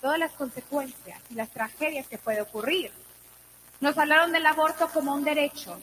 Todas 0.00 0.18
las 0.18 0.32
consecuencias 0.32 1.20
y 1.30 1.34
las 1.34 1.50
tragedias 1.50 2.08
que 2.08 2.18
puede 2.18 2.42
ocurrir. 2.42 2.90
Nos 3.80 3.96
hablaron 3.98 4.32
del 4.32 4.46
aborto 4.46 4.88
como 4.88 5.14
un 5.14 5.24
derecho. 5.24 5.80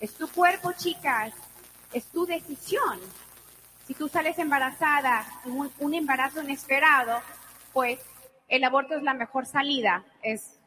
Es 0.00 0.14
tu 0.14 0.28
cuerpo, 0.28 0.72
chicas. 0.72 1.32
Es 1.92 2.06
tu 2.06 2.26
decisión. 2.26 3.00
Si 3.86 3.94
tú 3.94 4.08
sales 4.08 4.38
embarazada, 4.38 5.24
un, 5.44 5.94
embarazo 5.94 6.42
inesperado, 6.42 7.20
pues 7.72 8.00
el 8.48 8.64
aborto 8.64 8.94
es 8.94 9.02
la 9.02 9.14
mejor 9.14 9.46
salida. 9.46 10.04
Es, 10.22 10.58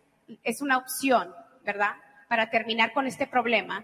es 0.44 0.62
una 0.62 0.78
opción, 0.78 1.34
¿verdad? 1.64 1.96
Para 2.28 2.50
terminar 2.50 2.94
con 2.94 3.08
este 3.08 3.28
problema. 3.28 3.84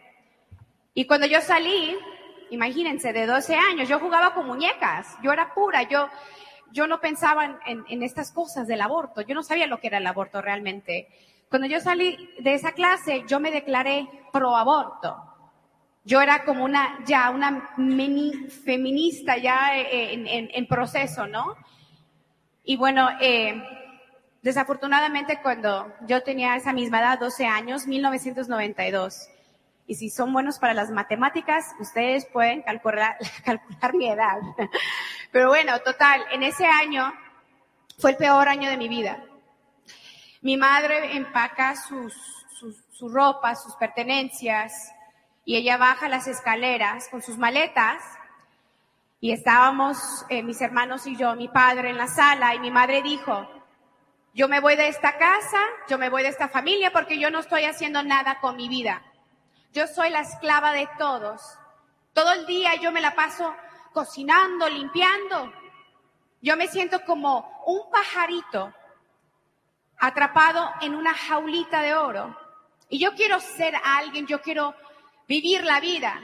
Y 0.94 1.06
cuando 1.06 1.26
yo 1.28 1.42
salí, 1.42 1.98
imagínense, 2.52 3.14
de 3.14 3.26
12 3.26 3.56
años, 3.56 3.90
yo 3.90 4.00
jugaba 4.00 4.34
con 4.34 4.46
muñecas, 4.46 5.18
yo 5.24 5.32
era 5.32 5.54
pura, 5.54 5.84
yo, 5.84 6.10
yo 6.72 6.88
no 6.88 7.00
pensaba 7.00 7.60
en, 7.66 8.04
estas 8.04 8.32
cosas 8.32 8.68
del 8.68 8.82
aborto. 8.82 9.22
Yo 9.22 9.36
no 9.36 9.44
sabía 9.44 9.68
lo 9.68 9.80
que 9.80 9.88
era 9.88 9.98
el 9.98 10.08
aborto 10.08 10.42
realmente. 10.42 11.08
Cuando 11.50 11.68
yo 11.68 11.80
salí 11.80 12.30
de 12.40 12.54
esa 12.54 12.74
clase, 12.74 13.24
yo 13.28 13.40
me 13.40 13.52
declaré 13.52 14.08
pro 14.32 14.56
aborto. 14.56 15.16
Yo 16.06 16.22
era 16.22 16.44
como 16.44 16.66
una, 16.66 17.00
ya 17.06 17.30
una 17.30 17.72
mini 17.78 18.50
feminista 18.50 19.38
ya 19.38 19.78
eh, 19.78 20.14
en, 20.14 20.50
en 20.52 20.68
proceso, 20.68 21.28
¿no? 21.28 21.56
Y 22.66 22.76
bueno, 22.76 23.10
eh, 23.22 23.83
desafortunadamente 24.44 25.40
cuando 25.42 25.92
yo 26.02 26.22
tenía 26.22 26.56
esa 26.56 26.74
misma 26.74 27.00
edad, 27.00 27.20
12 27.20 27.46
años, 27.46 27.88
1992, 27.88 29.30
y 29.88 29.96
si 29.96 30.10
son 30.10 30.32
buenos 30.32 30.60
para 30.60 30.74
las 30.74 30.92
matemáticas, 30.92 31.66
ustedes 31.80 32.26
pueden 32.26 32.62
calcular, 32.64 33.18
mi 33.94 34.10
edad. 34.10 34.40
Pero 35.32 35.48
bueno, 35.48 35.80
total, 35.80 36.24
en 36.32 36.44
ese 36.44 36.66
año 36.66 37.12
fue 37.98 38.12
el 38.12 38.18
peor 38.18 38.48
año 38.48 38.70
de 38.70 38.78
mi 38.78 38.88
vida. 38.88 39.24
Mi 40.42 40.58
madre 40.58 41.16
empaca 41.16 41.76
sus, 41.76 42.14
sus, 42.60 42.84
su 42.92 43.10
ropa, 43.10 43.56
sus 43.56 43.76
pertenencias, 43.76 44.92
y 45.46 45.56
ella 45.56 45.78
baja 45.78 46.08
las 46.10 46.28
escaleras 46.28 47.08
con 47.10 47.22
sus 47.22 47.38
maletas. 47.38 48.02
Y 49.20 49.32
estábamos 49.32 49.98
eh, 50.30 50.44
mis 50.44 50.62
hermanos 50.62 51.08
y 51.08 51.16
yo, 51.16 51.36
mi 51.36 51.48
padre 51.48 51.90
en 51.90 51.98
la 51.98 52.08
sala, 52.08 52.56
y 52.56 52.60
mi 52.60 52.72
madre 52.72 53.02
dijo, 53.02 53.48
yo 54.34 54.48
me 54.48 54.60
voy 54.60 54.76
de 54.76 54.88
esta 54.88 55.18
casa, 55.18 55.60
yo 55.88 56.00
me 56.00 56.10
voy 56.10 56.24
de 56.24 56.30
esta 56.30 56.50
familia 56.50 56.92
porque 56.92 57.20
yo 57.20 57.30
no 57.30 57.40
estoy 57.40 57.66
haciendo 57.66 58.02
nada 58.02 58.40
con 58.40 58.56
mi 58.56 58.68
vida. 58.68 59.04
Yo 59.72 59.86
soy 59.86 60.10
la 60.10 60.22
esclava 60.22 60.72
de 60.72 60.90
todos. 60.98 61.42
Todo 62.14 62.34
el 62.34 62.48
día 62.48 62.76
yo 62.76 62.92
me 62.92 63.02
la 63.02 63.14
paso 63.14 63.56
cocinando, 63.94 64.68
limpiando. 64.68 65.54
Yo 66.42 66.58
me 66.58 66.68
siento 66.68 67.06
como 67.06 67.64
un 67.68 67.92
pajarito 67.92 68.74
atrapado 70.00 70.68
en 70.82 70.96
una 70.96 71.14
jaulita 71.14 71.82
de 71.82 71.94
oro. 71.94 72.36
Y 72.90 73.00
yo 73.00 73.14
quiero 73.14 73.40
ser 73.40 73.76
alguien, 73.84 74.26
yo 74.26 74.42
quiero 74.42 74.76
vivir 75.28 75.64
la 75.64 75.80
vida. 75.80 76.20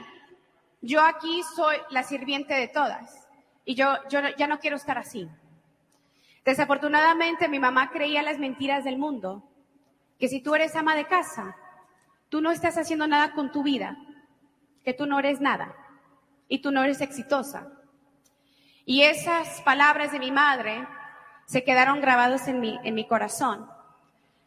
Yo 0.80 1.00
aquí 1.04 1.42
soy 1.54 1.76
la 1.90 2.02
sirviente 2.02 2.54
de 2.54 2.68
todas. 2.68 3.28
Y 3.64 3.76
yo, 3.76 3.96
yo 4.08 4.20
ya 4.36 4.48
no 4.48 4.58
quiero 4.58 4.76
estar 4.76 4.98
así. 4.98 5.28
Desafortunadamente 6.44 7.48
mi 7.48 7.58
mamá 7.58 7.90
creía 7.90 8.22
las 8.22 8.38
mentiras 8.38 8.84
del 8.84 8.98
mundo. 8.98 9.42
Que 10.18 10.28
si 10.28 10.40
tú 10.40 10.54
eres 10.54 10.74
ama 10.76 10.94
de 10.94 11.06
casa, 11.06 11.56
tú 12.28 12.40
no 12.40 12.50
estás 12.50 12.76
haciendo 12.78 13.06
nada 13.06 13.32
con 13.32 13.52
tu 13.52 13.62
vida, 13.62 13.96
que 14.84 14.94
tú 14.94 15.06
no 15.06 15.18
eres 15.18 15.40
nada 15.40 15.74
y 16.48 16.60
tú 16.60 16.70
no 16.70 16.82
eres 16.82 17.00
exitosa. 17.00 17.68
Y 18.84 19.02
esas 19.02 19.60
palabras 19.62 20.12
de 20.12 20.18
mi 20.18 20.30
madre 20.30 20.86
se 21.46 21.64
quedaron 21.64 22.00
grabadas 22.00 22.48
en 22.48 22.60
mi, 22.60 22.78
en 22.84 22.94
mi 22.94 23.06
corazón. 23.06 23.68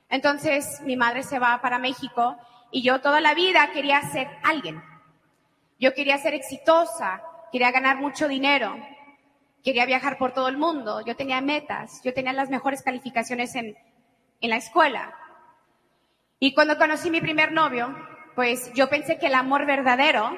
Entonces 0.09 0.81
mi 0.81 0.95
madre 0.95 1.23
se 1.23 1.39
va 1.39 1.61
para 1.61 1.79
México 1.79 2.37
y 2.71 2.81
yo 2.81 3.01
toda 3.01 3.21
la 3.21 3.33
vida 3.33 3.71
quería 3.71 4.01
ser 4.01 4.27
alguien. 4.43 4.83
Yo 5.79 5.93
quería 5.93 6.17
ser 6.17 6.33
exitosa, 6.33 7.21
quería 7.51 7.71
ganar 7.71 7.97
mucho 7.97 8.27
dinero, 8.27 8.75
quería 9.63 9.85
viajar 9.85 10.17
por 10.17 10.33
todo 10.33 10.47
el 10.47 10.57
mundo, 10.57 11.01
yo 11.05 11.15
tenía 11.15 11.41
metas, 11.41 12.01
yo 12.03 12.13
tenía 12.13 12.33
las 12.33 12.49
mejores 12.49 12.81
calificaciones 12.83 13.55
en, 13.55 13.77
en 14.41 14.49
la 14.49 14.57
escuela. 14.57 15.13
Y 16.39 16.53
cuando 16.53 16.77
conocí 16.77 17.09
mi 17.09 17.21
primer 17.21 17.51
novio, 17.53 17.95
pues 18.35 18.71
yo 18.73 18.89
pensé 18.89 19.17
que 19.17 19.27
el 19.27 19.35
amor 19.35 19.65
verdadero 19.65 20.37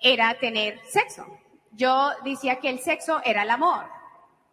era 0.00 0.34
tener 0.34 0.78
sexo. 0.86 1.26
Yo 1.72 2.10
decía 2.24 2.56
que 2.56 2.68
el 2.68 2.80
sexo 2.80 3.20
era 3.24 3.42
el 3.42 3.50
amor. 3.50 3.88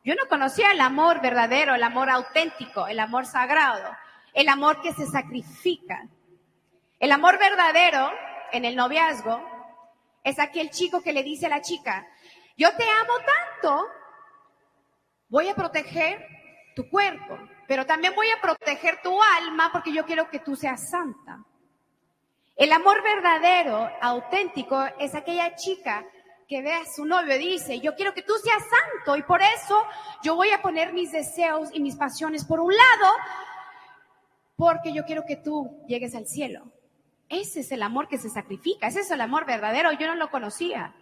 Yo 0.03 0.15
no 0.15 0.27
conocía 0.29 0.71
el 0.71 0.81
amor 0.81 1.19
verdadero, 1.21 1.75
el 1.75 1.83
amor 1.83 2.09
auténtico, 2.09 2.87
el 2.87 2.99
amor 2.99 3.25
sagrado, 3.25 3.89
el 4.33 4.47
amor 4.49 4.81
que 4.81 4.93
se 4.93 5.07
sacrifica. 5.07 6.07
El 6.99 7.11
amor 7.11 7.39
verdadero 7.39 8.11
en 8.51 8.65
el 8.65 8.75
noviazgo 8.75 9.41
es 10.23 10.39
aquel 10.39 10.69
chico 10.69 11.01
que 11.01 11.13
le 11.13 11.23
dice 11.23 11.47
a 11.47 11.49
la 11.49 11.61
chica, 11.61 12.07
yo 12.57 12.69
te 12.75 12.83
amo 12.83 13.13
tanto, 13.61 13.87
voy 15.29 15.49
a 15.49 15.55
proteger 15.55 16.25
tu 16.75 16.89
cuerpo, 16.89 17.37
pero 17.67 17.85
también 17.85 18.13
voy 18.15 18.27
a 18.31 18.41
proteger 18.41 19.01
tu 19.01 19.17
alma 19.39 19.69
porque 19.71 19.93
yo 19.93 20.05
quiero 20.05 20.29
que 20.29 20.39
tú 20.39 20.55
seas 20.55 20.89
santa. 20.89 21.43
El 22.55 22.71
amor 22.71 23.03
verdadero, 23.03 23.89
auténtico, 24.01 24.85
es 24.99 25.13
aquella 25.13 25.55
chica 25.55 26.05
que 26.47 26.61
ve 26.61 26.73
a 26.73 26.85
su 26.85 27.05
novio 27.05 27.35
y 27.35 27.39
dice, 27.39 27.79
yo 27.79 27.95
quiero 27.95 28.13
que 28.13 28.21
tú 28.21 28.33
seas 28.41 28.63
santo 28.63 29.17
y 29.17 29.23
por 29.23 29.41
eso 29.41 29.83
yo 30.23 30.35
voy 30.35 30.51
a 30.51 30.61
poner 30.61 30.93
mis 30.93 31.11
deseos 31.11 31.69
y 31.73 31.81
mis 31.81 31.95
pasiones 31.95 32.45
por 32.45 32.59
un 32.59 32.73
lado, 32.73 33.13
porque 34.55 34.93
yo 34.93 35.03
quiero 35.05 35.25
que 35.25 35.35
tú 35.35 35.83
llegues 35.87 36.15
al 36.15 36.27
cielo. 36.27 36.71
Ese 37.27 37.61
es 37.61 37.71
el 37.71 37.83
amor 37.83 38.07
que 38.07 38.19
se 38.19 38.29
sacrifica, 38.29 38.87
ese 38.87 39.01
es 39.01 39.11
el 39.11 39.19
amor 39.19 39.45
verdadero, 39.45 39.91
yo 39.93 40.07
no 40.07 40.15
lo 40.15 40.29
conocía. 40.29 40.93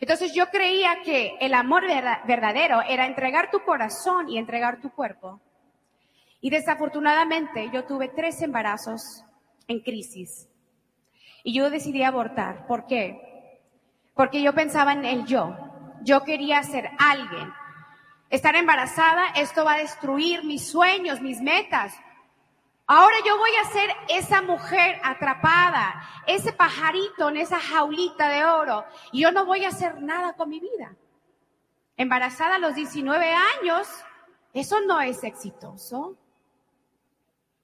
Entonces 0.00 0.34
yo 0.34 0.46
creía 0.50 1.02
que 1.04 1.36
el 1.40 1.54
amor 1.54 1.84
verdadero 2.26 2.82
era 2.82 3.06
entregar 3.06 3.50
tu 3.50 3.60
corazón 3.60 4.28
y 4.28 4.38
entregar 4.38 4.80
tu 4.80 4.90
cuerpo. 4.90 5.40
Y 6.40 6.50
desafortunadamente 6.50 7.70
yo 7.72 7.84
tuve 7.84 8.08
tres 8.08 8.42
embarazos 8.42 9.24
en 9.68 9.80
crisis. 9.80 10.48
Y 11.42 11.54
yo 11.54 11.70
decidí 11.70 12.02
abortar. 12.02 12.66
¿Por 12.66 12.86
qué? 12.86 13.60
Porque 14.14 14.42
yo 14.42 14.52
pensaba 14.54 14.92
en 14.92 15.04
el 15.04 15.24
yo. 15.26 15.56
Yo 16.02 16.24
quería 16.24 16.62
ser 16.62 16.90
alguien. 16.98 17.52
Estar 18.28 18.56
embarazada, 18.56 19.28
esto 19.36 19.64
va 19.64 19.74
a 19.74 19.78
destruir 19.78 20.44
mis 20.44 20.68
sueños, 20.68 21.20
mis 21.20 21.40
metas. 21.40 21.94
Ahora 22.88 23.16
yo 23.26 23.36
voy 23.36 23.50
a 23.60 23.68
ser 23.70 23.90
esa 24.08 24.42
mujer 24.42 25.00
atrapada, 25.02 26.02
ese 26.26 26.52
pajarito 26.52 27.28
en 27.28 27.38
esa 27.38 27.58
jaulita 27.58 28.28
de 28.28 28.44
oro. 28.44 28.84
Y 29.10 29.22
yo 29.22 29.32
no 29.32 29.44
voy 29.44 29.64
a 29.64 29.68
hacer 29.68 30.00
nada 30.00 30.34
con 30.34 30.48
mi 30.48 30.60
vida. 30.60 30.94
Embarazada 31.96 32.56
a 32.56 32.58
los 32.60 32.76
19 32.76 33.34
años, 33.34 33.88
eso 34.52 34.80
no 34.82 35.00
es 35.00 35.24
exitoso. 35.24 36.16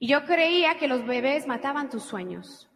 Y 0.01 0.09
yo 0.09 0.25
creía 0.25 0.77
que 0.79 0.89
los 0.89 1.07
bebés 1.07 1.47
mataban 1.47 1.89
tus 1.89 2.03
sueños. 2.03 2.69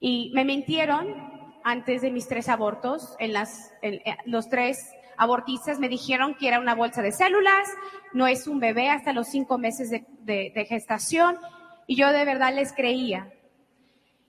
Y 0.00 0.32
me 0.34 0.44
mintieron 0.44 1.60
antes 1.62 2.02
de 2.02 2.10
mis 2.10 2.26
tres 2.26 2.48
abortos. 2.48 3.14
En 3.20 3.32
las, 3.32 3.72
eh, 3.82 4.02
los 4.24 4.48
tres 4.48 4.92
abortistas 5.18 5.78
me 5.78 5.88
dijeron 5.88 6.34
que 6.34 6.48
era 6.48 6.60
una 6.60 6.74
bolsa 6.74 7.02
de 7.02 7.12
células, 7.12 7.68
no 8.12 8.26
es 8.26 8.46
un 8.46 8.60
bebé 8.60 8.88
hasta 8.88 9.12
los 9.12 9.28
cinco 9.28 9.58
meses 9.58 9.90
de, 9.90 10.66
gestación. 10.68 11.36
Y 11.86 11.96
yo 11.96 12.10
de 12.12 12.24
verdad 12.24 12.54
les 12.54 12.72
creía. 12.72 13.32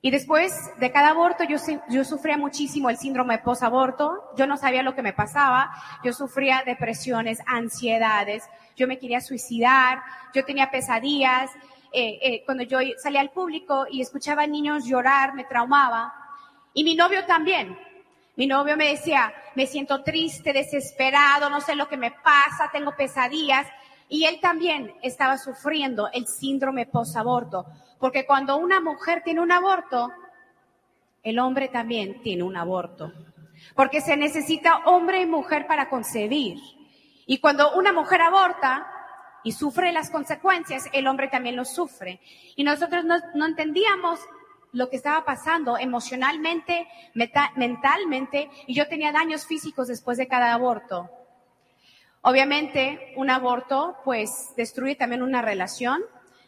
Y 0.01 0.11
después 0.11 0.53
de 0.79 0.91
cada 0.91 1.09
aborto 1.09 1.43
yo, 1.43 2.03
sufría 2.03 2.37
muchísimo 2.37 2.89
el 2.89 2.97
síndrome 2.97 3.37
post-aborto. 3.39 4.31
Yo 4.37 4.47
no 4.47 4.57
sabía 4.57 4.81
lo 4.81 4.95
que 4.95 5.01
me 5.01 5.13
pasaba. 5.13 5.71
Yo 6.03 6.13
sufría 6.13 6.63
depresiones, 6.65 7.39
ansiedades. 7.45 8.49
Yo 8.77 8.87
me 8.87 8.97
quería 8.97 9.19
suicidar. 9.19 10.01
Yo 10.33 10.45
tenía 10.45 10.71
pesadillas. 10.71 11.51
Eh, 11.91 12.19
eh, 12.21 12.43
cuando 12.45 12.63
yo 12.63 12.79
salía 12.97 13.19
al 13.19 13.31
público 13.31 13.87
y 13.91 14.01
escuchaba 14.01 14.43
a 14.43 14.47
niños 14.47 14.85
llorar, 14.85 15.33
me 15.33 15.43
traumaba. 15.43 16.13
Y 16.73 16.85
mi 16.85 16.95
novio 16.95 17.25
también. 17.25 17.77
Mi 18.39 18.47
novio 18.47 18.77
me 18.77 18.91
decía, 18.91 19.33
me 19.55 19.67
siento 19.67 20.01
triste, 20.01 20.53
desesperado, 20.53 21.49
no 21.49 21.59
sé 21.59 21.75
lo 21.75 21.89
que 21.89 21.97
me 21.97 22.11
pasa, 22.11 22.69
tengo 22.71 22.95
pesadillas. 22.95 23.67
Y 24.07 24.23
él 24.23 24.39
también 24.39 24.93
estaba 25.01 25.37
sufriendo 25.37 26.07
el 26.13 26.25
síndrome 26.25 26.85
post-aborto. 26.85 27.65
Porque 27.99 28.25
cuando 28.25 28.55
una 28.55 28.79
mujer 28.79 29.23
tiene 29.25 29.41
un 29.41 29.51
aborto, 29.51 30.09
el 31.21 31.37
hombre 31.37 31.67
también 31.67 32.21
tiene 32.21 32.43
un 32.43 32.55
aborto. 32.55 33.11
Porque 33.75 33.99
se 33.99 34.15
necesita 34.15 34.83
hombre 34.85 35.19
y 35.19 35.25
mujer 35.25 35.67
para 35.67 35.89
concebir. 35.89 36.59
Y 37.25 37.39
cuando 37.39 37.73
una 37.73 37.91
mujer 37.91 38.21
aborta, 38.21 38.87
y 39.43 39.51
sufre 39.51 39.91
las 39.91 40.09
consecuencias, 40.09 40.85
el 40.93 41.07
hombre 41.07 41.27
también 41.27 41.57
lo 41.57 41.65
sufre. 41.65 42.21
Y 42.55 42.63
nosotros 42.63 43.03
no, 43.03 43.45
entendíamos 43.45 44.21
lo 44.71 44.89
que 44.89 44.95
estaba 44.95 45.25
pasando 45.25 45.77
emocionalmente, 45.77 46.87
mentalmente, 47.55 48.49
y 48.67 48.75
yo 48.75 48.87
tenía 48.87 49.11
daños 49.11 49.45
físicos 49.45 49.87
después 49.87 50.17
de 50.17 50.27
cada 50.27 50.53
aborto. 50.53 51.09
Obviamente, 52.21 53.13
un 53.15 53.29
aborto, 53.29 53.97
pues, 54.03 54.53
destruye 54.57 54.95
también 54.95 55.23
una 55.23 55.41
relación. 55.41 56.01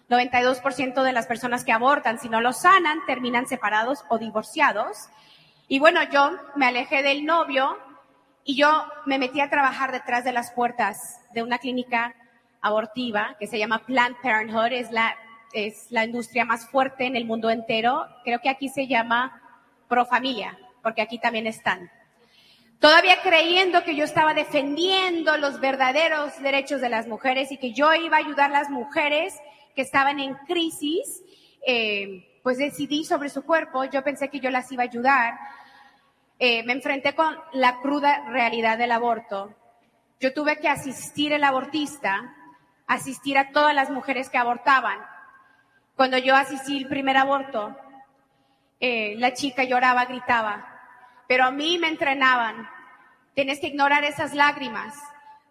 92% 0.09 1.03
de 1.03 1.13
las 1.13 1.25
personas 1.25 1.63
que 1.63 1.71
abortan, 1.71 2.19
si 2.19 2.27
no 2.27 2.41
lo 2.41 2.51
sanan, 2.51 2.99
terminan 3.05 3.47
separados 3.47 4.03
o 4.09 4.17
divorciados. 4.17 5.07
Y 5.69 5.79
bueno, 5.79 6.01
yo 6.11 6.31
me 6.55 6.67
alejé 6.67 7.01
del 7.01 7.25
novio 7.25 7.77
y 8.43 8.57
yo 8.57 8.85
me 9.05 9.17
metí 9.17 9.39
a 9.39 9.49
trabajar 9.49 9.93
detrás 9.93 10.25
de 10.25 10.33
las 10.33 10.51
puertas 10.51 11.21
de 11.33 11.43
una 11.43 11.59
clínica 11.59 12.13
abortiva 12.59 13.37
que 13.39 13.47
se 13.47 13.57
llama 13.57 13.85
Planned 13.85 14.17
Parenthood, 14.21 14.73
es 14.73 14.91
la, 14.91 15.15
es 15.53 15.87
la 15.91 16.05
industria 16.05 16.45
más 16.45 16.67
fuerte 16.69 17.05
en 17.05 17.15
el 17.15 17.25
mundo 17.25 17.49
entero. 17.49 18.05
Creo 18.23 18.39
que 18.39 18.49
aquí 18.49 18.69
se 18.69 18.87
llama 18.87 19.41
Pro 19.87 20.05
Familia, 20.05 20.57
porque 20.81 21.01
aquí 21.01 21.19
también 21.19 21.47
están. 21.47 21.89
todavía 22.79 23.21
creyendo 23.21 23.83
que 23.83 23.95
yo 23.95 24.03
estaba 24.03 24.33
defendiendo 24.33 25.37
los 25.37 25.59
verdaderos 25.59 26.41
derechos 26.41 26.81
de 26.81 26.89
las 26.89 27.07
mujeres 27.07 27.51
y 27.51 27.57
que 27.57 27.73
yo 27.73 27.93
iba 27.93 28.17
a 28.17 28.19
ayudar 28.19 28.49
a 28.49 28.59
las 28.59 28.69
mujeres 28.71 29.35
que 29.75 29.83
estaban 29.83 30.19
en 30.19 30.33
crisis, 30.47 31.21
eh, 31.65 32.39
pues 32.43 32.57
decidí 32.57 33.03
sobre 33.05 33.29
su 33.29 33.43
cuerpo, 33.43 33.85
yo 33.85 34.03
pensé 34.03 34.29
que 34.29 34.39
yo 34.39 34.49
las 34.49 34.71
iba 34.71 34.83
a 34.83 34.87
ayudar. 34.87 35.37
Eh, 36.39 36.63
me 36.63 36.73
enfrenté 36.73 37.13
con 37.13 37.37
la 37.53 37.81
cruda 37.81 38.25
realidad 38.29 38.79
del 38.79 38.91
aborto. 38.91 39.55
Yo 40.19 40.33
tuve 40.33 40.57
que 40.57 40.67
asistir 40.67 41.33
al 41.35 41.43
abortista, 41.43 42.35
asistir 42.87 43.37
a 43.37 43.51
todas 43.51 43.75
las 43.75 43.91
mujeres 43.91 44.29
que 44.29 44.39
abortaban. 44.39 44.99
Cuando 46.01 46.17
yo 46.17 46.35
asistí 46.35 46.79
al 46.79 46.89
primer 46.89 47.15
aborto, 47.15 47.77
eh, 48.79 49.13
la 49.19 49.33
chica 49.33 49.65
lloraba, 49.65 50.05
gritaba, 50.05 50.65
pero 51.27 51.45
a 51.45 51.51
mí 51.51 51.77
me 51.77 51.89
entrenaban. 51.89 52.67
Tienes 53.35 53.59
que 53.59 53.67
ignorar 53.67 54.03
esas 54.03 54.33
lágrimas, 54.33 54.95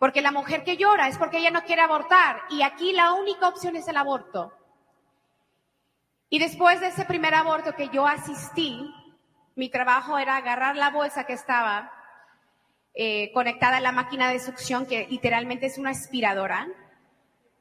porque 0.00 0.20
la 0.20 0.32
mujer 0.32 0.64
que 0.64 0.76
llora 0.76 1.06
es 1.06 1.18
porque 1.18 1.38
ella 1.38 1.52
no 1.52 1.62
quiere 1.62 1.82
abortar 1.82 2.42
y 2.50 2.62
aquí 2.62 2.92
la 2.92 3.12
única 3.12 3.46
opción 3.46 3.76
es 3.76 3.86
el 3.86 3.96
aborto. 3.96 4.52
Y 6.28 6.40
después 6.40 6.80
de 6.80 6.88
ese 6.88 7.04
primer 7.04 7.36
aborto 7.36 7.76
que 7.76 7.88
yo 7.90 8.04
asistí, 8.04 8.92
mi 9.54 9.70
trabajo 9.70 10.18
era 10.18 10.34
agarrar 10.34 10.74
la 10.74 10.90
bolsa 10.90 11.26
que 11.26 11.34
estaba 11.34 11.92
eh, 12.94 13.30
conectada 13.32 13.76
a 13.76 13.80
la 13.80 13.92
máquina 13.92 14.28
de 14.32 14.40
succión, 14.40 14.84
que 14.84 15.06
literalmente 15.06 15.66
es 15.66 15.78
una 15.78 15.90
aspiradora. 15.90 16.66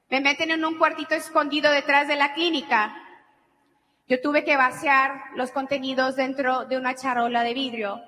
Me 0.09 0.21
meten 0.21 0.49
en 0.49 0.65
un 0.65 0.79
cuartito 0.79 1.13
escondido 1.13 1.71
detrás 1.71 2.07
de 2.07 2.15
la 2.15 2.33
clínica. 2.33 2.95
Yo 4.07 4.19
tuve 4.19 4.43
que 4.43 4.57
vaciar 4.57 5.21
los 5.35 5.51
contenidos 5.51 6.15
dentro 6.15 6.65
de 6.65 6.77
una 6.77 6.95
charola 6.95 7.43
de 7.43 7.53
vidrio. 7.53 8.01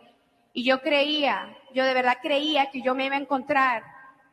Y 0.51 0.63
yo 0.65 0.81
creía, 0.81 1.55
yo 1.75 1.85
de 1.85 1.93
verdad 1.93 2.17
creía 2.19 2.71
que 2.71 2.81
yo 2.81 2.95
me 2.95 3.05
iba 3.05 3.15
a 3.15 3.19
encontrar 3.19 3.83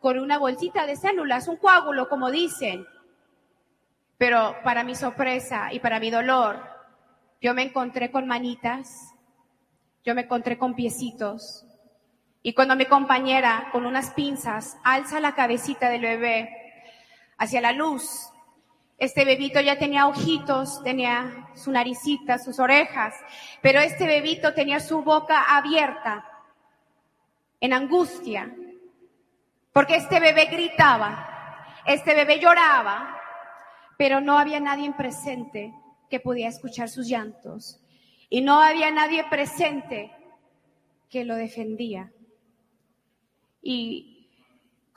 con 0.00 0.18
una 0.18 0.38
bolsita 0.38 0.86
de 0.86 0.96
células, 0.96 1.46
un 1.46 1.56
coágulo, 1.56 2.08
como 2.08 2.30
dicen. 2.30 2.86
Pero 4.16 4.56
para 4.64 4.82
mi 4.82 4.94
sorpresa 4.94 5.70
y 5.70 5.80
para 5.80 6.00
mi 6.00 6.10
dolor, 6.10 6.62
yo 7.42 7.52
me 7.52 7.64
encontré 7.64 8.10
con 8.10 8.26
manitas, 8.26 9.12
yo 10.04 10.14
me 10.14 10.22
encontré 10.22 10.56
con 10.56 10.74
piecitos. 10.74 11.66
Y 12.42 12.54
cuando 12.54 12.76
mi 12.76 12.86
compañera, 12.86 13.68
con 13.72 13.84
unas 13.84 14.10
pinzas, 14.12 14.78
alza 14.84 15.20
la 15.20 15.34
cabecita 15.34 15.90
del 15.90 16.00
bebé 16.00 16.57
hacia 17.38 17.60
la 17.60 17.72
luz, 17.72 18.30
este 18.98 19.24
bebito 19.24 19.60
ya 19.60 19.78
tenía 19.78 20.08
ojitos, 20.08 20.82
tenía 20.82 21.48
su 21.54 21.70
naricita, 21.70 22.38
sus 22.38 22.58
orejas, 22.58 23.14
pero 23.62 23.78
este 23.78 24.06
bebito 24.06 24.54
tenía 24.54 24.80
su 24.80 25.02
boca 25.02 25.56
abierta, 25.56 26.24
en 27.60 27.72
angustia, 27.72 28.54
porque 29.72 29.96
este 29.96 30.18
bebé 30.18 30.46
gritaba, 30.46 31.64
este 31.86 32.14
bebé 32.14 32.40
lloraba, 32.40 33.16
pero 33.96 34.20
no 34.20 34.36
había 34.36 34.60
nadie 34.60 34.92
presente 34.92 35.72
que 36.10 36.20
pudiera 36.20 36.50
escuchar 36.50 36.88
sus 36.88 37.08
llantos 37.08 37.80
y 38.28 38.40
no 38.40 38.60
había 38.60 38.90
nadie 38.90 39.24
presente 39.30 40.12
que 41.08 41.24
lo 41.24 41.36
defendía. 41.36 42.12
Y 43.62 44.17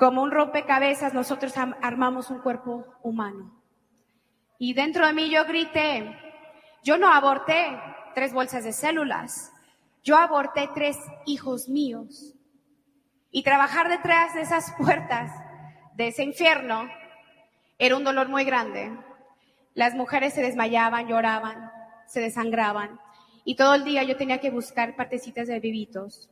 como 0.02 0.24
un 0.24 0.32
rompecabezas 0.32 1.14
nosotros 1.14 1.54
armamos 1.56 2.32
un 2.32 2.40
cuerpo 2.40 2.88
humano. 3.04 3.62
Y 4.58 4.74
dentro 4.74 5.06
de 5.06 5.14
mí 5.14 5.30
yo 5.30 5.46
grité, 5.46 6.18
yo 6.84 6.98
no 6.98 7.14
aborté 7.14 7.80
tres 8.16 8.34
bolsas 8.34 8.64
de 8.64 8.74
células, 8.74 9.54
yo 10.04 10.18
aborté 10.18 10.68
tres 10.74 10.98
hijos 11.28 11.70
míos. 11.70 12.34
Y 13.30 13.44
trabajar 13.44 13.90
detrás 13.90 14.34
de 14.34 14.42
esas 14.42 14.74
puertas 14.76 15.32
de 15.94 16.08
ese 16.08 16.24
infierno 16.24 16.90
era 17.78 17.96
un 17.96 18.04
dolor 18.04 18.28
muy 18.28 18.44
grande. 18.44 18.98
Las 19.76 19.94
mujeres 19.94 20.34
se 20.34 20.42
desmayaban, 20.42 21.10
lloraban, 21.10 21.70
se 22.08 22.22
desangraban. 22.22 23.00
Y 23.46 23.56
todo 23.56 23.76
el 23.76 23.84
día 23.84 24.02
yo 24.02 24.18
tenía 24.18 24.40
que 24.40 24.50
buscar 24.50 24.96
partecitas 24.96 25.48
de 25.48 25.60
bebitos. 25.60 26.31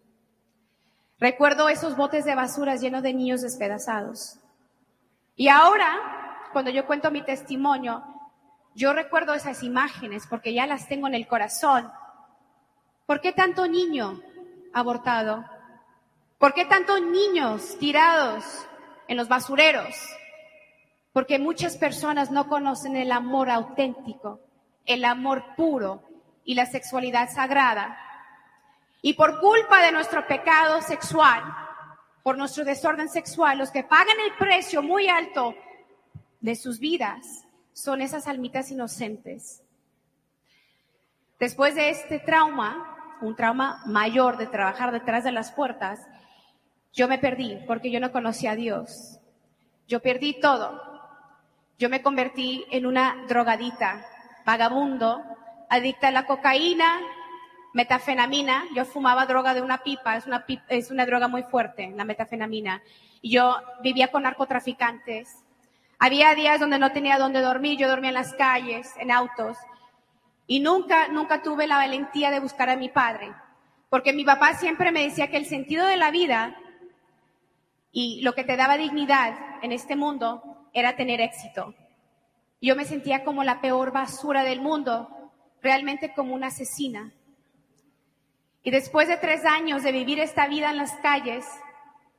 Recuerdo 1.19 1.67
esos 1.67 1.97
botes 1.97 2.23
de 2.23 2.35
basuras 2.35 2.81
llenos 2.81 3.03
de 3.03 3.13
niños 3.13 3.41
despedazados. 3.41 4.39
Y 5.35 5.49
ahora, 5.49 6.47
cuando 6.53 6.71
yo 6.71 6.85
cuento 6.85 7.11
mi 7.11 7.21
testimonio, 7.23 8.03
yo 8.73 8.93
recuerdo 8.93 9.33
esas 9.33 9.63
imágenes 9.63 10.25
porque 10.29 10.53
ya 10.53 10.65
las 10.65 10.87
tengo 10.87 11.07
en 11.07 11.15
el 11.15 11.27
corazón. 11.27 11.91
¿Por 13.05 13.19
qué 13.19 13.33
tanto 13.33 13.67
niño 13.67 14.21
abortado? 14.73 15.43
¿Por 16.37 16.53
qué 16.53 16.63
tantos 16.65 17.01
niños 17.01 17.77
tirados 17.79 18.45
en 19.09 19.17
los 19.17 19.27
basureros? 19.27 19.95
Porque 21.11 21.37
muchas 21.37 21.75
personas 21.75 22.31
no 22.31 22.47
conocen 22.47 22.95
el 22.95 23.11
amor 23.11 23.49
auténtico, 23.49 24.39
el 24.85 25.03
amor 25.03 25.43
puro 25.57 26.03
y 26.45 26.55
la 26.55 26.65
sexualidad 26.65 27.29
sagrada. 27.29 27.97
Y 29.01 29.13
por 29.13 29.39
culpa 29.39 29.81
de 29.81 29.91
nuestro 29.91 30.27
pecado 30.27 30.81
sexual, 30.81 31.43
por 32.23 32.37
nuestro 32.37 32.65
desorden 32.65 33.09
sexual, 33.09 33.57
los 33.57 33.71
que 33.71 33.83
pagan 33.83 34.17
el 34.25 34.33
precio 34.37 34.81
muy 34.81 35.07
alto 35.07 35.55
de 36.41 36.55
sus 36.55 36.79
vidas 36.79 37.45
son 37.73 38.01
esas 38.01 38.27
almitas 38.27 38.71
inocentes. 38.71 39.63
Después 41.39 41.75
de 41.75 41.89
este 41.89 42.19
trauma, 42.19 43.17
un 43.21 43.35
trauma 43.35 43.81
mayor 43.85 44.37
de 44.37 44.47
trabajar 44.47 44.91
detrás 44.91 45.23
de 45.23 45.31
las 45.31 45.51
puertas, 45.51 46.05
yo 46.91 47.07
me 47.07 47.17
perdí 47.17 47.57
porque 47.65 47.91
yo 47.91 47.99
no 47.99 48.11
conocía 48.11 48.51
a 48.51 48.55
Dios. 48.55 49.19
Yo 49.87 50.01
perdí 50.01 50.39
todo. 50.39 50.81
Yo 51.77 51.89
me 51.89 52.01
convertí 52.01 52.65
en 52.71 52.85
una 52.85 53.25
drogadita, 53.29 54.05
vagabundo, 54.45 55.23
adicta 55.69 56.09
a 56.09 56.11
la 56.11 56.25
cocaína, 56.25 56.99
metafenamina. 57.73 58.65
Yo 58.75 58.85
fumaba 58.85 59.25
droga 59.25 59.53
de 59.53 59.61
una 59.61 59.79
pipa, 59.79 60.15
es 60.17 60.25
una, 60.25 60.45
es 60.69 60.91
una 60.91 61.05
droga 61.05 61.27
muy 61.27 61.43
fuerte, 61.43 61.91
la 61.95 62.05
metafenamina. 62.05 62.81
Yo 63.21 63.57
vivía 63.81 64.09
con 64.11 64.23
narcotraficantes. 64.23 65.43
Había 65.99 66.33
días 66.35 66.59
donde 66.59 66.79
no 66.79 66.91
tenía 66.91 67.17
dónde 67.17 67.41
dormir, 67.41 67.77
yo 67.77 67.89
dormía 67.89 68.09
en 68.09 68.15
las 68.15 68.33
calles, 68.33 68.93
en 68.99 69.11
autos. 69.11 69.57
Y 70.47 70.61
nunca, 70.61 71.09
nunca 71.09 71.43
tuve 71.43 71.67
la 71.67 71.77
valentía 71.77 72.31
de 72.31 72.39
buscar 72.39 72.69
a 72.69 72.77
mi 72.77 72.89
padre. 72.89 73.33
Porque 73.89 74.13
mi 74.13 74.23
papá 74.23 74.53
siempre 74.53 74.91
me 74.91 75.03
decía 75.03 75.29
que 75.29 75.37
el 75.37 75.45
sentido 75.45 75.85
de 75.85 75.97
la 75.97 76.11
vida 76.11 76.55
y 77.91 78.21
lo 78.21 78.33
que 78.33 78.43
te 78.43 78.55
daba 78.55 78.77
dignidad 78.77 79.35
en 79.61 79.71
este 79.71 79.95
mundo 79.95 80.69
era 80.73 80.95
tener 80.95 81.21
éxito. 81.21 81.73
Yo 82.61 82.75
me 82.75 82.85
sentía 82.85 83.23
como 83.23 83.43
la 83.43 83.61
peor 83.61 83.91
basura 83.91 84.43
del 84.43 84.61
mundo, 84.61 85.09
realmente 85.61 86.13
como 86.13 86.35
una 86.35 86.47
asesina. 86.47 87.11
Y 88.63 88.71
después 88.71 89.07
de 89.07 89.17
tres 89.17 89.45
años 89.45 89.83
de 89.83 89.91
vivir 89.91 90.19
esta 90.19 90.47
vida 90.47 90.69
en 90.69 90.77
las 90.77 90.93
calles 90.97 91.45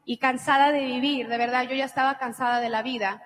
y 0.05 0.19
cansada 0.19 0.73
de 0.73 0.81
vivir, 0.81 1.29
de 1.29 1.39
verdad, 1.39 1.65
yo 1.65 1.75
ya 1.75 1.85
estaba 1.85 2.19
cansada 2.19 2.61
de 2.61 2.71
la 2.71 2.83
vida. 2.83 3.23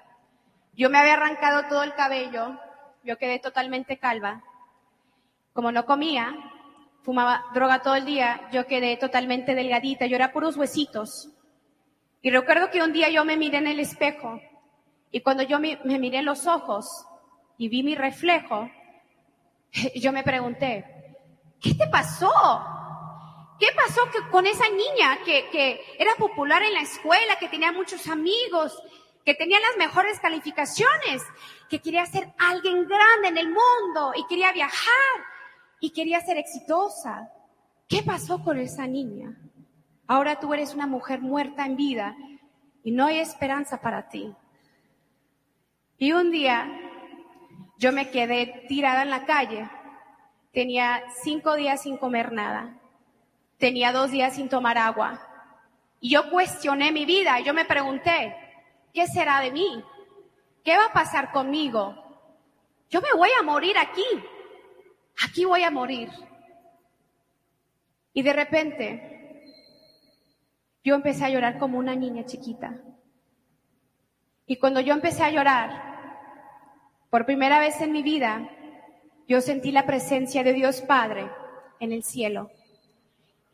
Yo 0.75 0.91
me 0.91 0.99
había 0.99 1.15
arrancado 1.15 1.69
todo 1.69 1.83
el 1.85 1.95
cabello, 1.95 2.59
yo 3.05 3.17
quedé 3.17 3.39
totalmente 3.39 3.99
calva. 3.99 4.43
Como 5.53 5.71
no 5.71 5.87
comía, 5.87 6.35
fumaba 7.03 7.45
droga 7.55 7.83
todo 7.83 7.95
el 7.95 8.05
día, 8.05 8.49
yo 8.51 8.67
quedé 8.67 8.97
totalmente 8.97 9.55
delgadita, 9.55 10.07
yo 10.07 10.17
era 10.17 10.33
puros 10.33 10.57
huesitos. 10.57 11.31
Y 12.23 12.31
recuerdo 12.31 12.71
que 12.71 12.83
un 12.83 12.93
día 12.93 13.11
yo 13.11 13.25
me 13.25 13.37
miré 13.37 13.59
en 13.59 13.69
el 13.69 13.79
espejo 13.79 14.41
y 15.13 15.21
cuando 15.21 15.45
yo 15.45 15.61
me, 15.61 15.79
miré 15.85 16.19
en 16.19 16.25
los 16.25 16.47
ojos 16.47 17.07
y 17.57 17.69
vi 17.69 17.85
mi 17.85 17.95
reflejo, 17.95 18.69
yo 19.95 20.11
me 20.11 20.25
pregunté, 20.25 21.17
¿qué 21.61 21.75
te 21.75 21.87
pasó? 21.87 22.33
¿Qué 23.59 23.69
pasó 23.77 24.03
con 24.31 24.47
esa 24.47 24.69
niña 24.69 25.19
que, 25.25 25.49
que, 25.51 25.81
era 25.99 26.15
popular 26.17 26.63
en 26.63 26.75
la 26.75 26.81
escuela, 26.81 27.39
que 27.39 27.49
tenía 27.49 27.73
muchos 27.73 28.09
amigos, 28.09 28.83
que 29.25 29.35
tenía 29.35 29.59
las 29.61 29.77
mejores 29.79 30.19
calificaciones, 30.21 31.23
que 31.69 31.81
quería 31.81 32.05
ser 32.07 32.33
alguien 32.39 32.87
grande 32.87 33.29
en 33.29 33.39
el 33.39 33.47
mundo 33.47 34.13
y 34.17 34.27
quería 34.27 34.53
viajar 34.53 35.15
y 35.81 35.91
quería 35.91 36.21
ser 36.21 36.37
exitosa? 36.37 37.31
¿Qué 37.89 38.03
pasó 38.03 38.43
con 38.43 38.59
esa 38.59 38.87
niña? 38.87 39.37
Ahora 40.07 40.41
tú 40.41 40.53
eres 40.53 40.75
una 40.75 40.87
mujer 40.87 41.21
muerta 41.21 41.65
en 41.65 41.77
vida 41.77 42.17
y 42.83 42.91
no 42.91 43.07
hay 43.07 43.19
esperanza 43.19 43.81
para 43.81 44.09
ti. 44.09 44.35
Y 45.97 46.13
un 46.13 46.31
día 46.31 46.69
yo 47.79 47.93
me 47.93 48.11
quedé 48.11 48.65
tirada 48.69 49.03
en 49.03 49.11
la 49.11 49.25
calle. 49.25 49.71
Tenía 50.53 51.03
cinco 51.23 51.55
días 51.55 51.83
sin 51.83 51.97
comer 51.97 52.33
nada. 52.33 52.81
Tenía 53.65 53.93
dos 53.93 54.11
días 54.11 54.35
sin 54.35 54.51
tomar 54.51 54.77
agua. 54.77 55.27
Y 55.99 56.11
yo 56.11 56.29
cuestioné 56.29 56.93
mi 56.93 57.07
vida. 57.07 57.41
Yo 57.41 57.55
me 57.55 57.65
pregunté, 57.65 58.37
¿qué 58.93 59.07
será 59.07 59.41
de 59.41 59.53
mí? 59.53 59.83
¿Qué 60.63 60.77
va 60.77 60.85
a 60.85 60.93
pasar 60.93 61.33
conmigo? 61.33 61.95
Yo 62.91 63.01
me 63.01 63.11
voy 63.17 63.31
a 63.41 63.43
morir 63.43 63.79
aquí. 63.79 64.05
Aquí 65.25 65.47
voy 65.47 65.63
a 65.63 65.71
morir. 65.71 66.11
Y 68.13 68.21
de 68.21 68.35
repente 68.35 69.49
yo 70.85 70.95
empecé 70.95 71.25
a 71.25 71.31
llorar 71.31 71.59
como 71.59 71.79
una 71.79 71.97
niña 71.97 72.27
chiquita. 72.27 72.77
Y 74.47 74.57
cuando 74.57 74.81
yo 74.81 74.93
empecé 74.93 75.23
a 75.23 75.31
llorar, 75.31 75.71
por 77.09 77.25
primera 77.25 77.59
vez 77.59 77.81
en 77.81 77.93
mi 77.93 78.03
vida, 78.03 78.47
yo 79.27 79.41
sentí 79.41 79.73
la 79.73 79.87
presencia 79.87 80.45
de 80.45 80.53
Dios 80.53 80.83
Padre 80.83 81.31
en 81.81 81.93
el 81.93 82.05
cielo. 82.05 82.51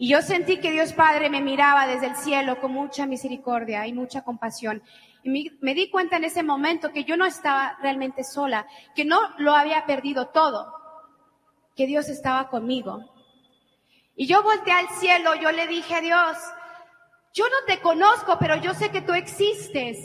Y 0.03 0.09
yo 0.09 0.23
sentí 0.23 0.61
que 0.61 0.71
Dios 0.71 0.95
Padre 0.95 1.29
me 1.29 1.43
miraba 1.43 1.87
desde 1.87 2.07
el 2.07 2.17
cielo 2.17 2.59
con 2.59 2.73
mucha 2.73 3.05
misericordia 3.05 3.87
y 3.87 3.93
mucha 3.93 4.25
compasión. 4.25 4.83
Y 5.23 5.51
me, 5.61 5.75
di 5.75 5.91
cuenta 5.91 6.17
en 6.17 6.25
ese 6.25 6.43
momento 6.43 6.91
que 6.91 7.05
yo 7.05 7.19
no 7.19 7.27
estaba 7.27 7.77
realmente 7.83 8.25
sola, 8.25 8.67
que 8.95 9.05
no 9.05 9.21
lo 9.37 9.53
había 9.53 9.85
perdido 9.85 10.29
todo, 10.29 10.73
que 11.77 11.87
Dios 11.87 12.09
estaba 12.09 12.49
conmigo. 12.49 13.13
Y 14.17 14.27
yo 14.27 14.43
volteé 14.43 14.73
al 14.73 14.89
cielo, 14.89 15.35
yo 15.35 15.53
le 15.53 15.67
dije 15.67 15.97
a 15.97 16.01
Dios, 16.01 16.39
yo 17.35 17.45
no 17.45 17.67
te 17.67 17.83
conozco, 17.83 18.39
pero 18.41 18.57
yo 18.57 18.73
sé 18.73 18.91
que 18.91 19.03
tú 19.03 19.13
existes. 19.13 19.99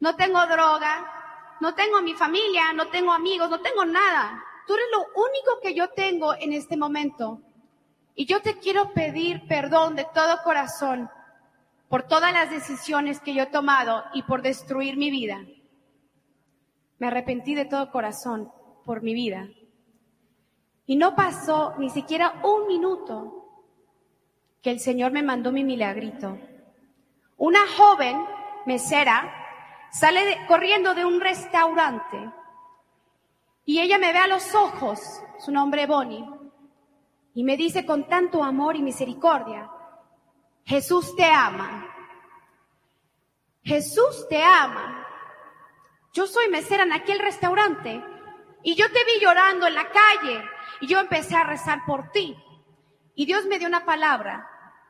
No 0.00 0.16
tengo 0.16 0.46
droga, 0.48 1.56
no 1.62 1.74
tengo 1.74 2.02
mi 2.02 2.12
familia, 2.12 2.74
no 2.74 2.88
tengo 2.88 3.10
amigos, 3.10 3.48
no 3.48 3.62
tengo 3.62 3.86
nada. 3.86 4.44
Tú 4.66 4.74
eres 4.74 4.86
lo 4.92 5.00
único 5.00 5.60
que 5.62 5.72
yo 5.72 5.88
tengo 5.92 6.34
en 6.34 6.52
este 6.52 6.76
momento. 6.76 7.40
Y 8.14 8.26
yo 8.26 8.40
te 8.42 8.58
quiero 8.58 8.92
pedir 8.92 9.46
perdón 9.48 9.96
de 9.96 10.06
todo 10.14 10.42
corazón 10.44 11.10
por 11.88 12.04
todas 12.04 12.32
las 12.32 12.50
decisiones 12.50 13.20
que 13.20 13.34
yo 13.34 13.44
he 13.44 13.46
tomado 13.46 14.04
y 14.14 14.22
por 14.22 14.42
destruir 14.42 14.96
mi 14.96 15.10
vida. 15.10 15.44
Me 16.98 17.08
arrepentí 17.08 17.54
de 17.54 17.64
todo 17.64 17.90
corazón 17.90 18.52
por 18.84 19.02
mi 19.02 19.14
vida. 19.14 19.48
Y 20.86 20.96
no 20.96 21.14
pasó 21.14 21.74
ni 21.78 21.90
siquiera 21.90 22.40
un 22.44 22.66
minuto 22.66 23.44
que 24.62 24.70
el 24.70 24.80
Señor 24.80 25.12
me 25.12 25.22
mandó 25.22 25.52
mi 25.52 25.64
milagrito. 25.64 26.38
Una 27.36 27.60
joven 27.76 28.16
mesera 28.66 29.32
sale 29.90 30.38
corriendo 30.46 30.94
de 30.94 31.04
un 31.04 31.20
restaurante 31.20 32.30
y 33.64 33.80
ella 33.80 33.98
me 33.98 34.12
ve 34.12 34.18
a 34.18 34.26
los 34.26 34.54
ojos, 34.54 35.00
su 35.38 35.50
nombre 35.50 35.86
Bonnie, 35.86 36.24
y 37.34 37.42
me 37.42 37.56
dice 37.56 37.84
con 37.84 38.06
tanto 38.06 38.42
amor 38.42 38.76
y 38.76 38.82
misericordia, 38.82 39.68
Jesús 40.64 41.14
te 41.16 41.24
ama. 41.24 41.90
Jesús 43.62 44.26
te 44.28 44.42
ama. 44.42 45.06
Yo 46.12 46.26
soy 46.26 46.48
mesera 46.48 46.84
en 46.84 46.92
aquel 46.92 47.18
restaurante 47.18 48.02
y 48.62 48.74
yo 48.76 48.86
te 48.86 49.04
vi 49.04 49.20
llorando 49.20 49.66
en 49.66 49.74
la 49.74 49.90
calle 49.90 50.42
y 50.80 50.86
yo 50.86 51.00
empecé 51.00 51.34
a 51.34 51.44
rezar 51.44 51.80
por 51.86 52.10
ti. 52.12 52.36
Y 53.16 53.26
Dios 53.26 53.46
me 53.46 53.58
dio 53.58 53.68
una 53.68 53.84
palabra, 53.84 54.48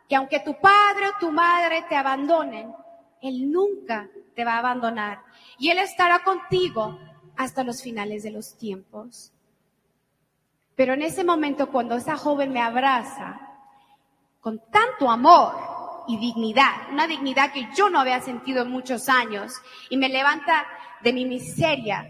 que 0.09 0.17
aunque 0.17 0.41
tu 0.41 0.61
padre 0.61 1.09
o 1.09 1.19
tu 1.19 1.33
madre 1.33 1.85
te 1.89 1.97
abandonen, 1.97 2.75
Él 3.21 3.51
nunca 3.51 4.09
te 4.35 4.45
va 4.45 4.55
a 4.55 4.59
abandonar 4.59 5.23
y 5.59 5.71
Él 5.71 5.79
estará 5.79 6.21
contigo 6.21 6.99
hasta 7.37 7.65
los 7.65 7.83
finales 7.83 8.23
de 8.23 8.31
los 8.31 8.57
tiempos. 8.57 9.34
Pero 10.77 10.95
en 10.95 11.03
ese 11.03 11.25
momento, 11.25 11.71
cuando 11.71 11.97
esa 11.97 12.17
joven 12.17 12.53
me 12.53 12.61
abraza 12.61 13.41
con 14.41 14.61
tanto 14.71 15.11
amor 15.11 16.05
y 16.09 16.19
dignidad, 16.19 16.91
una 16.91 17.07
dignidad 17.07 17.53
que 17.53 17.69
yo 17.77 17.89
no 17.89 18.01
había 18.01 18.21
sentido 18.21 18.63
en 18.63 18.71
muchos 18.71 19.09
años, 19.09 19.53
y 19.89 19.97
me 19.97 20.09
levanta 20.09 20.67
de 21.03 21.13
mi 21.13 21.25
miseria, 21.25 22.07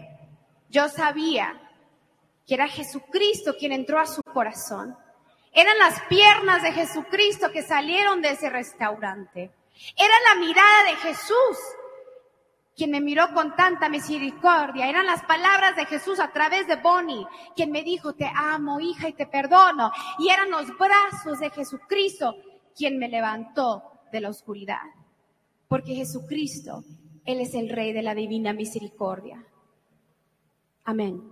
yo 0.69 0.89
sabía 0.89 1.61
que 2.45 2.55
era 2.55 2.67
Jesucristo 2.67 3.55
quien 3.57 3.71
entró 3.71 3.99
a 3.99 4.05
su 4.05 4.21
corazón. 4.21 4.97
Eran 5.51 5.77
las 5.77 6.01
piernas 6.09 6.63
de 6.63 6.73
Jesucristo 6.73 7.51
que 7.51 7.63
salieron 7.63 8.21
de 8.21 8.31
ese 8.31 8.49
restaurante. 8.49 9.51
Era 9.95 10.13
la 10.33 10.39
mirada 10.39 10.83
de 10.89 10.95
Jesús 10.97 11.57
quien 12.75 12.91
me 12.91 12.99
miró 12.99 13.33
con 13.33 13.55
tanta 13.55 13.87
misericordia. 13.87 14.89
Eran 14.89 15.05
las 15.05 15.23
palabras 15.23 15.75
de 15.75 15.85
Jesús 15.85 16.19
a 16.19 16.31
través 16.31 16.67
de 16.67 16.75
Bonnie, 16.75 17.25
quien 17.55 17.71
me 17.71 17.83
dijo, 17.83 18.13
te 18.13 18.29
amo, 18.35 18.79
hija, 18.79 19.07
y 19.07 19.13
te 19.13 19.25
perdono. 19.25 19.91
Y 20.19 20.29
eran 20.29 20.51
los 20.51 20.67
brazos 20.77 21.39
de 21.39 21.49
Jesucristo 21.49 22.35
quien 22.75 22.99
me 22.99 23.07
levantó 23.07 23.81
de 24.11 24.19
la 24.19 24.29
oscuridad. 24.29 24.81
Porque 25.69 25.95
Jesucristo, 25.95 26.83
Él 27.23 27.39
es 27.39 27.55
el 27.55 27.69
Rey 27.69 27.93
de 27.93 28.01
la 28.01 28.13
divina 28.13 28.51
misericordia. 28.51 29.41
Amén. 30.83 31.31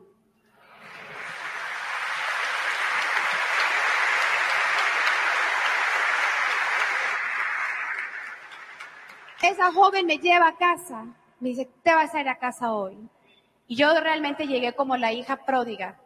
Esa 9.41 9.73
joven 9.73 10.05
me 10.05 10.19
lleva 10.19 10.47
a 10.47 10.55
casa 10.55 11.05
me 11.43 11.49
dice, 11.49 11.69
te 11.83 11.93
vas 11.93 12.15
a 12.15 12.21
ir 12.21 12.29
a 12.29 12.39
casa 12.39 12.73
hoy. 12.73 12.97
Y 13.67 13.75
yo 13.75 13.99
realmente 13.99 14.47
llegué 14.47 14.73
como 14.73 14.97
la 14.97 15.11
hija 15.11 15.45
pródiga. 15.45 15.99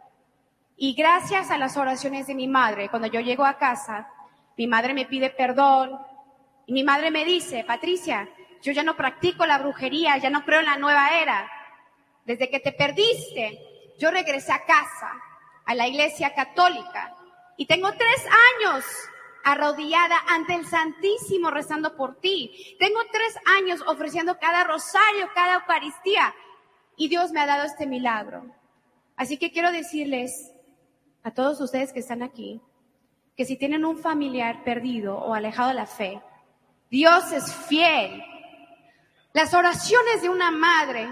Y 0.75 0.93
gracias 0.93 1.51
a 1.51 1.57
las 1.57 1.77
oraciones 1.77 2.27
de 2.27 2.35
mi 2.35 2.47
madre, 2.47 2.89
cuando 2.89 3.07
yo 3.07 3.19
llego 3.19 3.45
a 3.45 3.57
casa, 3.57 4.09
mi 4.57 4.67
madre 4.67 4.93
me 4.93 5.05
pide 5.05 5.29
perdón 5.29 5.97
y 6.65 6.73
mi 6.73 6.83
madre 6.83 7.11
me 7.11 7.23
dice, 7.23 7.63
Patricia, 7.63 8.27
yo 8.61 8.71
ya 8.71 8.83
no 8.83 8.97
practico 8.97 9.45
la 9.45 9.59
brujería, 9.59 10.17
ya 10.17 10.29
no 10.29 10.43
creo 10.43 10.59
en 10.59 10.65
la 10.65 10.77
nueva 10.77 11.09
era. 11.21 11.49
Desde 12.25 12.49
que 12.49 12.59
te 12.59 12.73
perdiste, 12.73 13.59
yo 13.99 14.11
regresé 14.11 14.51
a 14.51 14.65
casa, 14.65 15.11
a 15.65 15.75
la 15.75 15.87
iglesia 15.87 16.33
católica, 16.33 17.15
y 17.57 17.65
tengo 17.65 17.91
tres 17.91 18.27
años 18.59 18.85
arrodillada 19.47 20.17
ante 20.27 20.55
el 20.55 20.67
Santísimo 20.67 21.49
rezando 21.49 21.95
por 21.95 22.19
ti. 22.19 22.75
Tengo 22.79 22.99
tres 23.11 23.37
años 23.57 23.81
ofreciendo 23.87 24.37
cada 24.39 24.65
rosario, 24.65 25.29
cada 25.33 25.55
Eucaristía 25.55 26.35
y 26.97 27.07
Dios 27.07 27.31
me 27.31 27.39
ha 27.39 27.45
dado 27.45 27.63
este 27.63 27.87
milagro. 27.87 28.45
Así 29.15 29.37
que 29.37 29.51
quiero 29.51 29.71
decirles 29.71 30.51
a 31.23 31.31
todos 31.31 31.61
ustedes 31.61 31.93
que 31.93 31.99
están 31.99 32.23
aquí 32.23 32.61
que 33.37 33.45
si 33.45 33.55
tienen 33.55 33.85
un 33.85 33.99
familiar 33.99 34.63
perdido 34.65 35.17
o 35.17 35.33
alejado 35.33 35.69
de 35.69 35.75
la 35.75 35.85
fe, 35.85 36.21
Dios 36.89 37.31
es 37.31 37.53
fiel. 37.67 38.21
Las 39.31 39.53
oraciones 39.53 40.23
de 40.23 40.29
una 40.29 40.51
madre 40.51 41.07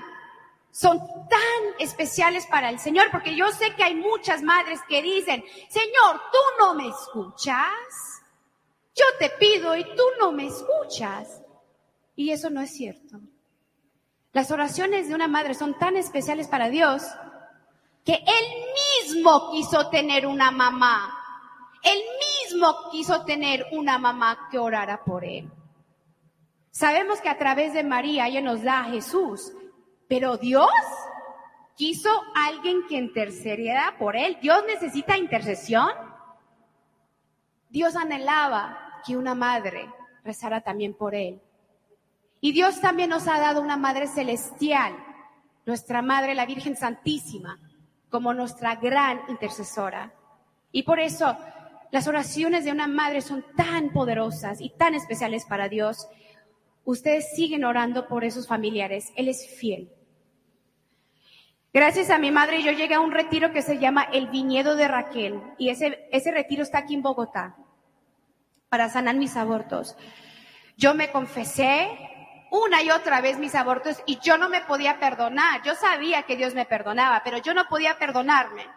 son 0.72 1.00
tan 1.00 1.80
especiales 1.80 2.46
para 2.48 2.70
el 2.70 2.80
Señor, 2.80 3.10
porque 3.12 3.36
yo 3.36 3.50
sé 3.52 3.74
que 3.76 3.84
hay 3.84 3.96
muchas 3.96 4.42
madres 4.42 4.82
que 4.90 5.02
dicen, 5.02 5.42
Señor, 5.70 6.22
tú 6.32 6.40
no 6.60 6.74
me 6.74 6.90
escuchas. 6.90 8.15
Yo 8.96 9.04
te 9.20 9.30
pido 9.32 9.76
y 9.76 9.84
tú 9.84 10.04
no 10.20 10.32
me 10.32 10.48
escuchas. 10.48 11.42
Y 12.16 12.32
eso 12.32 12.50
no 12.50 12.62
es 12.62 12.72
cierto. 12.72 13.20
Las 14.32 14.52
oraciones 14.52 15.08
de 15.10 15.16
una 15.16 15.28
madre 15.28 15.54
son 15.54 15.78
tan 15.78 15.98
especiales 15.98 16.48
para 16.48 16.70
Dios 16.70 17.04
que 18.06 18.14
Él 18.14 19.06
mismo 19.06 19.52
quiso 19.52 19.90
tener 19.90 20.26
una 20.26 20.52
mamá. 20.52 21.14
Él 21.84 22.00
mismo 22.44 22.90
quiso 22.92 23.26
tener 23.26 23.66
una 23.72 23.98
mamá 23.98 24.48
que 24.50 24.60
orara 24.60 25.04
por 25.04 25.26
Él. 25.26 25.52
Sabemos 26.72 27.20
que 27.22 27.30
a 27.30 27.38
través 27.38 27.74
de 27.74 27.84
María 27.84 28.28
ella 28.28 28.42
nos 28.42 28.64
da 28.64 28.82
a 28.82 28.90
Jesús, 28.92 29.54
pero 30.08 30.38
Dios 30.38 30.70
quiso 31.76 32.10
alguien 32.34 32.86
que 32.88 32.96
intercediera 32.96 33.96
por 33.98 34.16
Él. 34.16 34.38
Dios 34.42 34.64
necesita 34.68 35.18
intercesión. 35.18 35.90
Dios 37.70 37.96
anhelaba 37.96 38.85
que 39.06 39.16
una 39.16 39.36
madre 39.36 39.90
rezara 40.24 40.62
también 40.62 40.94
por 40.94 41.16
él. 41.16 41.42
Y 42.42 42.52
Dios 42.52 42.82
también 42.82 43.10
nos 43.10 43.28
ha 43.28 43.40
dado 43.40 43.62
una 43.62 43.78
madre 43.78 44.08
celestial, 44.08 44.96
nuestra 45.66 46.02
madre, 46.02 46.36
la 46.36 46.46
Virgen 46.46 46.76
Santísima, 46.76 47.60
como 48.10 48.34
nuestra 48.34 48.76
gran 48.76 49.22
intercesora. 49.30 50.14
Y 50.72 50.84
por 50.84 51.00
eso 51.00 51.38
las 51.92 52.08
oraciones 52.08 52.66
de 52.66 52.72
una 52.72 52.88
madre 52.88 53.22
son 53.22 53.46
tan 53.56 53.92
poderosas 53.92 54.60
y 54.62 54.70
tan 54.70 54.96
especiales 54.96 55.46
para 55.46 55.70
Dios. 55.70 56.08
Ustedes 56.84 57.34
siguen 57.36 57.64
orando 57.64 58.08
por 58.08 58.24
esos 58.24 58.48
familiares. 58.48 59.12
Él 59.16 59.30
es 59.30 59.48
fiel. 59.58 59.92
Gracias 61.74 62.10
a 62.10 62.20
mi 62.20 62.32
madre 62.32 62.64
yo 62.64 62.72
llegué 62.72 62.96
a 62.96 63.02
un 63.02 63.12
retiro 63.12 63.52
que 63.52 63.62
se 63.62 63.80
llama 63.80 64.04
El 64.04 64.28
Viñedo 64.28 64.76
de 64.76 64.88
Raquel 64.88 65.42
y 65.58 65.70
ese, 65.70 66.08
ese 66.12 66.32
retiro 66.32 66.64
está 66.64 66.80
aquí 66.80 66.94
en 66.94 67.02
Bogotá 67.02 67.58
para 68.76 68.90
sanar 68.90 69.16
mis 69.16 69.38
abortos. 69.38 69.96
Yo 70.76 70.96
me 70.96 71.10
confesé 71.10 71.98
una 72.52 72.84
y 72.84 72.92
otra 72.92 73.22
vez 73.22 73.38
mis 73.38 73.56
abortos 73.56 74.04
y 74.06 74.20
yo 74.20 74.38
no 74.38 74.50
me 74.50 74.66
podía 74.66 75.00
perdonar. 75.00 75.64
Yo 75.64 75.76
sabía 75.76 76.24
que 76.24 76.36
Dios 76.36 76.54
me 76.54 76.66
perdonaba, 76.66 77.22
pero 77.24 77.38
yo 77.38 77.54
no 77.54 77.70
podía 77.70 77.98
perdonarme. 77.98 78.68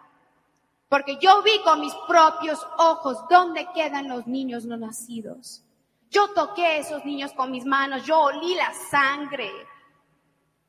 Porque 0.87 1.17
yo 1.17 1.43
vi 1.43 1.61
con 1.65 1.81
mis 1.81 1.93
propios 2.07 2.65
ojos 2.77 3.17
dónde 3.29 3.67
quedan 3.75 4.07
los 4.07 4.25
niños 4.25 4.63
no 4.63 4.77
nacidos. 4.77 5.65
Yo 6.09 6.29
toqué 6.29 6.65
a 6.65 6.77
esos 6.77 7.03
niños 7.03 7.33
con 7.33 7.51
mis 7.51 7.65
manos, 7.65 8.05
yo 8.05 8.21
olí 8.21 8.55
la 8.55 8.71
sangre. 8.89 9.51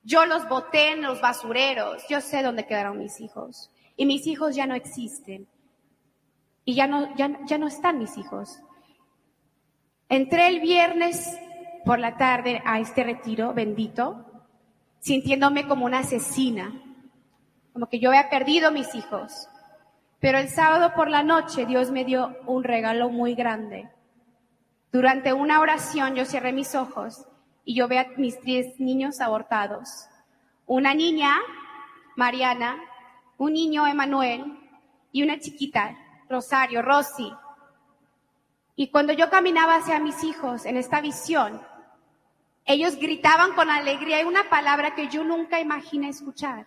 Yo 0.03 0.27
los 0.27 0.49
boté 0.49 0.91
en 0.91 1.03
los 1.03 1.21
basureros. 1.21 2.03
Yo 2.09 2.21
sé 2.21 2.43
dónde 2.43 2.67
quedaron 2.67 2.99
mis 2.99 3.21
hijos. 3.21 3.71
Y 3.97 4.07
mis 4.07 4.27
hijos 4.27 4.57
ya 4.57 4.67
no 4.67 4.75
existen. 4.75 5.47
Y 6.65 6.75
ya 6.75 6.89
no, 6.89 7.15
ya, 7.15 7.39
ya 7.47 7.59
no 7.59 7.69
están 7.69 8.01
mis 8.01 8.19
hijos. 8.19 8.61
Entré 10.11 10.49
el 10.49 10.59
viernes 10.59 11.39
por 11.85 12.01
la 12.01 12.17
tarde 12.17 12.61
a 12.67 12.81
este 12.81 13.05
retiro 13.05 13.55
bendito, 13.55 14.27
sintiéndome 14.99 15.69
como 15.69 15.87
una 15.87 16.01
asesina, 16.01 16.73
como 17.73 17.89
que 17.89 18.01
yo 18.01 18.11
había 18.11 18.29
perdido 18.29 18.73
mis 18.73 18.93
hijos. 18.97 19.49
Pero 20.19 20.39
el 20.39 20.49
sábado 20.49 20.95
por 20.97 21.09
la 21.09 21.23
noche 21.23 21.65
Dios 21.65 21.93
me 21.93 22.05
dio 22.05 22.37
un 22.47 22.65
regalo 22.65 23.09
muy 23.09 23.37
grande. 23.37 23.89
Durante 24.91 25.33
una 25.33 25.61
oración 25.61 26.17
yo 26.17 26.25
cerré 26.25 26.53
mis 26.53 26.75
ojos 26.75 27.25
y 27.65 27.77
yo 27.77 27.87
veo 27.87 28.01
a 28.01 28.07
mis 28.17 28.41
tres 28.41 28.81
niños 28.81 29.21
abortados. 29.21 30.09
Una 30.67 30.93
niña, 30.93 31.37
Mariana, 32.17 32.77
un 33.39 33.53
niño, 33.53 33.87
Emanuel, 33.87 34.59
y 35.13 35.23
una 35.23 35.39
chiquita, 35.39 35.97
Rosario, 36.29 36.83
Rosy. 36.83 37.33
Y 38.81 38.89
cuando 38.89 39.13
yo 39.13 39.29
caminaba 39.29 39.75
hacia 39.75 40.01
mis 40.01 40.25
hijos 40.25 40.65
en 40.65 40.79
esta 40.79 41.03
visión, 41.03 41.61
ellos 42.65 42.97
gritaban 42.97 43.53
con 43.53 43.69
alegría 43.69 44.23
y 44.23 44.25
una 44.25 44.49
palabra 44.49 44.95
que 44.95 45.09
yo 45.09 45.23
nunca 45.23 45.61
imaginé 45.61 46.09
escuchar. 46.09 46.67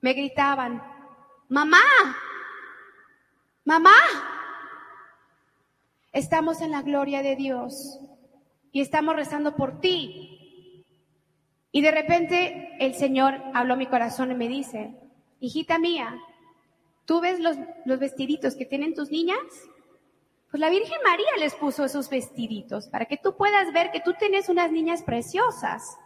Me 0.00 0.12
gritaban, 0.12 0.80
mamá, 1.48 1.82
mamá. 3.64 3.90
Estamos 6.12 6.60
en 6.60 6.70
la 6.70 6.82
gloria 6.82 7.24
de 7.24 7.34
Dios 7.34 7.98
y 8.70 8.80
estamos 8.80 9.16
rezando 9.16 9.56
por 9.56 9.80
ti. 9.80 10.84
Y 11.72 11.82
de 11.82 11.90
repente 11.90 12.70
el 12.78 12.94
Señor 12.94 13.42
habló 13.52 13.74
a 13.74 13.78
mi 13.78 13.86
corazón 13.86 14.30
y 14.30 14.36
me 14.36 14.46
dice, 14.46 14.94
hijita 15.40 15.80
mía, 15.80 16.20
¿tú 17.04 17.20
ves 17.20 17.40
los, 17.40 17.56
los 17.84 17.98
vestiditos 17.98 18.54
que 18.54 18.64
tienen 18.64 18.94
tus 18.94 19.10
niñas? 19.10 19.40
Pues 20.54 20.60
la 20.60 20.70
Virgen 20.70 20.98
María 21.02 21.26
les 21.40 21.52
puso 21.56 21.84
esos 21.84 22.08
vestiditos 22.08 22.86
para 22.86 23.06
que 23.06 23.16
tú 23.16 23.36
puedas 23.36 23.72
ver 23.72 23.90
que 23.90 23.98
tú 23.98 24.14
tienes 24.16 24.48
unas 24.48 24.70
niñas 24.70 25.02
preciosas. 25.02 25.98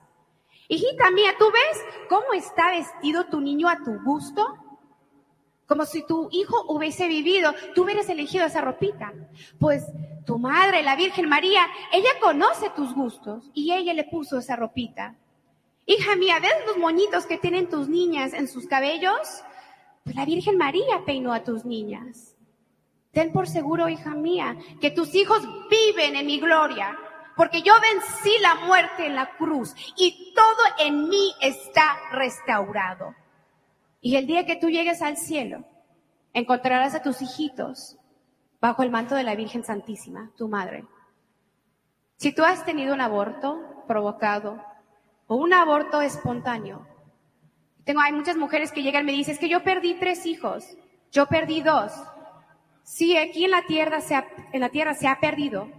Hijita 0.68 1.10
mía, 1.10 1.34
¿tú 1.38 1.44
ves 1.52 1.84
cómo 2.08 2.32
está 2.32 2.70
vestido 2.70 3.26
tu 3.26 3.42
niño 3.42 3.68
a 3.68 3.76
tu 3.84 4.02
gusto? 4.02 4.46
Como 5.66 5.84
si 5.84 6.02
tu 6.06 6.30
hijo 6.32 6.64
hubiese 6.66 7.08
vivido, 7.08 7.52
tú 7.74 7.82
hubieras 7.82 8.08
elegido 8.08 8.46
esa 8.46 8.62
ropita. 8.62 9.12
Pues 9.60 9.84
tu 10.24 10.38
madre, 10.38 10.82
la 10.82 10.96
Virgen 10.96 11.28
María, 11.28 11.66
ella 11.92 12.08
conoce 12.18 12.70
tus 12.70 12.94
gustos 12.94 13.50
y 13.52 13.74
ella 13.74 13.92
le 13.92 14.04
puso 14.04 14.38
esa 14.38 14.56
ropita. 14.56 15.14
Hija 15.84 16.16
mía, 16.16 16.38
¿ves 16.40 16.54
los 16.66 16.78
moñitos 16.78 17.26
que 17.26 17.36
tienen 17.36 17.68
tus 17.68 17.86
niñas 17.90 18.32
en 18.32 18.48
sus 18.48 18.66
cabellos? 18.66 19.44
Pues 20.04 20.16
la 20.16 20.24
Virgen 20.24 20.56
María 20.56 21.04
peinó 21.04 21.34
a 21.34 21.44
tus 21.44 21.66
niñas. 21.66 22.27
Ten 23.12 23.32
por 23.32 23.48
seguro, 23.48 23.88
hija 23.88 24.10
mía, 24.10 24.56
que 24.80 24.90
tus 24.90 25.14
hijos 25.14 25.42
viven 25.70 26.16
en 26.16 26.26
mi 26.26 26.38
gloria, 26.38 26.96
porque 27.36 27.62
yo 27.62 27.72
vencí 27.80 28.32
la 28.40 28.56
muerte 28.66 29.06
en 29.06 29.14
la 29.14 29.36
cruz 29.36 29.74
y 29.96 30.34
todo 30.34 30.86
en 30.86 31.08
mí 31.08 31.32
está 31.40 31.96
restaurado. 32.12 33.14
Y 34.00 34.16
el 34.16 34.26
día 34.26 34.46
que 34.46 34.56
tú 34.56 34.68
llegues 34.68 35.02
al 35.02 35.16
cielo, 35.16 35.64
encontrarás 36.32 36.94
a 36.94 37.02
tus 37.02 37.22
hijitos 37.22 37.96
bajo 38.60 38.82
el 38.82 38.90
manto 38.90 39.14
de 39.14 39.22
la 39.22 39.34
Virgen 39.34 39.64
Santísima, 39.64 40.30
tu 40.36 40.48
madre. 40.48 40.84
Si 42.16 42.32
tú 42.32 42.44
has 42.44 42.64
tenido 42.64 42.92
un 42.94 43.00
aborto 43.00 43.84
provocado 43.86 44.60
o 45.28 45.36
un 45.36 45.52
aborto 45.52 46.02
espontáneo, 46.02 46.86
tengo, 47.84 48.00
hay 48.00 48.12
muchas 48.12 48.36
mujeres 48.36 48.72
que 48.72 48.82
llegan 48.82 49.04
y 49.04 49.06
me 49.06 49.12
dicen, 49.12 49.34
es 49.34 49.40
que 49.40 49.48
yo 49.48 49.62
perdí 49.62 49.94
tres 49.94 50.26
hijos, 50.26 50.76
yo 51.10 51.26
perdí 51.26 51.62
dos. 51.62 51.92
Sí, 52.88 53.18
aquí 53.18 53.44
en 53.44 53.50
la 53.50 53.66
tierra 53.66 54.00
se 54.00 54.14
ha, 54.14 54.26
en 54.50 54.62
la 54.62 54.70
tierra 54.70 54.94
se 54.94 55.06
ha 55.06 55.20
perdido, 55.20 55.70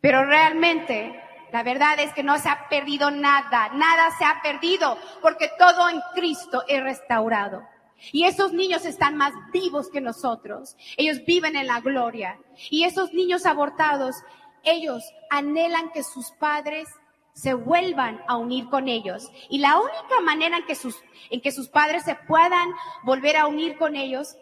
pero 0.00 0.24
realmente 0.24 1.14
la 1.52 1.62
verdad 1.62 2.00
es 2.00 2.10
que 2.14 2.22
no 2.22 2.38
se 2.38 2.48
ha 2.48 2.70
perdido 2.70 3.10
nada, 3.10 3.68
nada 3.74 4.08
se 4.16 4.24
ha 4.24 4.40
perdido, 4.42 4.96
porque 5.20 5.50
todo 5.58 5.90
en 5.90 6.00
Cristo 6.14 6.64
es 6.68 6.82
restaurado. 6.82 7.68
Y 8.12 8.24
esos 8.24 8.54
niños 8.54 8.86
están 8.86 9.16
más 9.16 9.34
vivos 9.52 9.90
que 9.90 10.00
nosotros. 10.00 10.74
Ellos 10.96 11.22
viven 11.26 11.54
en 11.54 11.66
la 11.66 11.80
gloria. 11.80 12.38
Y 12.70 12.84
esos 12.84 13.12
niños 13.12 13.44
abortados, 13.44 14.16
ellos 14.64 15.04
anhelan 15.28 15.92
que 15.92 16.02
sus 16.02 16.30
padres 16.32 16.88
se 17.34 17.52
vuelvan 17.52 18.22
a 18.26 18.38
unir 18.38 18.70
con 18.70 18.88
ellos. 18.88 19.30
Y 19.50 19.58
la 19.58 19.78
única 19.78 20.20
manera 20.24 20.56
en 20.56 20.64
que 20.64 20.76
sus, 20.76 20.96
en 21.30 21.42
que 21.42 21.52
sus 21.52 21.68
padres 21.68 22.04
se 22.04 22.14
puedan 22.14 22.70
volver 23.04 23.36
a 23.36 23.46
unir 23.46 23.76
con 23.76 23.96
ellos 23.96 24.34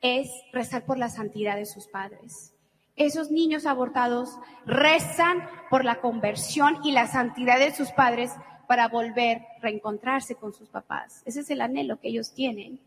es 0.00 0.30
rezar 0.52 0.84
por 0.84 0.98
la 0.98 1.08
santidad 1.08 1.56
de 1.56 1.66
sus 1.66 1.88
padres. 1.88 2.54
Esos 2.96 3.30
niños 3.30 3.66
abortados 3.66 4.38
rezan 4.64 5.48
por 5.68 5.84
la 5.84 6.00
conversión 6.00 6.78
y 6.82 6.92
la 6.92 7.06
santidad 7.06 7.58
de 7.58 7.74
sus 7.74 7.90
padres 7.92 8.32
para 8.66 8.88
volver 8.88 9.38
a 9.38 9.60
reencontrarse 9.60 10.34
con 10.34 10.54
sus 10.54 10.70
papás. 10.70 11.22
Ese 11.26 11.40
es 11.40 11.50
el 11.50 11.60
anhelo 11.60 12.00
que 12.00 12.08
ellos 12.08 12.32
tienen. 12.32 12.80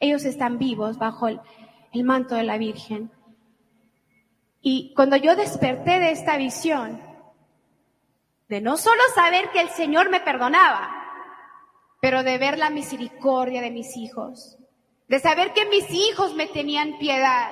Ellos 0.00 0.24
están 0.24 0.58
vivos 0.58 0.98
bajo 0.98 1.28
el, 1.28 1.40
el 1.92 2.04
manto 2.04 2.34
de 2.34 2.44
la 2.44 2.58
Virgen. 2.58 3.10
Y 4.60 4.92
cuando 4.94 5.16
yo 5.16 5.34
desperté 5.34 5.98
de 5.98 6.10
esta 6.10 6.36
visión, 6.36 7.00
de 8.48 8.60
no 8.60 8.76
solo 8.76 9.00
saber 9.14 9.50
que 9.50 9.60
el 9.60 9.68
Señor 9.70 10.10
me 10.10 10.20
perdonaba, 10.20 10.90
pero 12.00 12.22
de 12.22 12.38
ver 12.38 12.58
la 12.58 12.70
misericordia 12.70 13.60
de 13.60 13.70
mis 13.70 13.96
hijos, 13.96 14.57
de 15.08 15.18
saber 15.18 15.52
que 15.54 15.66
mis 15.66 15.90
hijos 15.90 16.34
me 16.34 16.46
tenían 16.46 16.98
piedad, 16.98 17.50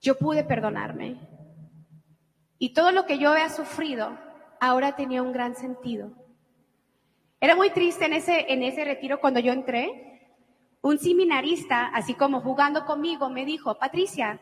yo 0.00 0.18
pude 0.18 0.44
perdonarme. 0.44 1.16
Y 2.58 2.74
todo 2.74 2.92
lo 2.92 3.06
que 3.06 3.18
yo 3.18 3.30
había 3.30 3.48
sufrido 3.48 4.16
ahora 4.60 4.94
tenía 4.94 5.22
un 5.22 5.32
gran 5.32 5.56
sentido. 5.56 6.12
Era 7.40 7.56
muy 7.56 7.70
triste 7.70 8.04
en 8.04 8.12
ese, 8.12 8.52
en 8.52 8.62
ese 8.62 8.84
retiro 8.84 9.20
cuando 9.20 9.40
yo 9.40 9.52
entré. 9.52 10.08
Un 10.82 10.98
seminarista, 10.98 11.86
así 11.86 12.14
como 12.14 12.40
jugando 12.40 12.84
conmigo, 12.84 13.28
me 13.30 13.44
dijo, 13.44 13.78
Patricia, 13.78 14.40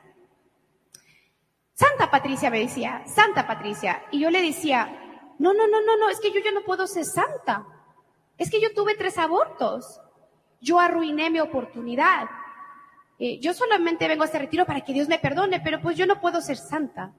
Santa 1.75 2.11
Patricia 2.11 2.51
me 2.51 2.61
decía, 2.61 3.03
Santa 3.07 3.47
Patricia. 3.47 4.03
Y 4.11 4.21
yo 4.21 4.31
le 4.31 4.43
decía, 4.43 5.35
no, 5.39 5.55
no, 5.55 5.67
no, 5.67 5.81
no, 5.81 5.97
no, 5.97 6.11
es 6.11 6.21
que 6.21 6.33
yo 6.33 6.41
ya 6.45 6.53
no 6.53 6.63
puedo 6.63 6.87
ser 6.87 7.05
santa. 7.05 7.67
Es 8.37 8.51
que 8.51 8.61
yo 8.61 8.75
tuve 8.75 8.97
tres 8.97 9.17
abortos. 9.17 10.01
Yo 10.61 10.79
arruiné 10.79 11.31
mi 11.31 11.41
oportunidad. 11.41 12.29
Eh, 13.19 13.39
yo 13.41 13.53
solamente 13.55 14.09
vengo 14.09 14.23
a 14.23 14.27
este 14.27 14.39
retiro 14.39 14.65
para 14.65 14.83
que 14.83 14.93
Dios 14.93 15.09
me 15.09 15.19
perdone, 15.19 15.61
pero 15.61 15.81
pues 15.81 15.97
yo 15.97 16.07
no 16.07 16.21
puedo 16.21 16.41
ser 16.41 16.57
santa. 16.57 17.13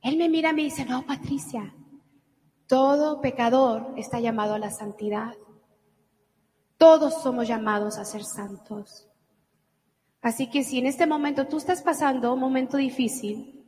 Él 0.00 0.16
me 0.16 0.28
mira 0.28 0.50
y 0.50 0.54
me 0.54 0.62
dice, 0.62 0.84
no, 0.84 1.06
Patricia, 1.06 1.74
todo 2.66 3.20
pecador 3.20 3.94
está 3.96 4.18
llamado 4.18 4.54
a 4.54 4.58
la 4.58 4.70
santidad. 4.70 5.34
Todos 6.76 7.22
somos 7.22 7.46
llamados 7.46 7.98
a 7.98 8.04
ser 8.04 8.24
santos. 8.24 9.08
Así 10.22 10.48
que 10.48 10.64
si 10.64 10.78
en 10.78 10.86
este 10.86 11.06
momento 11.06 11.46
tú 11.46 11.58
estás 11.58 11.82
pasando 11.82 12.32
un 12.32 12.40
momento 12.40 12.76
difícil, 12.76 13.64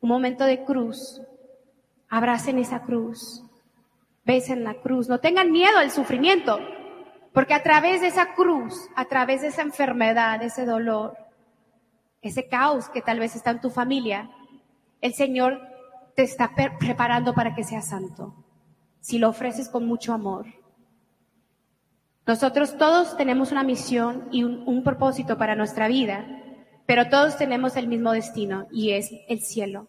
un 0.00 0.08
momento 0.08 0.44
de 0.44 0.64
cruz, 0.64 1.20
abracen 2.08 2.58
esa 2.58 2.82
cruz, 2.82 3.42
besen 4.24 4.64
la 4.64 4.74
cruz, 4.74 5.08
no 5.08 5.20
tengan 5.20 5.52
miedo 5.52 5.78
al 5.78 5.90
sufrimiento, 5.90 6.58
porque 7.34 7.52
a 7.52 7.64
través 7.64 8.00
de 8.00 8.06
esa 8.06 8.32
cruz, 8.34 8.88
a 8.94 9.06
través 9.06 9.42
de 9.42 9.48
esa 9.48 9.62
enfermedad, 9.62 10.40
ese 10.40 10.64
dolor, 10.64 11.18
ese 12.22 12.48
caos 12.48 12.88
que 12.88 13.02
tal 13.02 13.18
vez 13.18 13.34
está 13.34 13.50
en 13.50 13.60
tu 13.60 13.70
familia, 13.70 14.30
el 15.00 15.14
Señor 15.14 15.60
te 16.14 16.22
está 16.22 16.52
preparando 16.78 17.34
para 17.34 17.56
que 17.56 17.64
seas 17.64 17.88
santo, 17.88 18.36
si 19.00 19.18
lo 19.18 19.28
ofreces 19.30 19.68
con 19.68 19.84
mucho 19.84 20.12
amor. 20.12 20.46
Nosotros 22.24 22.78
todos 22.78 23.16
tenemos 23.16 23.50
una 23.50 23.64
misión 23.64 24.28
y 24.30 24.44
un, 24.44 24.62
un, 24.66 24.84
propósito 24.84 25.36
para 25.36 25.56
nuestra 25.56 25.88
vida, 25.88 26.24
pero 26.86 27.08
todos 27.08 27.36
tenemos 27.36 27.76
el 27.76 27.88
mismo 27.88 28.12
destino 28.12 28.68
y 28.70 28.92
es 28.92 29.10
el 29.28 29.40
cielo. 29.40 29.88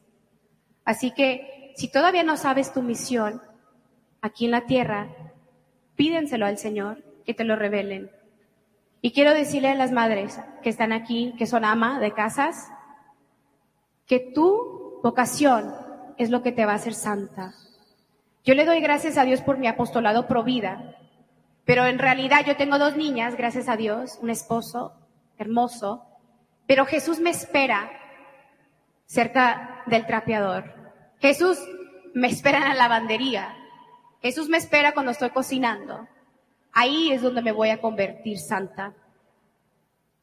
Así 0.84 1.12
que 1.12 1.74
si 1.76 1.92
todavía 1.92 2.24
no 2.24 2.38
sabes 2.38 2.74
tu 2.74 2.82
misión 2.82 3.40
aquí 4.20 4.46
en 4.46 4.52
la 4.52 4.66
tierra, 4.66 5.10
pídenselo 5.96 6.48
al 6.48 6.58
Señor, 6.58 7.04
que 7.26 7.34
te 7.34 7.44
lo 7.44 7.56
revelen. 7.56 8.12
Y 9.02 9.12
quiero 9.12 9.34
decirle 9.34 9.70
a 9.70 9.76
las 9.76 9.92
madres 9.92 10.40
que 10.64 10.70
están 10.70 10.94
aquí, 10.94 11.36
que 11.38 11.46
son 11.46 11.66
ama 11.66 12.00
de 12.00 12.14
casas, 12.14 12.72
que 14.08 14.20
tú 14.20 14.76
Vocación 15.06 15.72
es 16.18 16.32
lo 16.32 16.42
que 16.42 16.52
te 16.52 16.66
va 16.66 16.72
a 16.72 16.78
hacer 16.78 16.96
santa. 16.96 17.54
Yo 18.44 18.56
le 18.56 18.66
doy 18.66 18.80
gracias 18.80 19.20
a 19.20 19.24
Dios 19.24 19.42
por 19.42 19.60
mi 19.60 19.68
apostolado 19.68 20.28
pro 20.28 20.44
vida, 20.44 20.96
pero 21.64 21.86
en 21.86 22.00
realidad 22.00 22.40
yo 22.44 22.58
tengo 22.58 22.80
dos 22.80 22.98
niñas, 22.98 23.36
gracias 23.38 23.70
a 23.70 23.78
Dios, 23.78 24.18
un 24.24 24.32
esposo 24.32 24.94
hermoso, 25.38 26.02
pero 26.66 26.88
Jesús 26.88 27.20
me 27.20 27.30
espera 27.30 27.92
cerca 29.06 29.84
del 29.86 30.08
trapeador. 30.08 30.74
Jesús 31.20 31.60
me 32.16 32.28
espera 32.28 32.58
en 32.58 32.70
la 32.70 32.74
lavandería. 32.74 33.56
Jesús 34.24 34.50
me 34.50 34.58
espera 34.58 34.94
cuando 34.94 35.12
estoy 35.12 35.30
cocinando. 35.30 36.08
Ahí 36.78 37.12
es 37.14 37.22
donde 37.22 37.42
me 37.42 37.54
voy 37.54 37.70
a 37.70 37.80
convertir 37.80 38.38
santa. 38.38 38.94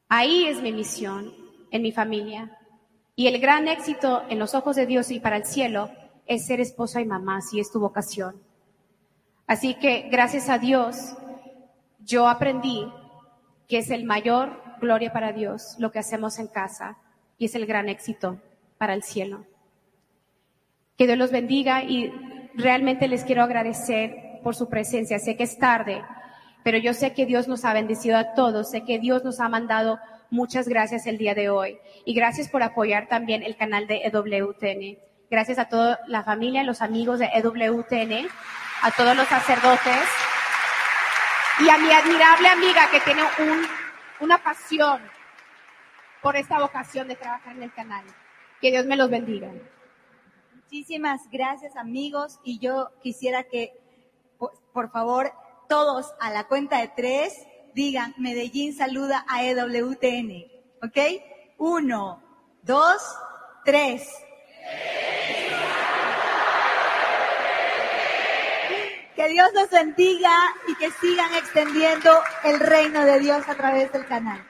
Ahí 0.07 0.45
es 0.45 0.61
mi 0.61 0.71
misión 0.71 1.33
en 1.71 1.81
mi 1.81 1.91
familia. 1.91 2.59
Y 3.15 3.25
el 3.25 3.39
gran 3.39 3.67
éxito 3.67 4.21
en 4.29 4.37
los 4.37 4.53
ojos 4.53 4.75
de 4.75 4.85
Dios 4.85 5.09
y 5.09 5.19
para 5.19 5.37
el 5.37 5.45
cielo 5.45 5.89
es 6.27 6.45
ser 6.45 6.61
esposa 6.61 7.01
y 7.01 7.05
mamá, 7.05 7.41
si 7.41 7.59
es 7.59 7.71
tu 7.71 7.79
vocación. 7.79 8.39
Así 9.47 9.73
que 9.73 10.07
gracias 10.11 10.47
a 10.47 10.59
Dios, 10.59 11.15
yo 11.99 12.27
aprendí 12.27 12.87
que 13.67 13.79
es 13.79 13.89
el 13.89 14.03
mayor 14.03 14.61
gloria 14.79 15.11
para 15.11 15.33
Dios 15.33 15.75
lo 15.79 15.91
que 15.91 15.99
hacemos 15.99 16.37
en 16.37 16.47
casa 16.47 16.97
y 17.39 17.45
es 17.45 17.55
el 17.55 17.65
gran 17.65 17.89
éxito 17.89 18.39
para 18.77 18.93
el 18.93 19.01
cielo. 19.01 19.47
Que 20.97 21.07
Dios 21.07 21.17
los 21.17 21.31
bendiga 21.31 21.83
y 21.83 22.11
realmente 22.53 23.07
les 23.07 23.23
quiero 23.23 23.41
agradecer 23.41 24.39
por 24.43 24.55
su 24.55 24.69
presencia. 24.69 25.17
Sé 25.17 25.35
que 25.35 25.43
es 25.45 25.57
tarde, 25.57 26.03
pero 26.63 26.77
yo 26.77 26.93
sé 26.93 27.13
que 27.13 27.25
Dios 27.25 27.47
nos 27.47 27.65
ha 27.65 27.73
bendecido 27.73 28.17
a 28.17 28.33
todos, 28.33 28.71
sé 28.71 28.83
que 28.83 28.99
Dios 28.99 29.23
nos 29.23 29.39
ha 29.39 29.49
mandado 29.49 29.99
muchas 30.29 30.67
gracias 30.67 31.05
el 31.05 31.17
día 31.17 31.35
de 31.35 31.49
hoy 31.49 31.77
y 32.05 32.13
gracias 32.13 32.49
por 32.49 32.63
apoyar 32.63 33.07
también 33.07 33.43
el 33.43 33.55
canal 33.55 33.85
de 33.85 34.01
EWTN. 34.05 34.97
Gracias 35.29 35.59
a 35.59 35.65
toda 35.65 35.99
la 36.07 36.23
familia, 36.23 36.63
los 36.63 36.81
amigos 36.81 37.19
de 37.19 37.29
EWTN, 37.33 38.27
a 38.81 38.91
todos 38.91 39.15
los 39.15 39.27
sacerdotes 39.27 40.07
y 41.59 41.69
a 41.69 41.77
mi 41.77 41.91
admirable 41.91 42.47
amiga 42.47 42.89
que 42.89 42.99
tiene 43.01 43.23
un, 43.39 43.65
una 44.21 44.37
pasión 44.41 45.01
por 46.21 46.35
esta 46.37 46.59
vocación 46.59 47.07
de 47.07 47.15
trabajar 47.15 47.55
en 47.55 47.63
el 47.63 47.73
canal. 47.73 48.05
Que 48.61 48.71
Dios 48.71 48.85
me 48.85 48.95
los 48.95 49.09
bendiga. 49.09 49.51
Muchísimas 50.55 51.21
gracias 51.31 51.75
amigos 51.75 52.39
y 52.43 52.59
yo 52.59 52.89
quisiera 53.01 53.43
que 53.43 53.73
por 54.73 54.89
favor 54.91 55.31
todos 55.73 56.13
a 56.19 56.29
la 56.29 56.43
cuenta 56.43 56.81
de 56.81 56.91
tres 56.95 57.33
digan 57.73 58.13
Medellín 58.19 58.77
saluda 58.77 59.25
a 59.27 59.41
EWTN. 59.43 60.45
¿Ok? 60.83 60.97
Uno, 61.57 62.21
dos, 62.61 63.01
tres. 63.65 64.07
Que 69.15 69.27
Dios 69.29 69.49
los 69.55 69.71
bendiga 69.71 70.31
y 70.67 70.75
que 70.75 70.91
sigan 70.91 71.33
extendiendo 71.33 72.21
el 72.43 72.59
reino 72.59 73.03
de 73.03 73.19
Dios 73.19 73.49
a 73.49 73.55
través 73.55 73.91
del 73.91 74.05
canal. 74.05 74.47